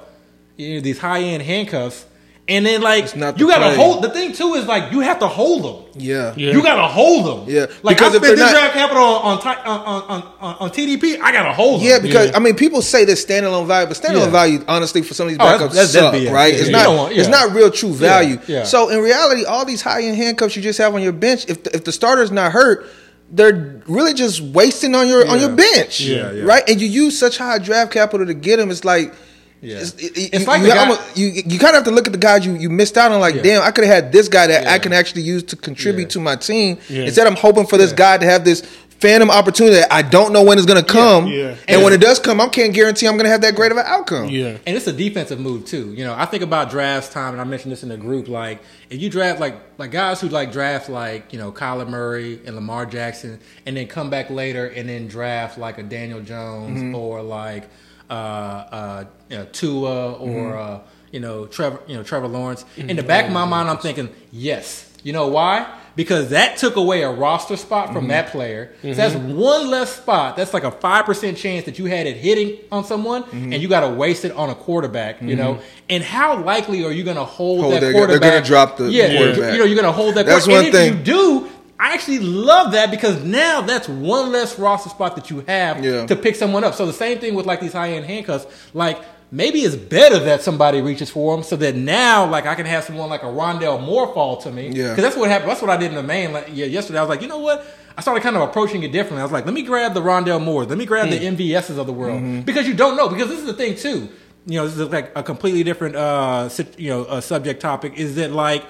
you 0.56 0.76
know, 0.76 0.82
these 0.82 1.00
high 1.00 1.20
end 1.22 1.44
handcuffs, 1.44 2.06
and 2.50 2.66
then 2.66 2.82
like 2.82 3.04
It's 3.06 3.16
not 3.16 3.38
you 3.40 3.48
got 3.48 3.58
to 3.60 3.66
play. 3.66 3.76
hold. 3.76 4.04
The 4.04 4.10
thing 4.10 4.32
too 4.34 4.54
is 4.54 4.66
like 4.66 4.92
you 4.94 5.02
have 5.02 5.20
to 5.20 5.28
hold 5.28 5.64
them. 5.66 6.02
yeah. 6.02 6.34
Yeah. 6.38 6.52
You 6.54 6.64
gotta 6.64 6.88
hold 6.88 7.26
them. 7.48 7.54
Yeah, 7.54 7.66
like 7.84 7.98
because 7.98 8.14
I 8.14 8.18
if 8.18 8.24
spent 8.24 8.24
they're 8.24 8.36
this 8.36 8.40
not- 8.40 8.52
draft 8.54 8.74
capital 8.74 9.04
on 9.04 9.38
on, 9.40 9.58
on, 9.66 10.04
on, 10.04 10.22
on, 10.40 10.56
on 10.60 10.70
TDP. 10.70 11.20
I 11.22 11.32
gotta 11.32 11.52
hold 11.54 11.82
them. 11.82 11.88
Yeah, 11.88 12.00
because 12.00 12.32
I 12.36 12.40
mean, 12.40 12.56
people 12.56 12.82
say 12.82 13.04
this 13.06 13.26
standalone 13.26 13.68
value, 13.68 13.88
but 13.88 13.98
standalone 13.98 14.26
Yeah. 14.26 14.30
value, 14.30 14.64
honestly, 14.68 15.02
for 15.02 15.14
some 15.14 15.28
of 15.28 15.32
these 15.34 15.38
Oh, 15.42 15.46
that's- 15.46 15.62
backups, 15.62 15.74
that's- 15.74 15.94
that's 15.94 16.06
suck, 16.06 16.14
BS. 16.14 16.32
right? 16.32 16.54
Yeah, 16.54 16.60
It's 16.62 16.70
not, 16.70 16.84
don't 16.84 16.98
want- 16.98 17.14
it's 17.18 17.28
not 17.30 17.54
real 17.54 17.70
true 17.72 17.94
value. 17.94 18.40
yeah. 18.48 18.64
So 18.64 18.90
in 18.90 19.02
reality, 19.02 19.44
all 19.46 19.66
these 19.66 19.82
high 19.82 20.04
end 20.04 20.16
handcuffs 20.18 20.56
you 20.56 20.62
just 20.62 20.80
have 20.80 20.96
on 20.96 21.02
your 21.02 21.12
bench, 21.14 21.46
if 21.50 21.64
the, 21.64 21.76
if 21.76 21.84
the 21.84 21.92
starter's 21.92 22.32
not 22.32 22.52
hurt, 22.54 22.86
they're 23.30 23.82
really 23.88 24.14
just 24.14 24.40
wasting 24.42 24.96
on 24.96 25.06
your 25.10 25.28
on 25.28 25.40
your 25.42 25.50
bench, 25.50 26.00
Yeah, 26.00 26.32
yeah. 26.32 26.44
right? 26.44 26.64
And 26.70 26.80
you 26.80 26.88
use 26.88 27.18
such 27.20 27.38
high 27.38 27.58
draft 27.58 27.92
capital 27.92 28.26
to 28.26 28.34
get 28.34 28.56
them. 28.58 28.72
It's 28.72 28.86
like. 28.86 29.14
Yeah. 29.62 29.78
It's, 29.78 29.94
it- 29.94 30.12
It's 30.16 30.40
you, 30.42 30.46
like 30.46 30.62
you, 30.62 30.68
guy- 30.68 30.78
almost- 30.78 31.18
you, 31.18 31.28
you 31.28 31.60
kind 31.60 31.70
of 31.76 31.76
have 31.76 31.84
to 31.86 31.92
look 31.92 32.06
at 32.08 32.14
the 32.14 32.20
guys 32.20 32.46
you, 32.46 32.54
you 32.56 32.70
missed 32.70 32.98
out 32.98 33.12
on. 33.12 33.20
Like, 33.20 33.36
Yeah. 33.36 33.42
damn, 33.44 33.62
I 33.64 33.72
could 33.72 33.86
have 33.86 33.94
had 34.04 34.12
this 34.12 34.28
guy 34.30 34.48
that 34.48 34.64
Yeah. 34.64 34.74
I 34.74 34.80
can 34.80 34.94
actually 34.94 35.24
use 35.24 35.44
to 35.44 35.56
contribute 35.56 36.04
Yeah. 36.04 36.10
to 36.10 36.20
my 36.20 36.36
team. 36.36 36.78
Yeah. 36.90 37.04
Instead, 37.04 37.28
I'm 37.28 37.36
hoping 37.36 37.66
for 37.66 37.78
this 37.78 37.92
guy 37.92 38.18
to 38.18 38.26
have 38.26 38.46
this 38.46 38.62
phantom 39.00 39.30
opportunity 39.30 39.76
that 39.76 39.94
I 39.94 40.02
don't 40.02 40.34
know 40.34 40.42
when 40.42 40.58
it's 40.58 40.66
going 40.66 40.84
to 40.84 40.92
come. 40.92 41.28
Yeah. 41.28 41.54
And 41.68 41.84
when 41.84 41.94
it 41.94 42.02
does 42.02 42.18
come, 42.18 42.42
I 42.42 42.48
can't 42.48 42.74
guarantee 42.74 43.06
I'm 43.08 43.14
going 43.14 43.26
to 43.26 43.30
have 43.32 43.42
that 43.42 43.54
great 43.56 43.72
of 43.72 43.78
an 43.78 43.84
outcome. 43.86 44.30
Yeah. 44.30 44.58
And 44.66 44.76
it's 44.76 44.88
a 44.88 44.94
defensive 44.94 45.40
move 45.40 45.66
too. 45.66 45.94
You 45.94 46.04
know, 46.04 46.16
I 46.16 46.26
think 46.26 46.42
about 46.42 46.72
drafts 46.72 47.14
time, 47.14 47.34
and 47.34 47.40
I 47.42 47.44
mentioned 47.44 47.72
this 47.72 47.84
in 47.84 47.90
the 47.90 47.98
group. 47.98 48.28
Like, 48.28 48.60
if 48.90 49.00
you 49.00 49.10
draft 49.12 49.40
like 49.40 49.56
like 49.78 49.92
guys 49.92 50.20
who 50.20 50.30
like 50.30 50.52
draft 50.52 50.90
like 50.90 51.32
you 51.32 51.38
know 51.38 51.52
Kyler 51.52 51.88
Murray 51.88 52.40
and 52.46 52.56
Lamar 52.56 52.88
Jackson, 52.88 53.40
and 53.68 53.78
then 53.78 53.86
come 53.88 54.10
back 54.10 54.32
later 54.32 54.66
and 54.66 54.90
then 54.90 55.08
draft 55.08 55.60
like 55.60 55.78
a 55.78 55.84
Daniel 55.84 56.22
Jones 56.22 56.80
Mm-hmm. 56.80 56.96
or 56.96 57.22
like 57.22 57.70
uh, 58.10 58.14
uh, 58.14 59.06
Tua 59.52 60.14
or 60.14 60.28
Mm-hmm. 60.28 60.58
uh, 60.60 60.80
you 61.12 61.20
know 61.22 61.46
Trevor 61.48 61.80
you 61.88 61.96
know 61.96 62.04
Trevor 62.04 62.28
Lawrence. 62.28 62.66
In 62.76 62.96
the 62.96 63.04
back 63.04 63.26
of 63.28 63.32
my 63.32 63.46
mind, 63.46 63.70
I'm 63.70 63.78
thinking 63.78 64.10
yes. 64.32 64.84
You 65.04 65.14
know 65.14 65.28
why? 65.28 65.74
Because 65.96 66.30
that 66.30 66.58
took 66.58 66.76
away 66.76 67.02
a 67.04 67.10
roster 67.10 67.56
spot 67.56 67.88
from 67.88 68.04
Mm-hmm. 68.04 68.08
that 68.10 68.28
player. 68.28 68.74
So 68.82 68.94
that's 68.94 69.16
one 69.16 69.70
less 69.70 69.96
spot. 69.96 70.36
That's 70.36 70.54
like 70.54 70.64
a 70.66 70.72
five 70.72 71.06
percent 71.06 71.38
chance 71.38 71.66
that 71.66 71.80
you 71.80 71.86
had 71.86 72.08
it 72.08 72.18
hitting 72.18 72.58
on 72.72 72.84
someone, 72.84 73.24
Mm-hmm. 73.24 73.54
and 73.54 73.62
you 73.62 73.68
got 73.70 73.82
to 73.82 73.90
waste 73.96 74.26
it 74.26 74.32
on 74.34 74.50
a 74.50 74.56
quarterback. 74.56 75.22
You 75.22 75.36
know, 75.38 75.60
and 75.90 76.04
how 76.04 76.44
likely 76.44 76.84
are 76.84 76.92
you 76.92 77.04
going 77.04 77.16
to 77.18 77.24
hold, 77.24 77.62
Hold 77.62 77.74
that 77.74 77.80
they're 77.82 77.94
quarterback? 77.94 78.34
gonna 78.34 78.46
drop 78.46 78.78
the 78.78 78.92
yeah, 78.92 79.16
quarterback. 79.18 79.54
You 79.54 79.60
know, 79.60 79.66
you're 79.66 79.76
going 79.82 79.86
to 79.86 79.92
hold 79.94 80.16
that. 80.16 80.26
That's 80.26 80.46
quarterback. 80.46 80.74
one 80.74 80.82
and 80.84 80.94
thing. 80.96 81.02
If 81.02 81.08
you 81.08 81.46
do, 81.46 81.50
I 81.80 81.94
actually 81.94 82.20
love 82.20 82.72
that 82.72 82.90
because 82.90 83.24
now 83.24 83.62
that's 83.62 83.88
one 83.88 84.32
less 84.32 84.58
roster 84.58 84.90
spot 84.90 85.16
that 85.16 85.30
you 85.30 85.44
have 85.48 85.84
Yeah. 85.84 86.06
to 86.08 86.16
pick 86.16 86.36
someone 86.36 86.64
up. 86.64 86.74
So 86.74 86.86
the 86.86 86.94
same 86.94 87.20
thing 87.20 87.36
with 87.36 87.46
like 87.46 87.60
these 87.62 87.74
high 87.74 87.92
end 87.94 88.06
handcuffs, 88.06 88.46
like. 88.74 88.98
Maybe 89.30 89.60
it's 89.60 89.76
better 89.76 90.20
that 90.20 90.42
somebody 90.42 90.80
reaches 90.82 91.10
for 91.10 91.36
them, 91.36 91.44
so 91.44 91.58
that 91.58 91.76
now, 91.76 92.30
like, 92.30 92.46
I 92.46 92.56
can 92.56 92.66
have 92.66 92.86
someone 92.86 93.10
like 93.10 93.24
a 93.24 93.26
Rondale 93.26 93.78
Moore 93.84 94.14
fall 94.14 94.38
to 94.38 94.50
me. 94.50 94.70
Yeah. 94.70 94.92
because 94.92 95.04
that's 95.04 95.18
what 95.18 95.30
happened. 95.30 95.52
That's 95.52 95.62
what 95.62 95.70
I 95.70 95.76
did 95.76 95.90
in 95.90 95.96
the 95.96 96.02
main 96.02 96.32
like, 96.32 96.48
yeah, 96.54 96.66
yesterday. 96.66 97.00
I 97.00 97.02
was 97.02 97.10
like, 97.10 97.22
you 97.22 97.28
know 97.28 97.40
what? 97.40 97.66
I 97.98 98.02
started 98.02 98.24
kind 98.24 98.38
of 98.38 98.44
approaching 98.44 98.84
it 98.84 98.94
differently. 98.94 99.20
I 99.20 99.24
was 99.24 99.34
like, 99.34 99.44
let 99.44 99.54
me 99.54 99.64
grab 99.64 99.94
the 99.94 100.00
Rondale 100.00 100.42
Moores. 100.42 100.70
Let 100.70 100.78
me 100.78 100.86
grab 100.86 101.10
the 101.10 101.20
MVSs 101.20 101.78
of 101.78 101.88
the 101.88 101.92
world 101.92 102.46
because 102.46 102.70
you 102.70 102.74
don't 102.74 102.96
know. 102.96 103.10
Because 103.10 103.28
this 103.28 103.40
is 103.40 103.46
the 103.46 103.54
thing 103.54 103.76
too. 103.76 104.08
You 104.46 104.60
know, 104.60 104.66
this 104.66 104.78
is 104.78 104.88
like 104.90 105.12
a 105.14 105.22
completely 105.24 105.62
different, 105.64 105.98
uh, 105.98 106.48
you 106.78 106.90
know, 106.92 107.04
uh, 107.04 107.20
subject 107.20 107.60
topic. 107.62 107.96
Is 107.98 108.16
that 108.16 108.32
like 108.32 108.64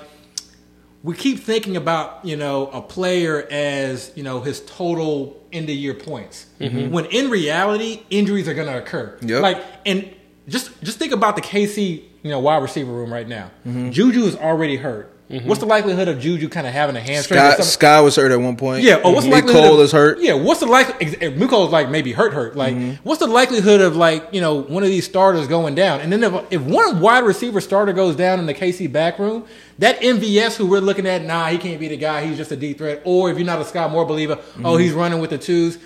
we 1.07 1.15
keep 1.15 1.39
thinking 1.39 1.77
about 1.77 2.25
you 2.25 2.35
know 2.35 2.67
a 2.67 2.81
player 2.81 3.47
as 3.49 4.11
you 4.15 4.23
know 4.23 4.41
his 4.41 4.59
total 4.65 5.41
end 5.53 5.69
of 5.69 5.75
year 5.75 5.93
points 5.93 6.47
when 6.59 7.05
in 7.05 7.29
reality 7.29 8.03
injuries 8.09 8.45
are 8.49 8.53
going 8.53 8.67
to 8.67 8.77
occur. 8.77 9.17
Yep. 9.21 9.41
Like 9.41 9.63
and 9.85 10.13
just 10.49 10.69
just 10.83 10.99
think 10.99 11.13
about 11.13 11.37
the 11.37 11.41
KC 11.41 12.03
you 12.23 12.29
know 12.29 12.39
wide 12.39 12.61
receiver 12.61 12.91
room 12.91 13.11
right 13.11 13.27
now. 13.27 13.51
Mm-hmm. 13.65 13.91
Juju 13.91 14.25
is 14.25 14.35
already 14.35 14.75
hurt. 14.75 15.16
What's 15.43 15.59
the 15.59 15.65
likelihood 15.65 16.07
of 16.07 16.19
Juju 16.21 16.47
kind 16.47 16.65
of 16.65 16.71
having 16.71 16.95
a 16.95 17.01
hamstring? 17.01 17.37
Sky. 17.37 17.55
Sky 17.61 17.99
was 18.01 18.15
hurt 18.15 18.31
at 18.31 18.39
one 18.39 18.55
point. 18.55 18.83
Yeah. 18.83 19.01
Or 19.03 19.13
what's 19.13 19.25
the 19.25 19.31
likelihood? 19.33 19.61
Cole 19.61 19.73
of, 19.75 19.81
is 19.81 19.91
hurt. 19.91 20.19
Yeah. 20.21 20.35
What's 20.35 20.61
the 20.61 20.67
likelihood? 20.67 21.33
Muko's 21.37 21.69
like 21.71 21.89
maybe 21.89 22.13
hurt, 22.13 22.33
hurt. 22.33 22.55
Like, 22.55 22.73
Mm-hmm. 22.75 23.03
what's 23.03 23.19
the 23.19 23.27
likelihood 23.27 23.81
of 23.81 23.97
like 23.97 24.25
you 24.31 24.39
know 24.39 24.55
one 24.55 24.83
of 24.83 24.89
these 24.89 25.05
starters 25.05 25.45
going 25.47 25.75
down? 25.75 25.99
And 25.99 26.13
then 26.13 26.23
if, 26.23 26.33
if 26.53 26.61
one 26.61 27.01
wide 27.01 27.25
receiver 27.25 27.59
starter 27.59 27.91
goes 27.91 28.15
down 28.15 28.39
in 28.39 28.45
the 28.45 28.53
KC 28.53 28.89
back 28.89 29.19
room, 29.19 29.45
that 29.79 29.99
MVS 29.99 30.55
who 30.55 30.65
we're 30.65 30.79
looking 30.79 31.05
at, 31.05 31.23
nah, 31.25 31.47
he 31.47 31.57
can't 31.57 31.79
be 31.79 31.89
the 31.89 31.97
guy. 31.97 32.25
He's 32.25 32.37
just 32.37 32.51
a 32.53 32.55
D 32.55 32.71
threat. 32.73 33.01
Or 33.03 33.29
if 33.29 33.37
you're 33.37 33.45
not 33.45 33.59
a 33.59 33.65
Scott 33.65 33.91
Moore 33.91 34.05
believer, 34.05 34.37
Mm-hmm. 34.37 34.65
oh, 34.65 34.77
he's 34.77 34.93
running 34.93 35.19
with 35.19 35.31
the 35.31 35.37
twos. 35.37 35.77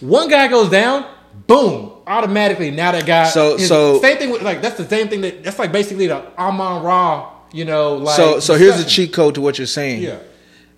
One 0.00 0.28
guy 0.30 0.48
goes 0.48 0.70
down, 0.70 1.04
boom, 1.46 1.92
automatically 2.06 2.70
now 2.70 2.92
that 2.92 3.04
guy. 3.04 3.28
So- 3.28 3.56
is- 3.56 3.68
so- 3.68 4.00
same 4.00 4.16
thing 4.16 4.30
with 4.30 4.40
like 4.42 4.62
that's 4.62 4.78
the 4.78 4.88
same 4.88 5.08
thing 5.08 5.20
that 5.20 5.44
that's 5.44 5.58
like 5.58 5.72
basically 5.72 6.06
the 6.06 6.22
Amon 6.38 6.82
Ra. 6.82 7.31
You 7.52 7.64
know, 7.64 7.94
like 7.96 8.16
So, 8.16 8.40
so 8.40 8.54
here's 8.54 8.72
the 8.72 8.84
discussion. 8.84 9.06
cheat 9.06 9.12
code 9.12 9.34
to 9.34 9.40
what 9.40 9.58
you're 9.58 9.66
saying. 9.66 10.02
Yeah. 10.02 10.18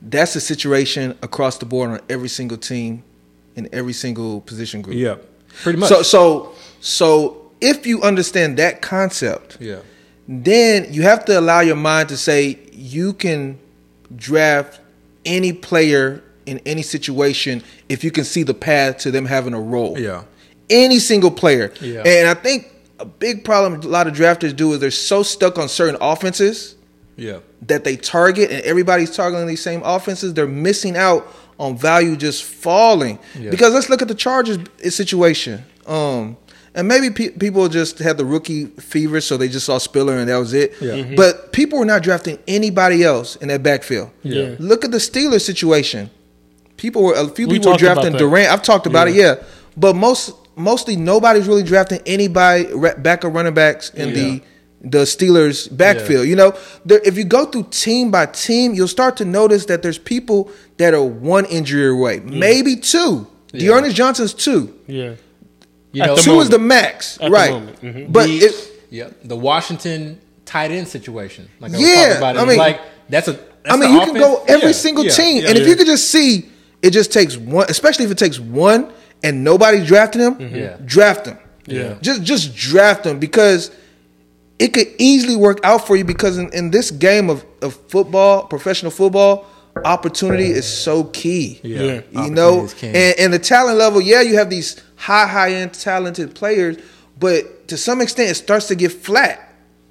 That's 0.02 0.34
the 0.34 0.40
situation 0.40 1.16
across 1.22 1.58
the 1.58 1.66
board 1.66 1.90
on 1.90 2.00
every 2.08 2.28
single 2.28 2.58
team 2.58 3.02
in 3.56 3.68
every 3.72 3.92
single 3.92 4.40
position 4.42 4.82
group. 4.82 4.96
Yeah. 4.96 5.16
Pretty 5.62 5.78
much. 5.78 5.88
So, 5.88 6.02
so, 6.02 6.54
so 6.80 7.52
if 7.60 7.86
you 7.86 8.02
understand 8.02 8.58
that 8.58 8.82
concept, 8.82 9.58
yeah. 9.60 9.78
then 10.28 10.92
you 10.92 11.02
have 11.02 11.24
to 11.26 11.38
allow 11.38 11.60
your 11.60 11.76
mind 11.76 12.08
to 12.10 12.16
say 12.16 12.58
you 12.72 13.12
can 13.14 13.58
draft 14.14 14.80
any 15.24 15.52
player 15.52 16.22
in 16.44 16.60
any 16.66 16.82
situation 16.82 17.62
if 17.88 18.04
you 18.04 18.10
can 18.10 18.24
see 18.24 18.42
the 18.42 18.52
path 18.52 18.98
to 18.98 19.10
them 19.10 19.24
having 19.24 19.54
a 19.54 19.60
role. 19.60 19.98
Yeah. 19.98 20.24
Any 20.68 20.98
single 20.98 21.30
player. 21.30 21.72
Yeah. 21.80 22.02
And 22.04 22.28
I 22.28 22.34
think 22.34 22.73
a 22.98 23.04
big 23.04 23.44
problem 23.44 23.80
a 23.80 23.86
lot 23.86 24.06
of 24.06 24.14
drafters 24.14 24.54
do 24.54 24.72
is 24.72 24.78
they're 24.80 24.90
so 24.90 25.22
stuck 25.22 25.58
on 25.58 25.68
certain 25.68 25.96
offenses 26.00 26.76
Yeah. 27.16 27.38
that 27.66 27.84
they 27.84 27.96
target 27.96 28.50
and 28.50 28.62
everybody's 28.62 29.14
targeting 29.14 29.46
these 29.46 29.62
same 29.62 29.82
offenses, 29.84 30.34
they're 30.34 30.46
missing 30.46 30.96
out 30.96 31.26
on 31.58 31.76
value 31.76 32.16
just 32.16 32.42
falling. 32.44 33.18
Yeah. 33.38 33.50
Because 33.50 33.72
let's 33.74 33.88
look 33.88 34.02
at 34.02 34.08
the 34.08 34.14
Chargers 34.14 34.58
situation. 34.90 35.64
Um, 35.86 36.36
and 36.74 36.88
maybe 36.88 37.10
pe- 37.10 37.30
people 37.30 37.68
just 37.68 38.00
had 38.00 38.16
the 38.18 38.24
rookie 38.24 38.66
fever, 38.66 39.20
so 39.20 39.36
they 39.36 39.48
just 39.48 39.66
saw 39.66 39.78
Spiller 39.78 40.16
and 40.18 40.28
that 40.28 40.36
was 40.36 40.52
it. 40.52 40.74
Yeah. 40.80 40.94
Mhm. 40.94 41.14
But 41.16 41.52
people 41.52 41.78
were 41.78 41.84
not 41.84 42.02
drafting 42.02 42.38
anybody 42.48 43.04
else 43.04 43.36
in 43.36 43.46
that 43.48 43.62
backfield. 43.62 44.10
Yeah. 44.24 44.56
Look 44.58 44.84
at 44.84 44.90
the 44.90 44.98
Steelers 44.98 45.42
situation. 45.42 46.10
People 46.76 47.04
were 47.04 47.14
a 47.14 47.28
few 47.28 47.46
We 47.46 47.54
people 47.58 47.72
were 47.72 47.78
drafting. 47.78 48.12
Durant. 48.16 48.50
I've 48.50 48.62
talked 48.62 48.86
about 48.86 49.06
it, 49.08 49.14
yeah. 49.14 49.36
But 49.76 49.94
most 49.94 50.32
mostly 50.56 50.96
nobody's 50.96 51.46
really 51.48 51.62
drafting 51.62 52.00
anybody 52.06 52.64
back 52.98 53.24
of 53.24 53.34
running 53.34 53.54
backs 53.54 53.90
in 53.90 54.12
the 54.12 54.42
the 54.86 54.98
Steelers 55.04 55.74
backfield. 55.74 56.26
You 56.28 56.36
know, 56.36 56.52
there, 56.84 57.00
if 57.04 57.16
you 57.16 57.24
go 57.24 57.46
through 57.46 57.68
team 57.70 58.10
by 58.10 58.26
team, 58.26 58.74
you'll 58.74 58.86
start 58.88 59.16
to 59.16 59.24
notice 59.24 59.64
that 59.66 59.82
there's 59.82 59.96
people 59.98 60.50
that 60.76 60.92
are 60.92 61.02
one 61.02 61.46
injury 61.46 61.88
away, 61.88 62.20
maybe 62.20 62.76
two. 62.76 63.26
Yeah. 63.52 63.68
Dearness 63.70 63.94
Johnson's 63.94 64.34
two. 64.34 64.78
Yeah. 64.86 65.14
You 65.92 66.04
know, 66.04 66.16
the 66.16 66.22
two 66.22 66.40
is 66.40 66.50
the 66.50 66.58
max, 66.58 67.16
At 67.18 67.26
the 67.26 67.30
right? 67.30 67.50
moment, 67.52 67.80
mhm. 67.80 68.12
But 68.12 68.26
the, 68.26 68.36
it, 68.38 68.72
yeah, 68.90 69.10
the 69.22 69.36
Washington 69.36 70.20
tight 70.44 70.70
end 70.72 70.88
situation. 70.88 71.48
Like 71.60 71.72
I 71.72 71.76
was 71.76 71.86
Yeah, 71.88 71.94
talking 71.94 72.16
about, 72.18 72.36
it, 72.36 72.38
I 72.38 72.42
it's 72.42 72.48
mean- 72.50 72.58
like 72.58 72.80
that's 73.08 73.28
a. 73.28 73.32
That's 73.32 73.76
I 73.76 73.76
mean, 73.78 73.94
the 73.94 74.00
you 74.00 74.04
can 74.04 74.14
go 74.20 74.44
every 74.46 74.66
Yeah, 74.66 74.72
single 74.72 75.04
yeah, 75.06 75.10
team, 75.12 75.42
yeah, 75.42 75.48
and 75.48 75.56
if 75.58 75.66
you 75.66 75.74
could 75.76 75.86
just 75.86 76.10
see, 76.10 76.50
it 76.82 76.90
just 76.90 77.10
takes 77.10 77.38
one, 77.38 77.64
especially 77.70 78.04
if 78.04 78.10
it 78.10 78.18
takes 78.18 78.38
one 78.38 78.92
and 79.24 79.42
nobody's 79.42 79.86
drafting 79.86 80.20
him. 80.22 80.34
Mm-hmm. 80.36 80.54
Yeah. 80.56 80.76
Draft 80.84 81.26
him. 81.26 81.38
Yeah. 81.66 81.96
just 82.02 82.22
just 82.22 82.54
draft 82.54 83.04
him 83.06 83.18
because 83.18 83.70
it 84.58 84.68
could 84.74 84.86
easily 84.98 85.34
work 85.34 85.58
out 85.64 85.86
for 85.86 85.96
you. 85.96 86.04
Because 86.04 86.38
in, 86.38 86.52
in 86.52 86.70
this 86.70 86.90
game 86.92 87.28
of, 87.30 87.44
of 87.62 87.74
football, 87.88 88.44
professional 88.46 88.92
football, 88.92 89.46
opportunity 89.84 90.50
is 90.50 90.66
so 90.66 91.04
key. 91.04 91.58
Yeah. 91.62 92.02
Yeah. 92.12 92.24
You 92.24 92.30
know, 92.30 92.68
and, 92.82 93.14
and 93.18 93.32
the 93.32 93.38
talent 93.38 93.78
level, 93.78 94.00
yeah, 94.00 94.20
you 94.20 94.36
have 94.36 94.50
these 94.50 94.80
high, 94.96 95.26
high 95.26 95.52
end 95.54 95.74
talented 95.74 96.34
players, 96.34 96.76
but 97.18 97.66
to 97.68 97.76
some 97.76 98.00
extent, 98.00 98.30
it 98.30 98.34
starts 98.36 98.68
to 98.68 98.74
get 98.76 98.92
flat. 98.92 99.40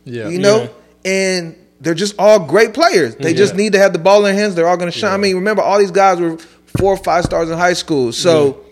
Yeah. 0.06 0.30
you 0.30 0.38
know, 0.40 0.64
Yeah. 1.04 1.12
and 1.12 1.56
they're 1.82 1.94
just 1.94 2.16
all 2.20 2.40
great 2.40 2.74
players. 2.74 3.16
They 3.16 3.34
just 3.34 3.56
need 3.56 3.74
to 3.74 3.80
have 3.80 3.94
the 3.94 4.00
ball 4.00 4.20
in 4.20 4.24
their 4.26 4.34
hands. 4.34 4.56
They're 4.56 4.68
all 4.68 4.78
going 4.78 4.92
to 4.92 4.98
shine. 4.98 5.14
I 5.14 5.18
mean, 5.18 5.36
remember, 5.36 5.62
all 5.62 5.80
these 5.80 5.92
guys 5.92 6.20
were 6.20 6.38
four 6.78 6.94
or 6.94 6.98
five 6.98 7.26
stars 7.26 7.50
in 7.50 7.58
high 7.58 7.74
school. 7.74 8.12
So, 8.14 8.63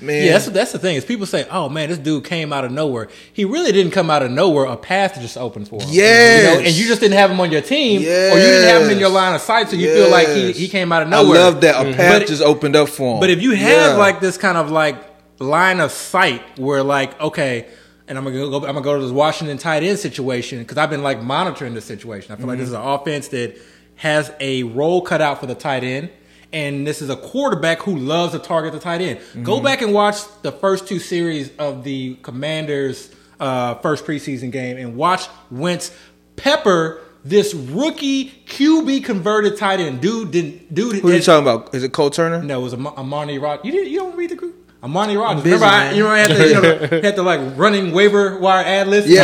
man, 0.00 0.26
Yeah, 0.26 0.32
that's 0.32 0.46
that's 0.46 0.72
the 0.72 0.78
thing 0.78 0.96
is 0.96 1.04
people 1.04 1.26
say, 1.26 1.46
"Oh 1.50 1.68
man, 1.68 1.88
this 1.88 1.98
dude 1.98 2.24
came 2.24 2.52
out 2.52 2.64
of 2.64 2.72
nowhere." 2.72 3.08
He 3.32 3.44
really 3.44 3.72
didn't 3.72 3.92
come 3.92 4.10
out 4.10 4.22
of 4.22 4.30
nowhere. 4.30 4.64
A 4.66 4.76
path 4.76 5.14
just 5.20 5.36
opened 5.36 5.68
for 5.68 5.80
him. 5.82 5.88
Yes. 5.90 6.42
you 6.42 6.50
know, 6.50 6.66
and 6.66 6.74
you 6.74 6.86
just 6.86 7.00
didn't 7.00 7.16
have 7.16 7.30
him 7.30 7.40
on 7.40 7.50
your 7.52 7.60
team, 7.60 8.00
or 8.00 8.04
you 8.04 8.06
didn't 8.36 8.68
have 8.68 8.82
him 8.82 8.90
in 8.90 8.98
your 8.98 9.10
line 9.10 9.34
of 9.34 9.40
sight, 9.40 9.68
so 9.68 9.76
you 9.76 9.92
feel 9.92 10.10
like 10.10 10.28
he, 10.28 10.52
he 10.52 10.68
came 10.68 10.92
out 10.92 11.02
of 11.02 11.08
nowhere. 11.08 11.40
I 11.40 11.44
love 11.44 11.60
that 11.62 11.74
a 11.74 11.84
mm-hmm. 11.84 11.96
path 11.96 12.20
But- 12.20 12.28
just 12.28 12.42
opened 12.42 12.76
up 12.76 12.88
for 12.88 13.14
him. 13.14 13.20
But 13.20 13.30
if 13.30 13.42
you 13.42 13.52
have 13.52 13.92
Yeah. 13.92 13.96
like 13.96 14.20
this 14.20 14.36
kind 14.36 14.58
of 14.58 14.70
like 14.70 14.96
line 15.40 15.80
of 15.80 15.92
sight 15.92 16.42
where 16.58 16.82
like 16.82 17.20
okay, 17.20 17.66
and 18.06 18.16
I'm 18.16 18.24
gonna 18.24 18.36
go, 18.36 18.56
I'm 18.56 18.62
gonna 18.62 18.80
go 18.80 18.96
to 18.96 19.02
this 19.02 19.12
Washington 19.12 19.58
tight 19.58 19.82
end 19.82 19.98
situation 19.98 20.58
because 20.60 20.78
I've 20.78 20.90
been 20.90 21.02
like 21.02 21.22
monitoring 21.22 21.74
the 21.74 21.80
situation. 21.80 22.32
I 22.32 22.36
feel 22.36 22.46
like 22.46 22.58
this 22.58 22.70
mm-hmm. 22.70 22.76
is 22.76 22.86
an 22.86 22.88
offense 22.88 23.28
that 23.28 23.56
has 23.96 24.32
a 24.40 24.62
role 24.62 25.02
cut 25.02 25.20
out 25.20 25.40
for 25.40 25.46
the 25.46 25.54
tight 25.54 25.84
end. 25.84 26.10
And 26.52 26.86
this 26.86 27.02
is 27.02 27.10
a 27.10 27.16
quarterback 27.16 27.80
who 27.82 27.96
loves 27.96 28.32
to 28.32 28.38
target 28.38 28.72
the 28.72 28.78
tight 28.80 29.00
end. 29.02 29.20
Go 29.44 29.60
back 29.60 29.82
and 29.82 29.92
watch 29.92 30.16
the 30.42 30.50
first 30.52 30.86
two 30.88 30.98
series 30.98 31.50
of 31.58 31.84
the 31.84 32.14
Commanders' 32.22 33.10
uh, 33.38 33.74
first 33.76 34.06
preseason 34.06 34.50
game 34.50 34.76
and 34.78 34.96
watch 34.96 35.28
Wentz 35.50 35.94
pepper 36.36 37.00
this 37.24 37.52
rookie 37.52 38.30
QB 38.46 39.04
converted 39.04 39.58
tight 39.58 39.80
end. 39.80 40.00
Dude 40.00 40.30
didn't. 40.30 40.72
Dude, 40.74 40.96
who 41.02 41.08
are 41.10 41.14
you 41.14 41.20
talking 41.20 41.42
about? 41.46 41.74
Is 41.74 41.82
it 41.82 41.92
Cole 41.92 42.08
Turner? 42.10 42.42
no, 42.42 42.60
it 42.60 42.62
was 42.62 42.72
Am- 42.72 42.86
Amani 42.86 43.38
Rod. 43.38 43.60
You 43.64 43.72
didn't. 43.72 43.90
You 43.92 43.98
don't 43.98 44.16
read 44.16 44.30
the 44.30 44.36
group. 44.36 44.54
Armani 44.82 45.20
Rogers. 45.20 45.42
busy, 45.42 45.54
Remember, 45.56 45.66
I, 45.74 45.90
you 45.90 46.04
know, 46.04 46.08
I 46.10 46.18
had 46.20 46.28
to, 46.28 46.48
you 46.48 46.54
know, 46.62 47.00
had 47.02 47.16
to 47.16 47.22
like 47.22 47.40
running 47.56 47.90
waiver 47.90 48.38
wire 48.38 48.64
ad 48.64 48.86
list. 48.86 49.08
Yeah, 49.08 49.22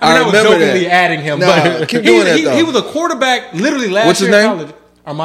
I, 0.00 0.06
I- 0.06 0.12
I, 0.12 0.14
I 0.14 0.18
mean, 0.18 0.22
I 0.22 0.24
was 0.24 0.26
remember 0.34 0.50
jokingly 0.60 0.84
that. 0.84 0.92
adding 0.92 1.20
him, 1.22 1.40
Nah, 1.40 1.46
but 1.80 1.88
keep 1.88 2.02
he, 2.04 2.10
was- 2.16 2.28
he, 2.28 2.48
he 2.56 2.62
was 2.62 2.76
a 2.76 2.82
quarterback 2.82 3.52
literally 3.52 3.88
last 3.88 4.06
What's 4.06 4.20
his 4.20 4.28
year 4.28 4.38
in 4.42 4.58
name? 4.58 4.68
college. 4.68 4.74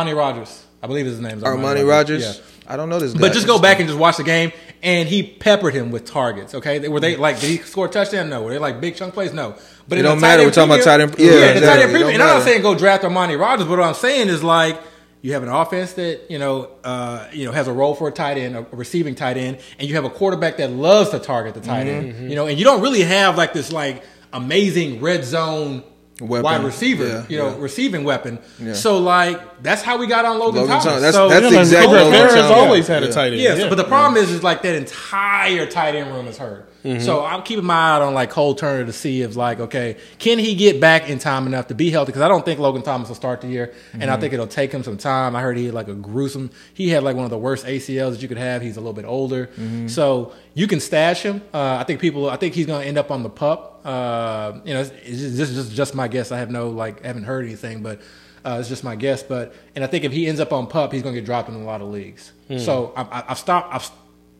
Armani 0.07 0.17
Rogers, 0.17 0.65
I 0.83 0.87
believe 0.87 1.05
his 1.05 1.19
name 1.19 1.37
is 1.37 1.43
Armani 1.43 1.87
Rogers. 1.87 2.23
Yeah. 2.23 2.33
I 2.67 2.77
don't 2.77 2.89
know 2.89 2.99
this 2.99 3.13
guy. 3.13 3.19
But 3.19 3.33
just 3.33 3.47
go 3.47 3.59
back 3.59 3.79
and 3.79 3.87
just 3.89 3.99
watch 3.99 4.17
the 4.17 4.23
game, 4.23 4.51
and 4.81 5.09
he 5.09 5.23
peppered 5.23 5.73
him 5.73 5.91
with 5.91 6.05
targets. 6.05 6.55
Okay, 6.55 6.87
were 6.87 6.99
they 6.99 7.17
like 7.17 7.39
did 7.39 7.49
he 7.49 7.57
score 7.57 7.87
a 7.87 7.89
touchdown? 7.89 8.29
No. 8.29 8.43
Were 8.43 8.51
they 8.51 8.59
like 8.59 8.79
big 8.79 8.95
chunk 8.95 9.13
plays? 9.13 9.33
No. 9.33 9.55
But 9.89 9.97
It 9.97 10.03
don't 10.03 10.21
matter. 10.21 10.43
We're 10.43 10.51
talking 10.51 10.71
about 10.73 10.83
tight 10.83 11.01
end- 11.01 11.15
Yeah, 11.17 11.31
yeah, 11.31 11.53
the 11.53 11.59
tight 11.65 11.79
end 11.81 11.91
preview. 11.91 12.13
And 12.13 12.23
I'm 12.23 12.37
not 12.37 12.43
saying 12.43 12.61
go 12.61 12.75
draft 12.75 13.03
Armani 13.03 13.37
Rogers, 13.37 13.65
but 13.67 13.77
what 13.77 13.85
I'm 13.87 13.93
saying 13.93 14.29
is 14.29 14.41
like 14.43 14.79
you 15.21 15.33
have 15.33 15.43
an 15.43 15.49
offense 15.49 15.93
that 15.93 16.21
you 16.31 16.39
know 16.39 16.69
uh, 16.83 17.27
you 17.33 17.45
know 17.45 17.51
has 17.51 17.67
a 17.67 17.73
role 17.73 17.93
for 17.93 18.07
a 18.07 18.11
tight 18.11 18.37
end, 18.37 18.55
a 18.55 18.65
receiving 18.71 19.15
tight 19.15 19.35
end, 19.37 19.57
and 19.77 19.89
you 19.89 19.95
have 19.95 20.05
a 20.05 20.09
quarterback 20.09 20.57
that 20.57 20.71
loves 20.71 21.09
to 21.09 21.19
target 21.19 21.55
the 21.55 21.61
tight 21.61 21.87
Mm-hmm. 21.87 22.17
end. 22.21 22.29
You 22.29 22.35
know, 22.35 22.47
and 22.47 22.57
you 22.57 22.63
don't 22.63 22.81
really 22.81 23.01
have 23.03 23.37
like 23.37 23.51
this 23.53 23.71
like 23.73 24.03
amazing 24.31 25.01
red 25.01 25.25
zone. 25.25 25.83
Weapon. 26.21 26.43
Wide 26.43 26.63
receiver, 26.63 27.05
Yeah, 27.07 27.23
you 27.27 27.37
know, 27.39 27.49
yeah. 27.49 27.55
receiving 27.59 28.03
weapon. 28.03 28.39
Yeah. 28.59 28.73
So 28.73 28.99
like 28.99 29.61
that's 29.63 29.81
how 29.81 29.97
we 29.97 30.05
got 30.07 30.23
on 30.23 30.37
Logan, 30.39 30.61
Logan 30.61 30.69
Thomas. 30.69 30.85
Thomas. 30.85 31.01
That's- 31.01 31.15
so, 31.15 31.29
that's 31.29 31.43
Yeah, 31.71 31.81
the 31.81 31.87
man, 31.87 31.87
Logan 31.95 32.11
Favre 32.13 32.25
has 32.27 32.35
Thomas. 32.35 32.51
always 32.57 32.87
had 32.87 33.03
Yeah. 33.03 33.09
a 33.09 33.11
tight 33.11 33.27
end. 33.33 33.41
yeah, 33.41 33.55
so- 33.57 33.69
but 33.69 33.75
the 33.75 33.83
problem 33.83 34.23
is, 34.23 34.29
is 34.31 34.43
like 34.43 34.61
that 34.61 34.75
entire 34.75 35.65
tight 35.65 35.95
end 35.95 36.11
room 36.13 36.27
is 36.27 36.37
hurt. 36.37 36.70
Mm-hmm. 36.83 37.01
So 37.03 37.23
I'm 37.23 37.43
keeping 37.43 37.65
my 37.65 37.97
eye 37.97 38.01
on 38.01 38.13
like 38.13 38.29
Cole 38.31 38.55
Turner 38.55 38.85
to 38.85 38.93
see 38.93 39.21
if 39.21 39.35
like 39.35 39.59
okay, 39.59 39.97
can 40.19 40.39
he 40.39 40.55
get 40.55 40.79
back 40.81 41.09
in 41.09 41.19
time 41.19 41.45
enough 41.47 41.67
to 41.67 41.75
be 41.75 41.91
healthy? 41.91 42.07
Because 42.11 42.23
I 42.23 42.27
don't 42.27 42.43
think 42.43 42.59
Logan 42.59 42.81
Thomas 42.81 43.07
will 43.07 43.15
start 43.15 43.41
the 43.41 43.47
year, 43.47 43.73
and 43.93 44.01
Mm-hmm. 44.03 44.11
I 44.11 44.17
think 44.17 44.33
it'll 44.33 44.47
take 44.47 44.71
him 44.71 44.83
some 44.83 44.97
time. 44.97 45.35
I 45.35 45.41
heard 45.41 45.57
he 45.57 45.65
had 45.65 45.73
like 45.73 45.87
a 45.87 45.93
gruesome. 45.93 46.49
He 46.73 46.89
had 46.89 47.03
like 47.03 47.15
one 47.15 47.25
of 47.25 47.31
the 47.31 47.37
worst 47.37 47.65
ACLs 47.65 48.11
that 48.13 48.21
you 48.21 48.27
could 48.27 48.37
have. 48.37 48.61
He's 48.61 48.77
a 48.77 48.79
little 48.81 48.93
bit 48.93 49.05
older, 49.05 49.47
Mm-hmm. 49.47 49.87
so 49.87 50.33
you 50.53 50.67
can 50.67 50.79
stash 50.79 51.21
him. 51.21 51.41
Uh, 51.53 51.77
I 51.79 51.83
think 51.83 51.99
people. 52.01 52.29
I 52.29 52.35
think 52.37 52.55
he's 52.55 52.65
going 52.65 52.81
to 52.81 52.87
end 52.87 52.97
up 52.97 53.11
on 53.11 53.23
the 53.23 53.29
pup. 53.29 53.81
Uh, 53.85 54.59
you 54.65 54.73
know, 54.73 54.83
just, 54.83 54.93
this 55.03 55.49
is 55.49 55.55
just, 55.55 55.71
just 55.73 55.95
my 55.95 56.07
guess. 56.07 56.31
I 56.31 56.37
have 56.39 56.49
no 56.51 56.69
like, 56.69 57.03
haven't 57.05 57.23
heard 57.23 57.45
anything, 57.45 57.81
but. 57.83 58.01
Uh, 58.43 58.57
it's 58.59 58.69
just 58.69 58.83
my 58.83 58.95
guess, 58.95 59.21
but 59.21 59.53
and 59.75 59.83
I 59.83 59.87
think 59.87 60.03
if 60.03 60.11
he 60.11 60.25
ends 60.25 60.39
up 60.41 60.51
on 60.51 60.65
pup, 60.65 60.91
he's 60.91 61.03
going 61.03 61.13
to 61.13 61.21
get 61.21 61.27
dropped 61.27 61.47
in 61.49 61.53
a 61.53 61.63
lot 61.63 61.79
of 61.79 61.89
leagues. 61.89 62.31
Hmm. 62.47 62.57
So 62.57 62.91
I, 62.97 63.23
I've 63.27 63.37
stopped. 63.37 63.71
I've 63.71 63.91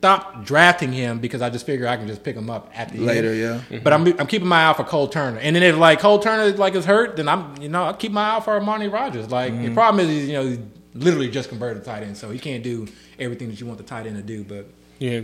stopped 0.02 0.43
drafting 0.45 0.91
him 0.91 1.20
because 1.20 1.43
I 1.43 1.52
just 1.52 1.64
figure 1.66 1.88
I 1.88 1.95
can 1.95 2.08
just 2.08 2.24
pick 2.24 2.36
him 2.36 2.49
up 2.49 2.72
at 2.74 2.89
the 2.91 2.97
Later, 2.97 3.30
end. 3.30 3.64
yeah. 3.70 3.80
But 3.84 3.93
I'm 3.93 4.08
I'm 4.20 4.26
keeping 4.26 4.47
my 4.47 4.62
eye 4.62 4.66
out 4.66 4.78
for 4.78 4.84
Cole 4.84 5.08
Turner, 5.08 5.38
and 5.38 5.56
then 5.56 5.62
if 5.62 5.78
like 5.78 5.99
Cole 5.99 6.18
Turner 6.18 6.58
like 6.58 6.74
is 6.74 6.86
hurt, 6.86 7.18
then 7.18 7.28
I'm 7.30 7.62
you 7.62 7.70
know 7.70 7.84
I'll 7.84 7.93
keep 7.93 8.12
my 8.12 8.22
eye 8.24 8.36
out 8.38 8.45
for 8.45 8.60
Armani 8.60 8.91
Rogers. 8.91 9.30
Like 9.30 9.54
Mm-hmm. 9.54 9.66
the 9.66 9.74
problem 9.74 10.04
is 10.04 10.12
he's 10.12 10.28
you 10.28 10.34
know 10.34 10.43
he's 10.47 10.60
literally 10.95 11.30
just 11.30 11.49
converted 11.49 11.84
tight 11.86 12.02
end, 12.04 12.18
so 12.18 12.32
he 12.32 12.39
can't 12.39 12.64
do 12.64 12.88
everything 13.20 13.49
that 13.49 13.60
you 13.60 13.68
want 13.68 13.78
the 13.78 13.84
tight 13.84 14.08
end 14.08 14.16
to 14.18 14.24
do. 14.24 14.43
But 14.43 14.66
Yeah. 14.97 15.22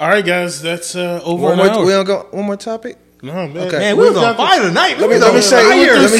All 0.00 0.08
right, 0.08 0.24
guys, 0.24 0.62
that's 0.62 0.94
uh, 0.96 1.20
over 1.24 1.42
one 1.44 1.56
more. 1.58 1.84
We 1.84 1.92
don't 1.92 2.04
go. 2.06 2.26
One 2.30 2.46
more 2.46 2.56
topic. 2.56 2.96
no, 3.22 3.32
man. 3.48 3.56
Okay. 3.68 3.78
man, 3.78 3.96
we 3.98 4.08
was 4.08 4.16
on 4.16 4.22
got 4.22 4.36
fire 4.38 4.62
tonight. 4.62 4.98
Let 4.98 5.10
me 5.10 5.18
let 5.18 5.32
me 5.32 5.36
on 5.38 5.42
say. 5.42 5.62
fire. 5.62 5.98
Let 5.98 6.12
me 6.12 6.18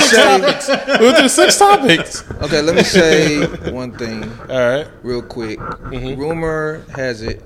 say. 0.60 0.96
We 1.00 1.04
went 1.06 1.16
through 1.18 1.28
six 1.28 1.58
topics. 1.58 2.24
Okay, 2.42 2.60
let 2.60 2.74
me 2.74 2.82
say 2.82 3.46
one 3.70 3.92
thing 3.92 4.22
All 4.50 4.68
right. 4.68 4.86
real 5.02 5.22
quick. 5.22 5.58
Mm-hmm. 5.58 6.20
Rumor 6.20 6.84
has 6.94 7.22
it 7.22 7.42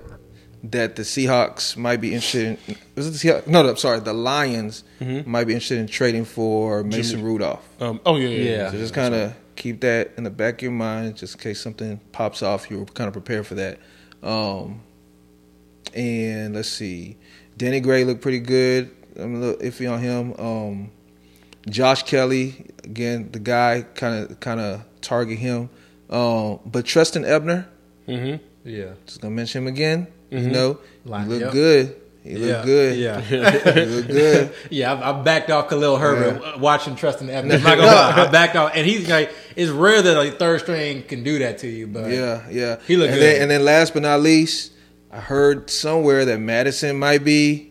that 0.63 0.97
the 0.97 1.03
Seahawks 1.03 1.77
might 1.77 2.01
be 2.01 2.09
interested. 2.15 2.59
In, 2.69 2.77
was 2.95 3.07
it 3.07 3.11
the 3.13 3.19
Seahawks? 3.29 3.47
No, 3.47 3.63
no, 3.63 3.71
I'm 3.71 3.77
sorry. 3.77 4.01
The 4.01 4.13
Lions 4.13 4.85
Mm-hmm. 5.01 5.31
might 5.31 5.45
be 5.45 5.55
interested 5.55 5.79
in 5.79 5.87
trading 5.87 6.27
for 6.27 6.83
Mason 6.85 7.23
Rudolph. 7.23 7.67
Um, 7.81 8.01
oh 8.05 8.17
yeah, 8.17 8.29
yeah. 8.29 8.51
Yeah. 8.51 8.71
So 8.71 8.77
just 8.77 8.93
kind 8.93 9.15
of 9.15 9.35
keep 9.57 9.81
that 9.81 10.13
in 10.19 10.25
the 10.25 10.31
back 10.31 10.57
of 10.57 10.63
your 10.63 10.73
mind, 10.73 11.17
just 11.17 11.35
in 11.37 11.41
case 11.41 11.59
something 11.61 11.99
pops 12.13 12.43
off. 12.43 12.71
You're 12.71 12.85
kind 12.85 13.09
of 13.09 13.15
prepared 13.15 13.47
for 13.47 13.55
that. 13.55 13.79
Um, 14.23 14.83
and 15.95 16.55
let's 16.55 16.69
see, 16.69 17.17
Danny 17.57 17.81
Gray 17.81 18.05
looked 18.05 18.21
pretty 18.21 18.41
good. 18.41 18.91
I'm 19.19 19.37
a 19.37 19.39
little 19.39 19.61
iffy 19.61 19.91
on 19.91 20.01
him. 20.01 20.35
Um, 20.39 20.91
Josh 21.69 22.03
Kelley, 22.05 22.67
again, 22.85 23.31
the 23.33 23.39
guy 23.39 23.87
kind 23.95 24.25
of 24.31 24.41
kind 24.41 24.61
of 24.61 24.85
target 25.01 25.39
him. 25.39 25.71
Um, 26.11 26.61
but 26.67 26.85
Trestan 26.85 27.25
Ebner, 27.25 27.69
Mm-hmm. 28.09 28.45
Yeah, 28.69 28.93
just 29.07 29.21
gonna 29.21 29.35
mention 29.35 29.63
him 29.63 29.69
again. 29.69 30.07
You 30.31 30.41
know, 30.51 30.79
Line- 31.05 31.25
he 31.25 31.29
looked 31.31 31.43
yep. 31.43 31.53
good. 31.53 31.97
He 32.23 32.31
yeah, 32.33 32.47
looked 32.47 32.65
good. 32.67 32.99
Yeah, 32.99 33.21
he 33.23 33.37
looked 33.87 34.09
good. 34.09 34.53
Yeah, 34.71 34.93
I, 34.95 35.11
I 35.19 35.23
backed 35.23 35.51
off 35.51 35.69
Khalil 35.71 35.97
Herbert 35.97 36.43
uh, 36.45 36.59
watching 36.59 36.95
Trestan 36.95 37.31
Ebner. 37.31 37.55
I'm 37.57 37.63
not 37.63 37.77
gonna 37.79 37.87
lie, 37.87 38.27
I 38.27 38.31
backed 38.31 38.57
off, 38.57 38.73
and 38.75 38.87
he's 38.87 39.09
like, 39.09 39.33
it's 39.57 39.71
rare 39.71 40.03
that 40.03 40.17
a 40.21 40.31
third 40.33 40.61
string 40.61 41.03
can 41.03 41.25
do 41.25 41.39
that 41.41 41.59
to 41.59 41.67
you, 41.67 41.87
but 41.87 42.11
Yeah, 42.11 42.43
yeah. 42.51 42.77
He 42.87 42.97
looked 42.97 43.13
and 43.13 43.21
good. 43.21 43.35
Then, 43.37 43.43
and 43.43 43.51
then 43.51 43.65
last 43.65 43.95
but 43.95 44.03
not 44.03 44.21
least, 44.21 44.73
I 45.11 45.19
heard 45.19 45.71
somewhere 45.71 46.25
that 46.27 46.39
Mattison 46.39 46.99
might 46.99 47.25
be 47.25 47.67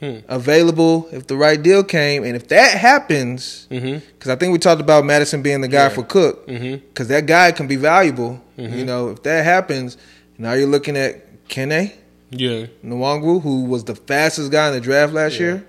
Hmm. 0.00 0.18
available 0.28 1.08
if 1.10 1.26
the 1.26 1.36
right 1.38 1.62
deal 1.62 1.82
came, 1.82 2.22
and 2.24 2.36
if 2.36 2.48
that 2.48 2.76
happens, 2.76 3.66
Mm-hmm. 3.70 4.04
because 4.18 4.30
I 4.30 4.36
think 4.36 4.52
we 4.52 4.58
talked 4.58 4.82
about 4.82 5.06
Mattison 5.06 5.40
being 5.40 5.62
the 5.62 5.68
guy 5.68 5.88
for 5.88 6.02
Cook, 6.02 6.44
because 6.46 6.60
Mm-hmm. 6.60 7.08
that 7.08 7.24
guy 7.26 7.52
can 7.52 7.66
be 7.66 7.76
valuable. 7.76 8.42
You 8.58 8.84
know, 8.84 9.08
if 9.10 9.22
that 9.22 9.44
happens, 9.44 9.96
now 10.38 10.52
you're 10.52 10.66
looking 10.68 10.96
at 10.98 11.25
Kene 11.48 11.92
Yeah. 12.30 12.66
Nwangwu, 12.84 13.42
who 13.42 13.64
was 13.64 13.84
the 13.84 13.94
fastest 13.94 14.50
guy 14.50 14.68
in 14.68 14.74
the 14.74 14.80
draft 14.80 15.12
last 15.12 15.38
year, 15.38 15.64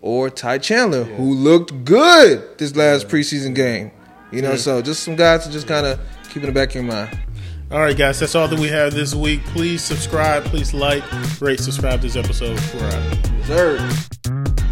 or 0.00 0.30
Ty 0.30 0.58
Chandler, 0.58 1.04
who 1.04 1.34
looked 1.34 1.84
good 1.84 2.42
this 2.58 2.74
last 2.76 3.08
preseason 3.08 3.54
game. 3.54 3.90
You 4.32 4.42
know, 4.42 4.50
Yeah. 4.52 4.56
so 4.56 4.82
just 4.82 5.02
some 5.02 5.16
guys 5.16 5.44
to 5.46 5.52
just 5.52 5.66
kind 5.68 5.86
of 5.86 5.98
keep 6.28 6.42
in 6.42 6.46
the 6.46 6.52
back 6.52 6.70
of 6.70 6.74
your 6.76 6.84
mind. 6.84 7.16
All 7.70 7.80
right, 7.80 7.96
guys, 7.96 8.18
that's 8.20 8.34
all 8.34 8.48
that 8.48 8.58
we 8.58 8.68
have 8.68 8.92
this 8.92 9.14
week. 9.14 9.42
Please 9.46 9.82
subscribe. 9.82 10.44
Please 10.44 10.74
like, 10.74 11.02
rate, 11.40 11.60
subscribe 11.60 12.00
to 12.02 12.06
this 12.08 12.16
episode. 12.16 12.60
We're 12.74 12.86
out. 12.86 13.16
Third. 13.44 14.71